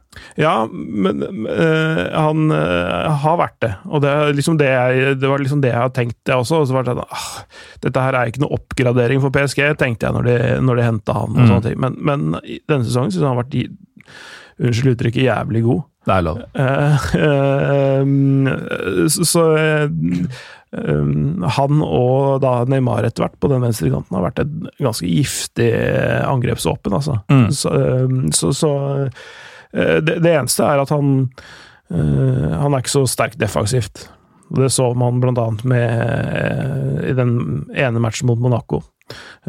Ja, 0.40 0.54
men 0.70 1.22
uh, 1.46 2.00
han 2.12 2.50
uh, 2.52 3.08
har 3.22 3.36
vært 3.40 3.56
det. 3.64 3.70
Og 3.88 4.02
det, 4.04 4.12
liksom 4.36 4.58
det, 4.60 4.68
jeg, 4.68 5.14
det 5.22 5.30
var 5.30 5.40
liksom 5.40 5.62
det 5.64 5.70
jeg 5.70 5.78
har 5.80 5.92
tenkt, 5.96 6.18
jeg 6.28 6.36
også. 6.42 6.60
Og 6.60 6.68
så 6.68 6.76
var 6.76 6.84
det 6.84 6.96
sånn 6.96 7.04
ah, 7.06 7.28
Dette 7.86 8.04
her 8.04 8.18
er 8.18 8.32
ikke 8.32 8.42
noe 8.42 8.58
oppgradering 8.58 9.22
for 9.22 9.32
PSG, 9.34 9.62
tenkte 9.80 10.08
jeg 10.08 10.18
når 10.18 10.28
de, 10.28 10.36
når 10.66 10.80
de 10.82 10.88
henta 10.90 11.16
han. 11.20 11.30
og 11.30 11.40
Mm. 11.40 11.46
sånne 11.52 11.64
ting. 11.68 11.78
Men, 11.80 11.96
men 12.10 12.26
denne 12.68 12.84
sesongen 12.84 13.14
syns 13.14 13.22
jeg 13.22 13.28
han 13.28 13.36
har 13.36 13.44
vært 13.44 13.56
Unnskyld 14.60 14.92
uttrykket, 14.92 15.24
jævlig 15.24 15.62
god. 15.64 15.86
Det 16.04 16.12
er 16.12 16.24
lov. 16.26 16.40
Uh, 16.52 16.96
eh, 17.24 19.08
så 19.08 19.24
så 19.30 19.44
han 20.70 21.80
og 21.82 22.40
da 22.44 22.52
Neymar 22.70 23.02
etter 23.08 23.24
hvert 23.24 23.38
på 23.42 23.48
den 23.50 23.62
venstre 23.64 23.90
kanten 23.90 24.14
har 24.14 24.22
vært 24.28 24.42
et 24.44 24.52
ganske 24.78 25.08
giftig 25.10 25.70
angrepsvåpen, 26.28 26.94
altså. 26.94 27.16
Mm. 27.32 27.48
Så, 27.50 27.72
eh, 27.74 28.14
så, 28.38 28.52
så 28.54 28.70
eh, 29.74 29.98
det, 29.98 30.20
det 30.22 30.36
eneste 30.36 30.62
er 30.68 30.78
at 30.84 30.92
han 30.94 31.10
eh, 31.90 32.54
Han 32.62 32.74
er 32.76 32.84
ikke 32.84 32.94
så 33.00 33.04
sterk 33.10 33.34
defensivt. 33.40 34.06
Det 34.50 34.70
så 34.74 34.88
man 34.98 35.20
blant 35.22 35.38
annet 35.38 35.64
med, 35.64 35.90
eh, 36.38 37.10
i 37.10 37.14
den 37.18 37.34
ene 37.74 38.02
matchen 38.02 38.30
mot 38.30 38.38
Monaco. 38.42 38.82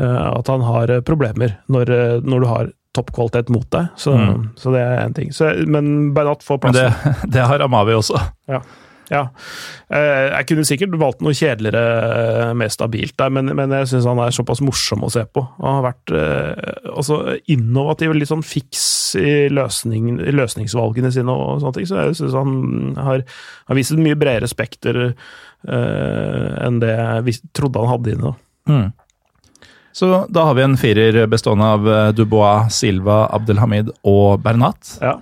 At 0.02 0.48
han 0.50 0.64
har 0.66 0.90
problemer 1.06 1.52
når, 1.70 1.90
når 2.26 2.40
du 2.42 2.46
har 2.50 2.70
toppkvalitet 2.98 3.52
mot 3.54 3.68
deg. 3.72 3.92
Så, 3.96 4.16
Mm. 4.18 4.48
så 4.58 4.72
det 4.74 4.80
er 4.82 5.02
én 5.06 5.14
ting. 5.16 5.30
Så, 5.32 5.52
men 5.70 6.14
Bernat 6.16 6.42
får 6.44 6.60
Men 6.64 6.74
det, 6.74 6.88
det 7.38 7.46
har 7.46 7.62
Amavi 7.62 7.94
også. 7.94 8.18
Ja. 8.50 8.62
Eh, 9.12 10.28
Jeg 10.32 10.48
kunne 10.50 10.66
sikkert 10.68 10.96
valgt 11.02 11.22
noe 11.26 11.36
kjedeligere, 11.36 11.82
eh, 12.48 12.54
mer 12.58 12.72
stabilt 12.74 13.18
der, 13.20 13.34
men, 13.34 13.52
men 13.58 13.76
jeg 13.76 13.90
syns 13.92 14.08
han 14.08 14.22
er 14.24 14.36
såpass 14.36 14.64
morsom 14.64 15.04
å 15.04 15.12
se 15.12 15.26
på. 15.28 15.44
Han 15.60 15.80
har 15.80 15.86
vært 15.90 16.14
eh, 16.16 17.36
innovativ, 17.52 18.16
litt 18.16 18.32
sånn 18.32 18.46
fiks 18.46 18.86
i, 19.20 19.50
løsning, 19.52 20.14
i 20.24 20.34
løsningsvalgene 20.36 21.12
sine 21.12 21.36
og 21.36 21.62
sånne 21.64 21.78
ting, 21.80 21.90
så 21.90 22.06
jeg 22.06 22.20
syns 22.22 22.38
han 22.38 22.96
har, 23.00 23.26
har 23.68 23.80
vist 23.80 23.94
et 23.96 24.02
mye 24.02 24.20
bredere 24.20 24.50
spekter 24.50 25.04
eh, 25.12 26.50
enn 26.66 26.80
det 26.84 26.96
jeg 26.96 27.42
trodde 27.58 27.84
han 27.84 27.94
hadde 27.96 28.16
inne. 28.16 28.36
Mm. 28.72 28.90
Så 29.92 30.08
da 30.32 30.46
har 30.48 30.56
vi 30.56 30.64
en 30.64 30.78
firer 30.80 31.26
bestående 31.28 31.68
av 31.76 31.88
eh, 31.92 32.14
Dubois, 32.16 32.72
Silva, 32.72 33.26
Abdelhamid 33.36 33.92
og 34.08 34.40
Bernat. 34.46 34.96
Ja. 35.04 35.18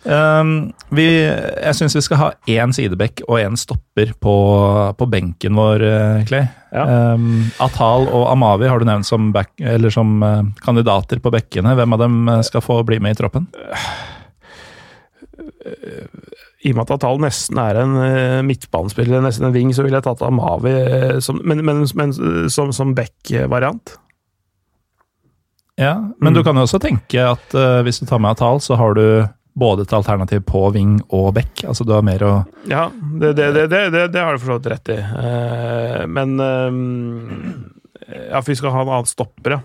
Um, 0.00 0.72
vi, 0.96 1.04
jeg 1.28 1.76
syns 1.76 1.92
vi 1.98 2.00
skal 2.06 2.16
ha 2.16 2.28
én 2.48 2.70
sidebekk 2.72 3.20
og 3.26 3.36
én 3.42 3.58
stopper 3.60 4.14
på, 4.16 4.34
på 4.96 5.08
benken 5.12 5.58
vår, 5.58 5.82
eh, 5.84 6.22
Clay. 6.30 6.46
Ja. 6.72 6.86
Um, 7.18 7.50
Atal 7.60 8.06
og 8.08 8.24
Amavi 8.30 8.70
har 8.70 8.80
du 8.80 8.86
nevnt 8.88 9.04
som, 9.08 9.28
back, 9.34 9.50
eller 9.60 9.92
som 9.92 10.14
uh, 10.24 10.40
kandidater 10.64 11.20
på 11.20 11.32
bekkene. 11.34 11.74
Hvem 11.76 11.96
av 11.96 12.00
dem 12.04 12.16
eh, 12.32 12.40
skal 12.46 12.64
få 12.64 12.78
bli 12.88 12.96
med 13.02 13.12
i 13.12 13.20
troppen? 13.20 13.50
I 16.60 16.72
og 16.72 16.76
med 16.76 16.84
at 16.84 16.92
Atal 16.96 17.20
nesten 17.22 17.58
er 17.60 17.78
en 17.80 17.94
midtbanespiller, 18.48 19.22
nesten 19.24 19.46
en 19.48 19.54
wing, 19.54 19.70
så 19.76 19.84
ville 19.84 19.96
jeg 20.00 20.04
tatt 20.04 20.24
Amavi 20.26 20.74
som, 21.24 21.38
men, 21.44 21.62
men, 21.64 21.84
men 21.96 22.12
som, 22.52 22.72
som 22.76 22.94
back-variant. 22.96 23.94
Ja, 25.80 25.94
Men 26.20 26.34
Mm. 26.34 26.36
du 26.36 26.42
kan 26.44 26.56
jo 26.60 26.66
også 26.66 26.80
tenke 26.82 27.22
at 27.24 27.54
uh, 27.56 27.80
hvis 27.86 28.00
du 28.02 28.06
tar 28.06 28.20
med 28.20 28.34
Atal, 28.34 28.60
så 28.60 28.76
har 28.76 28.92
du 28.98 29.04
både 29.54 29.82
et 29.82 29.92
alternativ 29.92 30.44
på 30.46 30.62
wing 30.74 31.00
og 31.10 31.34
bekk. 31.34 31.64
Altså 31.68 31.84
du 31.84 31.92
har 31.92 32.02
mer 32.06 32.22
å 32.22 32.32
Ja, 32.70 32.88
det, 33.20 33.32
det, 33.36 33.50
det, 33.70 33.80
det, 34.12 34.20
har 34.20 34.32
du 34.32 34.38
for 34.42 34.54
så 34.54 34.58
vidt 34.60 34.70
rett 34.72 34.92
i. 34.94 34.98
Uh, 35.00 36.06
men 36.06 36.36
uh, 36.40 36.70
Ja, 38.30 38.40
for 38.42 38.50
vi 38.52 38.56
skal 38.60 38.72
ha 38.74 38.82
en 38.84 38.88
annen 38.94 39.10
stopper, 39.10 39.58
ja. 39.58 39.60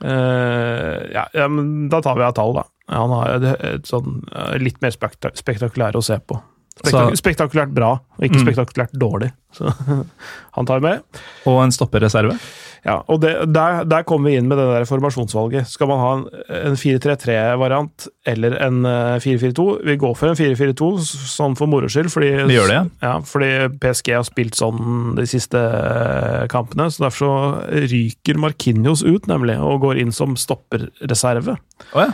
Eh, 0.00 1.12
ja, 1.12 1.26
ja, 1.36 1.48
men 1.48 1.88
da 1.92 2.00
tar 2.02 2.16
vi 2.16 2.24
av 2.24 2.32
tall, 2.32 2.54
da. 2.56 2.62
Han 2.90 3.12
har 3.12 3.44
et, 3.52 3.86
sånn 3.86 4.22
litt 4.58 4.80
mer 4.82 4.94
spektak 4.94 5.36
spektakulær 5.38 5.98
å 5.98 6.02
se 6.02 6.16
på. 6.18 6.38
Spektak 6.80 7.10
Så- 7.12 7.20
spektakulært 7.20 7.74
bra, 7.76 7.90
ikke 8.18 8.40
Mm. 8.40 8.46
spektakulært 8.46 8.92
dårlig. 8.96 9.30
Så 9.52 9.68
han 10.56 10.66
tar 10.66 10.80
med. 10.80 11.02
Og 11.46 11.62
en 11.62 11.70
stopperreserve. 11.76 12.38
Ja, 12.84 12.94
og 13.12 13.18
det, 13.20 13.34
der, 13.52 13.82
der 13.84 14.04
kommer 14.08 14.30
vi 14.30 14.38
inn 14.40 14.46
med 14.48 14.56
det 14.56 14.64
der 14.70 14.86
formasjonsvalget. 14.88 15.66
Skal 15.68 15.88
man 15.90 15.98
ha 16.00 16.10
en, 16.16 16.22
en 16.70 16.76
4-3-3-variant 16.80 18.06
eller 18.32 18.56
en 18.64 18.78
eh, 18.88 19.18
4-4-2? 19.20 19.66
Vi 19.84 19.96
går 20.00 20.14
for 20.16 20.30
en 20.32 20.38
4-4-2, 20.38 20.88
sånn 21.04 21.56
for 21.58 21.68
moro 21.70 21.90
skyld. 21.92 22.08
Fordi, 22.14 22.30
Vi 22.48 22.56
gjør 22.56 22.72
det, 22.72 22.78
ja. 23.04 23.12
fordi 23.26 23.50
PSG 23.82 24.14
har 24.16 24.24
spilt 24.28 24.56
sånn 24.58 25.14
de 25.18 25.26
siste 25.28 25.60
eh, 25.60 26.46
kampene. 26.52 26.88
så 26.90 27.04
Derfor 27.06 27.20
så 27.20 27.84
ryker 27.90 28.40
Markinios 28.40 29.04
ut, 29.04 29.28
nemlig, 29.30 29.58
og 29.60 29.82
går 29.84 30.00
inn 30.00 30.12
som 30.16 30.36
stopperreserve. 30.40 31.58
Oh, 31.92 32.00
ja. 32.06 32.10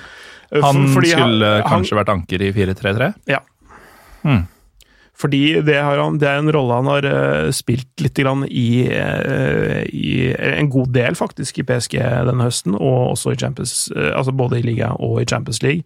Eh, 0.51 0.62
Han 0.62 0.89
fordi 0.95 1.14
skulle 1.14 1.55
han- 1.61 1.71
kanskje 1.71 1.99
vært 2.03 2.12
anker 2.14 2.43
i 2.43 2.53
4-3-3? 2.55 3.12
Ja. 3.31 3.41
Hmm. 4.27 4.45
Fordi 5.17 5.62
det, 5.64 5.77
han, 5.81 6.19
det 6.21 6.29
er 6.29 6.43
en 6.43 6.53
rolle 6.53 6.77
han 6.77 6.91
har 6.91 7.07
eh, 7.09 7.49
spilt 7.57 8.05
litt 8.05 8.21
i, 8.21 8.69
eh, 8.85 9.83
i 9.89 10.35
En 10.37 10.69
god 10.71 10.93
del, 10.93 11.17
faktisk, 11.17 11.59
i 11.59 11.64
PSG 11.64 11.97
denne 12.29 12.45
høsten, 12.45 12.77
og 12.77 13.14
også 13.14 13.33
i 13.33 13.41
Champions 13.41 13.91
eh, 13.97 14.12
Altså 14.12 14.33
både 14.37 14.61
i 14.61 14.67
liga 14.67 14.93
og 14.93 15.23
i 15.23 15.29
Champions 15.29 15.62
League. 15.64 15.85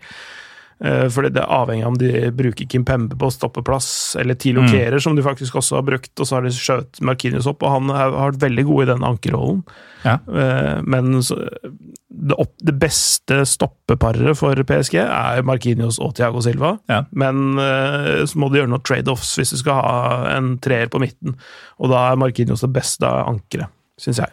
Eh, 0.80 1.08
fordi 1.12 1.28
det 1.34 1.42
er 1.42 1.52
avhengig 1.52 1.84
av 1.84 1.90
om 1.92 1.96
de 2.00 2.30
bruker 2.32 2.68
Kim 2.70 2.86
Pembe 2.88 3.16
på 3.20 3.28
stoppeplass, 3.34 4.16
eller 4.20 4.34
Tilo 4.34 4.62
Mm. 4.62 5.00
Som 5.00 5.16
de 5.16 5.22
faktisk 5.22 5.54
også 5.54 5.76
har 5.76 5.82
brukt, 5.82 6.12
og 6.18 6.26
så 6.26 6.36
har 6.36 6.42
de 6.42 6.48
skjøt 6.48 7.00
Markinius 7.00 7.46
opp, 7.46 7.62
og 7.62 7.70
han 7.70 7.88
har 7.90 8.10
vært 8.10 8.40
veldig 8.40 8.64
god 8.64 8.82
i 8.82 8.86
den 8.86 9.04
ankerrollen. 9.04 9.62
Ja. 10.04 10.18
Eh, 10.26 10.80
Men 10.82 11.20
det, 11.20 12.78
beste 12.80 13.44
stoppeparet 13.44 14.36
for 14.36 14.54
PSG 14.54 14.94
er 15.00 15.42
Markinios 15.42 15.98
og 15.98 16.14
Thiago 16.14 16.40
Silva. 16.40 16.78
Ja. 16.88 17.04
Men 17.12 17.58
eh, 17.58 18.24
så 18.24 18.36
må 18.36 18.48
du 18.48 18.56
gjøre 18.58 18.70
noen 18.70 18.82
trade-offs 18.82 19.36
hvis 19.36 19.50
du 19.50 19.58
skal 19.58 19.74
ha 19.74 20.36
en 20.36 20.58
treer 20.58 20.88
på 20.88 20.98
midten. 20.98 21.36
Og 21.78 21.90
da 21.90 22.10
er 22.10 22.16
Markinios 22.16 22.60
det 22.64 22.72
beste 22.72 23.04
ankeret, 23.04 23.68
syns 24.00 24.18
jeg. 24.18 24.32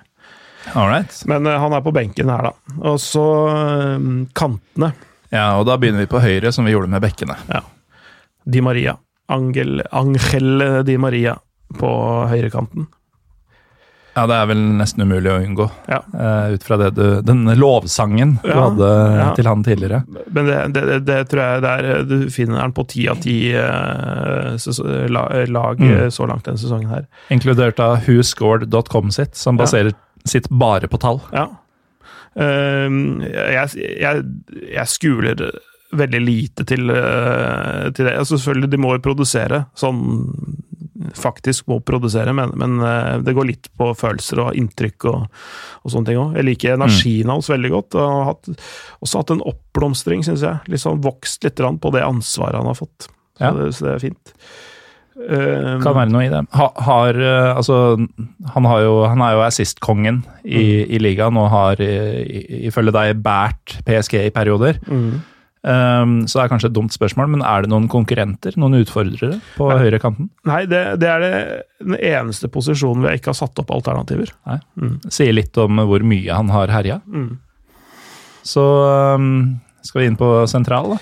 Alright. 0.76 1.24
Men 1.28 1.46
han 1.46 1.74
er 1.74 1.82
på 1.82 1.94
benken 1.96 2.30
her, 2.30 2.50
da. 2.50 2.80
Og 2.88 3.00
så 3.00 3.24
kantene. 4.34 4.94
Ja, 5.34 5.58
og 5.60 5.66
da 5.68 5.76
begynner 5.78 6.06
vi 6.06 6.12
på 6.12 6.22
høyre, 6.24 6.52
som 6.56 6.66
vi 6.68 6.72
gjorde 6.76 6.90
med 6.92 7.02
bekkene. 7.04 7.36
Ja. 7.52 7.62
Di 8.48 8.62
Maria. 8.64 8.98
Angel, 9.30 9.82
Angel 9.92 10.84
Di 10.88 10.96
Maria 10.98 11.34
på 11.78 11.90
høyrekanten. 12.32 12.86
Ja, 14.18 14.24
det 14.26 14.34
er 14.34 14.48
vel 14.50 14.62
nesten 14.80 15.04
umulig 15.06 15.30
å 15.30 15.36
unngå, 15.44 15.66
Ja. 15.92 16.00
uh, 16.10 16.48
ut 16.56 16.64
fra 16.66 16.78
det 16.82 16.88
du, 16.98 17.22
den 17.22 17.44
lovsangen 17.60 18.40
du 18.42 18.48
Ja, 18.50 18.64
hadde 18.64 18.88
ja. 19.14 19.28
til 19.38 19.46
han 19.46 19.62
tidligere. 19.68 20.00
Men 20.34 20.48
det, 20.48 20.56
det, 20.74 20.86
det, 21.06 21.18
tror 21.30 21.42
jeg 21.44 21.62
det 21.62 21.74
er 21.76 22.02
Du 22.10 22.16
finner 22.34 22.64
den 22.64 22.74
på 22.74 22.88
ti 22.90 23.06
av 23.12 23.20
ti 23.22 23.36
eh, 23.54 25.08
lag 25.54 25.78
Mm. 25.80 25.92
eh, 25.92 26.10
så 26.10 26.26
langt 26.26 26.46
denne 26.48 26.58
sesongen 26.58 26.90
her. 26.90 27.06
Inkludert 27.30 27.80
av 27.80 28.00
whoscored.com 28.08 29.12
sitt, 29.12 29.36
som 29.38 29.58
baserer 29.60 29.94
sitt 30.26 30.50
bare 30.50 30.88
på 30.90 30.98
tall. 30.98 31.22
Ja. 31.32 31.46
Ehm, 32.38 33.00
jeg, 33.26 33.98
jeg, 34.02 34.24
jeg 34.74 34.92
skuler 34.92 35.42
veldig 35.98 36.20
lite 36.22 36.66
til, 36.68 36.90
eh, 36.92 37.88
til 37.96 38.08
det. 38.10 38.18
Altså, 38.18 38.38
selvfølgelig, 38.38 38.72
de 38.74 38.80
må 38.84 38.96
jo 38.98 39.04
produsere. 39.06 39.66
Sånn 39.78 40.02
faktisk 41.18 41.68
må 41.70 41.78
produsere, 41.86 42.34
men, 42.36 42.52
men 42.60 42.80
eh, 42.84 43.18
det 43.24 43.36
går 43.38 43.48
litt 43.52 43.70
på 43.78 43.92
følelser 43.98 44.42
og 44.44 44.58
inntrykk 44.60 45.08
og, 45.12 45.28
og 45.84 45.94
sånne 45.94 46.10
ting 46.12 46.22
òg. 46.22 46.38
Jeg 46.40 46.48
liker 46.50 46.76
energien 46.76 47.32
hans 47.32 47.50
veldig 47.54 47.74
godt. 47.74 47.98
Og 48.00 48.08
har 48.16 48.32
hatt, 48.34 48.50
også 49.06 49.22
hatt 49.24 49.36
en 49.38 49.46
oppblomstring, 49.54 50.26
syns 50.28 50.46
jeg. 50.46 50.82
Sånn 50.82 51.04
Vokst 51.06 51.46
litt 51.48 51.62
på 51.62 51.94
det 51.96 52.04
ansvaret 52.06 52.60
han 52.60 52.70
har 52.72 52.80
fått. 52.80 53.08
Så, 53.38 53.44
Ja. 53.46 53.52
det, 53.54 53.70
så 53.78 53.86
det 53.86 53.94
er 53.94 54.06
fint. 54.10 54.34
Ehm, 55.18 55.80
Kan 55.82 55.96
være 55.98 56.12
noe 56.14 56.26
i 56.28 56.30
det. 56.30 56.44
Ha, 56.54 56.68
har, 56.86 57.18
eh, 57.18 57.56
altså, 57.58 57.78
han, 58.54 58.66
har 58.70 58.84
jo, 58.86 58.92
han 59.10 59.22
er 59.26 59.34
jo 59.34 59.42
assist-kongen 59.48 60.20
i, 60.46 60.84
i 60.94 61.00
ligaen 61.02 61.38
og 61.42 61.50
har 61.50 61.82
i- 61.82 62.68
ifølge 62.70 62.94
deg 62.94 63.24
båret 63.26 63.80
PSG 63.88 64.20
i 64.28 64.30
perioder. 64.36 64.80
mm. 64.88 65.18
Um, 65.68 66.22
så 66.30 66.38
det 66.38 66.44
er 66.46 66.50
kanskje 66.54 66.68
et 66.70 66.76
dumt 66.78 66.94
spørsmål, 66.96 67.28
men 67.34 67.42
er 67.44 67.66
det 67.66 67.70
noen 67.74 67.90
konkurrenter, 67.92 68.54
noen 68.56 68.78
utfordrere, 68.78 69.42
på 69.58 69.66
Nei. 69.68 69.80
høyrekanten? 69.82 70.30
Nei, 70.48 70.62
det, 70.70 70.84
det 71.02 71.10
er 71.12 71.20
det, 71.26 71.32
den 71.82 71.98
eneste 71.98 72.48
posisjonen 72.54 73.04
vi 73.04 73.16
ikke 73.18 73.34
har 73.34 73.40
satt 73.42 73.60
opp 73.60 73.74
alternativer. 73.76 74.30
Nei. 74.48 74.60
Mm. 74.80 74.94
Sier 75.12 75.34
litt 75.36 75.58
om 75.60 75.82
hvor 75.90 76.06
mye 76.08 76.32
han 76.38 76.54
har 76.54 76.72
herja. 76.72 77.02
Mm. 77.12 77.34
Så 78.48 78.64
um, 79.18 79.58
skal 79.84 80.02
vi 80.06 80.08
inn 80.14 80.16
på 80.20 80.30
sentral, 80.48 80.94
da. 80.96 81.02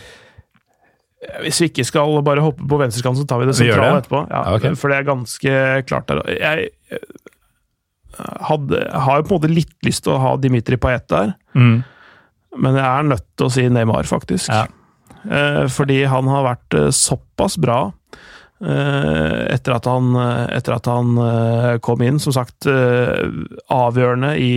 Hvis 1.43 1.61
vi 1.61 1.69
ikke 1.71 1.85
skal 1.87 2.15
bare 2.25 2.43
hoppe 2.43 2.65
på 2.69 2.79
venstreskanten, 2.79 3.23
så 3.23 3.29
tar 3.29 3.41
vi 3.41 3.49
det 3.49 3.57
sentrale 3.57 4.01
etterpå. 4.01 4.23
Ja, 4.29 4.41
Ja, 4.45 4.55
ok. 4.57 4.77
For 4.79 4.91
det 4.91 4.99
er 4.99 5.09
ganske 5.09 5.59
klart 5.89 6.07
der. 6.11 6.21
Jeg 6.35 6.69
eh, 6.93 7.03
hadde, 8.49 8.85
har 9.05 9.19
jo 9.19 9.27
på 9.27 9.35
en 9.35 9.39
måte 9.39 9.51
litt 9.51 9.75
lyst 9.87 10.05
til 10.05 10.15
å 10.15 10.21
ha 10.23 10.35
Dimitri 10.41 10.79
Paet 10.81 11.07
der. 11.11 11.35
Mm. 11.57 11.83
Men 12.55 12.79
jeg 12.79 12.87
er 12.87 13.11
nødt 13.11 13.27
til 13.35 13.47
å 13.47 13.53
si 13.53 13.67
Neymar, 13.67 14.07
faktisk. 14.09 14.51
Ja. 14.51 14.67
Eh, 15.25 15.65
fordi 15.73 16.03
han 16.09 16.29
har 16.31 16.47
vært 16.51 16.77
eh, 16.77 16.91
såpass 16.95 17.59
bra 17.61 17.87
etter 18.65 19.73
at 19.75 19.85
han, 19.85 20.13
etter 20.55 20.77
at 20.77 20.87
han 20.87 21.17
kom 21.83 21.99
inn. 22.01 22.15
Som 22.23 22.31
sagt, 22.33 22.63
avgjørende 22.65 24.29
i 24.39 24.53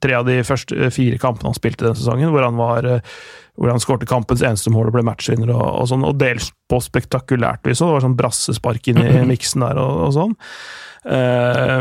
tre 0.00 0.16
av 0.16 0.24
de 0.26 0.38
første 0.48 0.88
fire 0.90 1.20
kampene 1.20 1.52
han 1.52 1.58
spilte 1.58 1.84
denne 1.84 2.00
sesongen, 2.00 2.32
hvor 2.32 2.46
han 2.48 2.56
var 2.58 2.88
hvor 3.60 3.68
han 3.74 3.82
skårte 3.82 4.08
kampens 4.08 4.40
eneste 4.40 4.72
mål 4.72 4.88
og 4.88 4.94
ble 4.96 5.02
matchvinner, 5.04 5.50
og, 5.52 5.66
og 5.82 5.88
sånn, 5.90 6.06
og 6.08 6.16
dels 6.20 6.48
på 6.70 6.78
spektakulært 6.80 7.66
vis. 7.68 7.82
Det 7.82 7.90
var 7.92 8.06
sånn 8.06 8.16
brassespark 8.16 8.88
inn 8.88 9.02
i 9.04 9.10
miksen 9.28 9.66
der 9.66 9.80
og, 9.82 10.06
og 10.06 10.14
sånn. 10.16 10.38
Uh, 11.00 11.80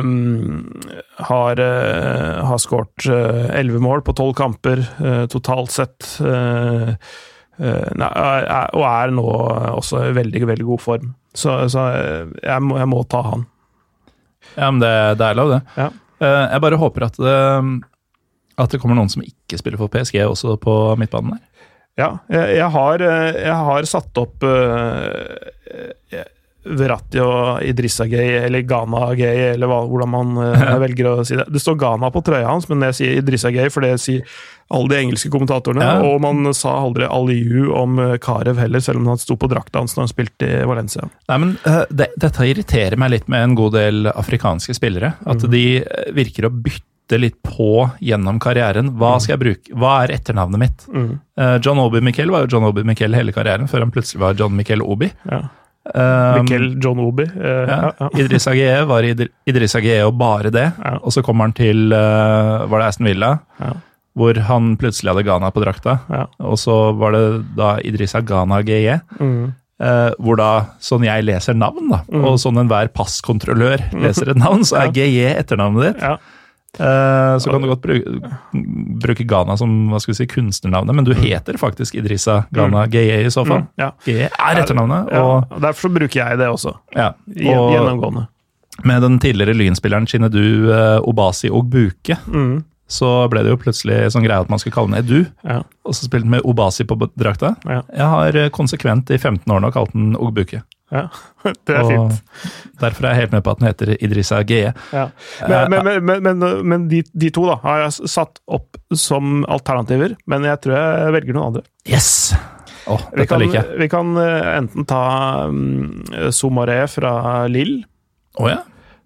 har 1.28 1.60
uh, 1.60 2.44
har 2.48 2.62
skåret 2.64 3.08
elleve 3.56 3.82
mål 3.84 4.04
på 4.08 4.16
tolv 4.16 4.36
kamper 4.38 4.84
eh, 4.84 5.26
totalt 5.32 5.74
sett. 5.76 6.06
eh, 6.24 6.92
eh, 7.60 7.90
nei, 8.00 8.10
er, 8.16 8.70
og 8.76 8.86
er 8.88 9.12
nå 9.16 9.26
også 9.76 10.06
i 10.08 10.16
veldig, 10.16 10.44
veldig 10.54 10.68
god 10.70 10.84
form. 10.84 11.14
Så, 11.36 11.56
så 11.72 11.86
jeg, 11.92 12.62
må, 12.66 12.80
jeg 12.80 12.90
må 12.90 13.04
ta 13.12 13.24
han. 13.28 13.46
Ja, 14.56 14.72
men 14.72 14.80
det, 14.82 14.94
det 15.20 15.28
er 15.28 15.38
lov, 15.38 15.54
det. 15.54 15.62
Ja. 15.78 15.90
Eh, 16.20 16.46
jeg 16.54 16.64
bare 16.64 16.80
håper 16.80 17.08
at 17.08 17.20
det, 17.22 17.36
at 18.60 18.74
det 18.74 18.82
kommer 18.82 18.98
noen 19.00 19.12
som 19.12 19.24
ikke 19.24 19.60
spiller 19.60 19.80
for 19.80 19.92
PSG 19.94 20.22
også 20.26 20.58
på 20.62 20.76
midtbanen 21.00 21.38
der. 21.38 21.46
Ja, 22.00 22.14
jeg, 22.32 22.58
jeg, 22.60 22.72
har, 22.76 23.06
eh, 23.06 23.39
jeg 23.43 23.56
har 23.70 23.88
satt 23.89 24.20
opp 24.22 24.45
uh, 24.47 26.20
Verratti 26.70 27.20
og 27.24 27.64
Idrissa 27.66 28.06
Gay, 28.08 28.38
eller 28.45 28.64
Ghana 28.68 29.10
Gay, 29.18 29.54
eller 29.54 29.70
hva, 29.72 29.82
hvordan 29.89 30.12
man 30.12 30.39
uh, 30.39 30.78
velger 30.84 31.12
å 31.12 31.18
si 31.28 31.38
det. 31.39 31.47
Det 31.52 31.62
står 31.64 31.80
Ghana 31.82 32.12
på 32.14 32.24
trøya 32.26 32.47
hans, 32.47 32.70
men 32.72 32.88
jeg 32.89 32.97
sier 33.00 33.20
Idrissa 33.20 33.52
Gay, 33.56 33.72
for 33.74 33.84
det 33.84 33.97
sier 34.04 34.24
alle 34.70 34.91
de 34.91 35.00
engelske 35.00 35.32
kommentatorene. 35.34 35.86
Ja. 35.86 36.02
Og 36.06 36.20
man 36.24 36.54
sa 36.54 36.76
aldri 36.84 37.08
Aliu 37.10 37.72
om 37.74 37.97
Carew 37.97 38.20
Karev 38.30 38.60
heller, 38.62 38.84
selv 38.86 39.02
om 39.02 39.10
han 39.10 39.20
sto 39.20 39.36
på 39.39 39.50
drakta 39.50 39.82
hans 39.82 39.95
når 39.97 40.06
han 40.06 40.12
spilte 40.12 40.52
i 40.60 40.68
Valencia. 40.70 41.08
Nei, 41.32 41.39
men 41.41 41.56
uh, 41.66 41.82
det, 41.89 42.12
Dette 42.22 42.47
irriterer 42.47 43.00
meg 43.02 43.16
litt 43.16 43.32
med 43.32 43.47
en 43.47 43.58
god 43.58 43.76
del 43.80 44.12
afrikanske 44.14 44.76
spillere. 44.78 45.16
At 45.26 45.41
mm. 45.43 45.50
de 45.52 45.66
virker 46.16 46.47
å 46.47 46.54
bytte 46.54 46.89
litt 47.18 47.41
på 47.41 47.89
gjennom 48.05 48.38
karrieren. 48.39 48.91
Hva 48.99 49.16
Mhm. 49.16 49.22
skal 49.22 49.38
jeg 49.38 49.39
bruke? 49.39 49.74
Hva 49.74 50.03
er 50.03 50.14
etternavnet 50.14 50.60
mitt? 50.60 50.86
Eh, 51.38 51.57
John 51.60 51.80
Obi 51.80 52.01
Miquel 52.01 52.30
var 52.30 52.41
jo 52.45 52.47
John 52.57 52.64
Obi 52.70 52.84
Miquel 52.84 53.14
hele 53.16 53.32
karrieren, 53.32 53.68
før 53.68 53.80
han 53.80 53.91
plutselig 53.91 54.20
var 54.20 54.34
John 54.36 54.55
Miquel 54.55 54.82
Obi. 54.82 55.12
Ja. 55.26 55.41
Um, 55.95 56.45
Mikkel 56.45 56.80
John 56.84 56.99
Obi. 56.99 57.24
Uh, 57.24 57.66
ja. 57.66 57.91
ja. 57.99 58.10
Idris 58.20 58.45
Agueye 58.47 58.86
var 58.86 59.01
Idr- 59.01 59.30
Idris 59.47 59.74
Agueye 59.76 60.05
og 60.05 60.18
bare 60.20 60.51
det. 60.51 60.74
Ja. 60.78 60.99
Og 61.01 61.12
så 61.12 61.24
kommer 61.24 61.45
han 61.47 61.53
til 61.53 61.91
uh, 61.93 62.68
Var 62.68 62.80
det 62.80 62.88
Aston 62.88 63.05
Villa? 63.07 63.39
Ja. 63.60 63.72
Hvor 64.20 64.36
han 64.49 64.76
plutselig 64.78 65.14
hadde 65.16 65.24
Ghana 65.26 65.49
på 65.55 65.64
drakta. 65.64 65.99
Ja. 66.12 66.26
Og 66.41 66.57
så 66.60 66.93
var 66.99 67.12
det 67.16 67.55
da 67.55 67.78
Idrissa 67.80 68.22
Ghana 68.22 68.60
Agueye. 68.62 68.99
Mm. 69.20 69.53
Uh, 69.82 70.12
hvor 70.20 70.36
da, 70.36 70.66
sånn 70.84 71.05
jeg 71.07 71.24
leser 71.24 71.55
navn, 71.55 71.88
da, 71.89 72.01
Mm. 72.12 72.26
og 72.28 72.36
sånn 72.38 72.57
enhver 72.60 72.89
passkontrollør 72.91 73.80
leser 74.01 74.30
et 74.34 74.38
navn, 74.38 74.60
så 74.68 74.76
er. 74.82 74.91
GJ 74.97 75.38
etternavnet 75.39 75.93
ditt. 75.93 76.01
Ja. 76.03 76.18
Eh, 76.78 77.38
så 77.42 77.50
kan 77.50 77.62
du 77.64 77.68
godt 77.68 77.82
bruke, 77.82 78.32
bruke 79.02 79.26
Ghana 79.28 79.56
som 79.58 79.72
hva 79.90 80.00
skal 80.02 80.14
vi 80.14 80.18
si, 80.20 80.28
kunstnernavnet, 80.30 80.96
men 80.96 81.08
du 81.08 81.14
heter 81.18 81.58
faktisk 81.58 81.96
Idrissa 81.98 82.44
Ghana 82.54 82.86
GE 82.92 83.24
i 83.26 83.30
så 83.34 83.46
fall. 83.48 83.64
Mm. 83.66 83.70
Ja. 83.82 83.92
GJ 84.06 84.28
er 84.30 84.62
etternavnet, 84.62 85.10
og, 85.18 85.48
ja, 85.50 85.60
Derfor 85.70 85.90
bruker 85.96 86.22
jeg 86.22 86.38
det 86.38 86.48
også. 86.52 86.76
ja, 86.96 87.10
og 87.56 87.72
Gjennomgående. 87.74 88.28
med 88.86 89.02
den 89.02 89.20
tidligere 89.20 89.56
Lynspilleren 89.58 90.06
Chinedu 90.08 90.40
Du 90.40 90.74
Obasi 91.10 91.50
Ogbuke, 91.50 92.18
Mm. 92.28 92.64
så 92.88 93.28
ble 93.30 93.44
det 93.44 93.52
jo 93.52 93.58
plutselig 93.58 94.12
sånn 94.14 94.24
greie 94.26 94.40
at 94.40 94.50
man 94.50 94.60
skulle 94.60 94.74
kalle 94.74 94.94
den 94.94 95.04
Edu, 95.04 95.26
Ja. 95.44 95.64
og 95.86 95.94
så 95.94 96.06
spilte 96.08 96.24
den 96.24 96.32
med 96.32 96.42
Obasi 96.46 96.84
på 96.86 96.96
drakta. 97.18 97.56
Ja. 97.66 97.82
Jeg 97.94 98.08
har 98.08 98.36
eh, 98.36 98.50
konsekvent 98.50 99.10
i 99.12 99.18
15 99.18 99.46
år 99.52 99.60
nå 99.62 99.72
kalt 99.74 99.92
den 99.94 100.16
Ogbuke. 100.16 100.62
Ja. 100.92 101.04
Det 101.68 101.76
er 101.76 101.82
Og 101.84 101.90
fint. 101.92 102.46
Derfor 102.82 103.06
er 103.06 103.14
jeg 103.14 103.22
helt 103.24 103.34
med 103.36 103.44
på 103.46 103.52
at 103.54 103.60
den 103.62 103.68
heter 103.70 103.92
Idrissa 104.00 104.40
GE. 104.48 104.72
Ja. 104.94 105.04
Eh, 105.46 105.68
Men, 105.70 105.86
men, 106.06 106.24
men, 106.24 106.46
men, 106.68 106.88
de, 106.92 107.04
de 107.14 107.30
to 107.36 107.46
da, 107.48 107.60
har 107.64 107.84
jeg 107.86 108.10
satt 108.10 108.42
opp 108.48 108.80
som 108.98 109.44
alternativer, 109.52 110.16
men 110.28 110.48
jeg 110.50 110.62
tror 110.66 110.76
jeg 110.80 111.14
velger 111.20 111.38
noen 111.38 111.52
andre. 111.52 111.64
Yes! 111.88 112.34
Å, 112.90 112.96
Vi 113.14 113.26
kan, 113.30 113.40
liker 113.44 113.60
jeg. 113.60 113.78
vi 113.84 113.88
kan 113.92 114.16
eh, 114.18 114.48
enten 114.58 114.86
ta 114.90 115.02
um, 115.52 116.02
Somaré 116.34 116.82
fra 116.90 117.46
Lill, 117.52 117.84
Oh, 118.40 118.48
ja. 118.48 118.62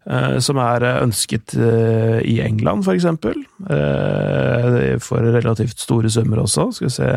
Eh, 0.10 0.38
som 0.44 0.60
er 0.62 0.86
eh, 0.88 1.00
ønsket 1.04 1.56
eh, 1.58 2.20
i 2.28 2.38
England, 2.44 2.86
for 2.88 2.98
eksempel. 2.98 3.40
Eh, 3.70 4.98
for 5.04 5.26
relativt 5.36 5.80
store 5.82 6.12
summer 6.14 6.44
også, 6.44 6.70
skal 6.78 6.90
vi 6.90 6.94
se. 6.98 7.10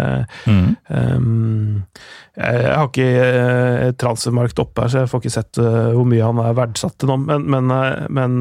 Mm. 0.46 1.82
Jeg, 2.36 2.64
har 2.68 2.88
ikke 2.90 3.92
transfermarkt 4.00 4.60
oppe 4.62 4.84
her, 4.84 4.92
så 4.92 5.04
jeg 5.04 5.12
får 5.12 5.22
ikke 5.24 5.36
sett 5.38 5.60
hvor 5.60 6.08
mye 6.08 6.24
han 6.24 6.42
er 6.44 6.56
verdsatt 6.58 6.98
til 7.00 7.10
nå, 7.10 7.16
men, 7.24 7.46
men, 7.48 7.70
men 8.12 8.34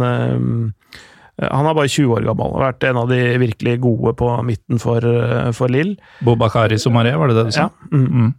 han 1.40 1.70
er 1.70 1.78
bare 1.78 1.92
20 1.92 2.18
år 2.18 2.26
gammel 2.28 2.52
og 2.52 2.60
har 2.60 2.74
vært 2.74 2.88
en 2.90 3.00
av 3.02 3.12
de 3.12 3.22
virkelig 3.40 3.78
gode 3.84 4.16
på 4.20 4.32
midten 4.48 4.82
for, 4.84 5.08
for 5.56 5.72
Lill. 5.72 5.96
Bobakari 6.28 6.80
Somaré, 6.82 7.16
var 7.20 7.32
det 7.32 7.40
det 7.40 7.48
du 7.48 7.56
sa? 7.56 7.70
Ja. 7.70 7.94
Mm. 7.96 8.10
Mm. 8.10 8.34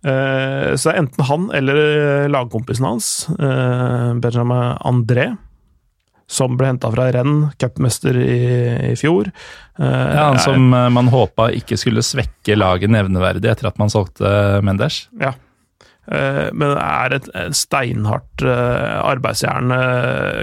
Eh, 0.00 0.72
så 0.80 0.88
det 0.88 0.94
er 0.94 1.02
enten 1.02 1.26
han 1.28 1.50
eller 1.56 1.78
eh, 1.80 2.30
lagkompisen 2.32 2.88
hans, 2.88 3.10
eh, 3.36 4.08
Benjamin 4.22 4.78
André, 4.88 5.28
som 6.30 6.56
ble 6.56 6.70
henta 6.70 6.88
fra 6.94 7.10
Rennes, 7.12 7.52
cupmester 7.60 8.16
i, 8.22 8.40
i 8.92 8.96
fjor. 8.98 9.32
Ja, 9.80 10.28
han 10.28 10.38
som 10.38 10.68
man 10.70 11.08
håpa 11.10 11.48
ikke 11.56 11.78
skulle 11.80 12.04
svekke 12.06 12.54
laget 12.54 12.92
nevneverdig 12.92 13.48
etter 13.50 13.70
at 13.70 13.80
man 13.80 13.90
solgte 13.90 14.60
Mendes. 14.62 15.06
Ja. 15.18 15.32
Men 16.06 16.74
er 16.76 17.16
et 17.16 17.26
steinhardt 17.56 18.44
arbeidsjern. 18.44 19.74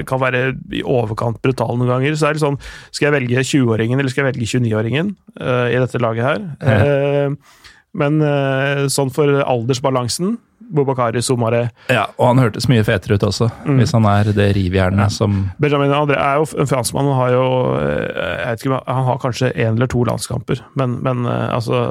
Kan 0.09 0.21
være 0.23 0.41
i 0.75 0.81
overkant 0.83 1.39
brutal 1.43 1.77
noen 1.77 1.93
ganger. 1.93 2.17
Så 2.19 2.29
er 2.29 2.35
det 2.35 2.43
sånn 2.43 2.59
Skal 2.89 3.09
jeg 3.09 3.15
velge 3.19 3.45
20-åringen 3.45 4.01
eller 4.01 4.11
skal 4.11 4.25
jeg 4.25 4.33
velge 4.33 4.49
29-åringen 4.49 5.13
eh, 5.39 5.65
i 5.71 5.79
dette 5.85 6.03
laget 6.03 6.27
her? 6.27 6.45
Eh, 6.59 7.57
Men 7.97 8.21
eh, 8.21 8.83
sånn 8.93 9.09
for 9.13 9.31
aldersbalansen 9.41 10.35
Bobakari 10.67 11.21
Somare 11.23 11.69
Ja, 11.89 12.03
og 12.19 12.27
han 12.33 12.41
hørtes 12.43 12.65
mye 12.69 12.83
fetere 12.83 13.15
ut 13.17 13.23
også, 13.23 13.47
Mm. 13.65 13.77
hvis 13.79 13.93
han 13.95 14.05
er 14.09 14.31
det 14.35 14.49
rivjernet 14.57 15.11
som 15.15 15.37
Benjamin 15.63 15.93
André 15.95 16.17
er 16.19 16.41
jo 16.41 16.47
en 16.59 16.67
franskmann. 16.69 17.07
Han 17.07 17.19
har 17.21 17.31
jo 17.37 17.45
eh, 17.79 18.07
jeg 18.41 18.49
vet 18.51 18.65
ikke, 18.65 18.81
Han 18.87 19.05
har 19.11 19.21
kanskje 19.23 19.53
én 19.55 19.75
eller 19.77 19.87
to 19.87 20.03
landskamper, 20.03 20.61
men, 20.75 20.97
men 21.01 21.25
eh, 21.25 21.47
altså 21.55 21.81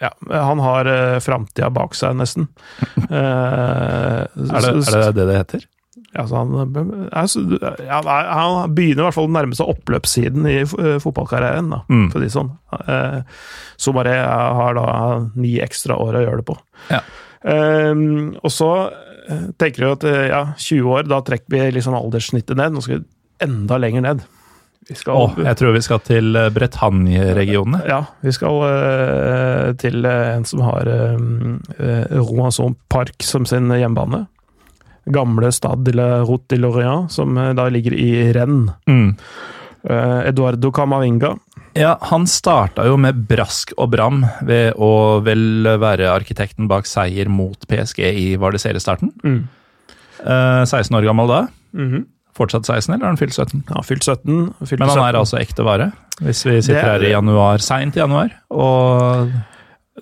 ja, 0.00 0.10
han 0.28 0.58
har 0.60 0.88
framtida 1.24 1.70
bak 1.72 1.94
seg, 1.96 2.16
nesten. 2.18 2.48
Er 3.10 4.26
det 4.36 4.70
er 4.74 5.00
det 5.06 5.14
det 5.16 5.26
det 5.30 5.36
heter? 5.40 5.64
Altså 6.16 6.36
han, 6.40 6.52
ja, 7.86 8.00
han 8.02 8.74
begynner 8.74 9.02
i 9.02 9.06
hvert 9.06 9.16
fall 9.16 9.28
å 9.28 9.34
nærme 9.36 9.56
seg 9.58 9.68
oppløpssiden 9.72 10.46
i 10.50 10.56
eh, 10.64 10.96
fotballkarrieren, 11.02 11.70
da, 11.74 11.82
Mm. 11.92 12.06
for 12.12 12.20
å 12.20 12.24
si 12.26 12.32
sånn. 12.34 12.50
Eh, 12.86 13.18
Somaré 13.76 14.16
har 14.24 14.74
da 14.78 14.86
ni 15.36 15.56
ekstra 15.64 15.98
år 16.00 16.16
å 16.20 16.24
gjøre 16.26 16.42
det 16.42 16.48
på. 16.48 16.56
Ja. 16.90 17.02
Um, 17.46 18.32
og 18.42 18.50
så 18.50 18.70
eh, 19.28 19.44
tenker 19.60 19.84
jeg 19.84 19.98
at 19.98 20.06
ja, 20.32 20.40
20 20.58 20.88
år, 20.96 21.06
da 21.10 21.20
trekker 21.22 21.52
vi 21.52 21.66
liksom 21.76 21.94
alderssnittet 21.94 22.56
ned. 22.58 22.72
Nå 22.74 22.82
skal 22.82 23.00
vi 23.02 23.06
enda 23.46 23.78
lenger 23.78 24.02
ned. 24.08 24.24
Vi 24.86 24.94
skal, 24.94 25.18
oh, 25.18 25.32
jeg 25.42 25.58
tror 25.58 25.72
vi 25.74 25.80
skal 25.82 25.98
til 26.06 26.36
Bretagne-regionene. 26.54 27.80
ja, 27.90 28.04
vi 28.22 28.30
skal 28.34 28.60
uh, 28.62 29.72
til 29.82 30.06
en 30.06 30.44
som 30.46 30.62
har 30.62 30.86
uh, 30.86 32.04
Roanson 32.22 32.76
Park 32.88 33.22
som 33.26 33.46
sin 33.50 33.66
hjemmebane. 33.74 34.26
Gamle 35.06 35.52
Stade 35.52 35.84
de 35.84 35.92
la 35.96 36.08
Route 36.24 36.48
de 36.48 36.56
Lorient, 36.60 37.10
som 37.12 37.36
eh, 37.38 37.52
da 37.54 37.68
ligger 37.70 37.94
i 37.94 38.32
Rennes. 38.34 38.72
Mm. 38.90 39.16
Eh, 39.88 40.20
Eduardo 40.28 40.72
Camavinga. 40.74 41.34
Ja, 41.76 41.98
han 42.08 42.24
starta 42.26 42.86
jo 42.88 42.96
med 42.96 43.26
brask 43.28 43.72
og 43.76 43.90
bram 43.92 44.22
ved 44.48 44.72
å 44.80 45.20
vel 45.22 45.66
være 45.78 46.08
arkitekten 46.08 46.66
bak 46.70 46.86
seier 46.88 47.28
mot 47.28 47.66
PSG 47.68 48.00
i 48.08 48.26
var 48.40 48.52
det 48.56 48.62
seriestarten. 48.64 49.12
Mm. 49.22 49.42
16 50.24 50.96
år 50.96 51.04
gammel 51.04 51.28
da. 51.28 51.40
Mhm. 51.76 52.06
Fortsatt 52.36 52.66
16, 52.68 52.92
eller 52.94 53.06
har 53.06 53.12
han 53.14 53.16
fylt 53.20 53.32
17? 53.32 53.62
Ja, 53.70 53.80
fylt 53.84 54.04
17. 54.04 54.54
Fylt 54.66 54.80
Men 54.80 54.88
han 54.90 54.98
17. 54.98 55.04
er 55.08 55.16
altså 55.20 55.38
ekte 55.40 55.64
vare, 55.64 55.86
hvis 56.20 56.42
vi 56.44 56.58
sitter 56.60 56.74
Det 56.74 56.82
er- 56.84 56.90
her 56.92 57.04
i 57.06 57.12
januar, 57.12 57.58
seint 57.64 57.96
i 57.96 58.00
januar. 58.00 58.30
Og 58.50 59.30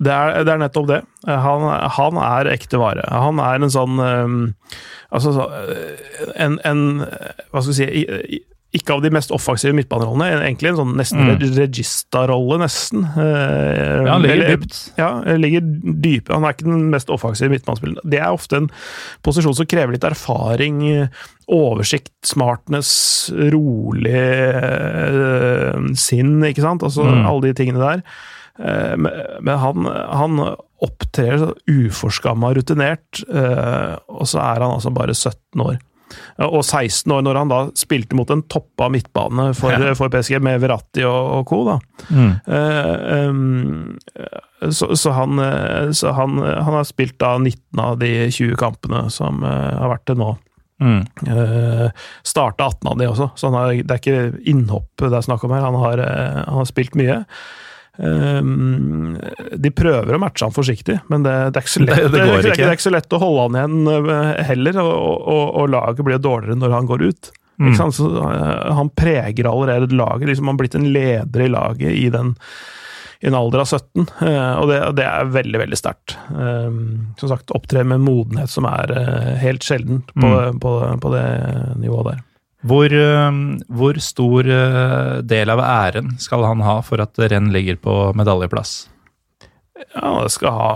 Det 0.01 0.11
er, 0.11 0.41
det 0.45 0.53
er 0.55 0.59
nettopp 0.59 0.89
det. 0.89 1.03
Eh, 1.29 1.39
Han, 1.39 1.69
han 1.99 2.17
er 2.19 2.51
ekte 2.57 2.79
vare. 2.83 3.05
Han 3.11 3.39
er 3.39 3.55
en 3.63 3.71
sånn 3.71 4.01
um, 4.01 4.55
Altså 5.15 5.31
eh, 5.39 6.33
en, 6.43 6.59
en 6.67 6.81
Hva 7.53 7.63
skal 7.63 7.71
vi 7.71 7.79
si 7.79 8.41
ikke 8.75 8.91
av 8.97 9.05
de 9.05 9.11
mest 9.15 9.31
offensive 9.31 9.71
midtbanerollene. 9.79 10.41
Egentlig 10.49 10.73
en 10.73 10.79
sånn 10.81 10.97
nesten 10.99 11.21
Mm. 11.23 11.45
regista-rolle, 11.61 12.57
nesten. 12.59 13.05
Eh, 13.07 14.03
Ja, 14.03 14.09
han 14.17 14.23
ligger 14.25 14.35
eller- 14.35 14.57
dypt. 14.57 14.79
Ja, 14.99 15.11
ligger 15.39 15.61
dype. 16.03 16.33
Han 16.35 16.43
er 16.43 16.57
ikke 16.57 16.67
den 16.67 16.91
mest 16.91 17.07
offensive 17.09 17.53
midtbanespilleren. 17.55 18.03
Det 18.03 18.19
er 18.19 18.33
ofte 18.35 18.57
en 18.57 18.67
posisjon 19.23 19.55
som 19.55 19.65
krever 19.71 19.93
litt 19.95 20.03
erfaring, 20.03 21.09
oversikt, 21.47 22.11
smartness, 22.27 23.31
rolig 23.55 24.11
eh, 24.11 25.79
sinn, 25.95 26.41
ikke 26.43 26.63
sant? 26.67 26.83
Altså 26.83 27.05
Mm. 27.07 27.27
alle 27.31 27.41
de 27.47 27.55
tingene 27.55 27.79
der. 27.79 28.03
Eh, 28.59 28.97
Men 28.97 29.59
han, 29.59 29.87
han 29.89 30.57
opptrer 30.85 31.39
så 31.41 31.55
uforskamma 31.71 32.53
rutinert, 32.55 33.23
eh, 33.33 33.95
og 34.09 34.27
så 34.29 34.39
er 34.45 34.61
han 34.63 34.71
altså 34.77 34.91
bare 34.95 35.15
17 35.17 35.61
år. 35.65 35.79
Og 36.45 36.61
16 36.63 37.11
år, 37.11 37.23
når 37.27 37.35
han 37.41 37.49
da 37.51 37.59
spilte 37.75 38.15
mot 38.15 38.31
en 38.31 38.43
toppa 38.47 38.87
midtbane 38.93 39.49
for, 39.57 39.71
Ja. 39.73 39.95
for 39.99 40.09
PSG, 40.13 40.39
med 40.45 40.61
Verratti 40.63 41.03
og, 41.09 41.31
og 41.41 41.47
co. 41.49 41.65
da. 41.67 41.79
Mm. 42.15 42.33
Eh, 42.47 43.31
så, 44.71 44.95
så, 44.97 45.11
han, 45.17 45.39
eh, 45.43 45.91
så 45.97 46.13
han, 46.15 46.39
han 46.39 46.75
har 46.79 46.85
spilt 46.87 47.19
da 47.19 47.35
19 47.39 47.81
av 47.83 47.99
de 47.99 48.31
20 48.31 48.55
kampene 48.61 49.09
som 49.11 49.43
eh, 49.43 49.75
har 49.81 49.89
vært 49.97 50.07
til 50.11 50.17
nå. 50.21 50.35
Mm. 50.83 51.05
Uh, 51.31 51.87
Starta 52.27 52.65
18 52.67 52.89
av 52.91 52.97
de 52.99 53.07
også, 53.07 53.29
så 53.39 53.47
han 53.47 53.55
har, 53.57 53.69
det 53.79 53.93
er 53.95 54.01
ikke 54.01 54.35
innhopp 54.51 54.91
det 55.01 55.13
er 55.15 55.23
snakk 55.25 55.45
om 55.47 55.53
her. 55.55 55.63
Han 55.63 55.77
har, 55.79 55.99
uh, 56.03 56.41
han 56.49 56.59
har 56.59 56.67
spilt 56.69 56.95
mye. 56.99 57.21
Um, 57.97 59.15
de 59.55 59.71
prøver 59.71 60.17
å 60.17 60.19
matche 60.19 60.43
han 60.49 60.55
forsiktig, 60.55 60.97
men 61.13 61.23
det, 61.23 61.35
det, 61.55 61.61
er, 61.61 61.63
ikke 61.63 61.75
så 61.77 61.83
lett, 61.85 61.97
Det- 62.03 62.11
det 62.11 62.23
er, 62.25 62.59
er 62.67 62.73
ikke 62.75 62.89
så 62.89 62.95
lett 62.95 63.15
å 63.15 63.21
holde 63.23 63.45
han 63.47 63.59
igjen 63.61 64.11
eh, 64.11 64.45
heller, 64.51 64.79
og, 64.83 65.29
og, 65.31 65.45
og 65.63 65.69
laget 65.71 66.05
blir 66.09 66.19
dårligere 66.19 66.59
når 66.59 66.75
han 66.75 66.89
går 66.91 67.05
ut. 67.07 67.31
Mm. 67.63 67.75
Så, 67.95 68.09
eh, 68.19 68.73
han 68.75 68.91
preger 68.99 69.47
allerede 69.47 69.95
laget. 69.95 70.27
Liksom, 70.33 70.49
han 70.51 70.57
har 70.57 70.63
blitt 70.65 70.75
en 70.81 70.89
leder 70.91 71.45
i 71.45 71.49
laget 71.55 71.95
i, 71.95 72.09
den, 72.11 72.35
i 73.23 73.31
en 73.31 73.39
alder 73.39 73.63
av 73.63 73.71
17, 73.71 74.09
eh, 74.27 74.53
og 74.59 74.67
det, 74.73 74.81
det 74.99 75.07
er 75.07 75.31
veldig, 75.39 75.61
veldig 75.63 75.79
sterkt. 75.79 76.17
Um, 76.35 77.15
som 77.23 77.31
sagt, 77.31 77.55
opptrer 77.55 77.87
med 77.87 78.03
modenhet 78.03 78.51
som 78.51 78.67
er 78.67 78.91
helt 79.39 79.63
sjelden 79.63 80.03
på, 80.17 80.27
Mm. 80.35 80.59
på, 80.67 80.75
på 80.99 81.15
det 81.15 81.27
nivået 81.79 82.11
der. 82.11 82.25
Hvor, 82.65 82.89
eh, 82.89 83.39
hvor 83.69 84.01
stor 84.01 84.49
eh, 84.49 85.21
del 85.23 85.53
av 85.53 85.63
æren 85.65 86.17
skal 86.23 86.47
han 86.49 86.65
ha 86.65 86.81
for 86.87 87.03
at 87.05 87.21
renn 87.31 87.53
ligger 87.55 87.77
på 87.81 87.99
medaljeplass? 88.17 88.85
Ja, 89.95 90.21
han 90.21 90.31
skal 90.31 90.55
ha 90.55 90.75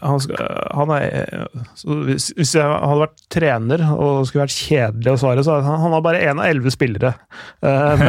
Han, 0.00 0.20
skal, 0.20 0.46
han 0.72 0.92
er 0.96 1.48
hvis, 1.84 2.54
jeg 2.56 2.64
hadde 2.64 3.02
vært 3.02 3.24
trener 3.32 3.82
og 3.92 4.26
skulle 4.28 4.46
vært 4.46 4.56
kjedelig 4.56 5.12
å 5.12 5.20
svare, 5.20 5.44
så 5.44 5.58
han, 5.64 5.80
han 5.84 5.96
har 5.96 6.04
bare 6.04 6.22
én 6.24 6.40
av 6.40 6.48
elleve 6.48 6.72
spillere. 6.72 7.14
Eh, 7.60 8.06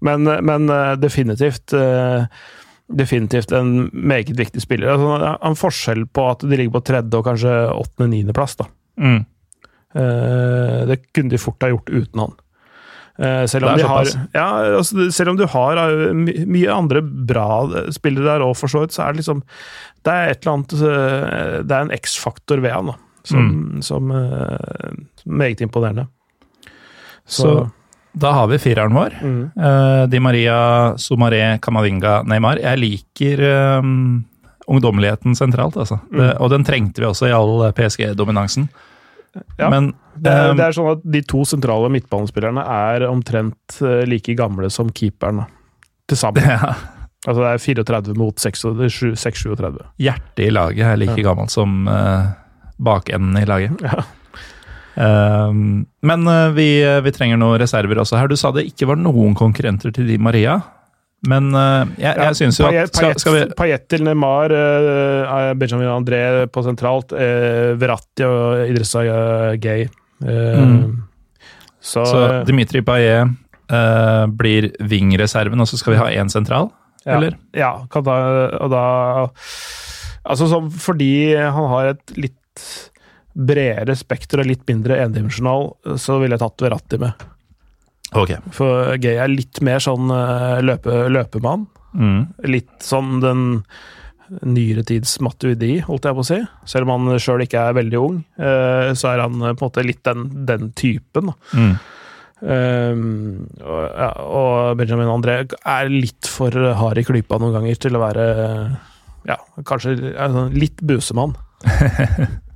men, 0.00 0.24
men, 0.26 0.32
men 0.48 0.72
eh, 0.74 0.94
definitivt 1.00 1.76
eh, 1.76 2.24
Definitivt 2.88 3.50
en 3.52 3.90
meget 3.92 4.30
viktig 4.32 4.62
spiller. 4.64 4.94
Altså, 4.94 5.34
en 5.44 5.56
forskjell 5.60 6.06
på 6.08 6.22
at 6.24 6.40
de 6.40 6.56
ligger 6.56 6.78
på 6.78 6.80
tredje 6.88 7.18
og 7.18 7.26
kanskje 7.26 7.50
åttende-niendeplass. 7.68 8.54
Mm. 8.96 9.26
Eh, 9.98 10.84
Det 10.88 11.00
kunne 11.12 11.32
de 11.32 11.40
fort 11.42 11.62
ha 11.66 11.72
gjort 11.72 11.90
uten 11.90 12.20
han. 12.22 12.36
Eh, 13.18 13.46
Selv 13.50 13.66
om, 13.66 13.80
har, 13.82 14.06
ja, 14.34 14.46
altså, 14.78 15.08
selv 15.10 15.32
om 15.32 15.36
du 15.40 15.44
har 15.50 15.76
eh, 15.82 16.12
mye 16.46 16.70
andre 16.70 17.02
bra 17.02 17.66
spillere 17.90 18.28
der 18.30 18.44
òg, 18.46 18.54
for 18.56 18.70
så 18.70 18.84
vidt, 18.84 18.94
så 18.94 19.02
er 19.08 19.12
det 19.16 19.24
liksom 19.24 19.42
Det 20.06 20.12
er 20.14 20.30
et 20.30 20.46
eller 20.46 20.54
annet 20.54 21.66
Det 21.66 21.74
er 21.74 21.80
en 21.82 21.90
X-faktor 21.98 22.62
ved 22.62 22.70
han, 22.76 22.92
da. 22.92 22.94
Som, 23.26 23.80
som, 23.82 24.10
eh, 24.14 24.94
som 25.18 25.32
er 25.34 25.40
meget 25.42 25.60
imponerende. 25.60 26.06
Så 27.28 27.68
da 28.18 28.30
har 28.32 28.46
vi 28.48 28.56
fireren 28.58 28.94
vår. 28.96 29.18
mm. 29.20 29.42
Uh, 29.58 30.06
Di 30.08 30.18
Maria, 30.18 30.94
Sumaré, 30.96 31.58
Kamavinga, 31.60 32.22
Neymar. 32.26 32.58
Jeg 32.62 32.78
liker 32.80 33.42
um, 33.82 34.24
ungdommeligheten 34.66 35.36
sentralt, 35.36 35.76
altså. 35.76 35.98
Det, 36.10 36.18
Mm. 36.18 36.40
og 36.40 36.50
den 36.50 36.64
trengte 36.64 37.00
vi 37.02 37.06
også 37.06 37.28
i 37.28 37.34
all 37.36 37.68
PSG-dominansen. 37.76 38.68
Ja. 39.58 39.68
Men 39.70 39.92
det, 40.14 40.32
er, 40.32 40.50
eh, 40.50 40.54
det 40.58 40.66
er 40.66 40.76
sånn 40.76 40.92
at 40.92 41.02
de 41.04 41.22
to 41.28 41.44
sentrale 41.48 41.90
midtbanespillerne 41.92 42.64
er 42.64 43.06
omtrent 43.08 43.80
eh, 43.84 44.04
like 44.08 44.36
gamle 44.38 44.70
som 44.72 44.92
keeperen. 44.94 45.44
Til 46.08 46.20
sammen. 46.20 46.46
ja, 46.54 46.72
Altså 47.26 47.42
det 47.42 47.48
er 47.50 47.82
34 47.82 48.14
mot 48.16 48.38
6-37. 48.40 49.80
hjertet 50.00 50.44
i 50.46 50.52
laget 50.54 50.86
er 50.86 51.00
like 51.00 51.24
gammelt 51.26 51.50
som 51.52 51.82
uh, 51.90 52.30
bakenden 52.78 53.36
i 53.40 53.42
laget. 53.48 53.82
Ja. 53.82 54.04
Um, 54.98 55.82
men 56.06 56.24
uh, 56.30 56.54
vi, 56.54 56.68
vi 57.04 57.12
trenger 57.14 57.40
noen 57.42 57.58
reserver 57.60 58.00
også 58.00 58.16
her. 58.20 58.30
Du 58.30 58.38
sa 58.38 58.52
det 58.54 58.68
ikke 58.70 58.88
var 58.92 59.00
noen 59.02 59.34
konkurrenter 59.36 59.92
til 59.94 60.06
Di 60.08 60.16
Maria. 60.22 60.60
Men 61.26 61.50
uh, 61.50 61.82
jeg, 61.98 62.14
jeg 62.14 62.36
syns 62.38 62.60
jo 62.60 62.68
at 62.68 62.92
skal, 62.94 63.16
skal 63.18 63.34
vi 63.34 63.40
Payet 63.58 63.88
til 63.90 64.04
Neymar, 64.06 64.52
uh, 64.54 65.48
Benjamin 65.58 65.90
André 65.90 66.20
på 66.54 66.62
sentralt, 66.62 67.10
uh, 67.10 67.74
Verratti 67.80 68.26
og 68.28 68.68
Idrissa 68.68 69.02
Gay. 69.58 69.88
Eh, 70.24 70.58
Mm. 70.58 71.02
Så, 71.80 72.04
Så 72.04 72.44
Dimitri 72.44 72.82
Payet 72.82 73.30
eh, 73.70 74.24
blir 74.26 74.72
wing-reserven, 74.80 75.60
og 75.60 75.68
så 75.70 75.78
skal 75.78 75.94
vi 75.94 76.00
ha 76.00 76.08
én 76.10 76.30
sentral? 76.32 76.72
ja, 77.04 77.16
eller? 77.16 77.36
Ja, 77.56 77.72
da, 77.88 78.16
og 78.58 78.70
da 78.72 78.82
Altså 80.28 80.48
så 80.50 80.58
fordi 80.68 81.36
han 81.38 81.68
har 81.70 81.94
et 81.94 82.16
litt 82.18 82.64
bredere 83.32 83.94
spekter 83.96 84.42
og 84.42 84.48
litt 84.50 84.66
mindre 84.68 84.98
endimensjonal, 85.04 85.70
så 85.96 86.18
ville 86.20 86.34
jeg 86.34 86.42
tatt 86.42 86.64
Verratti 86.66 86.98
med. 87.00 87.28
Ok. 88.16 88.32
For 88.56 88.96
Gay 89.02 89.20
er 89.20 89.30
litt 89.32 89.60
mer 89.64 89.82
sånn 89.84 90.12
eh, 90.14 90.60
løpe, 90.64 91.04
løpemann. 91.12 91.68
Mm. 91.98 92.18
litt 92.52 92.84
sånn 92.84 93.16
den 93.22 93.38
nyere 94.44 94.82
tids 94.86 95.14
Matuidi, 95.24 95.78
holdt 95.86 96.04
jeg 96.04 96.16
på 96.18 96.24
å 96.24 96.26
si. 96.28 96.38
Selv 96.68 96.84
om 96.84 96.92
han 96.92 97.20
sjøl 97.22 97.46
ikke 97.46 97.62
er 97.64 97.78
veldig 97.78 98.00
ung, 98.00 98.18
eh, 98.36 98.90
så 98.92 99.14
er 99.14 99.22
han 99.24 99.40
eh, 99.40 99.54
på 99.56 99.64
en 99.64 99.70
måte 99.70 99.86
litt 99.86 100.02
den, 100.06 100.26
den 100.48 100.68
typen. 100.78 101.32
Mm. 101.56 101.72
Um, 102.38 103.00
og, 103.64 103.80
ja, 103.82 104.10
og 104.22 104.76
Benjamin 104.78 105.08
André 105.10 105.40
er 105.48 105.88
litt 105.90 106.28
for 106.30 106.54
hard 106.54 107.00
i 107.00 107.06
klypa 107.08 107.40
noen 107.42 107.56
ganger 107.56 107.80
til 107.82 107.98
å 107.98 108.02
være 108.04 108.26
ja, 109.26 109.40
kanskje 109.66 109.96
sånn 110.14 110.54
litt 110.54 110.84
busemann. 110.86 111.34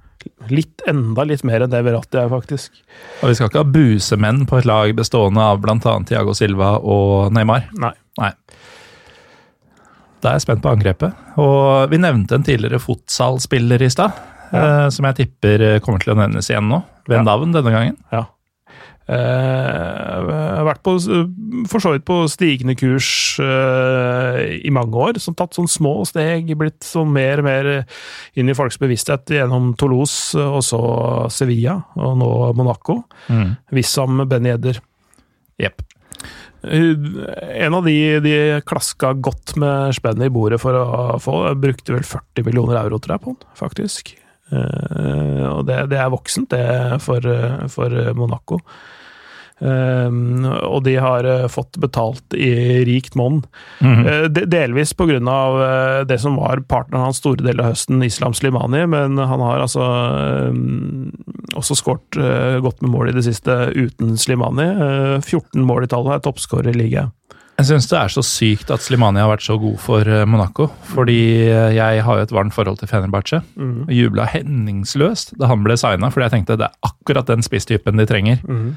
Litt 0.51 0.83
enda 0.91 1.25
litt 1.25 1.45
mer 1.45 1.63
enn 1.65 1.71
det 1.73 1.81
Verratti 1.87 2.19
er, 2.21 2.29
faktisk. 2.33 2.73
Og 3.23 3.29
vi 3.31 3.35
skal 3.39 3.49
ikke 3.51 3.63
ha 3.63 3.71
busemenn 3.75 4.45
på 4.51 4.59
et 4.59 4.67
lag 4.69 4.93
bestående 4.99 5.41
av 5.41 5.61
bl.a. 5.63 5.79
Thiago 6.09 6.35
Silva 6.35 6.75
og 6.83 7.33
Neymar. 7.33 7.69
Nei. 7.79 7.93
Da 10.23 10.31
er 10.31 10.37
jeg 10.39 10.45
spent 10.45 10.63
på 10.63 10.71
angrepet. 10.71 11.17
Og 11.43 11.89
vi 11.91 11.99
nevnte 11.99 12.37
en 12.39 12.45
tidligere 12.47 12.79
futsal-spiller 12.83 13.83
i 13.83 13.91
stad, 13.91 14.13
Ja. 14.53 14.85
eh, 14.85 14.89
som 14.91 15.07
jeg 15.09 15.17
tipper 15.17 15.81
kommer 15.81 15.99
til 16.05 16.13
å 16.15 16.17
nevnes 16.21 16.51
igjen 16.51 16.69
nå. 16.69 16.83
Ved 17.09 17.19
Ja. 17.19 17.23
navn 17.25 17.53
denne 17.53 17.73
gangen. 17.73 17.97
Ja. 18.13 18.27
Eh, 19.11 20.13
har 20.23 20.67
vært 20.67 20.83
på, 20.87 20.95
for 21.71 21.83
så 21.83 21.95
vidt 21.95 22.05
på 22.07 22.21
stigende 22.31 22.77
kurs 22.79 23.09
uh, 23.43 24.39
i 24.55 24.71
mange 24.75 24.99
år. 25.09 25.19
Som 25.23 25.37
tatt 25.39 25.57
sånn 25.59 25.71
små 25.71 25.99
steg, 26.09 26.53
blitt 26.59 26.87
sånn 26.87 27.11
mer 27.15 27.43
og 27.43 27.49
mer 27.49 27.71
inn 28.39 28.53
i 28.53 28.57
folks 28.57 28.79
bevissthet 28.83 29.35
gjennom 29.35 29.73
Toulouse, 29.81 30.39
og 30.39 30.63
så 30.67 30.83
Sevilla, 31.35 31.81
og 31.99 32.15
nå 32.21 32.31
Monaco. 32.59 33.03
Mm. 33.33 33.57
Wissam 33.75 34.23
Ben 34.31 34.49
Yedder. 34.53 34.81
Jepp. 35.61 35.83
Eh, 36.63 36.95
En 37.65 37.75
av 37.75 37.85
de 37.85 38.21
de 38.21 38.37
klaska 38.67 39.13
godt 39.19 39.57
med 39.57 39.95
spennet 39.99 40.31
i 40.31 40.35
bordet 40.35 40.61
for 40.63 40.79
å 40.79 41.19
få. 41.23 41.43
Brukte 41.59 41.97
vel 41.97 42.07
40 42.07 42.47
millioner 42.47 42.85
euro, 42.85 43.03
tror 43.03 43.19
jeg, 43.19 43.25
på 43.27 43.35
den, 43.35 43.49
faktisk. 43.59 44.15
Eh, 44.53 45.47
og 45.49 45.67
det, 45.69 45.87
det 45.93 46.01
er 46.01 46.13
voksent, 46.13 46.51
det, 46.53 47.01
for, 47.05 47.29
for 47.73 48.03
Monaco. 48.19 48.61
Um, 49.63 50.43
og 50.43 50.81
de 50.83 50.97
har 50.99 51.23
uh, 51.23 51.45
fått 51.47 51.77
betalt 51.79 52.35
i 52.35 52.83
rikt 52.89 53.15
monn. 53.15 53.45
Mm 53.79 53.93
-hmm. 53.95 54.07
uh, 54.11 54.29
de- 54.29 54.47
Delvis 54.47 54.93
pga. 54.93 55.21
Uh, 55.21 56.05
det 56.05 56.19
som 56.19 56.37
var 56.37 56.61
partneren 56.67 57.05
hans 57.05 57.17
store 57.17 57.45
del 57.45 57.61
av 57.61 57.67
høsten, 57.67 58.03
Islam 58.03 58.35
Slimani, 58.35 58.87
men 58.87 59.19
han 59.19 59.41
har 59.41 59.61
altså 59.61 59.81
um, 60.51 61.13
også 61.55 61.75
skåret 61.75 62.17
uh, 62.17 62.61
godt 62.63 62.83
med 62.83 62.91
mål 62.91 63.09
i 63.09 63.13
det 63.13 63.25
siste 63.25 63.53
uten 63.77 64.17
Slimani. 64.19 64.63
Eh, 64.63 65.21
14 65.21 65.63
mål 65.63 65.85
i 65.85 65.87
tallet, 65.87 66.15
er 66.15 66.19
toppskårer 66.19 66.71
i 66.71 66.79
ligaen. 66.79 67.13
Jeg 67.63 67.69
syns 67.69 67.87
det 67.93 67.99
er 68.01 68.11
så 68.11 68.23
sykt 68.27 68.71
at 68.75 68.83
Slimani 68.83 69.21
har 69.23 69.29
vært 69.31 69.45
så 69.47 69.55
god 69.61 69.77
for 69.79 70.09
eh, 70.09 70.25
Monaco. 70.27 70.67
Fordi 70.91 71.19
eh, 71.47 71.69
jeg 71.77 72.03
har 72.03 72.19
jo 72.19 72.25
et 72.27 72.33
varmt 72.35 72.55
forhold 72.57 72.81
til 72.81 72.91
Fenerbahçe. 72.91 73.39
Mm. 73.55 73.85
Og 73.87 73.93
jubla 73.95 74.25
henningsløst 74.33 75.37
da 75.39 75.47
han 75.51 75.63
ble 75.63 75.77
signa, 75.79 76.11
fordi 76.11 76.27
jeg 76.27 76.35
tenkte 76.37 76.57
det 76.59 76.67
er 76.67 76.91
akkurat 76.91 77.31
den 77.31 77.45
spisstypen 77.47 78.01
de 78.03 78.07
trenger. 78.11 78.43
Mm. 78.43 78.73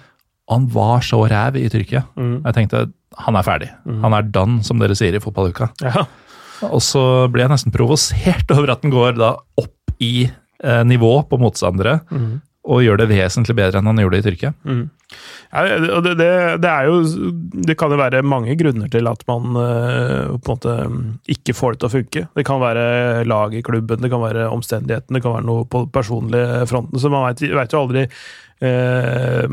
Og 0.46 0.54
han 0.60 0.68
var 0.76 1.02
så 1.08 1.24
ræv 1.32 1.58
i 1.58 1.66
Tyrkia. 1.74 2.04
Mm. 2.20 2.36
Jeg 2.46 2.58
tenkte 2.60 2.84
han 3.26 3.38
er 3.40 3.46
ferdig. 3.48 3.72
Han 4.04 4.14
er 4.14 4.26
done, 4.28 4.62
som 4.68 4.78
dere 4.82 4.96
sier 5.00 5.16
i 5.18 5.22
fotballuka. 5.24 5.70
Ja. 5.82 6.04
Og 6.68 6.82
så 6.84 7.02
ble 7.32 7.46
jeg 7.46 7.54
nesten 7.56 7.74
provosert 7.74 8.52
over 8.56 8.76
at 8.76 8.84
den 8.86 8.94
går 8.94 9.16
da 9.18 9.34
opp 9.62 9.96
i 10.04 10.28
eh, 10.28 10.84
nivå 10.86 11.16
på 11.32 11.40
motstandere, 11.42 12.02
Mm. 12.12 12.36
Og 12.66 12.82
gjør 12.82 12.98
det 13.02 13.10
vesentlig 13.12 13.56
bedre 13.58 13.80
enn 13.80 13.90
han 13.90 14.00
gjorde 14.02 14.20
i 14.20 14.26
Tyrkia. 14.26 14.52
Mm. 14.66 14.86
Ja, 15.52 15.64
det, 16.02 16.16
det, 16.18 16.30
det, 16.64 16.70
er 16.70 16.88
jo 16.90 16.96
Det 17.68 17.76
kan 17.78 17.94
jo 17.94 18.00
være 18.00 18.24
mange 18.26 18.56
grunner 18.60 18.90
til 18.92 19.06
at 19.08 19.22
man 19.30 19.54
uh, 19.54 20.34
på 20.42 20.56
en 20.56 20.56
måte 20.56 20.74
ikke 21.32 21.56
får 21.56 21.76
det 21.76 21.82
til 21.82 21.90
å 21.90 21.94
funke. 21.94 22.24
Det 22.36 22.46
kan 22.48 22.64
være 22.64 22.88
lag 23.30 23.54
i 23.54 23.62
klubben, 23.66 24.02
det 24.02 24.12
kan 24.12 24.24
være 24.24 24.50
omstendighetene, 24.50 25.20
det 25.20 25.24
kan 25.26 25.38
være 25.38 25.48
noe 25.48 25.68
på 25.70 25.86
personlige 25.94 26.66
fronten. 26.72 27.00
Så 27.02 27.14
man 27.14 27.28
veit 27.30 27.46
jo 27.46 27.84
aldri 27.84 28.08
Eh, 28.64 29.50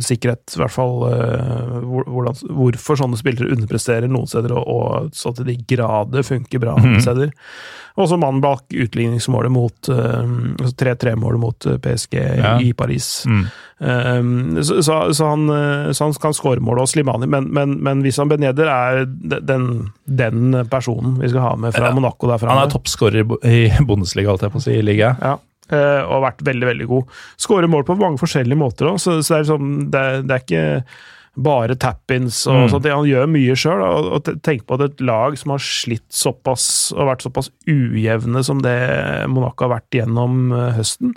sikkerhet, 0.00 0.54
i 0.56 0.60
hvert 0.62 0.72
fall 0.72 1.02
eh, 1.10 1.74
hvordan, 1.84 2.38
hvorfor 2.56 2.96
sånne 2.96 3.18
spillere 3.20 3.52
underpresterer 3.52 4.08
noen 4.08 4.30
steder, 4.30 4.54
og, 4.56 4.64
og 4.64 5.10
så 5.12 5.34
til 5.36 5.50
de 5.50 5.58
grader 5.68 6.24
funker 6.24 6.62
bra 6.62 6.78
andre 6.78 6.96
mhm. 6.96 7.04
steder. 7.04 7.34
Og 8.00 8.08
så 8.08 8.16
mannen 8.16 8.40
bak 8.40 8.72
utligningsmålet 8.72 9.52
mot 9.52 9.90
eh, 9.92 10.30
3-3-målet 10.56 11.36
altså 11.36 11.42
mot 11.42 11.66
eh, 11.68 11.76
PSG 11.84 12.16
ja. 12.16 12.54
i 12.64 12.72
Paris. 12.72 13.10
Mm. 13.28 13.44
Um, 13.80 14.62
så, 14.62 14.82
så, 14.82 14.96
så, 15.16 15.28
han, 15.34 15.44
eh, 15.48 15.92
så, 15.92 16.04
han, 16.04 16.16
kan 16.22 16.36
skåre 16.36 16.64
målet, 16.64 16.84
og 16.84 16.92
Slimani, 16.92 17.28
men, 17.28 17.50
men, 17.52 17.76
men 17.84 18.00
hvis 18.04 18.20
han 18.20 18.32
Beneder 18.32 18.72
er 18.72 19.04
den, 19.04 19.90
den, 20.04 20.56
personen 20.70 21.18
vi 21.20 21.28
skal 21.32 21.44
ha 21.44 21.54
med 21.60 21.76
fra 21.76 21.88
ja. 21.90 21.94
Monaco 21.96 22.28
derfra 22.28 22.52
Han 22.54 22.64
er 22.64 22.72
toppskårer 22.72 23.24
i 23.48 23.62
Bundesliga, 23.88 24.32
holdt 24.32 24.48
jeg 24.48 24.56
på 24.56 24.60
å 24.60 24.66
si, 24.68 24.76
i 24.80 24.84
ligaen. 24.84 25.20
Ja. 25.20 25.36
Eh, 25.70 26.02
og 26.02 26.16
har 26.16 26.26
vært 26.30 26.44
veldig 26.50 26.68
veldig 26.72 26.90
god. 26.90 27.16
Skårer 27.40 27.70
mål 27.70 27.86
på 27.86 27.98
mange 28.00 28.20
forskjellige 28.20 28.58
måter 28.58 28.90
òg, 28.90 29.00
så, 29.02 29.20
så, 29.22 29.32
det, 29.32 29.38
er 29.38 29.44
liksom, 29.46 29.72
det, 29.94 30.04
det 30.26 30.36
er 30.36 30.44
ikke 30.44 30.66
bare 31.40 31.76
tap-ins 31.78 32.42
og 32.50 32.64
mm. 32.64 32.70
sånt. 32.72 32.88
Han 32.90 33.08
gjør 33.08 33.30
mye 33.30 33.54
sjøl. 33.58 33.84
Og, 33.86 34.08
og 34.16 34.42
tenk 34.44 34.64
på 34.66 34.76
at 34.76 34.88
et 34.88 35.04
lag 35.06 35.36
som 35.38 35.54
har 35.54 35.62
slitt 35.64 36.06
såpass 36.14 36.66
og 36.96 37.06
vært 37.12 37.24
såpass 37.26 37.52
ujevne 37.70 38.42
som 38.46 38.62
det 38.64 38.76
Monaco 39.30 39.66
har 39.66 39.76
vært 39.78 40.00
gjennom 40.00 40.50
eh, 40.56 40.72
høsten, 40.80 41.14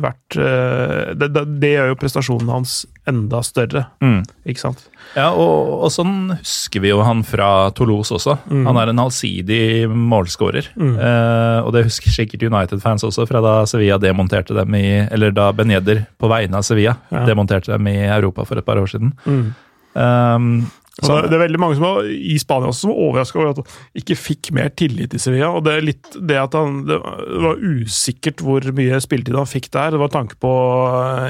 vært 0.00 0.36
eh, 0.38 1.10
det, 1.18 1.28
det, 1.34 1.42
det, 1.62 1.70
gjør 1.74 1.90
jo 1.90 1.96
prestasjonen 1.98 2.52
hans 2.52 2.74
enda 3.10 3.40
større, 3.42 3.84
mm. 4.04 4.20
ikke 4.52 4.62
sant? 4.62 4.84
Ja, 5.16 5.32
og, 5.32 5.82
og, 5.82 5.90
sånn 5.90 6.30
husker 6.36 6.84
vi 6.84 6.92
jo 6.92 7.00
han 7.02 7.24
fra 7.26 7.70
Toulouse 7.74 8.14
også. 8.14 8.36
Mm. 8.46 8.64
Han 8.68 8.78
er 8.78 8.92
en 8.92 9.02
allsidig 9.02 9.88
målskårer. 9.90 10.70
Mm. 10.78 10.94
Eh, 10.94 11.58
og 11.64 11.72
det 11.74 11.86
husker 11.88 12.14
sikkert 12.14 12.46
United-fans 12.46 13.06
også, 13.08 13.26
fra 13.30 13.42
da 13.44 13.54
Sevilla 13.70 13.98
demonterte 14.00 14.54
dem 14.54 14.76
i 14.78 14.86
Eller 15.10 15.34
da 15.34 15.50
Beneder 15.56 16.04
på 16.20 16.30
vegne 16.30 16.60
av 16.60 16.66
Sevilla 16.66 16.94
ja. 17.10 17.24
demonterte 17.26 17.72
dem 17.74 17.90
i 17.90 17.98
Europa 18.04 18.46
for 18.46 18.60
et 18.60 18.66
par 18.66 18.78
år 18.78 18.90
siden. 18.92 19.10
Um, 19.90 20.70
så 21.00 21.16
det 21.26 21.36
er 21.36 21.42
veldig 21.42 21.60
mange 21.60 21.76
som 21.78 21.84
var, 21.86 22.06
i 22.06 22.36
Spania 22.40 22.70
også 22.70 22.84
som 22.84 22.92
var 22.92 23.00
overraska 23.06 23.38
over 23.40 23.50
at 23.52 23.60
han 23.60 24.00
ikke 24.02 24.16
fikk 24.18 24.50
mer 24.56 24.70
tillit 24.76 25.14
i 25.16 25.20
Sevilla. 25.22 25.50
og 25.56 25.64
Det 25.66 25.74
er 25.76 25.86
litt 25.86 26.10
det 26.16 26.38
at 26.40 26.56
han, 26.58 26.82
det 26.88 26.98
var 27.00 27.60
usikkert 27.60 28.42
hvor 28.44 28.66
mye 28.76 29.00
spilletid 29.02 29.38
han 29.38 29.48
fikk 29.48 29.70
der. 29.74 29.94
Det 29.94 30.02
var 30.02 30.12
tanke 30.14 30.38
på 30.42 30.52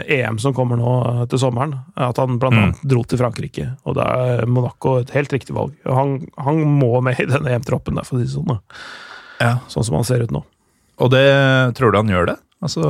EM 0.04 0.06
eh, 0.06 0.38
e 0.40 0.44
som 0.44 0.56
kommer 0.56 0.80
nå 0.80 0.94
eh, 1.12 1.22
til 1.30 1.42
sommeren. 1.42 1.76
At 1.94 2.20
han 2.22 2.40
blant 2.42 2.58
mm. 2.58 2.88
dro 2.92 3.04
til 3.06 3.20
Frankrike. 3.20 3.68
og 3.84 3.98
Da 4.00 4.08
er 4.24 4.46
Monaco 4.50 4.98
et 5.00 5.12
helt 5.16 5.32
riktig 5.34 5.56
valg. 5.56 5.76
Han, 5.86 6.18
han 6.40 6.64
må 6.80 6.96
med 7.04 7.20
i 7.22 7.28
denne 7.30 7.54
EM-troppen 7.56 7.98
der, 7.98 8.08
for 8.08 8.18
å 8.18 8.22
si 8.22 8.28
det 8.28 8.34
sånn. 8.34 8.58
Ja. 9.40 9.58
Sånn 9.72 9.86
som 9.86 10.00
han 10.00 10.08
ser 10.08 10.24
ut 10.24 10.34
nå. 10.34 10.44
Og 11.00 11.12
det 11.12 11.28
tror 11.78 11.92
du 11.92 12.00
han 12.02 12.12
gjør 12.12 12.32
det? 12.34 12.40
Altså... 12.60 12.84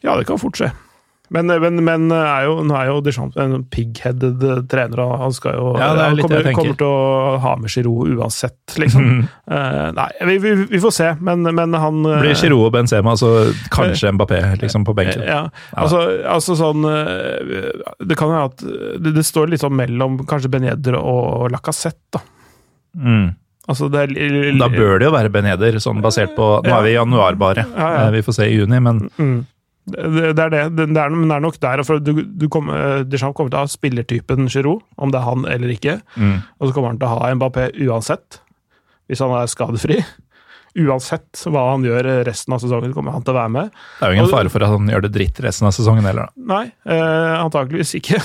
Ja, 0.00 0.14
det 0.16 0.24
kan 0.28 0.40
fort 0.40 0.56
skje. 0.56 0.70
Men, 1.30 1.46
men, 1.62 1.78
men 1.86 2.10
er 2.10 2.48
jo, 2.48 2.56
nå 2.66 2.74
er 2.74 2.88
jo 2.88 2.96
Deschamps 3.06 3.36
en 3.38 3.60
pig-headed 3.70 4.42
trener, 4.70 5.02
han 5.20 5.34
skal 5.34 5.54
jo 5.54 5.68
ja, 5.78 5.92
han 5.94 6.18
kommer, 6.18 6.48
kommer, 6.56 6.74
til 6.80 6.88
å 6.88 7.36
ha 7.44 7.52
med 7.60 7.70
Giroud 7.70 8.16
uansett, 8.16 8.58
liksom. 8.82 9.06
Mm. 9.06 9.20
Uh, 9.46 9.84
nei, 9.94 10.08
vi, 10.26 10.38
vi, 10.42 10.54
vi, 10.72 10.80
får 10.82 10.94
se, 10.96 11.10
men, 11.22 11.46
men 11.46 11.76
han 11.78 12.00
uh, 12.02 12.16
Blir 12.18 12.34
Giroud 12.34 12.66
og 12.66 12.74
Benzema, 12.74 13.14
så 13.20 13.30
kanskje 13.70 14.10
uh, 14.10 14.16
Mbappé 14.16 14.40
liksom 14.64 14.86
på 14.88 14.96
benken. 14.98 15.22
Ja, 15.22 15.44
altså, 15.78 16.02
altså, 16.26 16.58
sånn 16.58 16.82
Det 16.82 18.18
kan 18.18 18.34
jo 18.34 18.42
at 18.48 18.66
det, 18.66 19.14
det, 19.14 19.24
står 19.26 19.52
litt 19.52 19.62
sånn 19.62 19.78
mellom 19.78 20.18
kanskje 20.26 20.50
Beneder 20.50 20.98
og 20.98 21.46
Lacassette, 21.54 22.18
da. 22.18 22.24
Mm. 22.98 23.30
Altså 23.70 23.86
da 23.92 24.02
bør 24.72 24.98
det 24.98 25.06
jo 25.06 25.14
være 25.14 25.30
Beneder, 25.30 25.78
sånn 25.78 26.02
basert 26.02 26.34
på 26.34 26.46
Nå 26.64 26.74
er 26.74 26.84
vi 26.88 26.90
i 26.90 26.98
januar 26.98 27.38
bare, 27.38 27.68
ja, 27.70 27.90
ja. 28.00 28.04
vi 28.10 28.26
får 28.26 28.40
se 28.40 28.50
i 28.50 28.56
juni, 28.58 28.82
men 28.82 29.04
mm. 29.14 29.40
Det, 29.92 30.32
det, 30.36 30.46
er 30.46 30.54
det. 30.54 30.62
Det 30.78 30.86
er, 30.86 31.12
det 31.14 31.34
er 31.36 31.44
nok 31.44 31.58
der. 31.62 31.84
For 31.86 32.02
du, 32.02 32.12
du 32.24 32.48
kommer, 32.52 33.04
Deschamps 33.08 33.36
kommer 33.38 33.52
til 33.52 33.60
å 33.60 33.66
ha 33.66 33.70
spillertypen 33.70 34.50
Giroud, 34.50 34.84
om 35.00 35.12
det 35.12 35.20
er 35.20 35.28
han 35.28 35.46
eller 35.50 35.74
ikke. 35.74 36.00
Mm. 36.16 36.40
Og 36.58 36.68
så 36.68 36.76
kommer 36.76 36.94
han 36.94 37.00
til 37.00 37.10
å 37.10 37.14
ha 37.18 37.30
Mbappé 37.36 37.70
uansett, 37.86 38.42
hvis 39.10 39.22
han 39.24 39.34
er 39.36 39.50
skadefri. 39.50 40.00
Uansett 40.78 41.40
hva 41.50 41.64
han 41.72 41.82
gjør 41.82 42.06
resten 42.28 42.54
av 42.54 42.60
sesongen, 42.62 42.92
kommer 42.94 43.16
han 43.16 43.24
til 43.26 43.34
å 43.34 43.40
være 43.40 43.52
med. 43.56 43.72
Det 43.98 44.06
er 44.06 44.12
jo 44.12 44.18
ingen 44.20 44.30
fare 44.30 44.52
for 44.52 44.62
at 44.62 44.70
han 44.70 44.92
gjør 44.92 45.02
det 45.08 45.12
dritt 45.16 45.40
resten 45.42 45.66
av 45.66 45.74
sesongen 45.74 46.06
heller, 46.06 46.30
da. 46.30 46.44
Nei, 46.52 46.62
eh, 46.86 47.34
antakeligvis 47.40 47.96
ikke. 47.98 48.20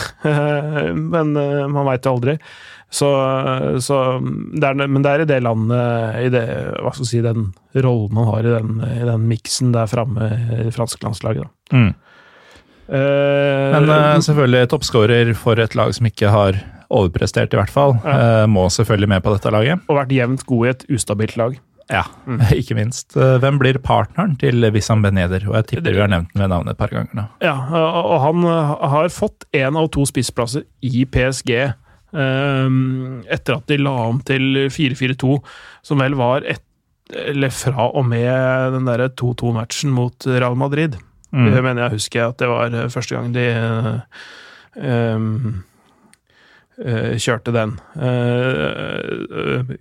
Men 1.16 1.34
eh, 1.41 1.66
man 1.72 1.89
veit 1.89 2.05
jo 2.05 2.13
aldri. 2.13 2.38
Så, 2.94 3.10
så 3.84 3.96
det 4.56 4.70
er, 4.70 4.88
men 4.88 5.04
det 5.04 5.12
er 5.12 5.24
i 5.24 5.28
det 5.28 5.42
landet, 5.44 6.20
i 6.22 6.30
det, 6.32 6.46
hva 6.80 6.94
skal 6.96 7.10
si, 7.10 7.20
den 7.26 7.50
rollen 7.76 8.22
han 8.22 8.30
har 8.30 8.48
i 8.48 8.54
den, 8.54 8.78
i 8.88 9.08
den 9.08 9.26
miksen 9.28 9.74
der 9.76 9.90
framme 9.92 10.30
i 10.56 10.64
det 10.64 10.74
franske 10.76 11.04
landslaget. 11.04 11.50
Mm. 11.74 11.92
Uh, 12.86 13.82
men 13.82 13.90
uh, 13.90 14.22
selvfølgelig 14.22 14.70
toppskårer 14.70 15.32
for 15.38 15.60
et 15.62 15.74
lag 15.78 15.94
som 15.98 16.06
ikke 16.06 16.30
har 16.32 16.60
overprestert, 16.94 17.54
i 17.54 17.60
hvert 17.60 17.74
fall. 17.74 17.96
Ja. 18.06 18.44
Uh, 18.46 18.50
må 18.52 18.68
selvfølgelig 18.70 19.10
med 19.16 19.24
på 19.26 19.34
dette 19.34 19.54
laget. 19.54 19.86
Og 19.90 19.98
vært 20.00 20.14
jevnt 20.14 20.46
god 20.48 20.68
i 20.68 20.74
et 20.76 20.86
ustabilt 20.94 21.40
lag. 21.42 21.58
Ja, 21.90 22.04
mm. 22.26 22.46
ikke 22.62 22.78
minst. 22.78 23.14
Hvem 23.14 23.58
blir 23.62 23.82
partneren 23.82 24.38
til 24.42 24.66
Wissam 24.74 25.04
Beneder? 25.06 25.44
Og 25.50 25.58
jeg 25.60 25.72
tipper 25.74 25.98
vi 25.98 26.04
har 26.06 26.14
nevnt 26.14 26.32
den 26.34 26.46
ved 26.46 26.54
navnet 26.54 26.78
et 26.78 26.82
par 26.82 26.94
ganger 26.94 27.18
nå. 27.18 27.26
Ja, 27.46 27.58
og 28.02 28.16
han 28.24 28.46
har 28.46 29.12
fått 29.14 29.50
én 29.54 29.78
av 29.78 29.90
to 29.94 30.06
spissplasser 30.10 30.66
i 30.86 31.06
PSG 31.10 31.52
etter 32.16 33.57
at 33.57 33.68
de 33.68 33.78
la 33.82 33.95
om 34.07 34.22
til 34.26 34.66
4-4-2, 34.72 35.36
som 35.86 36.01
vel 36.01 36.16
var 36.20 36.47
et, 36.47 36.63
eller 37.11 37.53
fra 37.53 37.89
og 37.91 38.07
med 38.07 38.76
den 38.78 38.88
derre 38.88 39.11
2-2-matchen 39.13 39.93
mot 39.93 40.28
Real 40.28 40.57
Madrid. 40.57 40.97
Mm. 41.36 41.51
Det 41.51 41.63
mener 41.63 41.84
jeg 41.84 41.97
husker 41.97 42.28
at 42.30 42.39
det 42.39 42.49
var 42.49 42.72
eh, 42.74 42.91
første 42.93 43.16
gang 43.18 43.34
de 43.36 43.45
um, 44.76 45.63
kjørte 46.76 47.53
den. 47.55 47.78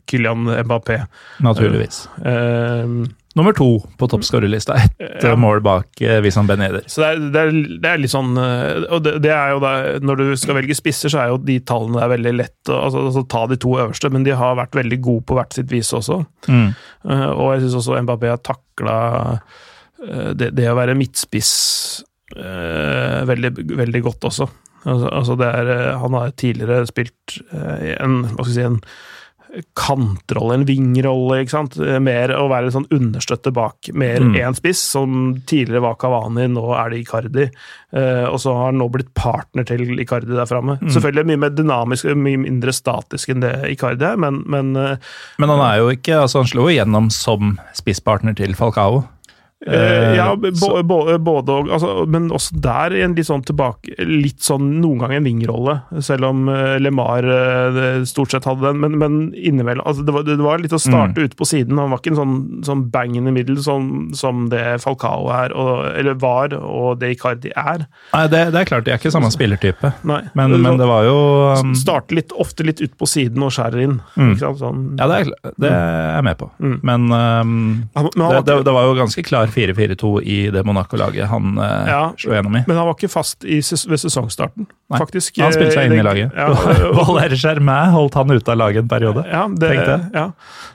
Kylian 0.06 0.46
Mbappé. 0.66 1.00
Naturligvis. 1.42 2.04
Uh, 2.22 3.06
nummer 3.34 3.52
to 3.52 3.68
på 3.98 4.08
toppskårerlista, 4.08 4.76
ett 4.98 5.22
ja. 5.22 5.34
mål 5.36 5.60
bak 5.64 6.00
eh, 6.00 6.20
Visan 6.22 6.46
Ben 6.46 6.62
Eder. 6.62 6.84
Så 6.86 7.02
det 7.02 7.08
er, 7.08 7.20
det, 7.34 7.40
er, 7.40 7.58
det 7.82 7.90
er, 7.90 8.00
litt 8.02 8.12
sånn 8.12 8.38
eh, 8.38 8.86
Og 8.94 9.02
det, 9.04 9.16
det, 9.24 9.32
er 9.34 9.54
jo 9.54 9.60
da 9.62 9.72
Når 10.04 10.20
du 10.20 10.24
skal 10.38 10.58
velge 10.60 10.76
spisser, 10.78 11.10
så 11.12 11.22
er 11.22 11.32
jo 11.32 11.40
de 11.42 11.58
tallene 11.66 11.98
der 11.98 12.12
veldig 12.14 12.34
lett 12.38 12.72
å 12.72 12.78
altså, 12.86 13.04
altså, 13.10 13.24
ta 13.34 13.44
de 13.50 13.58
to 13.60 13.74
øverste, 13.74 14.10
men 14.14 14.26
de 14.26 14.36
har 14.38 14.58
vært 14.58 14.78
veldig 14.78 15.00
gode 15.04 15.26
på 15.28 15.38
hvert 15.38 15.56
sitt 15.56 15.72
vis 15.72 15.90
også. 15.96 16.20
Mm. 16.46 16.68
Uh, 17.06 17.30
og 17.32 17.48
jeg 17.54 17.64
syns 17.64 17.78
også 17.80 18.02
Mbappé 18.06 18.30
har 18.30 18.42
takla 18.44 18.98
uh, 19.34 20.30
det, 20.36 20.52
det, 20.54 20.68
å 20.70 20.76
være 20.78 20.96
midtspiss 20.98 21.54
uh, 22.36 23.24
veldig, 23.28 23.50
veldig 23.74 24.04
godt 24.06 24.30
også. 24.30 24.48
Altså, 24.84 25.10
altså 25.10 25.36
er, 25.48 25.74
han 25.98 26.16
har 26.18 26.32
tidligere 26.38 26.86
spilt 26.86 27.38
en, 27.50 28.18
hva 28.34 28.44
skal 28.44 28.50
jeg 28.52 28.56
si, 28.58 28.66
en 28.68 28.80
kantrolle, 29.78 30.58
en 30.58 30.66
vingrolle, 30.68 31.42
ikke 31.42 31.54
sant. 31.54 31.78
Mer 32.02 32.32
å 32.36 32.46
være 32.50 32.72
sånn 32.74 32.88
understøtte 32.94 33.52
bak. 33.54 33.90
Mer 33.94 34.22
én 34.22 34.50
mm. 34.50 34.58
spiss, 34.58 34.82
som 34.94 35.34
tidligere 35.46 35.84
var 35.84 35.98
Kavani, 36.00 36.48
nå 36.50 36.64
er 36.76 36.92
det 36.92 37.02
Icardi. 37.04 37.48
Uh, 37.94 38.26
og 38.26 38.40
så 38.42 38.54
har 38.56 38.72
han 38.72 38.80
nå 38.82 38.88
blitt 38.90 39.12
partner 39.14 39.66
til 39.68 39.86
Icardi 40.02 40.34
der 40.34 40.48
framme. 40.50 40.78
Mm. 40.82 40.90
Selvfølgelig 40.96 41.28
mye 41.30 41.42
mer 41.44 41.54
dynamisk, 41.54 42.10
mye 42.18 42.42
mindre 42.42 42.74
statisk 42.74 43.30
enn 43.34 43.44
det 43.44 43.54
Icardi 43.70 44.08
er, 44.08 44.20
men 44.20 44.42
Men, 44.50 44.74
uh, 44.76 45.14
men 45.38 45.50
han 45.50 45.62
er 45.62 45.78
jo 45.80 45.90
ikke 45.94 46.18
altså 46.24 46.42
Han 46.42 46.50
slo 46.50 46.68
igjennom 46.70 47.10
som 47.14 47.56
spisspartner 47.76 48.34
til 48.36 48.56
Falcao. 48.58 49.04
Uh, 49.64 50.12
ja, 50.16 50.28
både 50.36 51.52
og. 51.54 51.70
Altså, 51.72 52.04
men 52.10 52.28
også 52.34 52.58
der 52.64 52.94
en 53.04 53.14
litt 53.16 53.28
sånn 53.28 53.44
tilbake 53.46 53.94
Litt 54.04 54.44
sånn 54.44 54.74
noen 54.82 55.00
ganger 55.00 55.20
en 55.20 55.28
vingrolle, 55.28 55.74
selv 56.04 56.28
om 56.28 56.48
LeMar 56.82 57.26
stort 58.08 58.34
sett 58.34 58.46
hadde 58.48 58.66
den. 58.66 58.80
Men, 58.82 58.98
men 59.00 59.16
innimellom 59.36 59.86
altså, 59.86 60.04
det, 60.04 60.14
var, 60.14 60.26
det, 60.26 60.36
var, 60.42 60.60
litt 60.62 60.74
å 60.76 60.80
starte 60.80 61.20
mm. 61.20 61.28
ute 61.28 61.38
på 61.38 61.48
siden. 61.48 61.78
Han 61.80 61.92
var 61.92 62.02
ikke 62.02 62.12
en 62.14 62.20
sånn, 62.20 62.36
sånn 62.66 62.84
bang 62.94 63.16
in 63.18 63.28
the 63.28 63.34
middle 63.34 63.60
som, 63.64 64.10
som 64.16 64.48
det 64.52 64.62
Falcao 64.84 65.28
er, 65.34 65.54
og, 65.56 65.84
eller 65.94 66.18
var, 66.20 66.54
og 66.58 67.00
det 67.00 67.14
Icardi 67.16 67.52
er. 67.54 67.86
Nei, 68.12 68.24
det, 68.32 68.42
det 68.54 68.62
er 68.62 68.68
klart, 68.68 68.86
de 68.86 68.94
er 68.94 69.00
ikke 69.00 69.14
samme 69.14 69.30
spillertype. 69.34 69.94
Men, 70.04 70.28
men 70.34 70.80
det 70.80 70.88
var 70.88 71.06
jo 71.08 71.16
um... 71.60 71.74
Starte 71.78 72.16
litt, 72.16 72.32
ofte 72.40 72.66
litt 72.66 72.82
ut 72.82 72.94
på 72.98 73.08
siden 73.08 73.44
og 73.44 73.52
skjærer 73.54 73.84
inn. 73.86 73.98
Mm. 74.18 74.34
Sånn, 74.40 74.84
ja, 74.98 75.08
det 75.10 75.20
er, 75.22 75.32
det 75.60 75.70
er 75.70 76.10
jeg 76.18 76.26
med 76.28 76.40
på. 76.40 76.50
Mm. 76.58 76.76
Men, 76.90 77.06
um, 77.12 77.54
men 77.94 78.38
det, 78.46 78.58
det, 78.66 78.74
var 78.74 78.88
jo 78.88 78.96
ganske 78.98 79.24
klar 79.26 79.50
4-4-2 79.54 80.10
i 80.26 80.38
det 80.54 80.64
Monaco-laget 80.66 81.28
han 81.30 81.56
eh, 81.58 81.88
Ja. 81.92 82.02
slo 82.18 82.34
gjennom 82.36 82.56
i. 82.58 82.64
Men 82.66 82.76
han 82.80 82.86
var 82.90 82.94
ikke 82.98 83.10
fast 83.12 83.44
i, 83.46 83.58
ses- 83.64 83.86
ved 83.88 84.02
sesongstarten, 84.02 84.66
Nei. 84.90 84.98
faktisk. 85.00 85.38
Han 85.42 85.54
spilte 85.54 85.72
seg 85.78 85.86
inn 85.88 85.96
i 85.96 86.02
Det- 86.02 86.06
laget. 86.06 86.34
Ja, 86.36 86.48
Valère 86.98 87.38
Germain 87.40 87.90
holdt 87.94 88.14
han 88.18 88.30
ute 88.34 88.52
av 88.52 88.58
laget 88.60 88.82
en 88.84 88.88
periode. 88.90 89.24
Ja, 89.30 89.46
det. 89.48 89.74
ja. 90.14 90.26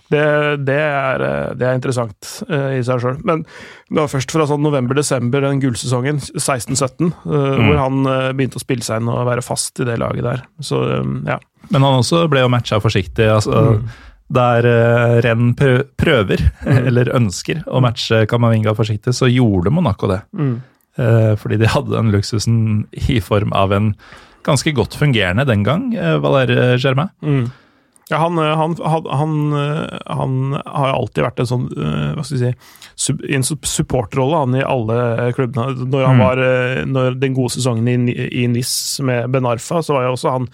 Det, 0.10 0.24
det, 0.66 0.76
er, 0.82 1.22
eh, 1.22 1.50
det 1.60 1.68
er 1.70 1.76
interessant 1.78 2.30
uh, 2.50 2.72
i 2.74 2.82
seg 2.82 2.98
sjøl. 3.04 3.20
Men 3.30 3.44
det 3.46 4.00
var 4.00 4.10
først 4.10 4.32
fra 4.34 4.48
sånn 4.50 4.64
november-desember, 4.66 5.44
den 5.46 5.62
gullsesongen, 5.62 6.18
16-17, 6.34 7.12
uh, 7.28 7.30
Mm. 7.30 7.68
hvor 7.68 7.78
han 7.84 8.00
uh, 8.10 8.32
begynte 8.34 8.58
å 8.58 8.64
spille 8.64 8.82
seg 8.86 9.04
inn 9.04 9.12
og 9.14 9.28
være 9.30 9.44
fast 9.46 9.80
i 9.84 9.86
det 9.86 10.00
laget 10.02 10.26
der. 10.26 10.42
Så 10.66 10.82
um, 11.02 11.20
ja. 11.30 11.38
Men 11.70 11.84
han 11.86 12.00
også 12.02 12.24
ble 12.32 12.42
jo 12.42 12.50
matcha 12.50 12.80
forsiktig. 12.82 13.28
altså 13.30 13.60
Mm. 13.78 13.90
Der 14.30 14.66
uh, 14.70 15.20
renn 15.26 15.56
prøver, 15.58 16.44
Mm. 16.70 16.84
eller 16.92 17.10
ønsker, 17.18 17.64
å 17.68 17.80
matche 17.82 18.26
Kamavinga 18.30 18.76
forsiktig, 18.78 19.14
så 19.18 19.26
gjorde 19.32 19.72
Monaco 19.74 20.08
det. 20.12 20.20
Mm. 20.38 20.58
Eh, 21.00 21.32
fordi 21.40 21.58
de 21.62 21.70
hadde 21.72 21.94
den 21.96 22.12
luksusen 22.12 22.58
i 23.10 23.20
form 23.24 23.54
av 23.56 23.72
en 23.74 23.94
ganske 24.46 24.74
godt 24.76 24.98
fungerende 25.00 25.46
den 25.48 25.64
gang, 25.64 25.90
uh, 25.98 26.18
Valère 26.22 26.76
Germain. 26.78 27.10
Mm. 27.24 27.48
Ja, 28.10 28.18
han, 28.24 28.38
eh, 28.42 28.56
han, 28.58 28.74
han, 28.84 29.06
han, 29.14 29.34
eh, 29.54 29.98
han 30.10 30.38
har 30.66 30.94
alltid 30.96 31.24
vært 31.28 31.40
en 31.44 31.50
sånn 31.52 31.66
eh, 31.78 32.16
Hva 32.18 32.24
skal 32.26 32.40
vi 32.40 32.48
si 32.50 33.20
i 33.30 33.36
En 33.38 33.46
sup- 33.46 33.68
supporterrolle 33.70 34.40
han 34.42 34.56
i 34.58 34.64
alle 34.66 35.30
klubbene. 35.38 35.76
Når, 35.86 36.06
han 36.08 36.18
Mm. 36.18 36.24
var, 36.26 36.42
eh, 36.42 36.80
når 36.90 37.20
den 37.22 37.36
gode 37.38 37.54
sesongen 37.54 37.86
i, 38.10 38.16
i 38.42 38.48
NIS 38.50 38.74
med 39.06 39.30
Ben 39.32 39.46
Arfa, 39.46 39.84
så 39.86 39.94
var 39.94 40.08
jo 40.10 40.16
også 40.18 40.34
han 40.40 40.50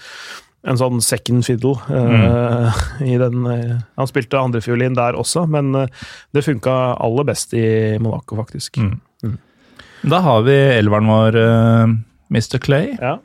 en 0.66 0.80
sånn 0.80 1.02
second 1.04 1.46
fiddle. 1.46 1.76
eh, 1.90 2.80
i 3.14 3.18
den, 3.22 3.46
uh, 3.46 3.76
han 4.00 4.10
spilte 4.10 4.42
andrefiolin 4.42 4.98
der 4.98 5.18
også, 5.20 5.46
men 5.52 5.74
uh, 5.78 6.10
det 6.36 6.46
funka 6.46 6.74
aller 7.02 7.28
best 7.28 7.54
i 7.58 7.66
Monaco, 8.02 8.38
faktisk. 8.40 8.82
Mm. 8.82 9.38
Da 10.06 10.22
har 10.22 10.44
vi 10.46 10.54
elveren 10.76 11.10
vår, 11.10 11.38
Mr. 12.30 12.60
Clay. 12.62 12.92
Ja. 13.00 13.16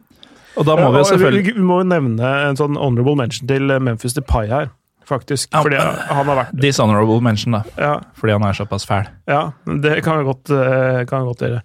Og 0.57 0.66
da 0.66 0.76
må 0.78 0.88
vi 0.95 1.03
jo 1.03 1.09
selvfølgelig 1.11 1.55
vi, 1.55 1.64
må 1.64 1.82
nevne 1.86 2.30
en 2.47 2.57
sånn 2.59 2.78
honorable 2.80 3.18
mention 3.20 3.49
til 3.51 3.72
Memphis 3.84 4.16
Depay 4.16 4.49
her, 4.51 4.70
faktisk. 5.09 5.51
Fordi 5.55 5.79
han 5.81 6.29
har 6.29 6.39
vært 6.39 6.53
Dishonorable 6.61 7.21
mention, 7.25 7.57
da. 7.57 7.63
ja, 7.81 7.95
Fordi 8.19 8.37
han 8.37 8.47
er 8.47 8.57
såpass 8.57 8.87
fæl. 8.89 9.09
Ja, 9.31 9.53
det 9.65 10.01
kan 10.07 10.21
vi 10.21 10.27
godt, 10.29 10.51
eh, 10.55 11.03
kan 11.09 11.25
vi 11.25 11.31
godt 11.31 11.45
gjøre. 11.45 11.61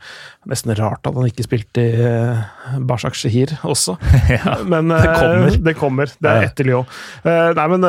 Nesten 0.50 0.76
rart 0.78 1.08
at 1.08 1.18
han 1.18 1.28
ikke 1.30 1.46
spilte 1.46 1.82
i 1.82 2.06
eh, 2.06 2.78
Bashak 2.86 3.18
Shehir 3.18 3.56
også. 3.66 3.98
ja. 4.36 4.58
Men 4.72 4.94
det 4.94 5.02
eh, 5.02 5.16
kommer. 5.20 5.58
Det 5.66 5.76
kommer, 5.80 6.14
det 6.20 6.32
er 6.32 6.48
etter 6.50 6.68
Lyon. 6.68 6.88
Nei, 7.26 7.66
men 7.72 7.86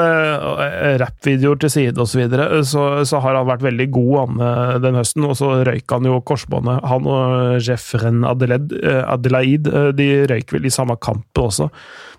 rappvideoer 1.01 1.59
til 1.61 1.73
side 1.73 2.01
og 2.01 2.09
så 2.09 2.21
videre, 2.21 2.47
så, 2.67 2.87
så 3.09 3.21
har 3.25 3.37
han 3.39 3.49
vært 3.49 3.65
veldig 3.67 3.87
god 3.95 4.13
han 4.17 4.83
den 4.85 4.99
høsten. 4.99 5.27
Og 5.29 5.37
så 5.39 5.53
røyk 5.67 5.93
han 5.93 6.09
jo 6.09 6.21
korsbåndet. 6.27 6.85
Han 6.91 7.09
og 7.11 7.61
Jeffren 7.65 8.25
Adelaide, 8.29 8.81
Adelaide 9.05 9.91
de 9.97 10.11
røyk 10.31 10.57
vel 10.57 10.69
i 10.69 10.73
samme 10.73 10.97
kamp 11.03 11.41
også. 11.41 11.71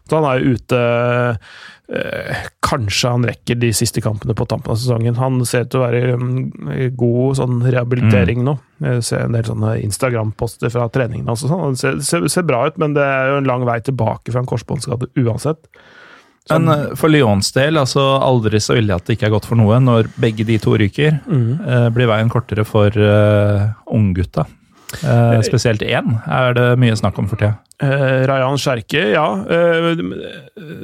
Så 0.07 0.19
han 0.19 0.27
er 0.29 0.39
jo 0.41 0.55
ute 0.57 0.79
eh, 1.91 2.45
Kanskje 2.67 3.11
han 3.13 3.27
rekker 3.27 3.59
de 3.59 3.69
siste 3.75 4.03
kampene 4.03 4.35
på 4.37 4.47
tampen 4.49 4.73
av 4.73 4.79
sesongen. 4.79 5.19
Han 5.19 5.39
ser 5.47 5.67
ut 5.67 5.73
til 5.73 5.81
å 5.81 5.85
være 5.85 6.15
mm, 6.19 6.71
i 6.75 6.89
god 6.99 7.37
sånn 7.39 7.61
rehabilitering 7.63 8.43
nå. 8.47 8.57
Jeg 8.83 9.05
ser 9.07 9.27
en 9.27 9.37
del 9.37 9.47
sånne 9.47 9.77
Instagram-poster 9.85 10.73
fra 10.73 10.89
treningene 10.91 11.31
hans. 11.31 11.45
sånn. 11.45 11.77
Det 11.77 11.83
ser, 11.83 12.01
ser, 12.07 12.27
ser 12.31 12.47
bra 12.47 12.65
ut, 12.67 12.81
men 12.81 12.97
det 12.97 13.05
er 13.05 13.31
jo 13.31 13.39
en 13.39 13.47
lang 13.47 13.63
vei 13.67 13.79
tilbake 13.83 14.33
fra 14.33 14.43
en 14.43 14.49
korsbåndskade 14.49 15.11
uansett. 15.23 15.71
Så 16.47 16.59
Men 16.59 16.73
eh, 16.73 16.85
for 16.95 17.11
Lyons 17.11 17.51
del, 17.55 17.79
altså 17.79 18.03
aldri 18.23 18.59
så 18.63 18.77
ille 18.79 18.95
at 18.95 19.07
det 19.07 19.17
ikke 19.17 19.27
er 19.29 19.35
godt 19.35 19.47
for 19.49 19.59
noe. 19.59 19.79
Når 19.83 20.11
begge 20.19 20.47
de 20.47 20.59
to 20.63 20.77
ryker, 20.79 21.19
mm. 21.27 21.49
eh, 21.59 21.89
blir 21.95 22.11
veien 22.11 22.31
kortere 22.31 22.67
for 22.67 22.91
uh, 22.95 23.67
unggutta. 23.95 24.47
Eh, 25.03 25.41
spesielt 25.43 25.83
én 25.83 26.15
er 26.31 26.53
det 26.55 26.67
mye 26.79 26.95
snakk 26.95 27.17
om 27.19 27.27
for 27.27 27.39
tida. 27.39 27.57
Eh, 27.77 28.27
Rayan 28.27 28.57
Sjerke, 28.57 28.97
ja. 29.13 29.25
Uh, 29.45 29.91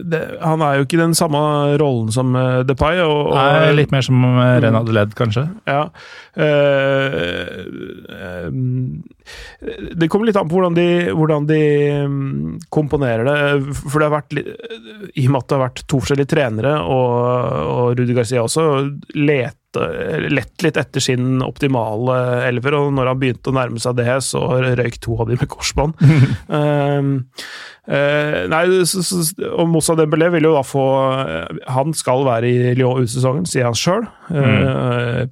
det, 0.06 0.20
han 0.38 0.62
er 0.62 0.76
jo 0.78 0.84
ikke 0.86 1.00
den 1.00 1.16
samme 1.18 1.40
rollen 1.82 2.12
som 2.14 2.36
uh, 2.38 2.62
Depay. 2.70 3.00
Og, 3.02 3.32
og, 3.32 3.38
Nei, 3.40 3.72
Litt 3.80 3.94
mer 3.96 4.06
som 4.06 4.22
uh, 4.22 4.60
Ren 4.62 4.78
Ledd, 4.94 5.16
kanskje. 5.18 5.48
Ja. 5.66 5.88
Det 9.94 10.10
kommer 10.10 10.30
litt 10.30 10.38
an 10.38 10.50
på 10.52 10.60
hvordan 10.60 10.78
de, 10.78 10.88
hvordan 11.18 11.50
de 11.50 11.62
mm, 12.06 12.54
komponerer 12.74 13.26
det. 13.26 13.40
For 13.88 13.98
det 13.98 14.12
har 14.12 14.16
vært 14.20 14.38
I 14.38 15.26
og 15.26 15.34
med 15.34 15.42
at 15.42 15.50
det 15.50 15.58
har 15.58 15.66
vært 15.66 15.84
to 15.90 16.04
forskjellige 16.04 16.34
trenere, 16.36 16.78
og, 16.86 17.18
og 17.74 17.98
Rudi 17.98 18.14
Garcia 18.18 18.46
også 18.46 18.70
lete, 19.18 19.58
lett 20.30 20.64
litt 20.66 20.78
etter 20.80 21.04
sin 21.04 21.42
optimale 21.44 22.18
elver, 22.48 22.78
og 22.78 22.94
når 22.98 23.12
han 23.12 23.22
begynte 23.22 23.52
å 23.52 23.58
nærme 23.58 23.82
seg 23.82 23.98
det, 24.00 24.10
så 24.26 24.42
røyk 24.64 25.00
to 25.04 25.18
av 25.20 25.30
de 25.30 25.38
med 25.40 25.50
korsbånd. 25.52 25.98
Um, 26.48 27.14
uh, 27.94 28.40
nei, 28.52 28.64
og 29.50 29.66
Moussa 29.72 29.96
Dembélé 30.00 30.30
vil 30.34 30.48
jo 30.48 30.54
da 30.56 30.62
få 30.66 30.84
Han 31.74 31.94
skal 31.98 32.24
være 32.28 32.50
i 32.50 32.74
Lyon 32.78 33.04
ut 33.04 33.12
sesongen, 33.12 33.48
sier 33.50 33.68
han 33.68 33.78
sjøl. 33.78 34.06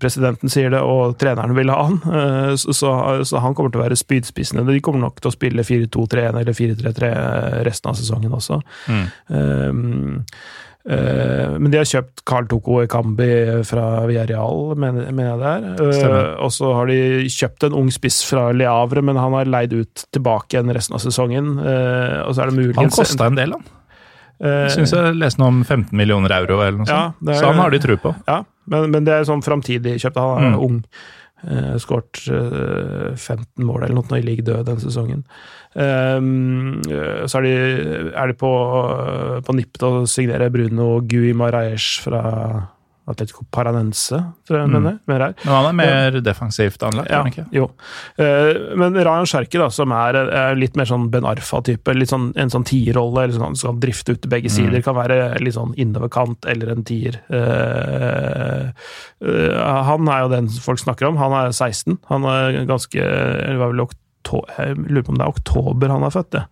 presidenten 0.02 0.52
sier 0.52 0.74
det, 0.74 0.82
og 0.82 1.18
treneren 1.22 1.56
vil 1.58 1.72
ha 1.74 1.80
han. 1.88 2.02
Uh, 2.06 2.54
så, 2.60 2.76
så, 2.76 2.96
så 3.28 3.44
han 3.44 3.58
kommer 3.58 3.74
til 3.74 3.82
å 3.82 3.86
være 3.86 4.00
spydspissende. 4.00 4.66
De 4.68 4.82
kommer 4.84 5.06
nok 5.06 5.22
til 5.22 5.32
å 5.32 5.36
spille 5.36 5.68
4-2-3-1 5.68 6.42
eller 6.42 6.58
4-3-3 6.58 7.14
resten 7.68 7.92
av 7.92 7.98
sesongen 8.00 8.36
også. 8.36 8.62
Mm. 8.88 9.06
Um, 9.28 10.20
eh, 10.20 10.42
men 10.86 11.70
de 11.72 11.78
har 11.78 11.86
kjøpt 11.86 12.24
Carl 12.26 12.48
Toko 12.50 12.80
Ekambi 12.82 13.28
fra 13.68 14.06
Villarreal, 14.10 14.76
mener, 14.82 15.12
jeg 15.12 15.40
det 15.42 15.52
er. 15.52 15.68
Eh, 15.88 15.92
Stemmer. 15.94 16.30
og 16.42 16.50
så 16.56 16.72
har 16.74 16.86
de 16.90 16.98
kjøpt 17.30 17.68
en 17.68 17.74
ung 17.84 17.92
spiss 17.94 18.22
fra 18.26 18.48
Le 18.52 18.66
Havre, 18.66 19.04
men 19.06 19.16
han 19.22 19.32
har 19.38 19.46
leid 19.46 19.74
ut 19.78 20.06
tilbake 20.12 20.56
igjen 20.58 20.74
resten 20.74 20.96
av 20.98 21.04
sesongen. 21.06 21.54
Eh, 21.60 22.22
og 22.26 22.34
så 22.34 22.42
er 22.44 22.50
det 22.52 22.58
muligens 22.58 22.82
Han 22.82 22.90
kosta 22.90 23.28
en 23.30 23.36
del, 23.38 23.52
han. 23.54 23.64
eh, 24.42 24.68
Jeg 24.68 24.72
syns 24.80 24.92
jeg 24.98 25.16
leste 25.22 25.40
noe 25.40 25.48
om 25.54 25.64
15 25.64 25.94
millioner 25.98 26.34
euro, 26.42 26.62
eller 26.66 26.80
noe 26.82 26.90
sånt. 26.90 27.16
Ja, 27.22 27.32
er- 27.32 27.40
Så 27.40 27.46
han 27.52 27.62
har 27.62 27.70
de 27.70 27.80
tro 27.80 27.98
på. 27.98 28.16
Ja, 28.28 28.44
men, 28.68 28.90
men 28.92 29.04
det 29.06 29.14
er 29.14 29.24
sånn 29.30 29.44
framtidig 29.46 30.00
kjøpt. 30.02 30.18
Han 30.18 30.44
er 30.44 30.58
Mm. 30.58 30.64
ung. 30.66 30.84
Uh, 31.42 31.74
Skåret 31.82 32.22
uh, 32.30 33.16
15 33.18 33.66
mål 33.66 33.88
eller 33.88 33.98
noe 33.98 34.20
i 34.20 34.26
league 34.26 34.46
død 34.46 34.68
den 34.68 34.82
sesongen. 34.84 35.24
Um, 35.74 36.82
uh, 36.86 37.24
så 37.26 37.40
er 37.40 37.48
de, 37.48 37.56
er 38.14 38.30
de 38.30 38.38
på, 38.38 38.52
på 39.48 39.56
nippet 39.58 39.82
til 39.82 40.02
å 40.02 40.06
signere 40.10 40.52
Bruno 40.54 41.00
Gui 41.02 41.34
Maraes 41.38 41.96
fra 42.04 42.22
Atletico 43.10 43.44
Paranense, 43.52 44.20
tror 44.48 44.60
jeg 44.60 44.68
Mm. 44.70 44.72
mener. 44.74 45.00
Men 45.08 45.34
han 45.46 45.66
er 45.66 45.74
mer 45.74 46.12
defensivt 46.22 46.84
anlagt, 46.84 47.10
Ja, 47.10 47.24
ikke? 47.24 47.46
jo. 47.52 47.72
Eh, 48.18 48.76
men 48.76 48.94
Rayan 48.94 49.26
Cherky, 49.26 49.58
som 49.72 49.92
er, 49.92 50.54
litt 50.56 50.76
mer 50.78 50.86
sånn 50.86 51.10
Ben 51.10 51.24
Arfa-type, 51.24 51.84
sånn, 52.08 52.32
en 52.36 52.50
sånn 52.50 52.64
tierrolle, 52.64 53.24
eller 53.24 53.34
sånn, 53.40 53.56
som 53.58 53.72
kan 53.74 53.80
drifte 53.80 54.12
ut 54.14 54.30
begge 54.30 54.50
sider, 54.50 54.82
kan 54.82 54.96
være 54.96 55.40
litt 55.42 55.56
sånn 55.56 55.74
innoverkant 55.76 56.46
eller 56.46 56.70
en 56.72 56.84
tier. 56.84 57.20
Eh, 57.30 58.72
eh, 59.22 59.84
han 59.84 60.08
er 60.08 60.22
jo 60.22 60.30
den 60.30 60.48
folk 60.50 60.80
snakker 60.80 61.08
om. 61.08 61.18
Han 61.18 61.32
er 61.34 61.52
16. 61.52 61.98
Han 62.10 62.24
er 62.24 62.66
ganske 62.66 62.92
Jeg 62.94 64.78
lurer 64.78 65.04
på 65.04 65.10
om 65.10 65.18
det 65.18 65.26
er 65.26 65.34
oktober 65.34 65.90
han 65.90 66.04
er 66.04 66.14
født, 66.14 66.30
det. 66.32 66.46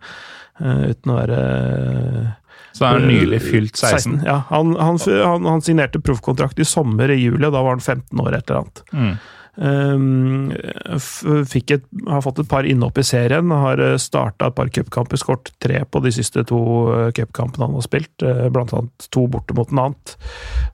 Uten 0.60 1.12
å 1.12 1.16
være 1.16 2.36
Så 2.72 2.86
han 2.86 3.02
er 3.02 3.10
nylig 3.10 3.42
fylt 3.42 3.76
16. 3.76 4.20
Ja, 4.26 4.42
han, 4.48 4.76
han, 4.78 4.98
han, 5.06 5.50
han 5.50 5.64
signerte 5.64 6.00
proffkontrakt 6.00 6.58
i 6.62 6.68
sommer, 6.68 7.10
i 7.10 7.18
juli, 7.20 7.44
og 7.46 7.52
da 7.52 7.62
var 7.64 7.76
han 7.76 7.84
15 7.84 8.22
år, 8.22 8.34
et 8.36 8.50
eller 8.50 8.62
annet. 8.62 8.82
Mm. 8.92 9.12
Um, 9.60 10.52
et, 10.54 11.82
har 12.06 12.22
fått 12.24 12.38
et 12.40 12.48
par 12.48 12.64
innhopp 12.64 13.00
i 13.02 13.04
serien. 13.04 13.50
Har 13.50 13.82
starta 14.00 14.48
et 14.48 14.56
par 14.56 14.70
cupkamper, 14.72 15.20
skåret 15.20 15.50
tre 15.60 15.82
på 15.84 16.00
de 16.04 16.12
siste 16.14 16.44
to 16.48 16.60
eh, 16.94 17.10
cupkampene 17.16 17.66
han 17.66 17.76
har 17.76 17.84
spilt. 17.84 18.14
eh, 18.22 18.46
Blant 18.48 18.72
annet 18.76 19.10
to 19.12 19.26
borte 19.28 19.56
mot 19.58 19.70
Nant. 19.74 20.16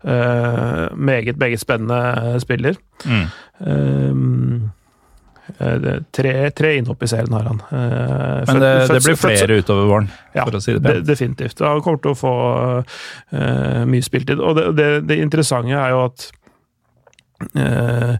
Uh, 0.04 0.92
meget, 0.94 1.38
meget 1.40 1.60
spennende 1.60 2.36
spiller. 2.44 2.76
Mm. 3.04 3.26
Um, 3.58 4.62
eh, 4.62 4.75
tre, 6.12 6.32
tre 6.50 6.70
innhopp 6.80 7.02
i 7.02 7.08
serien 7.10 7.32
har 7.36 7.44
han. 7.50 7.60
Eh, 7.70 8.42
Men 8.48 8.60
det, 8.62 8.72
født- 8.88 8.94
det 8.96 9.02
blir 9.04 9.18
flere 9.20 9.38
flere 9.44 9.58
utover 9.62 9.86
våren, 9.90 10.08
Ja, 10.34 10.44
for 10.44 10.58
å 10.58 10.62
si 10.64 10.72
det 10.74 10.82
pent. 10.82 11.06
definitivt. 11.06 11.60
Han 11.64 11.82
kommer 11.84 12.02
til 12.02 12.14
å 12.14 12.18
få 12.18 12.34
uh, 12.82 13.84
mye 13.86 14.02
spiltid. 14.02 14.40
Og 14.42 14.56
det, 14.58 14.66
det, 14.76 14.90
det 15.08 15.20
interessante 15.22 15.76
er 15.78 15.94
jo 15.94 16.04
at 16.08 16.26
uh, 17.56 18.16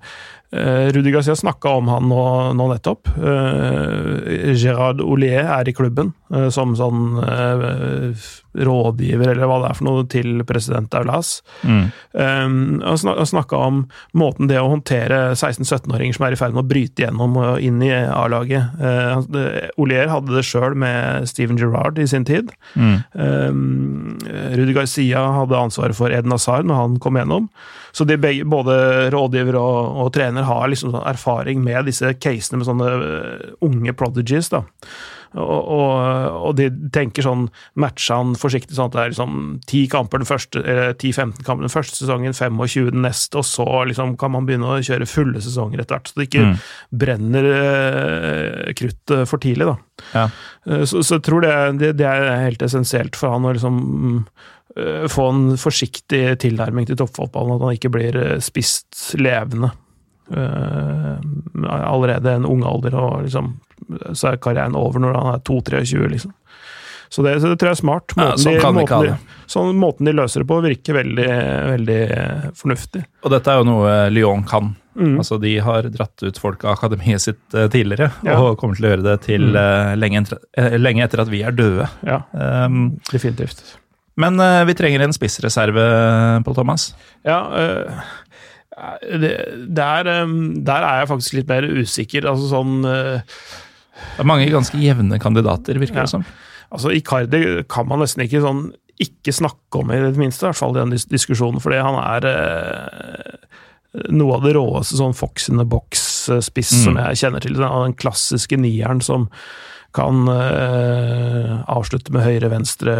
Rudi 0.94 1.10
Garcia 1.10 1.34
snakka 1.36 1.68
om 1.80 1.88
han 1.90 2.06
nå, 2.08 2.22
nå 2.56 2.68
nettopp. 2.70 3.08
Uh, 3.18 4.54
Gerard 4.56 5.00
Ollier 5.04 5.44
er 5.58 5.68
i 5.68 5.74
klubben 5.76 6.12
eh, 6.32 6.46
som 6.54 6.72
sånn 6.78 7.18
eh, 7.20 8.28
rådgiver, 8.56 9.32
eller 9.32 9.48
hva 9.48 9.60
det 9.62 9.70
er 9.70 9.78
for 9.78 9.88
noe, 9.88 10.06
til 10.10 10.42
president 10.48 10.94
Aulas. 10.98 11.40
Mm. 11.62 11.84
Um, 12.16 12.56
og 12.80 13.00
snak, 13.02 13.22
snakka 13.32 13.60
om 13.68 13.82
måten 14.16 14.50
det 14.50 14.60
å 14.60 14.70
håndtere 14.72 15.20
16-17-åringer 15.34 16.16
som 16.18 16.26
er 16.28 16.36
i 16.36 16.40
ferd 16.40 16.56
med 16.56 16.64
å 16.64 16.70
bryte 16.70 17.04
gjennom 17.04 17.38
og 17.42 17.62
inn 17.64 17.80
i 17.84 17.92
A-laget. 17.92 18.76
Uh, 18.80 19.70
Olier 19.82 20.12
hadde 20.12 20.36
det 20.36 20.46
sjøl 20.46 20.76
med 20.78 21.28
Steven 21.30 21.60
Gerrard 21.60 22.00
i 22.02 22.08
sin 22.10 22.26
tid. 22.28 22.52
Mm. 22.74 22.96
Um, 23.12 24.18
Rudi 24.56 24.76
Garcia 24.76 25.24
hadde 25.40 25.64
ansvaret 25.66 25.98
for 25.98 26.12
Eden 26.12 26.34
Hazard 26.34 26.68
når 26.68 26.82
han 26.82 27.00
kom 27.02 27.18
gjennom. 27.20 27.50
Så 27.96 28.04
de 28.04 28.18
begge, 28.20 28.44
både 28.44 28.74
rådgiver 29.14 29.56
og, 29.56 29.76
og 30.02 30.10
trener 30.12 30.44
har 30.44 30.66
liksom 30.68 30.92
sånn 30.92 31.06
erfaring 31.08 31.62
med 31.64 31.86
disse 31.88 32.10
casene 32.20 32.60
med 32.60 32.68
sånne 32.68 32.90
eh, 32.92 33.46
unge 33.64 33.94
prodigies. 33.96 34.50
da. 34.52 34.66
Og, 35.34 35.68
og, 35.76 35.90
og, 36.46 36.52
de 36.58 36.68
tenker 36.94 37.24
sånn 37.26 37.46
Matcher 37.80 38.20
han 38.20 38.34
forsiktig 38.38 38.76
sånn 38.76 38.90
at 38.90 38.96
det 38.96 39.02
er 39.02 39.12
liksom 39.12 39.38
10 39.66 39.90
kamper 39.92 40.22
den 40.22 40.28
første, 40.28 40.62
10-15 40.62 41.46
kamper 41.46 41.66
den 41.66 41.72
første 41.72 41.98
sesongen, 41.98 42.36
25 42.36 42.90
den 42.94 43.04
neste, 43.04 43.40
og 43.40 43.48
så 43.48 43.66
liksom 43.90 44.16
kan 44.20 44.34
man 44.36 44.48
begynne 44.48 44.70
å 44.70 44.80
kjøre 44.86 45.08
fulle 45.10 45.42
sesonger 45.44 45.82
etter 45.82 45.98
hvert. 45.98 46.10
Så 46.10 46.20
det 46.20 46.28
ikke 46.30 46.44
mm. 46.48 46.58
brenner 47.04 47.48
kruttet 48.76 48.84
krutt 48.86 49.12
for 49.30 49.42
tidlig, 49.42 49.66
da. 49.66 49.76
Ja. 50.12 50.26
Uh, 50.68 50.84
så, 50.84 51.00
så, 51.00 51.16
jeg 51.16 51.26
tror 51.26 51.42
det, 51.44 51.54
det, 51.80 51.94
det, 52.00 52.06
er 52.06 52.44
helt 52.44 52.62
essensielt 52.62 53.18
for 53.18 53.34
han 53.34 53.48
å 53.48 53.56
liksom 53.56 53.80
få 55.08 55.24
en 55.32 55.44
forsiktig 55.56 56.34
tilnærming 56.42 56.84
til 56.84 56.98
toppfotballen, 57.00 57.54
at 57.54 57.62
han 57.64 57.76
ikke 57.78 57.90
blir 57.94 58.18
spist 58.44 59.14
levende. 59.16 59.70
Allerede 60.34 62.32
en 62.34 62.48
ung 62.48 62.64
alder, 62.66 62.96
og 62.98 63.22
liksom 63.26 63.54
så 64.12 64.32
er 64.32 64.40
karrieren 64.42 64.76
over 64.78 65.02
når 65.02 65.18
han 65.20 65.34
er 65.34 65.44
2-23, 65.46 66.08
liksom. 66.14 66.34
Så 67.08 67.22
det, 67.22 67.36
så 67.40 67.52
det, 67.52 67.58
tror 67.60 67.70
jeg 67.70 67.76
er 67.76 67.78
smart. 67.78 68.14
Måten, 68.18 68.24
ja, 68.26 68.38
sånn, 68.40 68.56
de, 68.56 68.72
måten, 68.80 69.04
de, 69.06 69.44
sånn, 69.52 69.76
måten 69.78 70.08
de 70.08 70.14
løser 70.16 70.42
det 70.42 70.48
på, 70.50 70.58
virker 70.64 70.98
veldig, 70.98 71.28
veldig 71.70 72.00
fornuftig. 72.58 73.04
Og 73.22 73.30
dette 73.30 73.52
er 73.52 73.60
jo 73.60 73.68
noe 73.68 73.94
Lyon 74.10 74.42
kan. 74.48 74.72
Mm. 74.96 75.14
Altså, 75.20 75.38
De 75.38 75.52
har 75.62 75.86
dratt 75.92 76.26
ut 76.26 76.40
folk 76.40 76.66
av 76.66 76.74
akademiet 76.74 77.22
sitt 77.22 77.54
uh, 77.54 77.68
tidligere, 77.70 78.10
ja. 78.26 78.40
og 78.40 78.58
kommer 78.58 78.78
til 78.78 78.88
å 78.88 78.94
gjøre 78.94 79.06
det 79.06 79.16
til 79.28 79.48
mm. 79.52 79.58
uh, 79.60 79.94
lenge, 80.00 80.24
uh, 80.34 80.76
lenge, 80.80 81.06
etter 81.06 81.22
at 81.22 81.30
vi 81.30 81.44
er 81.46 81.54
døde. 81.54 81.86
Ja, 82.08 82.22
um, 82.66 82.96
definitivt. 83.12 83.62
Men 84.16 84.40
vi 84.64 84.72
trenger 84.72 85.02
en 85.04 85.12
spissreserve, 85.12 85.82
Pål 86.40 86.54
Thomas. 86.56 86.86
Ja, 87.28 87.42
det, 87.52 87.98
der, 88.76 90.10
um, 90.22 90.64
der, 90.66 90.84
er 90.84 91.00
jeg 91.00 91.10
faktisk 91.12 91.38
litt 91.38 91.48
mer 91.48 91.64
usikker. 91.64 92.28
Altså 92.28 92.50
sånn 92.50 92.82
det 92.84 94.20
er 94.20 94.28
mange 94.28 94.50
ganske 94.52 94.76
jevne 94.80 95.16
kandidater, 95.22 95.78
virker 95.80 96.02
det 96.02 96.08
ja. 96.08 96.12
som. 96.18 96.26
Altså, 96.68 96.90
Icardi 96.92 97.62
kan 97.72 97.88
man 97.88 98.02
nesten 98.02 98.26
ikke 98.26 98.42
sånn 98.44 98.66
ikke 99.02 99.34
snakke 99.34 99.82
om, 99.82 99.92
i 99.92 100.00
det 100.00 100.16
minste, 100.16 100.46
i 100.46 100.48
hvert 100.48 100.58
fall 100.58 100.76
i 100.76 100.80
den 100.80 100.94
diskusjonen, 101.12 101.60
fordi 101.60 101.82
han 101.84 101.98
er 102.00 102.26
eh, 102.30 103.58
noe 104.12 104.38
av 104.38 104.46
det 104.46 104.54
råeste 104.56 104.96
sånn 104.96 105.16
Fox 105.16 105.50
in 105.52 105.60
the 105.60 105.66
box-spiss 105.68 106.72
mm. 106.72 106.82
som 106.84 107.00
jeg 107.02 107.20
kjenner 107.20 107.44
til. 107.44 107.58
Den, 107.58 107.68
den 107.68 107.96
klassiske 108.00 108.58
nieren 108.60 109.02
som 109.04 109.28
kan 109.96 110.28
uh, 110.28 111.64
avslutte 111.72 112.12
med 112.14 112.26
høyre-venstre 112.26 112.96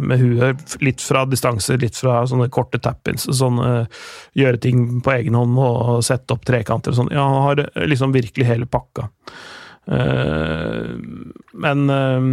med 0.00 0.22
huet, 0.22 0.78
litt 0.84 1.04
fra 1.04 1.26
distanse, 1.28 1.76
litt 1.80 1.98
fra 2.00 2.22
sånne 2.28 2.48
korte 2.54 2.80
tap-ins. 2.82 3.28
Sånn, 3.36 3.60
uh, 3.60 4.08
gjøre 4.38 4.62
ting 4.64 4.86
på 5.04 5.14
egen 5.18 5.36
hånd 5.38 5.60
og 5.60 6.02
sette 6.06 6.34
opp 6.34 6.48
trekanter 6.48 6.94
og 6.94 7.00
sånn. 7.02 7.12
Ja, 7.14 7.28
han 7.28 7.46
har 7.46 7.64
liksom 7.88 8.16
virkelig 8.16 8.48
hele 8.48 8.68
pakka. 8.70 9.10
Uh, 9.88 10.98
men 11.56 11.90
eh, 11.90 12.26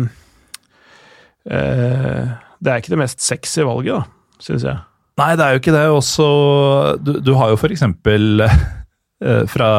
eh, 1.55 2.33
det 2.59 2.71
er 2.71 2.81
ikke 2.81 2.93
det 2.93 2.99
mest 2.99 3.23
sexy 3.23 3.63
valget, 3.65 3.95
da, 3.95 4.41
syns 4.43 4.65
jeg. 4.67 4.81
Nei, 5.15 5.29
det 5.39 5.45
er 5.45 5.55
jo 5.55 5.61
ikke 5.61 5.75
det. 5.75 5.83
Også, 5.95 6.25
du, 6.99 7.13
du 7.23 7.31
har 7.39 7.53
jo 7.53 7.59
for 7.61 7.71
eksempel 7.71 8.43
fra 9.49 9.69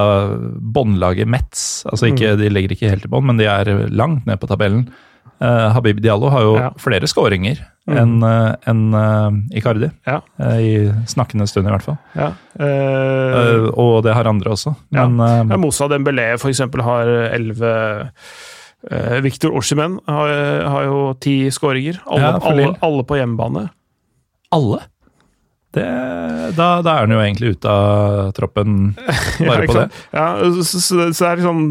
båndlaget 0.59 1.28
Metz. 1.30 1.84
Altså 1.86 2.09
ikke, 2.11 2.32
mm. 2.34 2.40
De 2.40 2.49
ligger 2.51 2.74
ikke 2.74 2.90
helt 2.90 3.05
i 3.07 3.11
bånn, 3.12 3.28
men 3.28 3.38
de 3.38 3.47
er 3.47 3.70
langt 3.94 4.26
ned 4.26 4.40
på 4.42 4.49
tabellen. 4.51 4.88
Uh, 5.36 5.68
Habib 5.74 5.99
Diallo 6.01 6.30
har 6.32 6.44
jo 6.47 6.53
ja. 6.57 6.68
flere 6.80 7.09
skåringer 7.11 7.59
mm. 7.84 7.97
enn 8.01 8.12
uh, 8.24 8.55
en, 8.70 8.82
uh, 8.97 9.57
Icardi. 9.57 9.90
Ja. 10.09 10.22
I 10.40 10.88
snakkende 11.11 11.44
stund, 11.51 11.68
i 11.68 11.74
hvert 11.74 11.84
fall. 11.84 11.99
Ja. 12.16 12.30
og 13.76 14.01
det 14.07 14.14
har 14.16 14.28
andre 14.30 14.55
også. 14.55 14.72
Men, 14.97 15.20
ja. 15.20 15.61
Moussa 15.61 15.90
Dembélé 15.92 16.32
eksempel 16.36 16.84
har 16.86 17.11
elleve 17.36 17.72
Victor 19.24 19.57
Oshimen 19.57 19.97
har, 20.07 20.30
har, 20.70 20.84
jo 20.86 20.99
ti 21.20 21.49
skåringer. 21.51 21.99
Alle, 22.07 22.36
alle, 22.38 22.66
alle, 22.86 23.05
på 23.09 23.16
hjemmebane. 23.18 23.64
Alle? 24.55 24.84
Det, 25.77 25.87
da, 26.57 26.66
da, 26.81 26.93
er 26.95 27.05
han 27.05 27.12
jo 27.12 27.18
egentlig 27.20 27.51
ute 27.57 27.68
av 27.68 28.31
troppen 28.37 28.95
bare 29.49 29.66
på 29.68 29.74
det. 29.77 29.89
Ja, 30.14 30.29
så, 30.64 30.81
så, 30.81 31.09
så, 31.12 31.27
er 31.29 31.37
det 31.37 31.45
sånn 31.45 31.66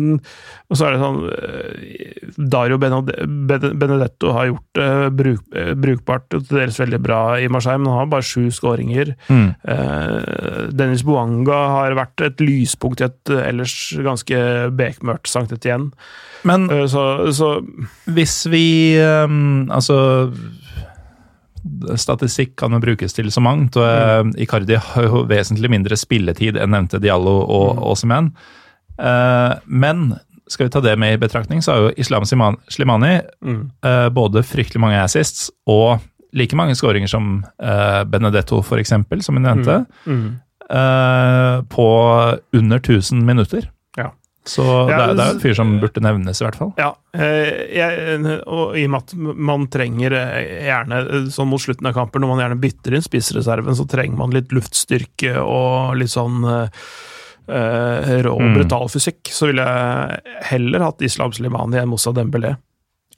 Og 0.70 0.78
så 0.78 0.86
er 0.86 0.94
det 0.94 1.00
sånn 1.02 1.18
eh, 1.34 2.36
Dario 2.54 2.78
Benedetto 2.78 4.34
har 4.36 4.52
gjort 4.52 4.78
det 4.78 4.86
uh, 4.86 5.08
bruk, 5.10 5.42
uh, 5.56 5.72
brukbart 5.80 6.28
til 6.34 6.44
dels 6.52 6.78
veldig 6.82 7.00
bra 7.02 7.22
i 7.42 7.50
Marseille, 7.50 7.82
men 7.82 7.90
han 7.90 8.04
har 8.04 8.12
bare 8.12 8.28
sju 8.28 8.52
skåringer. 8.54 9.16
Mm. 9.30 9.48
Uh, 9.66 10.70
Dennis 10.76 11.06
Boanga 11.08 11.60
har 11.80 11.98
vært 11.98 12.26
et 12.28 12.46
lyspunkt 12.46 13.02
i 13.02 13.08
et 13.08 13.34
ellers 13.40 13.76
ganske 14.06 14.44
bekmørkt 14.78 15.32
Sankt 15.32 15.56
Etienne. 15.56 15.94
Men 16.46 16.68
så, 16.92 17.32
så, 17.34 17.56
hvis 18.14 18.44
vi 18.54 18.68
um, 19.02 19.66
Altså 19.74 19.96
statistikk 21.98 22.56
kan 22.60 22.76
jo 22.76 22.82
brukes 22.84 23.16
til 23.16 23.32
så 23.34 23.42
mangt. 23.42 23.78
og 23.78 24.28
mm. 24.28 24.36
Icardi 24.44 24.78
har 24.78 25.08
jo 25.08 25.24
vesentlig 25.30 25.72
mindre 25.72 25.98
spilletid 25.98 26.60
enn 26.62 26.74
nevnte 26.76 27.02
Diallo 27.04 27.40
og 27.42 27.70
mm. 27.76 27.84
Uh, 28.96 29.58
men 29.66 30.14
skal 30.48 30.68
vi 30.68 30.72
ta 30.76 30.80
det 30.80 30.94
med 31.02 31.16
i 31.16 31.20
betraktning, 31.20 31.62
så 31.62 31.74
har 31.74 31.80
jo 31.84 31.94
Islam 31.98 32.24
Slimani 32.26 33.18
mm. 33.42 33.62
uh, 33.86 34.10
både 34.14 34.46
fryktelig 34.46 34.82
mange 34.82 35.02
assists 35.02 35.50
og 35.68 36.00
like 36.36 36.56
mange 36.56 36.76
skåringer 36.76 37.10
som 37.10 37.44
uh, 37.64 38.04
Benedetto, 38.08 38.62
eksempel, 38.80 39.24
som 39.24 39.36
hun 39.36 39.48
nevnte. 39.48 39.86
Mm. 40.06 40.18
mm. 40.26 40.34
på 41.70 41.88
under 42.58 42.78
1000 42.78 43.26
minutter. 43.26 43.68
Så 44.46 44.64
det, 44.86 44.94
er, 44.94 45.14
det 45.18 45.24
er 45.24 45.34
en 45.34 45.42
fyr 45.42 45.56
som 45.58 45.72
burde 45.82 46.02
nevnes, 46.06 46.38
i 46.38 46.46
hvert 46.46 46.58
fall. 46.60 46.72
Ja, 46.78 46.92
eh, 47.18 47.64
jeg, 47.74 48.20
og 48.46 48.78
i 48.78 48.84
og 48.86 48.92
med 48.94 49.00
at 49.02 49.16
man 49.50 49.66
trenger 49.74 50.14
eh, 50.20 50.68
gjerne, 50.68 51.00
sånn 51.34 51.50
mot 51.50 51.64
slutten 51.64 51.90
av 51.90 51.96
kampen, 51.98 52.22
når 52.22 52.32
man 52.32 52.44
gjerne 52.44 52.60
bytter 52.62 52.98
inn 52.98 53.06
spissreserven, 53.06 53.78
så 53.78 53.88
trenger 53.90 54.20
man 54.22 54.36
litt 54.36 54.54
luftstyrke 54.54 55.34
og 55.42 55.98
litt 55.98 56.14
sånn 56.14 56.46
uh, 56.46 56.70
rå, 57.50 58.36
og 58.36 58.60
brutal 58.60 58.86
fysikk. 58.94 59.34
Så 59.34 59.50
ville 59.50 59.66
jeg 59.66 60.38
heller 60.52 60.86
hatt 60.92 61.02
Islam 61.10 61.34
Slimani 61.34 61.82
enn 61.82 61.90
Moussa 61.90 62.14
Dembélé. 62.14 62.54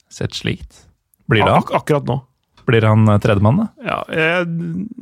Sett 0.08 0.40
slikt. 0.40 0.86
Blir 1.28 1.44
det? 1.44 1.52
Ak 1.60 1.76
akkurat 1.76 2.08
nå. 2.08 2.22
Blir 2.68 2.88
han 2.88 3.04
tredjemann, 3.20 3.60
da? 3.60 3.68
Ja, 3.84 4.00
jeg, 4.12 4.48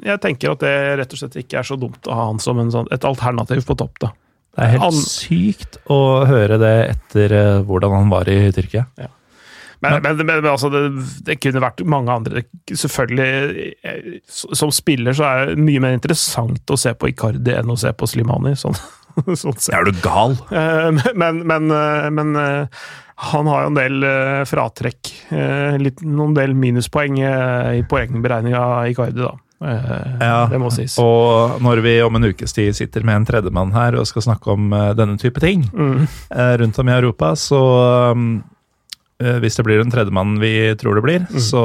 jeg, 0.03 0.22
tenker 0.22 0.55
at 0.55 0.62
det 0.62 0.77
rett 1.01 1.14
og 1.14 1.22
slett 1.22 1.39
ikke 1.39 1.62
er 1.62 1.66
så 1.66 1.79
dumt 1.79 2.07
å 2.07 2.14
ha 2.14 2.29
han 2.29 2.39
som 2.43 2.59
sånn, 2.70 2.91
et 2.95 3.07
alternativ 3.07 3.66
på 3.66 3.74
topp, 3.79 3.99
da. 4.03 4.12
Det 4.57 4.64
er 4.64 4.72
helt 4.78 4.96
sykt 5.04 5.76
å 5.92 6.24
høre 6.28 6.57
det 6.61 6.74
etter 6.94 7.34
uh, 7.36 7.64
hvordan 7.66 7.92
han 7.92 8.12
var 8.12 8.28
i 8.32 8.38
Tyrkia. 8.57 8.86
Ja. 8.96 9.11
Men, 9.84 9.98
men, 10.00 10.16
men, 10.22 10.30
men 10.40 10.48
altså, 10.48 10.70
det, 10.72 10.80
det, 11.26 11.36
kunne 11.44 11.61
vært 11.61 11.82
mange 11.84 12.14
andre. 12.14 12.42
Selvfølgelig, 12.72 13.66
eh, 13.84 14.07
som 14.32 14.72
spiller 14.72 15.14
så 15.14 15.26
er 15.28 15.50
det 15.50 15.61
mye 15.61 15.82
mer 15.84 15.98
interessant 15.98 16.72
å 16.72 16.78
se 16.80 16.94
på 16.96 17.11
Icardi 17.12 17.52
enn 17.52 17.70
å 17.70 17.76
se 17.78 17.92
på 17.92 18.09
Slimani. 18.09 18.54
Sånn, 18.57 18.74
sånn 19.42 19.61
Er 19.76 19.84
du 19.84 19.92
gal? 20.00 20.38
Uh, 20.48 20.96
men, 21.12 21.44
men 21.44 22.40
han 23.28 23.52
har 23.52 23.66
jo 23.66 23.68
en 23.68 23.76
del 23.76 24.09
fratrekk. 24.48 25.12
Litt, 25.84 26.00
noen 26.04 26.34
del 26.36 26.57
minuspoeng 26.57 27.20
i 27.20 27.84
poengberegninga 27.88 28.64
av 28.64 28.90
Icardi, 28.90 29.20
da. 29.20 29.36
Eh, 29.64 30.16
ja, 30.20 30.46
det 30.50 30.59
må 30.61 30.70
sies. 30.74 30.98
Og 31.00 31.61
når 31.64 31.80
vi 31.84 31.94
om 32.04 32.18
en 32.18 32.28
ukes 32.28 32.52
tid 32.57 32.76
sitter 32.76 33.07
med 33.07 33.22
en 33.22 33.28
tredjemann 33.28 33.72
her 33.76 33.96
og 33.96 34.09
skal 34.09 34.26
snakke 34.28 34.52
om 34.52 34.68
uh, 34.74 34.92
denne 34.96 35.16
type 35.20 35.40
ting 35.42 35.64
mm. 35.72 36.02
uh, 36.34 36.54
rundt 36.61 36.80
om 36.82 36.90
i 36.90 36.96
Europa, 36.96 37.32
så 37.40 37.62
hvis 39.16 39.54
det 39.57 39.62
blir 39.64 39.78
den 39.80 39.88
tredjemannen 39.88 40.36
vi 40.42 40.50
tror 40.76 40.98
det 40.98 41.02
blir, 41.07 41.22
mm. 41.24 41.38
så 41.40 41.62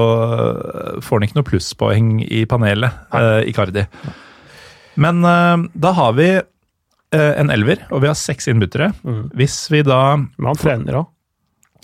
får 1.04 1.18
han 1.18 1.26
ikke 1.26 1.36
noe 1.36 1.48
plusspoeng 1.50 2.14
i 2.24 2.46
panelet, 2.48 2.96
uh, 3.12 3.44
Icardi. 3.44 3.84
Men 4.96 5.20
da 5.20 5.92
har 5.98 6.16
vi 6.16 6.30
en 7.12 7.52
elver, 7.52 7.84
og 7.92 8.06
vi 8.06 8.08
har 8.08 8.16
seks 8.16 8.48
innbyttere. 8.48 8.94
Mm. 9.04 9.26
Hvis 9.36 9.66
vi 9.74 9.82
da 9.84 10.16
Men 10.16 10.48
han 10.54 10.62
trener 10.62 11.02
òg. 11.02 11.10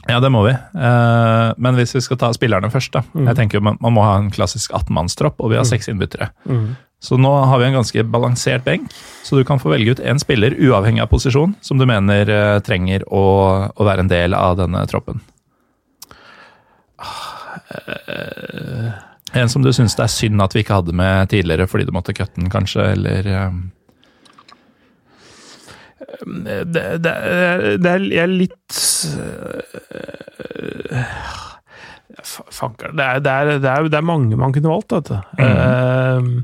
Ja, 0.07 0.19
det 0.23 0.29
må 0.31 0.43
vi. 0.45 0.53
Eh, 0.55 1.47
men 1.57 1.77
hvis 1.77 1.95
vi 1.95 2.01
skal 2.03 2.19
ta 2.21 2.31
spillerne 2.35 2.69
først, 2.71 2.93
da. 2.95 3.03
Mm. 3.11 3.27
Jeg 3.31 3.39
tenker 3.41 3.63
man, 3.63 3.79
man, 3.83 3.95
må 3.95 4.05
ha 4.07 4.17
en 4.21 4.31
klassisk 4.33 4.71
18-mannstropp, 4.71 5.41
og 5.41 5.51
vi 5.51 5.59
har 5.59 5.65
mm. 5.67 5.71
seks 5.71 5.91
innbyttere. 5.91 6.29
Mm. 6.47 6.75
Så 7.03 7.19
nå 7.21 7.29
har 7.45 7.59
vi 7.61 7.67
en 7.67 7.77
ganske 7.77 8.03
balansert 8.09 8.63
benk, 8.65 8.93
så 9.23 9.37
du 9.37 9.43
kan 9.45 9.59
få 9.61 9.69
velge 9.69 9.93
ut 9.93 10.01
én 10.01 10.17
spiller, 10.21 10.55
uavhengig 10.57 11.03
av 11.03 11.11
posisjon, 11.11 11.53
som 11.61 11.77
du 11.77 11.85
mener 11.85 12.31
uh, 12.31 12.57
trenger 12.65 13.05
å, 13.13 13.25
å, 13.69 13.85
være 13.85 14.05
en 14.05 14.09
del 14.09 14.33
av 14.33 14.55
denne 14.57 14.81
troppen. 14.89 15.21
Uh, 16.97 18.95
en 19.37 19.51
som 19.51 19.61
du 19.61 19.69
syns 19.75 19.93
det 19.99 20.07
er 20.07 20.13
synd 20.15 20.41
at 20.41 20.55
vi 20.55 20.63
ikke 20.63 20.79
hadde 20.79 20.95
med 20.97 21.29
tidligere 21.29 21.67
fordi 21.69 21.85
du 21.85 21.93
måtte 21.93 22.15
kutte 22.17 22.39
den, 22.39 22.49
kanskje, 22.49 22.95
eller 22.95 23.29
det, 26.25 26.57
det, 26.73 26.83
det 27.03 27.13
er, 27.91 28.05
jeg 28.11 28.21
er 28.23 28.31
litt 28.31 28.77
uh, 29.17 29.61
Fanker 32.27 32.93
det, 32.97 33.07
det, 33.25 33.33
det, 33.63 33.71
er, 33.71 34.05
mange 34.05 34.37
man 34.39 34.53
kunne 34.55 34.71
valgt, 34.71 34.91
vet 34.95 35.09
du. 35.11 35.17
Mm. 35.39 36.37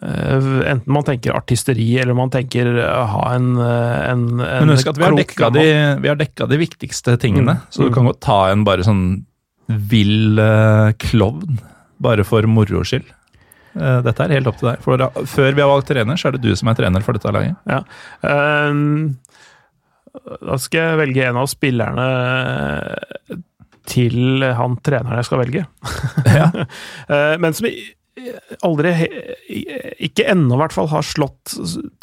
Uh, 0.00 0.60
Enten 0.70 0.94
man 0.94 1.04
tenker 1.04 1.36
artisteri, 1.36 1.98
eller 2.00 2.16
man 2.16 2.32
tenker 2.32 2.70
ha 2.80 3.24
en, 3.34 3.50
en, 3.60 4.22
en 4.40 4.40
Men 4.40 4.72
husk 4.72 4.88
at 4.88 4.96
vi 4.96 5.04
har, 5.04 5.16
dekka 5.18 5.50
de, 5.52 5.64
vi 6.00 6.08
har 6.08 6.16
dekka 6.20 6.48
de 6.48 6.56
viktigste 6.62 7.18
tingene, 7.20 7.58
mm. 7.58 7.66
så 7.68 7.84
du 7.84 7.92
kan 7.92 8.08
godt 8.08 8.22
ta 8.24 8.40
en 8.54 8.64
bare 8.64 8.86
sånn 8.86 9.04
vill 9.90 10.40
uh, 10.40 10.90
klovn, 10.98 11.60
bare 12.02 12.24
for 12.26 12.48
moro 12.48 12.80
skyld. 12.86 13.06
Uh, 13.76 14.00
dette 14.06 14.24
er 14.24 14.34
helt 14.38 14.50
opp 14.50 14.58
til 14.60 14.70
deg. 14.72 14.82
For, 14.84 15.04
før 15.30 15.54
vi 15.54 15.64
har 15.64 15.70
valgt 15.70 15.90
trener, 15.92 16.18
så 16.20 16.30
er 16.30 16.36
det 16.36 16.44
du 16.46 16.50
som 16.58 16.72
er 16.72 16.78
trener 16.78 17.06
for 17.06 17.16
dette 17.16 17.34
laget. 17.34 17.56
Ja. 17.70 17.82
Um, 18.24 19.20
da 20.40 20.58
skal 20.58 20.88
jeg 20.88 21.00
velge 21.04 21.28
en 21.28 21.38
av 21.38 21.46
spillerne 21.50 22.08
til 23.90 24.44
han 24.58 24.76
treneren 24.84 25.20
jeg 25.20 25.30
skal 25.30 25.42
velge. 25.44 25.64
Ja. 26.40 26.50
Men 27.42 27.56
som 27.56 27.66
aldri, 28.66 28.92
ikke 30.06 30.26
ennå 30.32 30.56
i 30.56 30.60
hvert 30.60 30.74
fall, 30.74 30.90
har 30.92 31.06
slått 31.06 31.54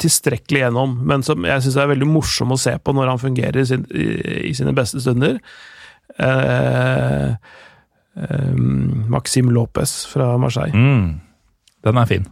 tilstrekkelig 0.02 0.64
gjennom, 0.64 0.96
men 1.06 1.22
som 1.26 1.44
jeg 1.46 1.62
syns 1.64 1.78
er 1.78 1.90
veldig 1.92 2.08
morsom 2.10 2.54
å 2.54 2.58
se 2.60 2.74
på 2.82 2.94
når 2.96 3.12
han 3.12 3.22
fungerer 3.22 3.60
i, 3.62 3.66
sin, 3.68 3.84
i, 3.92 4.08
i 4.50 4.54
sine 4.56 4.74
beste 4.76 5.02
stunder. 5.04 5.38
Eh, 6.18 7.28
eh, 8.24 8.52
Maxim 9.14 9.52
Lopez 9.54 10.00
fra 10.10 10.32
Marseille. 10.40 10.74
Mm. 10.74 11.27
Den 11.88 12.02
er 12.02 12.10
fin. 12.10 12.28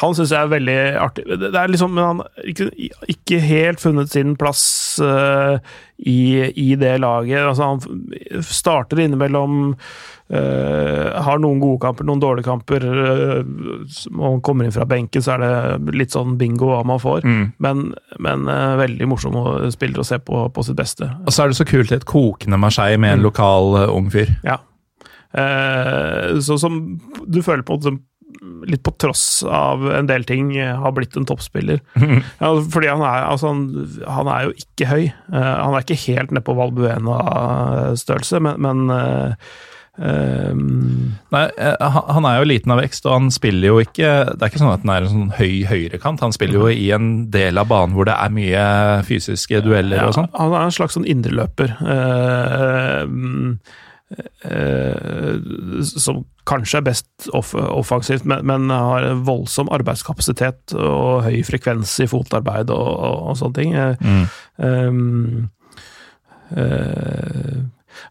Han 0.00 0.14
syns 0.16 0.32
jeg 0.32 0.40
er 0.40 0.52
veldig 0.52 0.76
artig. 1.00 1.24
Det 1.40 1.52
er 1.52 1.68
liksom, 1.68 1.92
Men 1.92 2.04
Han 2.04 2.20
har 2.22 2.48
ikke, 2.48 2.70
ikke, 3.12 3.40
helt 3.44 3.82
funnet 3.82 4.12
sin 4.12 4.36
plass 4.40 4.64
uh, 5.04 5.58
i, 5.98 6.48
i, 6.48 6.74
det 6.80 6.98
laget. 7.04 7.44
Altså, 7.44 7.74
han 7.74 8.44
starter 8.44 9.04
innimellom 9.04 9.74
Uh, 10.26 11.22
har 11.22 11.38
noen 11.38 11.60
gode 11.62 11.78
kamper, 11.84 12.02
noen 12.02 12.18
dårlige 12.18 12.48
kamper. 12.48 12.82
Uh, 12.82 13.44
man 14.10 14.40
kommer 14.42 14.66
inn 14.66 14.74
fra 14.74 14.82
benken, 14.90 15.22
så 15.22 15.36
er 15.36 15.44
det 15.44 15.94
litt 15.94 16.16
sånn 16.16 16.34
bingo 16.40 16.72
hva 16.72 16.80
man 16.82 16.98
får. 16.98 17.22
Mm. 17.22 17.44
Men, 17.62 17.84
men 18.18 18.48
uh, 18.50 18.74
veldig 18.80 19.06
morsom 19.06 19.38
spiller 19.70 20.02
å 20.02 20.06
se 20.08 20.18
på 20.18 20.48
på 20.50 20.64
sitt 20.66 20.78
beste. 20.78 21.06
Og 21.22 21.30
så 21.30 21.44
er 21.44 21.52
det 21.52 21.60
så 21.60 21.68
kult 21.68 21.94
i 21.94 21.98
et 22.00 22.08
kokende 22.10 22.58
Marseille 22.58 22.98
med 22.98 23.14
en 23.14 23.22
mm. 23.22 23.26
lokal 23.28 23.78
ung 23.86 24.10
fyr. 24.10 24.34
Ja. 24.42 24.58
Så 25.36 26.56
som 26.60 26.78
du 27.26 27.42
føler 27.44 27.64
på 27.66 27.76
litt 28.66 28.82
på 28.84 28.92
tross 29.00 29.44
av 29.44 29.84
en 29.92 30.08
del 30.08 30.24
ting, 30.28 30.50
har 30.56 30.94
blitt 30.96 31.16
en 31.16 31.26
toppspiller. 31.28 31.80
Mm. 31.98 32.18
Ja, 32.40 32.50
fordi 32.72 32.88
han 32.90 33.04
er, 33.04 33.28
altså 33.28 33.52
han, 33.52 33.62
han 34.08 34.30
er, 34.32 34.48
jo 34.48 34.56
ikke 34.64 34.90
høy. 34.90 35.06
han 35.30 35.76
er 35.76 35.84
ikke 35.84 36.00
helt 36.06 36.34
nede 36.34 36.44
på 36.46 36.56
Valbuena-størrelse, 36.58 38.42
men, 38.48 38.66
men 38.66 39.40
Um, 39.98 41.14
Nei, 41.32 41.46
eh, 41.56 42.00
han 42.12 42.26
er 42.28 42.42
jo 42.42 42.48
liten 42.50 42.72
av 42.74 42.82
vekst, 42.82 43.06
og 43.08 43.14
han 43.14 43.30
spiller 43.32 43.70
jo 43.70 43.78
ikke 43.80 44.10
Det 44.36 44.44
er 44.44 44.50
ikke 44.50 44.60
sånn 44.60 44.74
at 44.74 44.82
han 44.84 44.92
er 44.92 45.06
en 45.06 45.14
sånn 45.14 45.30
høy 45.38 45.54
høyrekant. 45.70 46.20
Han 46.24 46.36
spiller 46.36 46.60
jo 46.60 46.68
i 46.68 46.90
en 46.92 47.08
del 47.32 47.56
av 47.56 47.70
banen 47.70 47.96
hvor 47.96 48.08
det 48.08 48.16
er 48.18 48.34
mye 48.36 48.66
fysiske 49.08 49.62
dueller 49.64 50.02
ja, 50.02 50.10
og 50.10 50.18
sånn. 50.18 50.28
Han 50.36 50.52
er 50.52 50.68
en 50.68 50.76
slags 50.76 50.98
sånn 50.98 51.08
indreløper. 51.08 51.78
Uh, 51.80 53.08
uh, 53.08 53.82
som 55.82 56.20
kanskje 56.46 56.78
er 56.78 56.84
best 56.86 57.28
off 57.34 57.54
offensivt, 57.58 58.22
men, 58.28 58.44
men, 58.46 58.70
har 58.70 59.08
voldsom 59.26 59.72
arbeidskapasitet 59.74 60.76
og 60.78 61.24
høy 61.26 61.40
frekvens 61.46 61.90
i 62.04 62.06
fotarbeid 62.10 62.70
og, 62.70 62.86
og, 62.86 63.16
og 63.32 63.38
sånne 63.40 63.58
ting. 63.58 63.74
Mm. 63.98 64.24
Um, 64.62 65.48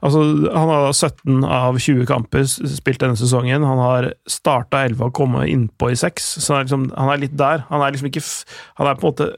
Altså, 0.03 0.21
han 0.49 0.69
har 0.69 0.91
17 0.91 1.45
av 1.45 1.77
20 1.79 2.05
kamper 2.09 2.45
spilt 2.49 3.01
denne 3.03 3.17
sesongen. 3.19 3.65
Han 3.65 3.81
har 3.81 4.11
starta 4.29 4.83
11 4.85 5.07
og 5.07 5.15
kommet 5.17 5.49
innpå 5.51 5.91
i 5.93 5.97
6, 5.99 6.29
så 6.41 6.53
han 6.53 6.59
er, 6.59 6.67
liksom, 6.67 6.85
han 6.97 7.11
er, 7.13 7.21
litt 7.21 7.35
der. 7.39 7.65
Han 7.71 7.81
er 7.81 7.95
liksom 7.95 8.09
ikke 8.11 8.23
Han 8.79 8.89
er 8.89 8.99
på 8.99 9.05
en 9.05 9.13
måte 9.13 9.29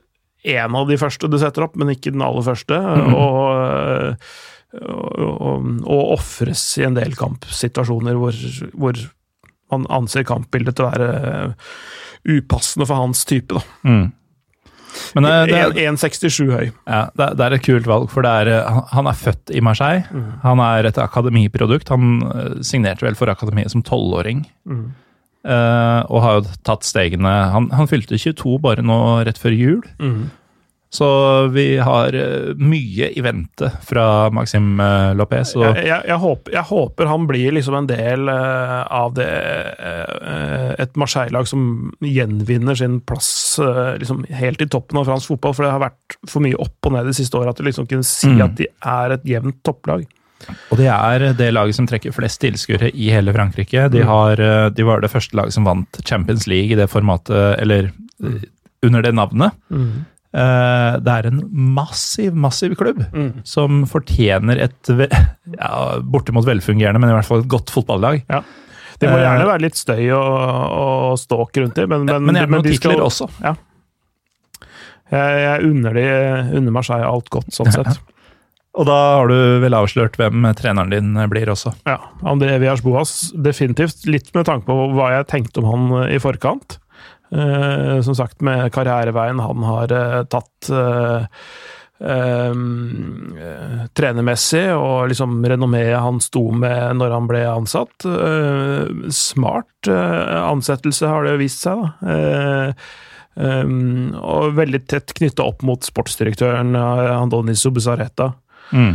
en 0.47 0.77
av 0.79 0.87
de 0.87 0.97
første 0.99 1.27
du 1.27 1.37
setter 1.41 1.65
opp, 1.65 1.75
men 1.79 1.91
ikke 1.91 2.13
den 2.15 2.23
aller 2.23 2.45
første. 2.45 2.77
Mm. 2.77 3.15
Og, 3.17 4.27
og, 4.81 6.01
ofres 6.17 6.63
i 6.81 6.85
en 6.87 6.97
del 6.97 7.15
kampsituasjoner 7.17 8.17
hvor, 8.19 8.37
hvor 8.77 8.99
man 9.73 9.87
anser 9.93 10.27
kampbildet 10.27 10.77
til 10.77 10.87
å 10.87 10.91
være 10.93 11.09
upassende 12.27 12.87
for 12.87 13.01
hans 13.01 13.25
type. 13.27 13.55
da. 13.57 13.63
Mm. 13.87 14.07
Men, 15.13 15.27
det, 15.27 15.33
det, 15.75 15.83
1,67 15.85 16.47
høy. 16.49 16.69
Ja, 16.87 17.01
det, 17.13 17.27
det, 17.37 17.45
er 17.45 17.55
et 17.57 17.65
kult 17.65 17.89
valg, 17.89 18.07
for 18.11 18.25
er, 18.27 18.49
han, 18.65 18.85
han, 18.93 19.09
er 19.09 19.19
født 19.19 19.53
i 19.53 19.61
Marseille. 19.63 20.05
Mm. 20.09 20.29
Han 20.43 20.63
er 20.63 20.89
et 20.89 21.01
akademiprodukt. 21.01 21.91
Han 21.93 22.63
signerte 22.65 23.05
vel 23.05 23.17
for 23.19 23.31
akademiet 23.31 23.73
som 23.73 23.85
tolvåring. 23.85 24.45
Mm. 24.67 24.87
Uh, 25.47 26.01
og 26.11 26.23
har 26.25 26.39
jo 26.39 26.55
tatt 26.67 26.83
stegene 26.83 27.29
han, 27.53 27.69
han, 27.71 27.87
fylte 27.87 28.17
22 28.19 28.57
bare 28.59 28.83
nå 28.83 28.97
rett 29.27 29.39
før 29.39 29.55
jul. 29.55 29.83
Mm. 30.01 30.27
Så 30.89 31.07
vi 31.47 31.77
har 31.77 32.15
eh, 32.15 32.53
mye 32.55 33.09
i 33.11 33.21
vente 33.21 33.69
fra 33.83 34.29
Maxim 34.31 34.79
eh, 34.79 35.11
Lopez. 35.19 35.51
Jeg, 35.59 35.83
jeg, 35.83 35.99
jeg, 36.07 36.19
håper, 36.21 36.53
jeg, 36.55 36.63
håper, 36.69 37.09
han 37.11 37.27
blir 37.27 37.57
liksom 37.57 37.75
en 37.75 37.89
del 37.89 38.31
eh, 38.31 38.79
av 38.95 39.13
det 39.17 39.27
Et 40.77 40.99
Marseille-lag 40.99 41.47
som 41.49 41.91
gjenvinner 42.05 42.77
sin 42.77 42.99
plass 43.01 43.59
liksom 43.99 44.23
helt 44.39 44.61
i 44.61 44.67
toppen 44.69 44.99
av 45.01 45.07
fransk 45.09 45.33
fotball. 45.33 45.55
For 45.57 45.65
det 45.65 45.73
har 45.73 45.83
vært 45.83 46.17
for 46.29 46.45
mye 46.45 46.59
opp 46.61 46.87
og 46.87 46.95
ned 46.95 47.09
de 47.09 47.15
siste 47.17 47.39
åra 47.39 47.53
til 47.57 47.67
liksom 47.67 47.89
kunne 47.89 48.07
si 48.07 48.31
mm. 48.31 48.43
at 48.45 48.57
de 48.59 48.69
er 48.69 49.17
et 49.17 49.27
jevnt 49.27 49.59
topplag. 49.67 50.05
Og 50.69 50.77
det 50.79 50.87
er 50.93 51.31
det 51.35 51.49
laget 51.51 51.75
som 51.75 51.87
trekker 51.89 52.13
flest 52.15 52.39
tilskuere 52.43 52.91
i 52.93 53.09
hele 53.11 53.33
Frankrike. 53.35 53.87
De, 53.91 54.03
mm. 54.05 54.11
har, 54.11 54.43
de, 54.69 54.85
var 54.87 55.01
det 55.03 55.11
første 55.11 55.35
laget 55.39 55.57
som 55.57 55.67
vant 55.67 55.99
Champions 56.05 56.45
League 56.47 56.75
i 56.75 56.79
det 56.79 56.87
formatet, 56.93 57.57
eller 57.57 57.89
under 58.85 59.03
det 59.03 59.17
navnet. 59.17 59.57
Mm. 59.73 60.05
Eh, 60.37 60.95
det 61.01 61.13
er 61.13 61.29
en 61.31 61.39
massiv, 61.51 62.35
massiv 62.37 62.75
klubb 62.77 62.99
mm. 63.09 63.29
som 63.47 63.81
fortjener 63.89 64.59
et 64.67 64.91
ja, 65.57 65.71
bortimot 66.03 66.45
velfungerende, 66.45 67.01
men 67.01 67.13
i 67.13 67.17
hvert 67.17 67.29
fall 67.29 67.41
et 67.41 67.51
godt 67.51 67.73
fotballag. 67.73 68.21
Ja. 68.29 68.43
Det 68.97 69.09
må 69.09 69.17
gjerne 69.21 69.45
eh, 69.45 69.49
være 69.49 69.65
litt 69.65 69.79
støy 69.79 70.03
og, 70.17 70.35
og 70.81 71.15
ståk 71.21 71.61
rundt 71.61 71.79
dem, 71.79 71.89
men, 71.93 72.05
men, 72.05 72.27
men, 72.27 72.41
gjerne 72.41 72.59
noen 72.59 72.67
titler 72.67 73.01
også. 73.05 73.29
Ja. 73.41 73.55
Jeg, 75.07 75.41
jeg 75.41 75.71
unner, 75.71 75.95
de, 75.97 76.05
unner 76.59 76.75
Marseille 76.75 77.09
alt 77.09 77.29
godt, 77.33 77.49
sånn 77.55 77.71
sett. 77.73 78.01
Og 78.77 78.85
da 78.85 78.95
har 79.17 79.31
du 79.31 79.37
vel 79.63 79.73
avslørt 79.73 80.19
hvem 80.19 80.43
treneren 80.59 80.91
din 80.93 81.15
blir 81.31 81.49
også? 81.49 81.71
Ja, 81.87 81.95
André 82.29 82.59
Vias 82.61 82.83
Boas. 82.85 83.31
Definitivt. 83.33 84.03
Litt 84.05 84.29
med 84.37 84.45
tanke 84.45 84.67
på 84.67 84.75
hva 84.93 85.15
jeg 85.15 85.29
tenkte 85.31 85.63
om 85.63 85.69
han 85.71 86.11
i 86.11 86.19
forkant. 86.21 86.77
Uh, 87.27 88.01
som 88.01 88.15
sagt, 88.15 88.39
med 88.41 88.69
karriereveien 88.71 89.39
han 89.43 89.63
har 89.67 89.91
uh, 89.91 90.21
tatt 90.31 90.69
uh, 90.71 91.25
trenermessig, 93.97 94.67
og 94.77 95.09
liksom 95.09 95.39
renommeet 95.49 95.97
han 95.97 96.19
sto 96.21 96.43
med 96.53 96.99
når 96.99 97.15
han 97.15 97.25
ble 97.25 97.39
ansatt. 97.49 98.05
smart 99.09 99.89
ansettelse, 99.89 101.09
har 101.09 101.25
det 101.25 101.39
vist 101.41 101.65
seg, 101.65 101.81
da. 101.81 102.75
Og 104.21 104.53
veldig 104.59 104.81
tett 104.93 105.09
knytta 105.17 105.41
opp 105.49 105.65
mot 105.65 105.81
sportsdirektøren 105.89 106.77
Andoni 106.77 107.57
Subizarreta. 107.57 108.29
Mm. 108.69 108.93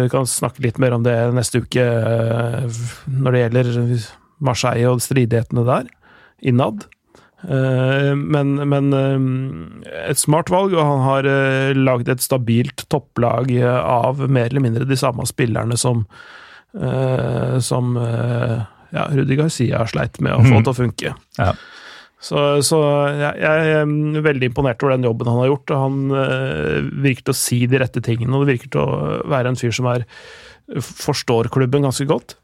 Vi 0.00 0.08
kan 0.16 0.24
snakke 0.24 0.64
litt 0.64 0.80
mer 0.80 0.96
om 0.96 1.04
det 1.04 1.18
neste 1.36 1.60
uke, 1.60 1.84
når 3.04 3.36
det 3.36 3.44
gjelder 3.44 3.68
Marseille 4.40 4.88
og 4.96 5.04
stridighetene 5.04 5.68
der, 5.68 5.92
innad. 6.40 6.88
Eh, 7.42 8.14
men, 8.14 8.54
men, 8.70 8.92
eh, 8.94 10.04
et 10.10 10.20
smart 10.20 10.50
valg, 10.52 10.76
og 10.76 10.86
han 10.86 11.02
har 11.06 11.28
eh, 11.28 11.74
lagd 11.74 12.10
et 12.12 12.22
stabilt 12.22 12.86
topplag 12.92 13.50
av 13.66 14.22
mer 14.28 14.50
eller 14.50 14.64
mindre 14.64 14.86
de 14.88 14.98
samme 14.98 15.26
spillerne 15.28 15.78
som, 15.78 16.04
som 17.60 17.88
ja, 17.92 19.02
Rudi 19.12 19.36
Garcia 19.36 19.82
sleit 19.90 20.16
med 20.24 20.32
å 20.32 20.40
få 20.40 20.54
mhm. 20.54 20.62
til 20.62 20.72
å 20.72 20.78
funke. 20.78 21.14
Ja. 21.36 21.50
Så, 22.22 22.38
så 22.64 22.78
jeg, 23.10 23.42
jeg, 23.42 23.72
er 23.82 24.22
veldig 24.24 24.48
imponert 24.52 24.84
over 24.84 24.94
den 24.94 25.04
jobben 25.08 25.28
han 25.28 25.40
har 25.42 25.50
gjort. 25.50 25.74
Han 25.74 25.98
virker 27.02 27.26
til 27.26 27.34
å 27.34 27.36
si 27.36 27.58
de 27.68 27.82
rette 27.82 28.00
tingene, 28.04 28.32
og 28.32 28.46
det 28.46 28.54
virker 28.54 28.72
til 28.72 28.84
å 28.86 29.18
være 29.28 29.52
en 29.52 29.58
fyr 29.58 29.74
som 29.74 29.90
er, 29.90 30.06
forstår 30.78 31.50
klubben 31.52 31.84
ganske 31.84 32.06
godt. 32.08 32.38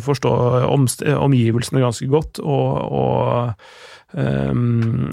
Forstår 0.00 0.64
omgivelsene 0.70 1.82
ganske 1.84 2.06
godt, 2.08 2.40
og, 2.40 2.92
og 3.00 3.54
Um, 4.12 5.06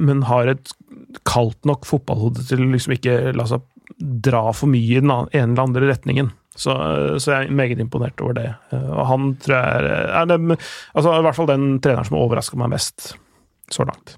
men 0.00 0.22
har 0.28 0.48
et 0.48 0.70
kaldt 1.28 1.66
nok 1.68 1.84
fotballhode 1.88 2.44
til 2.48 2.62
liksom 2.72 2.94
ikke 2.96 3.34
la 3.36 3.44
seg 3.48 3.64
dra 3.98 4.46
for 4.56 4.70
mye 4.70 4.96
i 4.96 5.02
den 5.02 5.12
ene 5.12 5.42
eller 5.42 5.64
andre 5.64 5.90
retningen. 5.90 6.30
Så, 6.58 6.72
så, 7.22 7.34
jeg 7.34 7.46
er 7.46 7.54
meget 7.54 7.78
imponert 7.78 8.18
over 8.24 8.34
det. 8.34 8.48
Og 8.74 9.04
han 9.06 9.28
tror 9.42 9.54
jeg 9.54 9.82
er, 9.84 10.08
er 10.22 10.24
det, 10.26 10.38
altså, 10.96 11.12
i 11.14 11.26
hvert 11.26 11.36
fall 11.36 11.50
den 11.52 11.68
treneren 11.84 12.08
som 12.08 12.16
har 12.18 12.24
overraska 12.24 12.58
meg 12.58 12.72
mest 12.72 13.12
så 13.70 13.86
langt. 13.86 14.16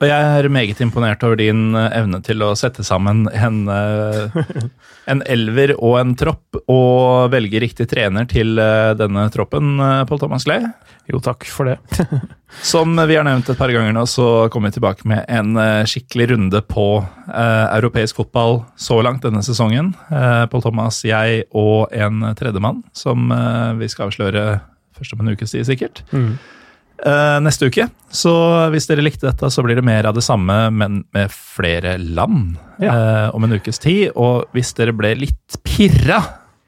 Og 0.00 0.08
jeg 0.08 0.28
er 0.40 0.46
meget 0.48 0.78
imponert 0.80 1.20
over 1.28 1.36
din 1.36 1.74
eh, 1.76 1.90
evne 1.98 2.22
til 2.24 2.40
å 2.40 2.54
sette 2.56 2.80
sammen 2.86 3.26
en, 3.36 3.58
eh, 3.68 4.38
en 5.12 5.20
elver 5.28 5.74
og 5.76 5.98
en 6.00 6.14
tropp, 6.16 6.56
og 6.72 7.28
velge 7.34 7.60
riktig 7.60 7.84
trener 7.90 8.24
til 8.30 8.56
eh, 8.56 8.92
denne 8.96 9.26
troppen, 9.34 9.74
Pål 10.08 10.22
Thomas 10.22 10.46
Lee. 10.48 10.70
Jo, 11.10 11.20
takk 11.20 11.44
for 11.52 11.68
det. 11.68 11.76
Som 12.72 12.96
vi 12.96 13.18
har 13.18 13.26
nevnt 13.28 13.50
et 13.52 13.60
par 13.60 13.72
ganger 13.74 13.92
nå, 13.92 14.06
så 14.08 14.48
kommer 14.52 14.72
vi 14.72 14.78
tilbake 14.78 15.04
med 15.10 15.26
en 15.28 15.58
skikkelig 15.86 16.30
runde 16.32 16.62
på 16.64 16.86
eh, 17.02 17.66
europeisk 17.76 18.22
fotball 18.22 18.62
så 18.80 19.02
langt 19.04 19.26
denne 19.26 19.44
sesongen. 19.44 19.92
Eh, 20.08 20.46
Pål 20.48 20.64
Thomas, 20.64 21.02
jeg 21.04 21.44
og 21.52 21.92
en 21.92 22.24
tredjemann 22.40 22.80
som 22.96 23.28
eh, 23.36 23.76
vi 23.82 23.90
skal 23.92 24.08
avsløre 24.08 24.46
først 24.96 25.12
om 25.16 25.22
en 25.26 25.36
ukes 25.36 25.52
tid, 25.52 25.68
sikkert. 25.68 26.02
Mm. 26.14 26.38
Eh, 27.06 27.36
neste 27.40 27.68
uke. 27.70 27.86
Så 28.12 28.30
hvis 28.74 28.86
dere 28.90 29.00
likte 29.04 29.28
dette, 29.30 29.48
så 29.52 29.62
blir 29.64 29.78
det 29.78 29.84
mer 29.86 30.04
av 30.10 30.14
det 30.18 30.24
samme, 30.26 30.56
men 30.74 31.04
med 31.16 31.30
flere 31.32 31.94
land 31.98 32.56
Ja. 32.82 32.92
eh, 32.92 33.28
om 33.34 33.44
en 33.44 33.52
ukes 33.56 33.78
tid. 33.80 34.10
Og 34.16 34.44
hvis 34.52 34.74
dere 34.76 34.92
ble 34.92 35.14
litt 35.16 35.56
pirra 35.64 36.18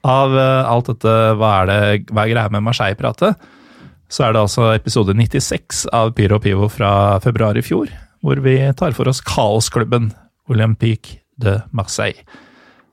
av 0.04 0.32
eh, 0.36 0.70
alt 0.72 0.86
dette, 0.88 1.16
hva 1.36 1.50
er, 1.62 1.66
det, 1.68 2.06
hva 2.12 2.24
er 2.24 2.32
greia 2.32 2.48
med 2.54 2.64
Marseille-pratet, 2.64 3.36
så 4.12 4.24
er 4.26 4.32
det 4.34 4.40
altså 4.42 4.70
episode 4.74 5.14
96 5.16 5.86
av 5.92 6.12
Pyro 6.16 6.38
Pivo 6.40 6.68
fra 6.68 7.18
februar 7.24 7.56
i 7.56 7.62
fjor, 7.64 7.88
hvor 8.22 8.40
vi 8.44 8.56
tar 8.76 8.92
for 8.96 9.08
oss 9.08 9.20
kaosklubben 9.24 10.10
Olympique 10.52 11.20
de 11.40 11.58
Marseille. 11.72 12.24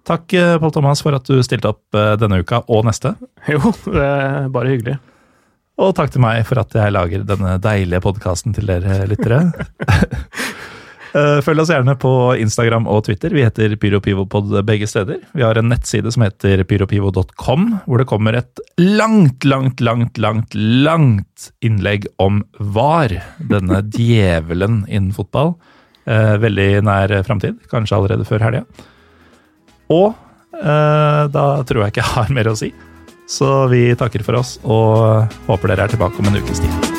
Takk, 0.08 0.32
eh, 0.34 0.58
Pål 0.58 0.72
Thomas, 0.74 1.02
for 1.06 1.14
at 1.16 1.28
du 1.28 1.40
stilte 1.44 1.70
opp 1.72 1.96
eh, 1.96 2.16
denne 2.20 2.40
uka 2.44 2.64
og 2.68 2.84
neste. 2.88 3.16
Jo, 3.52 3.60
det 3.86 4.04
er 4.04 4.48
bare 4.52 4.72
hyggelig. 4.76 4.98
Og 5.80 5.94
takk 5.96 6.12
til 6.12 6.24
meg 6.24 6.42
for 6.48 6.60
at 6.60 6.74
jeg 6.76 6.92
lager 6.92 7.24
denne 7.28 7.56
deilige 7.64 8.04
podkasten 8.04 8.56
til 8.58 8.68
dere 8.70 9.06
lyttere. 9.10 9.46
Eh, 11.10 11.40
Følg 11.42 11.64
oss 11.64 11.72
gjerne 11.74 11.96
på 11.98 12.10
Instagram 12.38 12.86
og 12.86 13.00
Twitter. 13.08 13.34
Vi 13.34 13.42
heter 13.42 13.72
PyroPivopod 13.82 14.52
begge 14.68 14.86
steder. 14.86 15.24
Vi 15.34 15.42
har 15.42 15.58
en 15.58 15.66
nettside 15.72 16.12
som 16.14 16.22
heter 16.22 16.62
pyropivo.com, 16.70 17.64
hvor 17.90 17.98
det 17.98 18.06
kommer 18.12 18.38
et 18.38 18.62
langt, 18.78 19.42
langt, 19.50 19.82
langt, 19.82 20.20
langt, 20.22 20.54
langt 20.54 21.48
innlegg 21.66 22.06
om 22.22 22.44
VAR. 22.62 23.16
Denne 23.42 23.82
djevelen 23.98 24.84
innen 24.86 25.10
fotball. 25.18 25.56
Eh, 26.06 26.36
Veldig 26.46 26.70
nær 26.86 27.16
framtid, 27.26 27.58
kanskje 27.74 27.98
allerede 27.98 28.30
før 28.30 28.46
helga. 28.46 28.62
Og 29.90 30.12
eh, 30.62 31.24
da 31.34 31.48
tror 31.66 31.88
jeg 31.88 31.96
ikke 31.96 32.06
jeg 32.06 32.14
har 32.20 32.36
mer 32.38 32.54
å 32.54 32.58
si. 32.62 32.70
Så 33.30 33.68
vi 33.70 33.84
takker 33.96 34.26
for 34.26 34.42
oss 34.42 34.56
og 34.66 35.30
håper 35.46 35.76
dere 35.76 35.86
er 35.86 35.94
tilbake 35.94 36.18
om 36.18 36.32
en 36.32 36.42
ukes 36.42 36.64
tid. 36.66 36.99